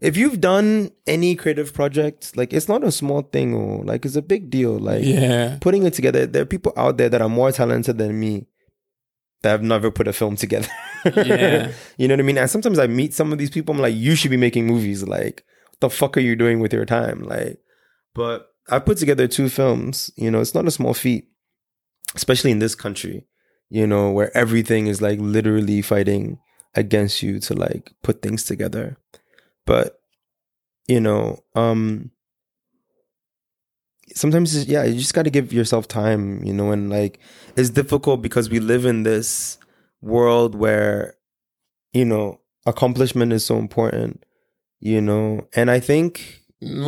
if 0.00 0.16
you've 0.16 0.40
done 0.40 0.90
any 1.06 1.34
creative 1.34 1.74
project, 1.74 2.36
like 2.36 2.52
it's 2.52 2.68
not 2.68 2.82
a 2.82 2.90
small 2.90 3.22
thing 3.22 3.54
or 3.54 3.84
like 3.84 4.04
it's 4.04 4.16
a 4.16 4.22
big 4.22 4.50
deal. 4.50 4.78
Like 4.78 5.04
yeah. 5.04 5.58
putting 5.60 5.84
it 5.84 5.92
together, 5.92 6.26
there 6.26 6.42
are 6.42 6.46
people 6.46 6.72
out 6.76 6.96
there 6.96 7.08
that 7.08 7.20
are 7.20 7.28
more 7.28 7.52
talented 7.52 7.98
than 7.98 8.18
me 8.18 8.46
that 9.42 9.50
have 9.50 9.62
never 9.62 9.90
put 9.90 10.08
a 10.08 10.12
film 10.12 10.36
together. 10.36 10.68
Yeah. 11.04 11.72
you 11.96 12.08
know 12.08 12.14
what 12.14 12.20
I 12.20 12.24
mean? 12.24 12.38
And 12.38 12.50
sometimes 12.50 12.78
I 12.78 12.86
meet 12.86 13.14
some 13.14 13.32
of 13.32 13.38
these 13.38 13.50
people, 13.50 13.74
I'm 13.74 13.80
like, 13.80 13.94
you 13.94 14.14
should 14.14 14.30
be 14.30 14.36
making 14.36 14.66
movies. 14.66 15.02
Like, 15.02 15.44
what 15.70 15.80
the 15.80 15.90
fuck 15.90 16.16
are 16.16 16.20
you 16.20 16.36
doing 16.36 16.60
with 16.60 16.72
your 16.72 16.86
time? 16.86 17.22
Like, 17.22 17.58
but 18.14 18.48
I 18.68 18.78
put 18.78 18.98
together 18.98 19.28
two 19.28 19.48
films. 19.48 20.10
You 20.16 20.30
know, 20.30 20.40
it's 20.40 20.54
not 20.54 20.66
a 20.66 20.70
small 20.70 20.94
feat, 20.94 21.28
especially 22.14 22.50
in 22.50 22.58
this 22.58 22.74
country, 22.74 23.26
you 23.68 23.86
know, 23.86 24.10
where 24.10 24.36
everything 24.36 24.86
is 24.86 25.00
like 25.02 25.18
literally 25.20 25.82
fighting 25.82 26.38
against 26.74 27.22
you 27.22 27.40
to 27.40 27.54
like 27.54 27.92
put 28.02 28.22
things 28.22 28.44
together. 28.44 28.96
But, 29.70 30.00
you 30.88 31.00
know, 31.00 31.38
um, 31.54 32.10
sometimes 34.14 34.66
yeah 34.66 34.82
you 34.82 34.94
just 34.98 35.14
got 35.14 35.22
to 35.22 35.30
give 35.30 35.52
yourself 35.52 35.86
time 35.86 36.42
you 36.42 36.52
know 36.52 36.72
and 36.72 36.90
like 36.90 37.20
it's 37.56 37.70
difficult 37.70 38.20
because 38.20 38.50
we 38.50 38.58
live 38.58 38.84
in 38.84 39.04
this 39.04 39.56
world 40.00 40.56
where 40.56 41.14
you 41.92 42.04
know 42.04 42.40
accomplishment 42.66 43.32
is 43.32 43.46
so 43.46 43.56
important 43.56 44.24
you 44.80 45.00
know 45.00 45.46
and 45.54 45.70
i 45.70 45.78
think 45.78 46.42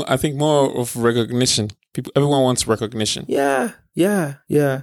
I 0.06 0.18
think 0.18 0.36
more 0.36 0.76
of 0.76 0.94
recognition. 0.96 1.70
People, 1.94 2.12
everyone 2.14 2.42
wants 2.42 2.66
recognition. 2.66 3.24
yeah 3.28 3.70
yeah 3.94 4.34
yeah 4.48 4.82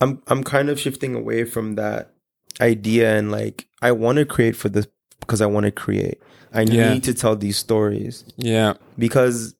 i'm 0.00 0.22
i'm 0.26 0.44
kind 0.44 0.68
of 0.68 0.78
shifting 0.78 1.14
away 1.14 1.44
from 1.44 1.74
that 1.76 2.14
idea 2.60 3.16
and 3.16 3.32
like 3.32 3.66
i 3.82 3.90
want 3.92 4.18
to 4.18 4.24
create 4.24 4.56
for 4.56 4.68
this 4.68 4.86
because 5.20 5.40
i 5.40 5.46
want 5.46 5.64
to 5.64 5.72
create 5.72 6.20
i 6.52 6.62
Yeah. 6.62 6.92
need 6.94 7.04
to 7.04 7.14
tell 7.14 7.36
these 7.36 7.56
stories 7.56 8.24
Yeah. 8.36 8.74
because 8.98 9.54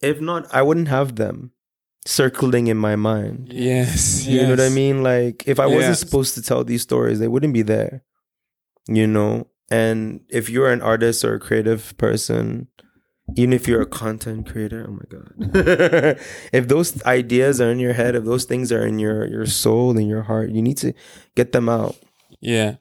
if 0.00 0.20
not 0.20 0.46
i 0.54 0.62
wouldn't 0.62 0.88
have 0.88 1.16
them 1.16 1.52
circling 2.06 2.66
in 2.66 2.76
my 2.76 2.96
mind 2.96 3.48
Yes. 3.52 4.26
You 4.26 4.42
know 4.42 4.50
what 4.50 4.60
I 4.60 4.70
mean? 4.70 5.02
Like 5.04 5.44
if 5.46 5.60
I 5.60 5.66
wasn't 5.66 5.98
supposed 5.98 6.34
to 6.34 6.42
tell 6.42 6.64
these 6.64 6.82
stories, 6.82 7.18
they 7.20 7.28
wouldn't 7.28 7.54
be 7.54 7.62
there. 7.62 8.02
You 8.88 9.06
know? 9.06 9.46
And 9.70 10.22
if 10.28 10.50
you're 10.50 10.72
an 10.72 10.82
artist 10.82 11.24
or 11.24 11.34
a 11.34 11.38
creative 11.40 11.96
person, 11.98 12.66
even 13.36 13.52
if 13.52 13.68
you're 13.68 13.82
a 13.82 13.86
content 13.86 14.48
creator, 14.50 14.84
oh 14.88 14.98
my 14.98 15.06
god. 15.14 16.18
if 16.52 16.66
those 16.66 17.00
ideas 17.04 17.60
are 17.60 17.70
in 17.70 17.78
your 17.78 17.92
head, 17.92 18.16
if 18.16 18.24
those 18.24 18.44
things 18.46 18.72
are 18.72 18.84
in 18.84 18.98
your 18.98 19.24
your 19.28 19.46
soul 19.46 19.96
and 19.96 20.08
your 20.08 20.22
heart, 20.22 20.50
you 20.50 20.60
need 20.60 20.78
to 20.78 20.92
get 21.36 21.52
them 21.52 21.68
out, 21.68 21.94
Yeah. 22.40 22.76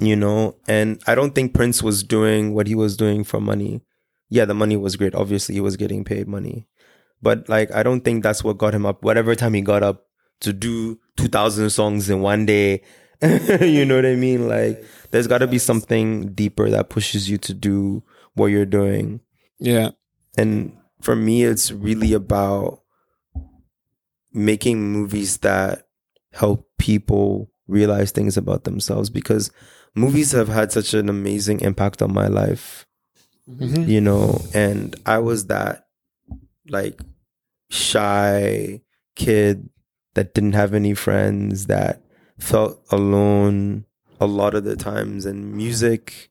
You 0.00 0.16
know? 0.16 0.56
And 0.66 1.00
I 1.06 1.14
don't 1.14 1.34
think 1.34 1.54
Prince 1.54 1.82
was 1.82 2.02
doing 2.02 2.54
what 2.54 2.66
he 2.66 2.74
was 2.74 2.96
doing 2.96 3.24
for 3.24 3.40
money. 3.40 3.82
Yeah, 4.28 4.44
the 4.44 4.54
money 4.54 4.76
was 4.76 4.96
great. 4.96 5.14
Obviously, 5.14 5.54
he 5.54 5.60
was 5.60 5.76
getting 5.76 6.04
paid 6.04 6.26
money. 6.26 6.66
But 7.22 7.48
like 7.48 7.72
I 7.74 7.82
don't 7.82 8.02
think 8.02 8.22
that's 8.22 8.44
what 8.44 8.58
got 8.58 8.74
him 8.74 8.86
up. 8.86 9.02
Whatever 9.02 9.34
time 9.34 9.54
he 9.54 9.60
got 9.60 9.82
up 9.82 10.06
to 10.40 10.52
do 10.52 10.98
2000 11.16 11.70
songs 11.70 12.10
in 12.10 12.20
one 12.20 12.46
day. 12.46 12.82
you 13.22 13.84
know 13.84 13.96
what 13.96 14.06
I 14.06 14.14
mean? 14.14 14.48
Like 14.48 14.84
there's 15.10 15.26
got 15.26 15.38
to 15.38 15.46
be 15.46 15.58
something 15.58 16.32
deeper 16.34 16.68
that 16.70 16.90
pushes 16.90 17.30
you 17.30 17.38
to 17.38 17.54
do 17.54 18.02
what 18.34 18.46
you're 18.46 18.66
doing. 18.66 19.20
Yeah. 19.58 19.90
And 20.36 20.76
for 21.00 21.16
me 21.16 21.44
it's 21.44 21.72
really 21.72 22.12
about 22.12 22.82
making 24.32 24.92
movies 24.92 25.38
that 25.38 25.88
help 26.32 26.68
people 26.78 27.50
realize 27.66 28.10
things 28.10 28.36
about 28.36 28.64
themselves 28.64 29.08
because 29.08 29.50
movies 29.96 30.32
have 30.32 30.48
had 30.48 30.70
such 30.70 30.94
an 30.94 31.08
amazing 31.08 31.60
impact 31.60 32.02
on 32.02 32.12
my 32.12 32.26
life 32.28 32.86
Mhm. 33.50 33.86
you 33.88 34.00
know 34.00 34.40
and 34.54 34.94
i 35.06 35.18
was 35.18 35.46
that 35.46 35.86
like 36.68 37.00
shy 37.70 38.80
kid 39.14 39.68
that 40.14 40.32
didn't 40.34 40.54
have 40.54 40.72
any 40.72 40.94
friends, 40.94 41.66
that 41.66 42.00
felt 42.38 42.80
alone 42.90 43.84
a 44.18 44.26
lot 44.26 44.54
of 44.54 44.64
the 44.64 44.74
times, 44.74 45.26
and 45.26 45.54
music 45.54 46.30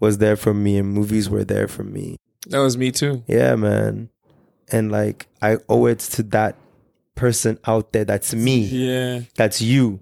was 0.00 0.18
there 0.18 0.36
for 0.36 0.54
me, 0.54 0.78
and 0.78 0.88
movies 0.88 1.28
were 1.28 1.44
there 1.44 1.68
for 1.68 1.84
me. 1.84 2.16
That 2.48 2.60
was 2.60 2.78
me 2.78 2.90
too. 2.90 3.22
Yeah, 3.26 3.54
man. 3.56 4.08
And 4.72 4.90
like, 4.90 5.26
I 5.42 5.58
owe 5.68 5.84
it 5.84 5.98
to 6.16 6.22
that 6.24 6.56
person 7.14 7.58
out 7.66 7.92
there 7.92 8.04
that's 8.06 8.34
me, 8.34 8.60
Yeah. 8.64 9.20
that's 9.36 9.60
you, 9.60 10.00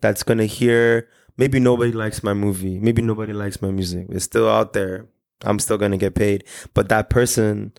that's 0.00 0.22
gonna 0.22 0.46
hear. 0.46 1.08
Maybe 1.36 1.58
nobody 1.60 1.92
likes 1.92 2.22
my 2.22 2.34
movie, 2.34 2.78
maybe 2.78 3.02
nobody 3.02 3.32
likes 3.32 3.60
my 3.62 3.70
music. 3.70 4.06
It's 4.10 4.24
still 4.24 4.48
out 4.48 4.72
there. 4.72 5.06
I'm 5.44 5.58
still 5.58 5.78
gonna 5.78 5.96
get 5.96 6.14
paid. 6.14 6.44
But 6.74 6.88
that 6.90 7.10
person 7.10 7.72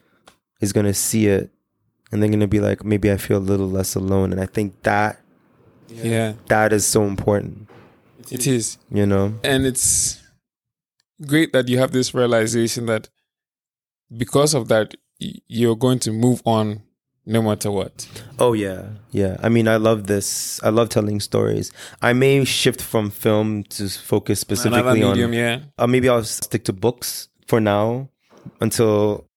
is 0.62 0.74
gonna 0.74 0.93
see 0.93 1.28
it 1.28 1.51
and 2.12 2.22
they're 2.22 2.30
gonna 2.30 2.47
be 2.47 2.60
like, 2.60 2.84
maybe 2.84 3.12
I 3.12 3.18
feel 3.18 3.38
a 3.38 3.39
little 3.39 3.70
less 3.70 3.95
alone. 3.95 4.32
And 4.32 4.41
I 4.41 4.45
think 4.47 4.82
that 4.84 5.22
Yeah. 5.89 6.34
that 6.47 6.74
is 6.74 6.86
so 6.86 7.04
important, 7.06 7.68
It 8.32 8.47
is. 8.47 8.78
you 8.91 9.06
know? 9.06 9.36
And 9.43 9.66
it's 9.66 10.20
great 11.26 11.54
that 11.54 11.70
you 11.70 11.78
have 11.78 11.91
this 11.91 12.14
realization 12.14 12.88
that 12.88 13.10
because 14.16 14.54
of 14.54 14.68
that, 14.68 14.95
you're 15.20 15.76
going 15.78 15.99
to 15.99 16.12
move 16.12 16.41
on 16.45 16.82
no 17.26 17.41
matter 17.41 17.71
what. 17.71 18.07
Oh 18.39 18.53
yeah, 18.53 18.88
yeah. 19.11 19.38
I 19.41 19.49
mean, 19.49 19.67
I 19.67 19.78
love 19.78 20.07
this. 20.07 20.61
I 20.63 20.69
love 20.69 20.89
telling 20.89 21.19
stories. 21.19 21.71
I 22.01 22.13
may 22.13 22.43
shift 22.45 22.82
from 22.82 23.09
film 23.09 23.63
to 23.76 23.89
focus 23.89 24.39
specifically 24.39 24.80
Another 24.80 25.05
on. 25.05 25.11
medium, 25.11 25.34
yeah. 25.34 25.59
Uh, 25.78 25.88
maybe 25.88 26.09
I'll 26.09 26.24
stick 26.24 26.65
to 26.65 26.74
books 26.74 27.30
for 27.47 27.59
now 27.59 28.09
until 28.59 29.30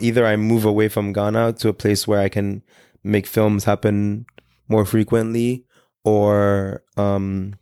either 0.00 0.26
I 0.26 0.36
move 0.36 0.64
away 0.64 0.88
from 0.88 1.12
Ghana 1.12 1.54
to 1.54 1.68
a 1.68 1.74
place 1.74 2.06
where 2.06 2.20
I 2.20 2.28
can 2.28 2.62
make 3.04 3.26
films 3.26 3.64
happen 3.64 4.26
more 4.68 4.84
frequently, 4.84 5.64
or 6.04 6.82
um, 6.96 7.54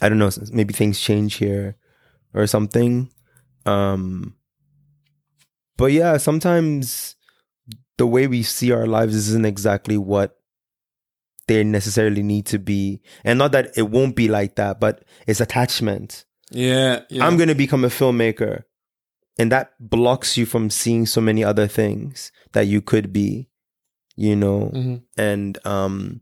I 0.00 0.08
don't 0.08 0.18
know. 0.18 0.30
Maybe 0.52 0.72
things 0.74 1.00
change 1.00 1.34
here 1.34 1.76
or 2.34 2.46
something. 2.46 3.10
Um, 3.66 4.34
but 5.76 5.92
yeah, 5.92 6.16
sometimes 6.16 7.16
the 7.98 8.06
way 8.06 8.26
we 8.26 8.42
see 8.42 8.72
our 8.72 8.86
lives 8.86 9.14
isn't 9.14 9.44
exactly 9.44 9.98
what 9.98 10.38
they 11.48 11.64
necessarily 11.64 12.22
need 12.22 12.46
to 12.46 12.58
be. 12.58 13.00
And 13.24 13.38
not 13.38 13.52
that 13.52 13.76
it 13.76 13.90
won't 13.90 14.16
be 14.16 14.28
like 14.28 14.56
that, 14.56 14.80
but 14.80 15.04
it's 15.26 15.40
attachment. 15.40 16.24
Yeah. 16.50 17.00
yeah. 17.10 17.26
I'm 17.26 17.36
going 17.36 17.48
to 17.48 17.54
become 17.54 17.84
a 17.84 17.88
filmmaker. 17.88 18.64
And 19.38 19.52
that 19.52 19.72
blocks 19.78 20.36
you 20.36 20.46
from 20.46 20.70
seeing 20.70 21.06
so 21.06 21.20
many 21.20 21.44
other 21.44 21.66
things 21.66 22.32
that 22.52 22.66
you 22.66 22.80
could 22.80 23.12
be, 23.12 23.48
you 24.16 24.34
know? 24.34 24.70
Mhm. 24.74 25.02
And 25.16 25.58
um, 25.66 26.20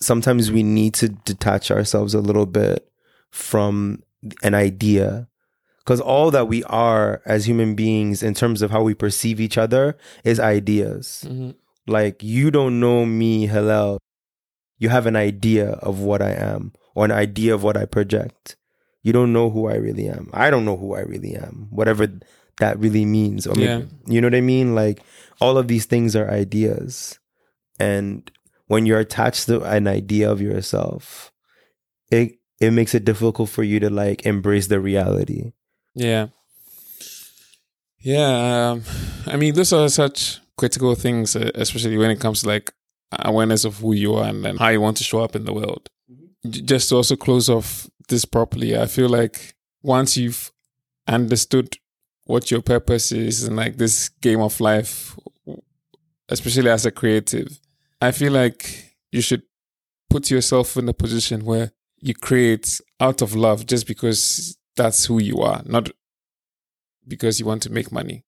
sometimes 0.00 0.50
we 0.50 0.62
need 0.62 0.94
to 0.94 1.08
detach 1.08 1.70
ourselves 1.70 2.14
a 2.14 2.20
little 2.20 2.46
bit 2.46 2.88
from 3.30 4.02
an 4.42 4.54
idea. 4.54 5.28
Because 5.84 6.00
all 6.00 6.30
that 6.30 6.48
we 6.48 6.64
are 6.64 7.20
as 7.26 7.46
human 7.46 7.74
beings, 7.74 8.22
in 8.22 8.32
terms 8.34 8.62
of 8.62 8.70
how 8.70 8.82
we 8.82 8.94
perceive 8.94 9.38
each 9.40 9.58
other, 9.58 9.96
is 10.24 10.40
ideas. 10.40 11.24
Mhm. 11.28 11.54
Like, 11.86 12.22
you 12.22 12.50
don't 12.50 12.80
know 12.80 13.04
me, 13.04 13.46
Helel. 13.46 13.98
You 14.78 14.88
have 14.88 15.06
an 15.06 15.16
idea 15.16 15.72
of 15.82 16.00
what 16.00 16.22
I 16.22 16.30
am 16.32 16.72
or 16.94 17.04
an 17.04 17.12
idea 17.12 17.54
of 17.54 17.62
what 17.62 17.76
I 17.76 17.84
project. 17.84 18.56
You 19.02 19.12
don't 19.12 19.32
know 19.32 19.50
who 19.50 19.66
I 19.68 19.74
really 19.74 20.08
am. 20.08 20.30
I 20.32 20.48
don't 20.48 20.64
know 20.64 20.76
who 20.78 20.94
I 20.94 21.00
really 21.00 21.36
am, 21.36 21.68
whatever 21.70 22.08
that 22.60 22.78
really 22.78 23.04
means. 23.04 23.46
Or 23.46 23.54
maybe, 23.54 23.88
you 24.06 24.20
know 24.22 24.28
what 24.28 24.34
I 24.34 24.40
mean? 24.40 24.74
Like, 24.74 25.02
all 25.40 25.58
of 25.58 25.68
these 25.68 25.84
things 25.84 26.16
are 26.16 26.30
ideas. 26.30 27.18
And 27.78 28.30
when 28.68 28.86
you're 28.86 29.00
attached 29.00 29.46
to 29.46 29.60
an 29.62 29.86
idea 29.86 30.30
of 30.30 30.40
yourself, 30.40 31.30
it 32.10 32.38
it 32.60 32.70
makes 32.70 32.94
it 32.94 33.04
difficult 33.04 33.50
for 33.50 33.62
you 33.62 33.80
to 33.80 33.90
like 33.90 34.24
embrace 34.24 34.68
the 34.68 34.80
reality. 34.80 35.52
Yeah. 35.94 36.28
Yeah. 38.00 38.70
Um, 38.72 38.82
I 39.26 39.36
mean, 39.36 39.54
those 39.54 39.72
are 39.72 39.88
such 39.88 40.40
critical 40.56 40.94
things, 40.94 41.36
especially 41.36 41.96
when 41.98 42.10
it 42.10 42.20
comes 42.20 42.42
to 42.42 42.48
like 42.48 42.72
awareness 43.12 43.64
of 43.64 43.78
who 43.78 43.94
you 43.94 44.14
are 44.14 44.28
and 44.28 44.44
then 44.44 44.56
how 44.56 44.68
you 44.68 44.80
want 44.80 44.96
to 44.98 45.04
show 45.04 45.20
up 45.20 45.36
in 45.36 45.44
the 45.44 45.52
world. 45.52 45.88
J- 46.48 46.60
Just 46.62 46.88
to 46.90 46.96
also 46.96 47.16
close 47.16 47.48
off 47.48 47.88
this 48.08 48.24
properly, 48.24 48.76
I 48.76 48.86
feel 48.86 49.08
like 49.08 49.54
once 49.82 50.16
you've 50.16 50.52
understood 51.06 51.76
what 52.26 52.50
your 52.50 52.62
purpose 52.62 53.12
is 53.12 53.44
in 53.44 53.56
like 53.56 53.76
this 53.76 54.08
game 54.08 54.40
of 54.40 54.60
life, 54.60 55.16
especially 56.28 56.70
as 56.70 56.86
a 56.86 56.90
creative, 56.90 57.58
I 58.00 58.12
feel 58.12 58.32
like 58.32 58.94
you 59.12 59.20
should 59.20 59.42
put 60.10 60.30
yourself 60.30 60.76
in 60.76 60.88
a 60.88 60.94
position 60.94 61.44
where 61.44 61.72
you 62.00 62.14
create 62.14 62.80
out 63.00 63.22
of 63.22 63.34
love 63.34 63.66
just 63.66 63.86
because 63.86 64.56
that's 64.76 65.06
who 65.06 65.20
you 65.20 65.38
are, 65.40 65.62
not 65.64 65.90
because 67.06 67.38
you 67.40 67.46
want 67.46 67.62
to 67.62 67.70
make 67.70 67.92
money. 67.92 68.24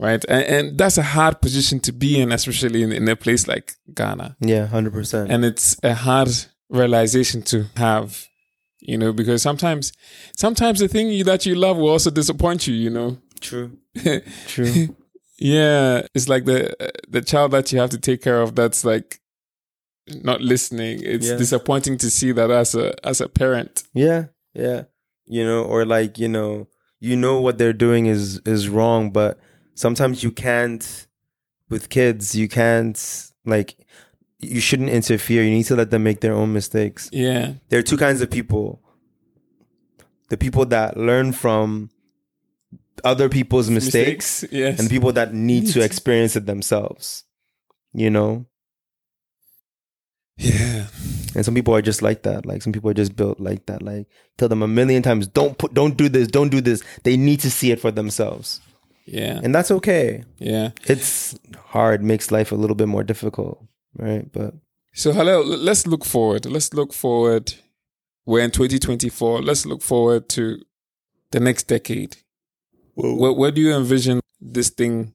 Right. 0.00 0.24
And, 0.28 0.44
and 0.44 0.78
that's 0.78 0.98
a 0.98 1.02
hard 1.02 1.40
position 1.40 1.78
to 1.80 1.92
be 1.92 2.20
in, 2.20 2.32
especially 2.32 2.82
in, 2.82 2.92
in 2.92 3.08
a 3.08 3.14
place 3.16 3.46
like 3.46 3.74
Ghana. 3.94 4.36
Yeah, 4.40 4.66
hundred 4.66 4.94
percent. 4.94 5.30
And 5.30 5.44
it's 5.44 5.76
a 5.82 5.94
hard 5.94 6.30
realization 6.70 7.42
to 7.42 7.66
have, 7.76 8.26
you 8.80 8.96
know, 8.96 9.12
because 9.12 9.42
sometimes, 9.42 9.92
sometimes 10.36 10.80
the 10.80 10.88
thing 10.88 11.08
you, 11.10 11.24
that 11.24 11.44
you 11.46 11.54
love 11.54 11.76
will 11.76 11.90
also 11.90 12.10
disappoint 12.10 12.66
you, 12.66 12.74
you 12.74 12.90
know. 12.90 13.18
True. 13.40 13.76
True. 14.46 14.96
yeah. 15.38 16.06
It's 16.14 16.28
like 16.28 16.46
the, 16.46 16.74
the 17.08 17.20
child 17.20 17.50
that 17.52 17.70
you 17.72 17.78
have 17.78 17.90
to 17.90 17.98
take 17.98 18.22
care 18.22 18.40
of 18.40 18.54
that's 18.56 18.84
like 18.84 19.20
not 20.08 20.40
listening. 20.40 21.00
It's 21.02 21.28
Yeah. 21.28 21.36
disappointing 21.36 21.98
to 21.98 22.10
see 22.10 22.32
that 22.32 22.50
as 22.50 22.74
a, 22.74 22.94
as 23.06 23.20
a 23.20 23.28
parent. 23.28 23.84
Yeah, 23.94 24.26
yeah. 24.54 24.84
You 25.26 25.44
know, 25.44 25.62
or 25.62 25.84
like, 25.84 26.18
you 26.18 26.28
know, 26.28 26.68
you 27.00 27.16
know 27.16 27.40
what 27.40 27.58
they're 27.58 27.72
doing 27.72 28.06
is 28.06 28.40
is 28.44 28.68
wrong, 28.68 29.10
but 29.10 29.38
sometimes 29.74 30.22
you 30.22 30.30
can't 30.30 31.06
with 31.68 31.88
kids, 31.88 32.34
you 32.34 32.48
can't 32.48 32.98
like 33.46 33.76
you 34.38 34.60
shouldn't 34.60 34.90
interfere. 34.90 35.42
You 35.42 35.50
need 35.50 35.66
to 35.66 35.76
let 35.76 35.90
them 35.90 36.02
make 36.02 36.20
their 36.20 36.34
own 36.34 36.52
mistakes. 36.52 37.08
Yeah. 37.12 37.54
There 37.68 37.78
are 37.78 37.82
two 37.82 37.96
kinds 37.96 38.20
of 38.20 38.30
people. 38.30 38.82
The 40.28 40.36
people 40.36 40.66
that 40.66 40.96
learn 40.96 41.32
from 41.32 41.90
other 43.04 43.28
people's 43.28 43.70
mistakes, 43.70 44.44
Yes. 44.50 44.78
and 44.80 44.88
people 44.90 45.12
that 45.12 45.32
need 45.34 45.68
to 45.68 45.82
experience 45.84 46.36
it 46.36 46.46
themselves. 46.46 47.24
You 47.92 48.10
know? 48.10 48.46
Yeah. 50.38 50.86
And 51.34 51.44
some 51.44 51.54
people 51.54 51.74
are 51.74 51.82
just 51.82 52.02
like 52.02 52.22
that. 52.22 52.44
Like 52.46 52.62
some 52.62 52.72
people 52.72 52.90
are 52.90 52.94
just 52.94 53.16
built 53.16 53.40
like 53.40 53.66
that. 53.66 53.82
Like 53.82 54.06
tell 54.38 54.48
them 54.48 54.62
a 54.62 54.68
million 54.68 55.02
times, 55.02 55.26
don't 55.26 55.56
put, 55.56 55.72
don't 55.74 55.96
do 55.96 56.08
this, 56.08 56.28
don't 56.28 56.50
do 56.50 56.60
this. 56.60 56.82
They 57.04 57.16
need 57.16 57.40
to 57.40 57.50
see 57.50 57.70
it 57.70 57.80
for 57.80 57.90
themselves, 57.90 58.60
Yeah. 59.06 59.40
and 59.42 59.54
that's 59.54 59.70
okay. 59.70 60.24
Yeah. 60.38 60.70
It's 60.86 61.38
hard, 61.56 62.02
makes 62.02 62.30
life 62.30 62.52
a 62.52 62.56
little 62.56 62.76
bit 62.76 62.88
more 62.88 63.04
difficult, 63.04 63.64
right? 63.96 64.30
But 64.32 64.54
So, 64.94 65.12
Helel, 65.12 65.44
let's 65.46 65.86
look 65.86 66.04
forward. 66.04 66.44
Let's 66.46 66.74
look 66.74 66.92
forward. 66.92 67.54
We're 68.26 68.44
in 68.44 68.50
2024. 68.50 69.42
Let's 69.42 69.64
look 69.66 69.82
forward 69.82 70.28
to 70.30 70.58
the 71.30 71.40
next 71.40 71.64
decade. 71.66 72.16
Where, 72.94 73.32
where 73.32 73.50
do 73.50 73.60
you 73.62 73.72
envision 73.74 74.20
this 74.40 74.68
thing 74.70 75.14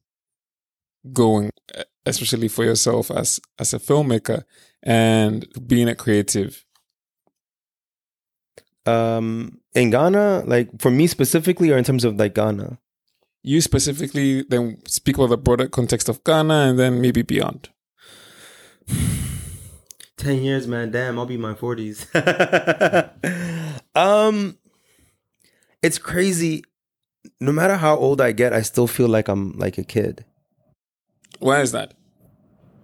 going, 1.14 1.52
eh, 1.76 1.84
especially 2.08 2.48
for 2.48 2.64
yourself 2.64 3.12
as 3.12 3.40
as 3.60 3.74
a 3.74 3.80
filmmaker 3.80 4.44
and 4.84 5.48
being 5.68 5.88
a 5.88 5.96
creative? 5.96 6.64
um, 8.88 9.60
in 9.76 9.90
Ghana, 9.92 10.44
like 10.48 10.70
for 10.80 10.90
me 10.90 11.08
specifically, 11.08 11.72
or 11.72 11.78
in 11.78 11.84
terms 11.84 12.04
of 12.06 12.16
like 12.18 12.34
Ghana, 12.34 12.80
You 13.44 13.62
specifically, 13.62 14.44
then 14.50 14.78
speak 14.88 15.18
about 15.18 15.30
the 15.30 15.38
broader 15.38 15.68
context 15.68 16.10
of 16.10 16.24
Ghana 16.24 16.54
and 16.54 16.80
then 16.80 17.02
maybe 17.02 17.22
beyond. 17.22 17.70
ten 20.18 20.42
years, 20.42 20.68
man. 20.68 20.92
Damn, 20.92 21.20
I'll 21.20 21.26
be 21.26 21.36
in 21.36 21.42
my 21.42 21.54
forties. 21.54 22.08
um, 23.96 24.58
it's 25.84 25.98
crazy. 26.00 26.64
No 27.40 27.52
matter 27.52 27.76
how 27.78 27.96
old 27.96 28.22
I 28.22 28.32
get, 28.32 28.54
I 28.54 28.62
still 28.64 28.88
feel 28.88 29.08
like 29.08 29.28
I'm 29.28 29.52
like 29.58 29.78
a 29.78 29.84
kid. 29.84 30.26
Why 31.40 31.62
is 31.62 31.72
that? 31.72 31.94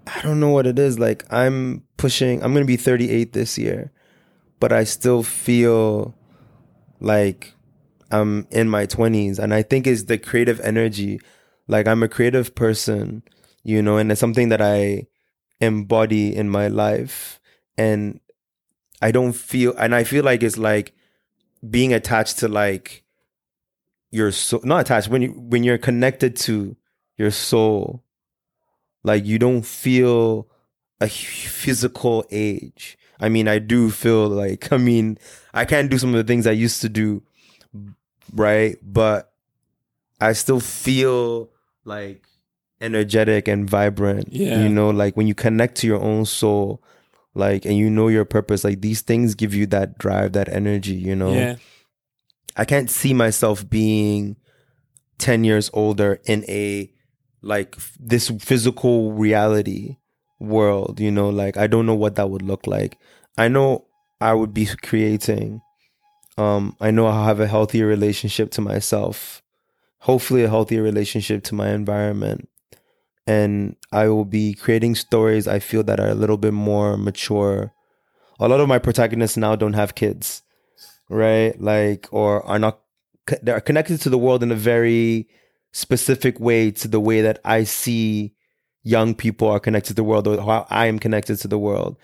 I 0.08 0.22
don't 0.22 0.40
know 0.40 0.50
what 0.50 0.68
it 0.68 0.78
is. 0.78 1.00
Like 1.00 1.26
I'm 1.32 1.84
pushing. 1.98 2.44
I'm 2.44 2.54
gonna 2.54 2.66
be 2.66 2.78
38 2.78 3.34
this 3.34 3.58
year, 3.58 3.92
but 4.60 4.72
I 4.72 4.84
still 4.84 5.24
feel 5.24 6.16
like 7.00 7.54
I'm 8.12 8.48
in 8.52 8.70
my 8.70 8.86
20s, 8.86 9.40
and 9.40 9.54
I 9.54 9.62
think 9.62 9.88
it's 9.88 10.04
the 10.04 10.18
creative 10.18 10.60
energy. 10.62 11.20
Like 11.68 11.88
I'm 11.88 12.04
a 12.04 12.10
creative 12.10 12.54
person, 12.56 13.24
you 13.64 13.82
know, 13.82 13.98
and 13.98 14.12
it's 14.12 14.22
something 14.22 14.50
that 14.50 14.62
I 14.62 15.08
embody 15.60 16.36
in 16.36 16.50
my 16.50 16.68
life, 16.68 17.40
and 17.78 18.20
I 19.02 19.12
don't 19.12 19.34
feel, 19.34 19.74
and 19.78 19.96
I 19.96 20.04
feel 20.04 20.24
like 20.24 20.44
it's 20.44 20.58
like 20.58 20.94
being 21.68 21.94
attached 21.94 22.40
to 22.40 22.48
like 22.48 23.04
your 24.12 24.32
soul, 24.32 24.62
not 24.64 24.82
attached 24.82 25.08
when 25.08 25.22
you 25.22 25.30
when 25.30 25.64
you're 25.64 25.78
connected 25.78 26.36
to 26.36 26.76
your 27.18 27.32
soul 27.32 28.04
Like 29.04 29.26
you 29.26 29.40
don't 29.40 29.64
feel 29.64 30.48
a 31.00 31.08
physical 31.08 32.26
age. 32.32 32.98
I 33.20 33.30
mean, 33.30 33.48
I 33.48 33.60
do 33.60 33.90
feel 33.92 34.28
like 34.28 34.72
I 34.72 34.78
mean, 34.78 35.18
I 35.54 35.66
can't 35.66 35.90
do 35.90 35.98
some 35.98 36.10
of 36.10 36.16
the 36.16 36.24
things 36.32 36.48
I 36.48 36.52
used 36.52 36.82
to 36.82 36.90
do, 36.90 37.24
right? 38.34 38.78
But 38.82 39.32
I 40.20 40.34
still 40.34 40.60
feel 40.60 41.50
like 41.86 42.26
energetic 42.80 43.48
and 43.48 43.70
vibrant. 43.70 44.32
Yeah. 44.32 44.62
You 44.62 44.70
know, 44.70 44.90
like 44.90 45.18
when 45.18 45.28
you 45.28 45.36
connect 45.36 45.76
to 45.78 45.88
your 45.88 46.02
own 46.02 46.26
soul, 46.26 46.84
like 47.34 47.66
and 47.66 47.78
you 47.78 47.90
know 47.90 48.08
your 48.10 48.26
purpose, 48.26 48.64
like 48.64 48.82
these 48.82 49.02
things 49.02 49.36
give 49.36 49.54
you 49.54 49.66
that 49.68 49.98
drive, 49.98 50.34
that 50.34 50.50
energy, 50.50 50.94
you 50.94 51.16
know. 51.16 51.34
Yeah. 51.34 51.56
I 52.56 52.66
can't 52.66 52.90
see 52.90 53.14
myself 53.14 53.68
being 53.68 54.36
10 55.18 55.44
years 55.44 55.72
older 55.74 56.20
in 56.26 56.46
a 56.48 56.92
like 57.44 57.78
this 58.00 58.30
physical 58.40 59.14
reality 59.14 59.98
world, 60.40 61.00
you 61.00 61.12
know, 61.12 61.30
like 61.30 61.58
I 61.58 61.68
don't 61.68 61.86
know 61.86 61.96
what 61.96 62.16
that 62.16 62.30
would 62.30 62.42
look 62.42 62.68
like. 62.68 62.98
I 63.38 63.48
know 63.48 63.86
I 64.20 64.34
would 64.34 64.54
be 64.54 64.66
creating 64.66 65.62
um 66.38 66.76
I 66.82 66.90
know 66.90 67.06
I'll 67.06 67.26
have 67.26 67.40
a 67.40 67.48
healthier 67.48 67.86
relationship 67.86 68.52
to 68.52 68.62
myself. 68.62 69.42
Hopefully 70.00 70.44
a 70.44 70.50
healthier 70.50 70.82
relationship 70.82 71.44
to 71.46 71.56
my 71.56 71.70
environment. 71.70 72.50
And 73.26 73.78
I 73.92 74.10
will 74.10 74.26
be 74.26 74.54
creating 74.54 74.96
stories 74.96 75.48
I 75.48 75.60
feel 75.60 75.84
that 75.84 76.00
are 76.00 76.10
a 76.10 76.16
little 76.16 76.38
bit 76.38 76.54
more 76.54 76.98
mature. 76.98 77.72
A 78.40 78.50
lot 78.50 78.60
of 78.60 78.68
my 78.68 78.80
protagonists 78.80 79.38
now 79.38 79.56
don't 79.56 79.74
have 79.74 79.96
kids 79.96 80.44
right? 81.10 81.60
Like, 81.62 82.08
or 82.12 82.46
are 82.46 82.60
not, 82.60 82.82
they're 83.42 83.62
connected 83.62 84.02
to 84.02 84.10
the 84.10 84.18
world 84.18 84.44
in 84.44 84.52
a 84.52 84.56
very 84.56 85.28
specific 85.74 86.40
way 86.40 86.72
to 86.72 86.88
the 86.88 87.00
way 87.00 87.22
that 87.22 87.40
I 87.44 87.66
see 87.66 88.34
young 88.84 89.14
people 89.16 89.50
are 89.50 89.60
connected 89.60 89.90
to 89.90 89.94
the 89.96 90.04
world 90.04 90.28
or 90.28 90.42
how 90.42 90.66
I 90.70 90.86
am 90.86 91.00
connected 91.00 91.38
to 91.40 91.48
the 91.48 91.60
world. 91.60 91.98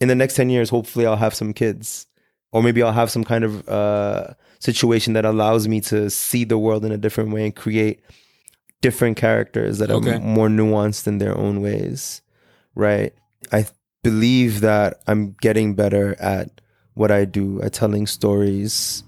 In 0.00 0.08
the 0.08 0.14
next 0.14 0.34
10 0.34 0.50
years, 0.50 0.68
hopefully 0.68 1.06
I'll 1.06 1.16
have 1.16 1.34
some 1.34 1.52
kids 1.54 2.06
or 2.52 2.62
maybe 2.62 2.82
I'll 2.82 2.92
have 2.92 3.10
some 3.10 3.24
kind 3.24 3.44
of 3.44 3.68
uh, 3.68 4.34
situation 4.58 5.14
that 5.14 5.24
allows 5.24 5.66
me 5.68 5.80
to 5.82 6.10
see 6.10 6.44
the 6.44 6.58
world 6.58 6.84
in 6.84 6.92
a 6.92 6.98
different 6.98 7.30
way 7.30 7.44
and 7.44 7.54
create 7.54 8.00
different 8.80 9.16
characters 9.16 9.78
that 9.78 9.90
Okay. 9.90 10.16
are 10.16 10.20
more 10.20 10.48
nuanced 10.48 11.06
in 11.06 11.18
their 11.18 11.36
own 11.36 11.62
ways, 11.62 12.20
right? 12.74 13.14
I 13.50 13.66
believe 14.02 14.60
that 14.60 15.00
I'm 15.06 15.36
getting 15.40 15.74
better 15.74 16.14
at 16.20 16.60
what 16.92 17.10
I 17.10 17.24
do, 17.24 17.62
at 17.62 17.72
telling 17.72 18.06
stories, 18.06 19.02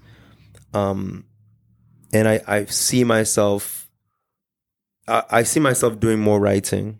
um, 0.73 1.25
and 2.11 2.27
I 2.27 2.41
I 2.47 2.65
see 2.65 3.03
myself. 3.03 3.76
I, 5.07 5.23
I 5.29 5.43
see 5.43 5.59
myself 5.59 5.99
doing 5.99 6.19
more 6.19 6.39
writing, 6.39 6.99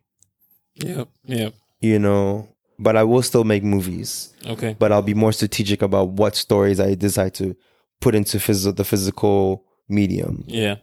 Yep. 0.76 1.10
Yep. 1.26 1.54
you 1.82 2.00
know, 2.00 2.48
but 2.80 2.96
I 2.96 3.04
will 3.04 3.22
still 3.24 3.44
make 3.44 3.64
movies 3.64 4.34
Okay. 4.46 4.76
but 4.80 4.92
I'll 4.92 5.02
be 5.02 5.14
more 5.16 5.32
strategic 5.34 5.82
about 5.82 6.10
what 6.10 6.36
stories 6.36 6.80
I 6.80 6.96
decide 6.96 7.34
to 7.36 7.56
put 8.00 8.14
into 8.16 8.38
phys- 8.38 8.76
the 8.76 8.84
physical 8.84 9.66
medium. 9.90 10.44
Yeah. 10.48 10.76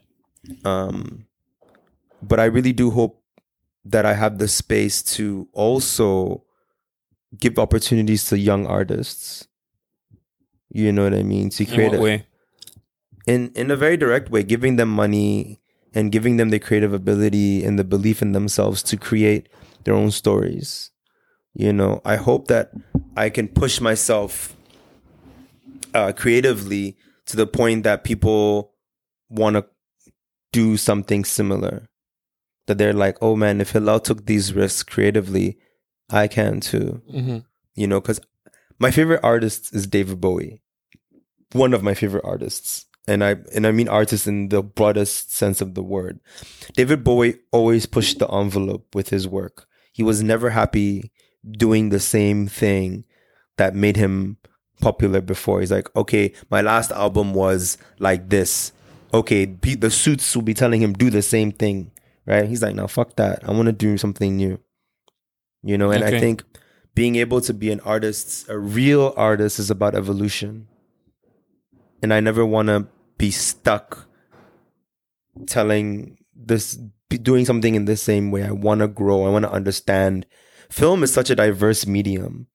Um, 0.65 1.27
but 2.23 2.41
I 2.41 2.47
really 2.47 2.73
do 2.73 2.91
hope 2.91 3.23
that 3.85 4.05
I 4.07 4.15
have 4.15 4.39
the 4.39 4.49
space 4.49 5.03
to 5.17 5.47
also 5.53 6.43
give 7.39 7.59
opportunities 7.59 8.27
to 8.29 8.39
young 8.39 8.67
artists. 8.67 9.47
You 10.71 10.91
know 10.93 11.05
what 11.05 11.15
I 11.15 11.23
mean? 11.23 11.51
To 11.51 11.65
In 11.65 11.71
create 11.73 11.91
what 11.91 11.99
a, 11.99 12.03
way? 12.03 12.27
in 13.27 13.53
in 13.55 13.71
a 13.71 13.77
very 13.77 13.97
direct 13.97 14.31
way, 14.31 14.43
giving 14.43 14.77
them 14.77 14.89
money 14.89 15.61
and 15.95 16.13
giving 16.13 16.37
them 16.37 16.51
the 16.51 16.59
creative 16.59 16.93
ability 16.93 17.65
and 17.65 17.79
the 17.79 17.85
belief 17.85 18.21
in 18.23 18.33
themselves 18.33 18.83
to 18.85 18.97
create 18.97 19.49
their 19.85 19.95
own 19.95 20.11
stories. 20.11 20.91
You 21.55 21.73
know, 21.73 22.01
I 22.05 22.17
hope 22.17 22.49
that 22.49 22.73
I 23.17 23.31
can 23.31 23.49
push 23.49 23.81
myself 23.81 24.57
uh, 25.95 26.13
creatively 26.13 26.97
to 27.27 27.37
the 27.37 27.47
point 27.47 27.85
that 27.85 28.03
people 28.05 28.73
want 29.29 29.57
to 29.57 29.67
do 30.53 30.77
something 30.77 31.25
similar. 31.25 31.89
That 32.67 32.79
they're 32.79 32.93
like, 32.93 33.19
oh 33.21 33.37
man, 33.37 33.61
if 33.61 33.73
Helel 33.73 34.01
took 34.01 34.27
these 34.27 34.55
risks 34.55 34.83
creatively, 34.83 35.59
I 36.11 36.29
can 36.29 36.61
too 36.61 37.03
hmm 37.11 37.39
you 37.75 37.87
know 37.87 38.01
because 38.01 38.21
my 38.79 38.91
favorite 38.91 39.21
artist 39.23 39.75
is 39.75 39.87
david 39.87 40.21
bowie 40.21 40.63
one 41.53 41.75
of 41.75 41.83
my 41.83 41.95
favorite 41.95 42.25
artists 42.25 42.87
and 43.07 43.23
i 43.23 43.37
and 43.55 43.67
i 43.67 43.73
mean 43.73 43.89
artist 43.89 44.27
in 44.27 44.49
the 44.49 44.63
broadest 44.63 45.33
sense 45.33 45.61
of 45.61 45.75
the 45.75 45.83
word. 45.83 46.21
David 46.75 47.05
bowie 47.05 47.39
always 47.53 47.87
pushed 47.87 48.19
the 48.19 48.29
envelope 48.29 48.95
with 48.95 49.11
his 49.11 49.29
work. 49.29 49.67
He 49.93 50.03
was 50.03 50.23
never 50.23 50.51
happy 50.51 51.13
doing 51.49 51.91
the 51.91 52.01
same 52.01 52.47
thing 52.47 53.05
that 53.57 53.75
made 53.75 53.97
him 53.97 54.39
popular 54.81 55.21
before. 55.21 55.61
He's 55.61 55.73
like 55.73 55.95
okay 55.97 56.33
my 56.51 56.61
last 56.61 56.91
album 56.93 57.35
was 57.35 57.79
like 57.99 58.29
this. 58.29 58.73
Okay 59.13 59.45
the 59.45 59.91
suits 59.91 60.35
will 60.35 60.43
be 60.43 60.55
telling 60.55 60.81
him 60.81 60.93
do 60.93 61.11
the 61.11 61.23
same 61.23 61.53
thing 61.53 61.91
right? 62.27 62.49
He's 62.49 62.63
like 62.63 62.75
now 62.75 62.87
fuck 62.87 63.17
that. 63.17 63.47
I 63.49 63.53
want 63.53 63.67
to 63.67 63.73
do 63.73 63.99
something 63.99 64.37
new. 64.37 64.59
You 65.63 65.79
know 65.79 65.91
and 65.91 66.05
i 66.05 66.21
think 66.21 66.45
being 66.95 67.17
able 67.17 67.41
to 67.41 67.55
be 67.55 67.71
an 67.71 67.81
artist 67.81 68.47
a 68.49 68.59
real 68.59 69.15
artist 69.17 69.59
is 69.59 69.71
about 69.71 69.95
evolution 69.95 70.69
and 72.05 72.15
i 72.15 72.21
never 72.21 72.45
want 72.47 72.69
to 72.69 72.87
be 73.19 73.31
stuck 73.31 74.07
telling 75.47 76.17
this 76.35 76.79
doing 77.23 77.45
something 77.45 77.75
in 77.75 77.85
the 77.85 77.97
same 77.97 78.31
way. 78.31 78.43
I 78.43 78.51
want 78.51 78.81
to 78.81 78.89
grow. 78.89 79.27
I 79.27 79.31
want 79.31 79.45
to 79.45 79.53
understand. 79.53 80.27
Film 80.71 81.03
is 81.03 81.13
such 81.13 81.31
a 81.31 81.37
diverse 81.37 81.87
medium 81.87 82.49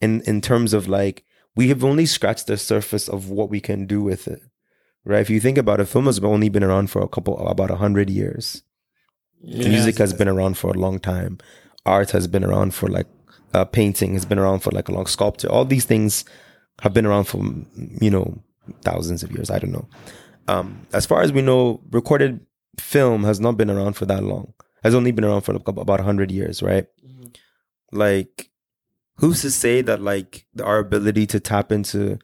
in 0.00 0.20
in 0.22 0.40
terms 0.40 0.72
of 0.72 0.88
like 0.88 1.24
we 1.56 1.68
have 1.68 1.84
only 1.84 2.06
scratched 2.06 2.46
the 2.46 2.56
surface 2.56 3.08
of 3.08 3.30
what 3.30 3.50
we 3.50 3.60
can 3.60 3.86
do 3.86 4.02
with 4.02 4.28
it 4.28 4.40
right? 5.04 5.20
If 5.20 5.30
you 5.30 5.40
think 5.40 5.58
about 5.58 5.80
it 5.80 5.86
film 5.86 6.06
has 6.06 6.18
only 6.20 6.48
been 6.48 6.64
around 6.64 6.90
for 6.90 7.02
a 7.02 7.08
couple 7.08 7.38
about 7.46 7.70
a 7.70 7.76
hundred 7.76 8.10
years. 8.10 8.62
Yeah. 9.40 9.68
music 9.68 9.98
has 9.98 10.14
been 10.14 10.28
around 10.28 10.56
for 10.56 10.70
a 10.70 10.78
long 10.78 10.98
time. 10.98 11.38
Art 11.84 12.12
has 12.12 12.26
been 12.26 12.44
around 12.44 12.74
for 12.74 12.88
like 12.88 13.06
uh, 13.52 13.66
painting 13.66 14.14
has 14.14 14.24
been 14.24 14.38
around 14.38 14.60
for 14.60 14.70
like 14.70 14.88
a 14.88 14.92
long 14.92 15.06
sculpture. 15.06 15.48
All 15.50 15.64
these 15.64 15.84
things 15.84 16.24
have 16.80 16.94
been 16.94 17.06
around 17.06 17.24
for 17.24 17.38
you 18.00 18.10
know 18.10 18.42
thousands 18.82 19.22
of 19.22 19.30
years 19.32 19.50
i 19.50 19.58
don't 19.58 19.72
know. 19.72 19.88
Um, 20.46 20.86
as 20.92 21.06
far 21.06 21.22
as 21.22 21.32
we 21.32 21.40
know 21.40 21.80
recorded 21.90 22.40
film 22.78 23.24
has 23.24 23.40
not 23.40 23.56
been 23.56 23.70
around 23.70 23.94
for 23.94 24.04
that 24.06 24.22
long. 24.22 24.52
Has 24.82 24.94
only 24.94 25.10
been 25.10 25.24
around 25.24 25.40
for 25.42 25.54
about 25.54 25.86
100 25.86 26.30
years 26.30 26.62
right? 26.62 26.86
Like 27.92 28.50
who's 29.16 29.40
to 29.42 29.50
say 29.50 29.80
that 29.80 30.02
like 30.02 30.46
our 30.62 30.78
ability 30.78 31.26
to 31.28 31.40
tap 31.40 31.72
into 31.72 32.18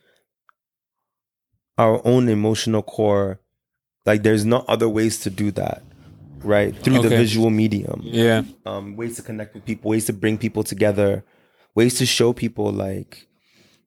our 1.79 2.01
own 2.07 2.29
emotional 2.29 2.83
core 2.83 3.41
like 4.05 4.23
there's 4.23 4.45
not 4.45 4.69
other 4.69 4.89
ways 4.89 5.21
to 5.21 5.31
do 5.31 5.51
that 5.53 5.83
right? 6.43 6.75
Through 6.77 7.03
the 7.03 7.09
visual 7.11 7.51
medium. 7.51 8.01
Yeah. 8.03 8.43
um, 8.67 8.97
ways 8.97 9.17
to 9.17 9.23
connect 9.23 9.55
with 9.55 9.65
people, 9.65 9.91
ways 9.91 10.07
to 10.07 10.13
bring 10.13 10.39
people 10.39 10.63
together, 10.63 11.25
ways 11.75 11.95
to 11.97 12.07
show 12.07 12.33
people 12.33 12.73
like 12.73 13.29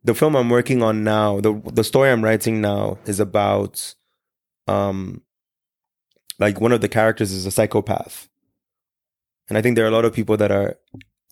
the 0.04 0.14
film 0.14 0.36
I'm 0.36 0.50
working 0.50 0.84
on 0.84 1.04
now, 1.04 1.40
the 1.40 1.54
the 1.72 1.84
story 1.84 2.10
I'm 2.10 2.24
writing 2.24 2.62
now 2.62 2.98
is 3.06 3.20
about 3.20 3.96
um 4.68 5.22
like 6.40 6.60
one 6.60 6.72
of 6.72 6.82
the 6.82 6.90
characters 6.90 7.32
is 7.32 7.46
a 7.46 7.52
psychopath. 7.52 8.30
And 9.50 9.58
I 9.58 9.62
think 9.62 9.76
there 9.76 9.86
are 9.86 9.90
a 9.90 9.92
lot 9.92 10.06
of 10.06 10.14
people 10.14 10.38
that 10.38 10.52
are 10.52 10.78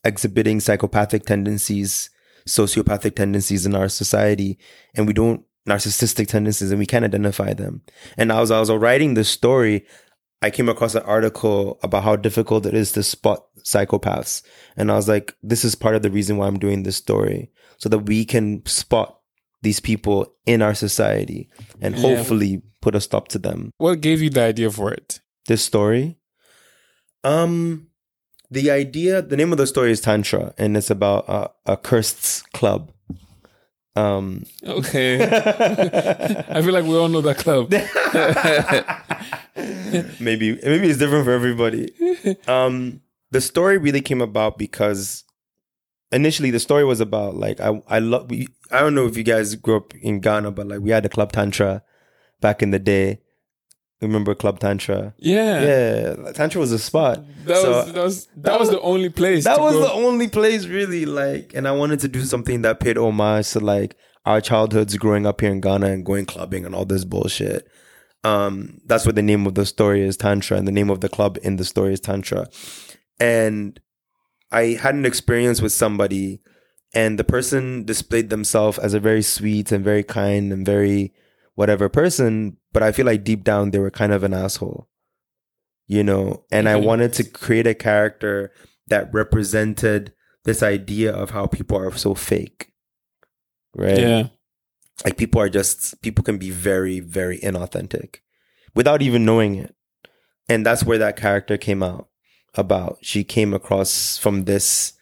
exhibiting 0.04 0.60
psychopathic 0.60 1.26
tendencies, 1.26 2.10
sociopathic 2.48 3.16
tendencies 3.16 3.66
in 3.66 3.76
our 3.76 3.90
society, 3.90 4.58
and 4.94 5.08
we 5.08 5.14
don't 5.14 5.44
narcissistic 5.68 6.28
tendencies 6.28 6.72
and 6.72 6.80
we 6.80 6.86
can't 6.86 7.06
identify 7.06 7.54
them. 7.54 7.82
And 8.18 8.32
as 8.32 8.52
I 8.52 8.60
was 8.60 8.72
writing 8.72 9.14
this 9.14 9.30
story, 9.30 9.86
I 10.42 10.50
came 10.50 10.70
across 10.70 10.96
an 10.96 11.04
article 11.04 11.80
about 11.84 12.04
how 12.04 12.16
difficult 12.16 12.66
it 12.66 12.74
is 12.74 12.92
to 12.94 13.04
spot 13.04 13.46
psychopaths. 13.60 14.42
And 14.76 14.92
I 14.92 14.96
was 14.96 15.08
like, 15.08 15.36
this 15.44 15.64
is 15.64 15.76
part 15.76 15.96
of 15.96 16.02
the 16.02 16.10
reason 16.10 16.38
why 16.38 16.48
I'm 16.48 16.58
doing 16.58 16.84
this 16.84 16.98
story 16.98 17.52
so 17.82 17.90
that 17.90 18.00
we 18.06 18.26
can 18.26 18.64
spot 18.66 19.18
these 19.64 19.80
people 19.80 20.32
in 20.46 20.62
our 20.62 20.76
society 20.76 21.50
and 21.82 21.98
Yeah. 21.98 22.16
hopefully 22.16 22.62
put 22.82 22.96
a 22.96 23.02
stop 23.02 23.28
to 23.30 23.40
them. 23.40 23.72
What 23.78 24.02
gave 24.02 24.22
you 24.22 24.30
the 24.30 24.42
idea 24.42 24.70
for 24.70 24.92
it? 24.94 25.20
This 25.48 25.64
story, 25.64 26.18
um, 27.24 27.88
the 28.52 28.70
idea, 28.70 29.22
the 29.22 29.38
name 29.38 29.52
of 29.52 29.58
the 29.58 29.68
story 29.68 29.92
is 29.92 30.02
Tantra 30.02 30.54
and 30.58 30.78
it's 30.78 30.90
about 30.92 31.26
a, 31.28 31.50
a 31.74 31.78
cursed 31.78 32.52
club. 32.54 32.92
Um, 33.96 34.46
Okay. 34.66 35.22
I 36.50 36.62
feel 36.62 36.74
like 36.74 36.86
we 36.86 36.96
all 36.96 37.10
know 37.10 37.22
that 37.22 37.38
club. 37.38 37.72
maybe 40.20 40.54
maybe 40.64 40.90
it's 40.90 41.00
different 41.00 41.26
for 41.26 41.32
everybody. 41.32 41.92
Um, 42.48 43.02
the 43.32 43.42
story 43.42 43.78
really 43.78 44.02
came 44.02 44.22
about 44.22 44.58
because 44.58 45.24
initially 46.12 46.52
the 46.52 46.60
story 46.60 46.84
was 46.86 47.00
about 47.00 47.36
like 47.36 47.60
I 47.60 47.82
I 47.88 48.00
love 48.00 48.30
we 48.30 48.48
I 48.72 48.80
don't 48.80 48.96
know 48.96 49.06
if 49.06 49.16
you 49.18 49.24
guys 49.24 49.56
grew 49.56 49.78
up 49.78 49.94
in 49.96 50.20
Ghana, 50.20 50.52
but 50.52 50.68
like 50.68 50.80
we 50.82 50.90
had 50.92 51.04
the 51.04 51.10
club 51.10 51.32
tantra 51.32 51.84
back 52.42 52.62
in 52.64 52.72
the 52.72 52.80
day, 52.80 53.20
Remember 54.02 54.34
Club 54.34 54.60
Tantra? 54.60 55.14
Yeah. 55.20 55.62
Yeah, 55.62 56.32
Tantra 56.32 56.60
was 56.60 56.72
a 56.72 56.80
spot. 56.80 57.24
That 57.46 57.58
So- 57.58 57.72
was 57.72 57.94
that 57.94 58.04
was 58.04 58.28
that 58.38 58.60
was 58.60 58.70
the 58.72 58.82
only 58.82 59.10
place. 59.10 59.44
that 59.44 59.60
was 59.60 59.74
go. 59.76 59.82
the 59.82 59.92
only 59.94 60.28
place 60.28 60.66
really 60.66 61.06
like 61.06 61.54
and 61.56 61.68
i 61.68 61.72
wanted 61.72 62.00
to 62.00 62.08
do 62.08 62.22
something 62.24 62.62
that 62.64 62.80
paid 62.80 62.98
homage 62.98 63.50
to 63.52 63.60
like 63.60 63.96
our 64.26 64.40
childhoods 64.42 64.96
growing 64.98 65.26
up 65.26 65.42
here 65.42 65.52
in 65.52 65.62
ghana 65.62 65.88
and 65.88 66.06
going 66.06 66.26
clubbing 66.26 66.66
and 66.66 66.74
all 66.76 66.86
this 66.86 67.04
bullshit 67.06 67.68
um 68.24 68.80
that's 68.86 69.06
what 69.06 69.16
the 69.16 69.22
name 69.24 69.48
of 69.48 69.56
the 69.56 69.66
story 69.66 70.02
is 70.04 70.18
tantra 70.18 70.58
and 70.58 70.68
the 70.68 70.72
name 70.72 70.90
of 70.92 71.02
the 71.02 71.10
club 71.10 71.38
in 71.44 71.56
the 71.58 71.66
story 71.66 71.94
is 71.94 72.00
tantra 72.00 72.48
and 73.20 73.80
i 74.52 74.78
had 74.82 74.96
an 74.96 75.06
experience 75.06 75.62
with 75.62 75.72
somebody 75.72 76.42
and 76.94 77.18
the 77.18 77.24
person 77.24 77.86
displayed 77.86 78.30
themselves 78.30 78.78
as 78.80 78.94
a 78.94 79.00
very 79.00 79.22
sweet 79.22 79.72
and 79.72 79.84
very 79.84 80.04
kind 80.04 80.52
and 80.52 80.66
very 80.66 81.14
whatever 81.56 81.90
person 81.90 82.58
but 82.72 82.84
i 82.84 82.92
feel 82.92 83.06
like 83.06 83.24
deep 83.24 83.44
down 83.44 83.72
they 83.72 83.80
were 83.80 83.92
kind 83.92 84.12
of 84.12 84.24
an 84.24 84.34
asshole 84.34 84.88
you 85.88 86.04
know? 86.04 86.46
And 86.52 86.70
i 86.70 86.76
mm-hmm. 86.76 86.86
wanted 86.86 87.14
to 87.14 87.24
create 87.24 87.68
a 87.68 87.74
character 87.74 88.52
that 88.88 89.14
represented 89.14 90.14
this 90.46 90.64
idea 90.64 91.14
of 91.14 91.32
how 91.32 91.48
people 91.48 91.78
are 91.78 91.92
so 91.96 92.14
fake 92.16 92.72
right? 93.76 94.00
Yeah. 94.00 94.28
like 95.06 95.18
people 95.18 95.42
are 95.42 95.50
just 95.50 96.02
people 96.02 96.24
can 96.24 96.38
be 96.38 96.50
very 96.50 97.00
very 97.00 97.40
inauthentic 97.40 98.18
without 98.74 99.02
even 99.02 99.26
knowing 99.26 99.56
it. 99.56 99.76
And 100.50 100.66
that's 100.66 100.84
where 100.84 100.98
that 100.98 101.16
character 101.16 101.58
came 101.58 101.84
out 101.84 102.10
about 102.56 102.98
she 103.02 103.24
came 103.24 103.54
across 103.54 104.18
from 104.18 104.44
this 104.46 104.94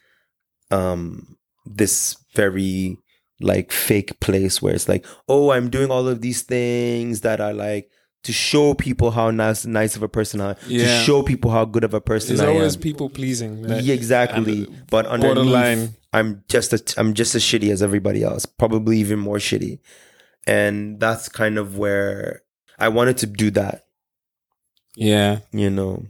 um 0.72 1.36
this 1.66 2.16
very 2.36 2.98
like 3.42 3.72
fake 3.72 4.20
place 4.20 4.62
where 4.62 4.74
it's 4.76 4.88
like 4.90 5.06
oh 5.28 5.52
i'm 5.52 5.70
doing 5.70 5.90
all 5.90 6.08
of 6.08 6.22
these 6.22 6.42
things 6.44 7.22
that 7.22 7.40
are 7.42 7.54
like 7.54 7.90
to 8.22 8.32
show 8.34 8.74
people 8.74 9.12
how 9.12 9.32
nice 9.32 9.66
nice 9.66 9.96
of 9.96 10.04
a 10.04 10.10
person 10.10 10.42
I 10.42 10.50
am, 10.50 10.56
to 10.68 10.86
show 11.04 11.24
people 11.24 11.52
how 11.52 11.64
good 11.64 11.86
of 11.86 11.94
a 11.94 12.02
person 12.02 12.34
It's 12.34 12.42
I 12.42 12.48
always 12.48 12.76
am. 12.76 12.82
people 12.82 13.10
pleasing. 13.10 13.64
like, 13.64 13.82
Yeah, 13.84 13.94
exactly. 13.94 14.68
But 14.92 15.06
underneath. 15.06 15.96
I'm 16.12 16.44
just 16.50 16.74
a, 16.74 17.00
I'm 17.00 17.14
just 17.14 17.34
as 17.36 17.42
shitty 17.44 17.72
as 17.72 17.82
everybody 17.82 18.22
else, 18.24 18.46
probably 18.46 18.98
even 18.98 19.20
more 19.20 19.38
shitty. 19.38 19.80
And 20.46 21.00
that's 21.00 21.30
kind 21.30 21.58
of 21.58 21.78
where 21.78 22.42
I 22.78 22.90
wanted 22.90 23.18
to 23.20 23.26
do 23.26 23.52
that, 23.52 23.86
Yeah. 24.98 25.40
you 25.54 25.70
know. 25.70 26.04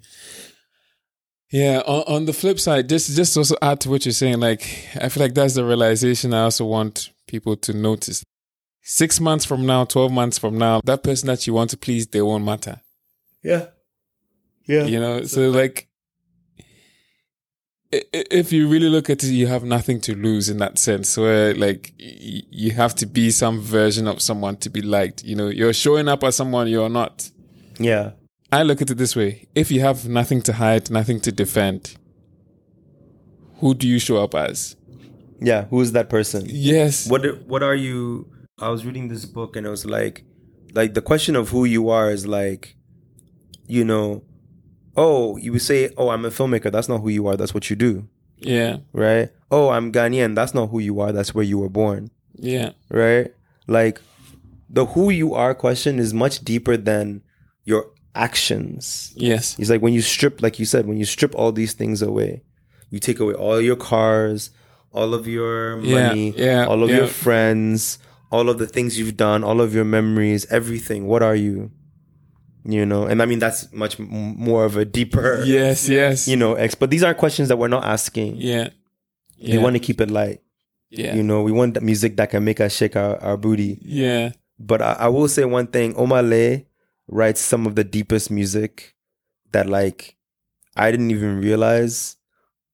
Yeah, 1.51 1.81
on, 1.85 2.03
on 2.15 2.26
the 2.26 2.34
flip 2.34 2.59
side, 2.59 2.88
just 2.89 3.15
just 3.15 3.35
also 3.35 3.55
add 3.61 3.81
to 3.81 3.89
what 3.89 4.05
you're 4.05 4.11
saying. 4.13 4.39
Like, 4.39 4.61
I 5.01 5.09
feel 5.09 5.23
like 5.23 5.34
that's 5.34 5.55
the 5.55 5.65
realization 5.65 6.34
I 6.34 6.43
also 6.43 6.65
want 6.65 7.09
people 7.27 7.55
to 7.57 7.73
notice. 7.73 8.23
Six 8.84 9.19
months 9.19 9.45
from 9.45 9.65
now, 9.65 9.85
twelve 9.85 10.11
months 10.11 10.38
from 10.38 10.57
now, 10.57 10.81
that 10.85 11.03
person 11.03 11.27
that 11.27 11.47
you 11.47 11.53
want 11.53 11.71
to 11.71 11.77
please, 11.77 12.07
they 12.07 12.21
won't 12.21 12.43
matter. 12.45 12.81
Yeah. 13.43 13.67
Yeah. 14.67 14.84
You 14.85 14.99
know, 14.99 15.23
so 15.23 15.49
like, 15.49 15.88
i- 17.93 18.03
i- 18.13 18.26
if 18.30 18.51
you 18.53 18.67
really 18.67 18.89
look 18.89 19.09
at 19.09 19.23
it, 19.23 19.31
you 19.31 19.47
have 19.47 19.63
nothing 19.63 19.99
to 20.01 20.15
lose 20.15 20.49
in 20.49 20.57
that 20.59 20.77
sense. 20.77 21.17
Where 21.17 21.55
like 21.55 21.93
you 21.97 22.71
have 22.71 22.93
to 22.95 23.07
be 23.07 23.31
some 23.31 23.59
version 23.59 24.07
of 24.07 24.21
someone 24.21 24.57
to 24.57 24.69
be 24.69 24.81
liked. 24.84 25.23
You 25.23 25.35
know, 25.35 25.47
you're 25.47 25.73
showing 25.73 26.07
up 26.07 26.23
as 26.23 26.35
someone 26.35 26.67
you're 26.67 26.89
not. 26.89 27.31
Yeah. 27.80 28.11
I 28.51 28.63
look 28.63 28.81
at 28.81 28.89
it 28.89 28.97
this 28.97 29.15
way: 29.15 29.47
if 29.55 29.71
you 29.71 29.81
have 29.81 30.07
nothing 30.07 30.41
to 30.43 30.53
hide, 30.53 30.89
nothing 30.89 31.19
to 31.21 31.31
defend, 31.31 31.95
who 33.59 33.73
do 33.73 33.88
you 33.88 33.99
show 33.99 34.23
up 34.23 34.34
as? 34.35 34.76
Yeah. 35.41 35.65
Who's 35.65 35.91
that 35.93 36.09
person? 36.09 36.43
Yes. 36.47 37.07
What 37.09 37.23
what 37.47 37.63
are 37.63 37.76
you 37.76 38.27
I 38.59 38.69
was 38.69 38.85
reading 38.85 39.07
this 39.07 39.26
book 39.26 39.55
and 39.55 39.65
it 39.65 39.69
was 39.69 39.85
like 39.85 40.23
like 40.73 40.93
the 40.93 41.01
question 41.01 41.35
of 41.35 41.49
who 41.49 41.65
you 41.65 41.89
are 41.89 42.11
is 42.11 42.27
like 42.27 42.76
you 43.67 43.85
know 43.85 44.23
oh 44.97 45.38
you 45.38 45.53
would 45.53 45.61
say 45.61 45.91
oh 45.97 46.09
I'm 46.09 46.26
a 46.26 46.30
filmmaker 46.30 46.71
that's 46.71 46.89
not 46.89 46.99
who 46.99 47.09
you 47.09 47.27
are 47.27 47.38
that's 47.38 47.53
what 47.53 47.69
you 47.69 47.76
do 47.76 48.07
Yeah. 48.39 48.77
right 48.91 49.30
oh 49.49 49.69
I'm 49.69 49.91
Ghanaian 49.91 50.35
that's 50.35 50.53
not 50.53 50.67
who 50.67 50.80
you 50.80 50.99
are 50.99 51.11
that's 51.11 51.34
where 51.34 51.43
you 51.45 51.57
were 51.59 51.69
born 51.69 52.11
Yeah. 52.35 52.71
right 52.89 53.31
like 53.67 54.01
the 54.69 54.85
who 54.88 55.09
you 55.09 55.34
are 55.34 55.55
question 55.55 55.99
is 55.99 56.13
much 56.13 56.39
deeper 56.43 56.76
than 56.77 57.21
your 57.63 57.91
actions 58.15 59.14
Yes. 59.15 59.56
He's 59.56 59.69
like 59.69 59.81
when 59.81 59.94
you 59.94 60.02
strip 60.02 60.41
like 60.41 60.60
you 60.60 60.65
said 60.65 60.86
when 60.88 60.98
you 60.98 61.06
strip 61.06 61.34
all 61.36 61.52
these 61.52 61.73
things 61.73 62.02
away 62.02 62.44
you 62.90 62.99
take 62.99 63.19
away 63.19 63.34
all 63.34 63.61
your 63.61 63.76
cars 63.76 64.49
all 64.91 65.14
of 65.14 65.27
your 65.27 65.77
money 65.77 66.31
yeah, 66.36 66.65
all 66.65 66.84
of 66.84 66.90
yeah. 66.90 66.98
your 66.98 67.07
friends 67.07 67.99
all 68.31 68.49
of 68.49 68.57
the 68.57 68.68
things 68.68 68.98
you've 68.98 69.15
done 69.18 69.44
all 69.44 69.61
of 69.61 69.73
your 69.73 69.86
memories 69.86 70.45
everything 70.52 71.06
what 71.06 71.22
are 71.22 71.36
you 71.36 71.72
you 72.65 72.86
know 72.86 73.06
and 73.06 73.22
i 73.22 73.26
mean 73.26 73.40
that's 73.40 73.72
much 73.72 73.99
m- 73.99 74.07
more 74.38 74.65
of 74.65 74.76
a 74.76 74.86
deeper 74.86 75.44
Yes. 75.45 75.88
Yes. 75.88 76.27
you 76.27 76.36
know 76.36 76.56
ex 76.56 76.76
but 76.76 76.90
these 76.90 77.03
are 77.03 77.14
questions 77.14 77.48
that 77.49 77.57
we're 77.57 77.68
not 77.69 77.86
asking 77.86 78.36
Yeah. 78.38 78.69
we 79.41 79.53
Yeah. 79.53 79.61
want 79.61 79.76
to 79.76 79.80
keep 79.80 80.02
it 80.02 80.10
light 80.11 80.41
yeah. 80.90 81.15
you 81.15 81.23
know 81.23 81.44
we 81.44 81.52
want 81.52 81.76
the 81.76 81.81
music 81.81 82.18
that 82.18 82.31
can 82.31 82.44
make 82.44 82.60
us 82.60 82.73
shake 82.76 82.95
our, 82.95 83.18
our 83.22 83.38
booty 83.38 83.80
yeah. 83.84 84.31
but 84.60 84.81
I, 84.81 84.94
I 84.94 85.07
will 85.07 85.27
say 85.27 85.45
one 85.45 85.68
thing 85.68 85.94
Omah 85.94 86.27
Lay 86.27 86.65
writes 87.10 87.41
some 87.41 87.65
of 87.65 87.76
the 87.76 87.84
deepest 87.84 88.31
music 88.31 88.95
that 89.52 89.68
like 89.68 90.15
i 90.76 90.91
didn't 90.91 91.11
even 91.11 91.41
realize. 91.41 92.15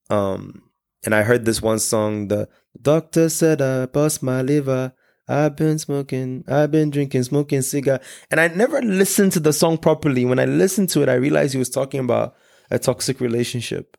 Um 0.09 0.63
and 1.03 1.15
i 1.15 1.23
heard 1.23 1.45
this 1.45 1.61
one 1.61 1.79
song 1.79 2.27
the 2.27 2.47
doctor 2.81 3.29
said 3.29 3.61
i 3.61 3.85
bust 3.85 4.21
my 4.21 4.41
liver. 4.41 4.93
I've 5.27 5.55
been 5.55 5.79
smoking 5.79 6.43
i've 6.47 6.71
been 6.71 6.91
drinking 6.91 7.23
smoking 7.23 7.61
cigar. 7.61 7.99
And 8.29 8.39
i 8.39 8.47
never 8.49 8.81
listened 8.81 9.31
to 9.33 9.39
the 9.39 9.53
song 9.53 9.77
properly. 9.77 10.25
When 10.25 10.39
i 10.39 10.45
listened 10.45 10.89
to 10.89 11.01
it 11.01 11.09
i 11.09 11.15
realized 11.15 11.53
he 11.53 11.59
was 11.59 11.69
talking 11.69 12.01
about 12.01 12.35
a 12.69 12.77
toxic 12.77 13.19
relationship 13.19 13.97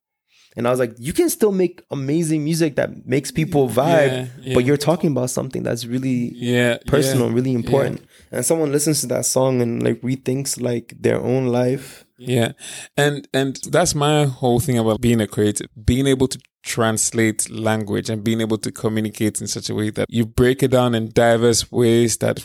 and 0.56 0.66
i 0.66 0.70
was 0.70 0.78
like 0.80 0.94
you 0.98 1.12
can 1.12 1.28
still 1.30 1.52
make 1.52 1.82
amazing 1.90 2.42
music 2.44 2.76
that 2.76 3.06
makes 3.06 3.30
people 3.30 3.68
vibe 3.68 4.10
Yeah, 4.10 4.26
yeah. 4.40 4.54
but 4.54 4.64
you're 4.64 4.76
talking 4.90 5.10
about 5.12 5.30
something 5.30 5.62
that's 5.62 5.84
really 5.86 6.32
Yeah. 6.34 6.78
personal, 6.86 7.28
yeah, 7.28 7.34
really 7.34 7.52
important. 7.54 8.00
And 8.32 8.44
someone 8.44 8.72
listens 8.72 9.00
to 9.02 9.06
that 9.08 9.24
song 9.24 9.60
and 9.62 9.82
like 9.82 10.00
rethinks 10.02 10.60
like 10.60 10.94
their 11.00 11.20
own 11.20 11.46
life. 11.46 12.04
Yeah. 12.18 12.52
And 12.96 13.28
and 13.32 13.56
that's 13.70 13.94
my 13.94 14.24
whole 14.24 14.58
thing 14.60 14.78
about 14.78 15.00
being 15.00 15.20
a 15.20 15.26
creative. 15.26 15.68
Being 15.84 16.06
able 16.06 16.28
to 16.28 16.38
translate 16.64 17.48
language 17.50 18.10
and 18.10 18.24
being 18.24 18.40
able 18.40 18.58
to 18.58 18.70
communicate 18.72 19.40
in 19.40 19.46
such 19.46 19.70
a 19.70 19.74
way 19.74 19.90
that 19.90 20.06
you 20.10 20.26
break 20.26 20.62
it 20.62 20.72
down 20.72 20.94
in 20.94 21.10
diverse 21.12 21.70
ways 21.70 22.16
that 22.18 22.42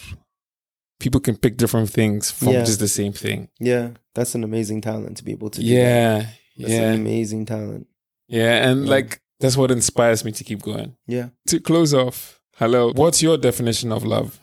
people 0.99 1.19
can 1.19 1.35
pick 1.35 1.57
different 1.57 1.89
things 1.89 2.29
from 2.31 2.53
just 2.53 2.79
the 2.79 2.87
same 2.87 3.13
thing. 3.13 3.49
Yeah, 3.59 3.89
that's 4.13 4.35
an 4.35 4.43
amazing 4.43 4.81
talent 4.81 5.17
to 5.17 5.23
be 5.23 5.31
able 5.31 5.49
to. 5.49 5.59
do 5.59 5.65
that. 5.67 5.73
Yeah. 5.73 6.25
that's 6.57 6.71
Yeah. 6.73 6.91
an 6.93 6.99
amazing 7.01 7.45
talent. 7.45 7.87
Yeah. 8.31 8.69
And 8.69 8.85
Yeah. 8.85 8.89
like 8.95 9.21
that's 9.39 9.57
what 9.57 9.71
inspires 9.71 10.23
me 10.25 10.31
to 10.31 10.43
keep 10.43 10.61
going. 10.61 10.95
Yeah, 11.07 11.29
To 11.47 11.59
close 11.59 11.93
off, 11.93 12.39
Helel. 12.55 12.93
What's 12.93 13.21
your 13.21 13.37
definition 13.37 13.91
of 13.91 14.03
love? 14.05 14.39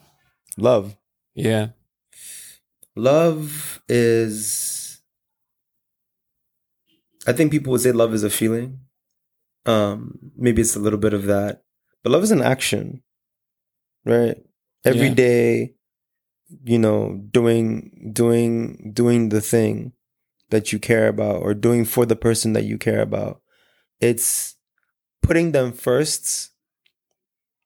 love. 0.56 0.96
Yeah. 1.34 1.68
Love 2.96 3.80
is. 3.88 5.00
I 7.26 7.32
think 7.32 7.50
people 7.52 7.70
would 7.72 7.80
say 7.80 7.92
love 7.92 8.14
is 8.14 8.24
a 8.24 8.30
feeling. 8.30 8.80
Um, 9.66 10.18
maybe 10.36 10.62
it's 10.62 10.76
a 10.76 10.80
little 10.80 10.98
bit 10.98 11.12
of 11.12 11.24
that, 11.26 11.62
but 12.02 12.10
love 12.10 12.22
is 12.22 12.30
an 12.30 12.40
action, 12.42 13.02
right? 14.04 14.36
Every 14.84 15.08
Yeah. 15.08 15.14
day, 15.14 15.74
you 16.64 16.78
know, 16.78 17.20
doing 17.30 18.10
doing 18.12 18.92
doing 18.94 19.28
the 19.28 19.40
thing 19.42 19.92
that 20.50 20.72
you 20.72 20.78
care 20.78 21.06
about 21.08 21.42
or 21.42 21.52
doing 21.54 21.84
for 21.84 22.06
the 22.06 22.16
person 22.16 22.52
that 22.54 22.64
you 22.64 22.78
care 22.78 23.02
about. 23.02 23.42
It's 24.00 24.56
putting 25.22 25.52
them 25.52 25.72
first, 25.72 26.50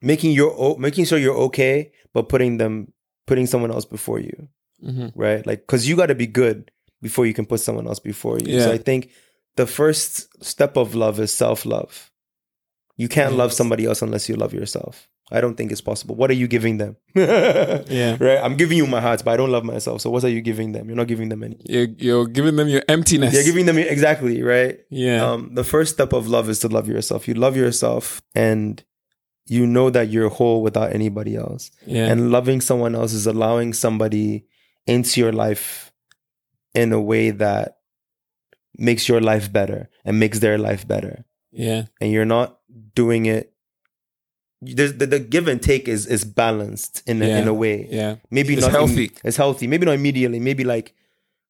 making 0.00 0.32
your 0.32 0.78
making 0.78 1.04
sure 1.04 1.18
you're 1.18 1.36
okay, 1.36 1.92
but 2.12 2.28
putting 2.28 2.58
them 2.58 2.92
putting 3.26 3.46
someone 3.46 3.70
else 3.70 3.84
before 3.84 4.18
you 4.18 4.48
hmm 4.82 5.08
right? 5.14 5.46
Like, 5.46 5.60
because 5.60 5.88
you 5.88 5.96
got 5.96 6.06
to 6.06 6.14
be 6.14 6.26
good 6.26 6.70
before 7.00 7.26
you 7.26 7.34
can 7.34 7.46
put 7.46 7.60
someone 7.60 7.86
else 7.86 8.00
before 8.00 8.38
you. 8.38 8.54
Yeah. 8.56 8.64
So 8.64 8.72
I 8.72 8.78
think 8.78 9.10
the 9.56 9.66
first 9.66 10.44
step 10.44 10.76
of 10.76 10.94
love 10.94 11.20
is 11.20 11.32
self 11.32 11.64
love. 11.64 12.10
You 12.96 13.08
can't 13.08 13.34
love 13.34 13.52
somebody 13.52 13.86
else 13.86 14.02
unless 14.02 14.28
you 14.28 14.36
love 14.36 14.52
yourself. 14.52 15.08
I 15.30 15.40
don't 15.40 15.56
think 15.56 15.72
it's 15.72 15.80
possible. 15.80 16.14
What 16.14 16.30
are 16.30 16.34
you 16.34 16.46
giving 16.48 16.78
them? 16.78 16.96
Yeah. 17.16 18.16
Right? 18.20 18.38
I'm 18.42 18.56
giving 18.56 18.76
you 18.76 18.86
my 18.86 19.00
heart, 19.00 19.22
but 19.24 19.32
I 19.32 19.36
don't 19.36 19.50
love 19.50 19.64
myself. 19.64 20.00
So 20.02 20.10
what 20.10 20.24
are 20.24 20.28
you 20.28 20.40
giving 20.42 20.72
them? 20.72 20.88
You're 20.88 20.96
not 20.96 21.06
giving 21.06 21.28
them 21.30 21.42
any. 21.42 21.56
You're, 21.64 21.86
you're 21.96 22.26
giving 22.26 22.56
them 22.56 22.68
your 22.68 22.82
emptiness. 22.88 23.32
You're 23.34 23.44
giving 23.44 23.66
them 23.66 23.78
exactly, 23.78 24.42
right? 24.42 24.80
yeah. 24.90 25.24
Um, 25.24 25.54
the 25.54 25.64
first 25.64 25.94
step 25.94 26.12
of 26.12 26.28
love 26.28 26.48
is 26.50 26.58
to 26.60 26.68
love 26.68 26.88
yourself. 26.88 27.28
You 27.28 27.34
love 27.34 27.56
yourself 27.56 28.20
and 28.34 28.82
you 29.46 29.66
know 29.66 29.90
that 29.90 30.08
you're 30.08 30.28
whole 30.28 30.62
without 30.62 30.92
anybody 30.94 31.36
else. 31.36 31.70
yeah. 31.86 32.06
And 32.06 32.30
loving 32.30 32.60
someone 32.60 32.94
else 32.94 33.12
is 33.12 33.26
allowing 33.26 33.72
somebody 33.72 34.46
into 34.86 35.20
your 35.20 35.32
life 35.32 35.92
in 36.74 36.92
a 36.92 37.00
way 37.00 37.30
that 37.30 37.78
makes 38.76 39.08
your 39.08 39.20
life 39.20 39.52
better 39.52 39.88
and 40.04 40.18
makes 40.18 40.38
their 40.40 40.58
life 40.58 40.86
better. 40.86 41.24
yeah. 41.52 41.84
And 42.00 42.10
you're 42.12 42.24
not 42.24 42.58
doing 42.94 43.26
it. 43.26 43.51
There's, 44.64 44.94
the, 44.94 45.06
the 45.06 45.18
give 45.18 45.48
and 45.48 45.60
take 45.60 45.88
is 45.88 46.06
is 46.06 46.24
balanced 46.24 47.02
in 47.06 47.20
a, 47.20 47.26
Yeah. 47.26 47.38
in 47.42 47.48
a 47.48 47.54
way. 47.54 47.88
Yeah. 47.90 48.16
Maybe 48.30 48.52
It's 48.54 48.62
not 48.62 48.68
im- 48.68 48.74
healthy. 48.74 49.10
it's 49.24 49.36
healthy. 49.36 49.66
Maybe 49.66 49.86
not 49.86 49.94
immediately. 49.96 50.38
Maybe 50.40 50.62
like 50.64 50.94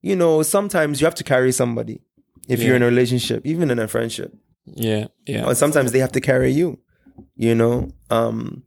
you 0.01 0.16
know, 0.16 0.43
sometimes 0.43 1.01
you 1.01 1.05
have 1.06 1.14
to 1.16 1.24
carry 1.24 1.52
somebody 1.52 2.01
if 2.48 2.59
Yeah. 2.60 2.66
you're 2.66 2.76
in 2.76 2.82
a 2.82 2.86
relationship, 2.86 3.47
even 3.47 3.70
in 3.70 3.78
a 3.78 3.86
friendship. 3.86 4.32
Yeah, 4.64 5.06
yeah, 5.26 5.44
Or 5.47 5.55
sometimes 5.55 5.93
they 5.93 5.98
have 6.01 6.12
to 6.12 6.20
carry 6.20 6.51
you. 6.52 6.78
You 7.36 7.55
know, 7.55 7.90
um, 8.10 8.62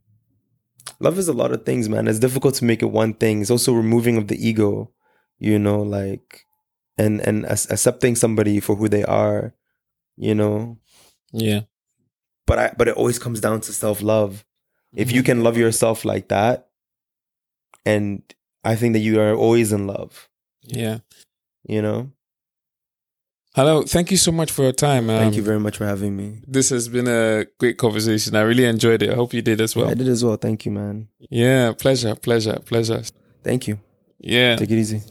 love 1.00 1.18
is 1.18 1.28
a 1.28 1.34
lot 1.34 1.52
of 1.52 1.66
things, 1.66 1.90
man. 1.90 2.08
It's 2.08 2.20
difficult 2.20 2.56
to 2.56 2.66
make 2.66 2.82
it 2.84 2.92
one 2.92 3.14
thing. 3.16 3.42
It's 3.42 3.50
also 3.52 3.74
removing 3.74 4.16
of 4.18 4.28
the 4.28 4.38
ego. 4.48 4.92
You 5.40 5.58
know, 5.60 5.82
like 5.82 6.46
and 6.98 7.20
and 7.28 7.46
ac- 7.50 7.68
accepting 7.72 8.16
somebody 8.16 8.60
for 8.60 8.76
who 8.76 8.88
they 8.88 9.04
are. 9.04 9.54
You 10.18 10.36
know, 10.36 10.78
yeah. 11.34 11.62
But 12.48 12.60
I 12.60 12.74
but 12.78 12.88
it 12.88 12.96
always 12.96 13.20
comes 13.20 13.40
down 13.40 13.62
to 13.62 13.74
self 13.74 14.02
love. 14.02 14.46
If 14.96 15.12
you 15.12 15.24
can 15.24 15.44
love 15.44 15.58
yourself 15.58 16.06
like 16.06 16.30
that, 16.30 16.70
and 17.86 18.22
I 18.64 18.76
think 18.76 18.94
that 18.94 19.00
you 19.00 19.20
are 19.20 19.34
always 19.34 19.72
in 19.72 19.88
love. 19.88 20.30
Yeah. 20.62 21.00
You 21.68 21.82
know. 21.82 22.12
Helel. 23.56 23.84
Thank 23.84 24.12
you 24.12 24.18
so 24.18 24.32
much 24.32 24.52
for 24.52 24.64
your 24.64 24.74
time. 24.74 25.10
Um, 25.10 25.18
Thank 25.18 25.36
you 25.36 25.42
very 25.42 25.60
much 25.60 25.78
for 25.78 25.86
having 25.86 26.18
me. 26.18 26.42
This 26.46 26.70
has 26.72 26.90
been 26.90 27.08
a 27.08 27.46
great 27.58 27.78
conversation. 27.78 28.36
I 28.36 28.42
really 28.42 28.66
enjoyed 28.66 29.02
it. 29.02 29.12
I 29.12 29.16
hope 29.16 29.34
you 29.34 29.42
did 29.42 29.62
as 29.62 29.76
well. 29.76 29.90
I 29.90 29.94
did 29.94 30.10
as 30.10 30.26
well. 30.26 30.36
Thank 30.36 30.66
you, 30.66 30.72
man. 30.72 31.08
Yeah, 31.30 31.72
pleasure, 31.72 32.16
pleasure, 32.16 32.60
pleasure. 32.66 33.04
Thank 33.44 33.68
you. 33.68 33.80
Yeah. 34.20 34.58
Take 34.58 34.72
it 34.72 34.78
easy. 34.78 35.04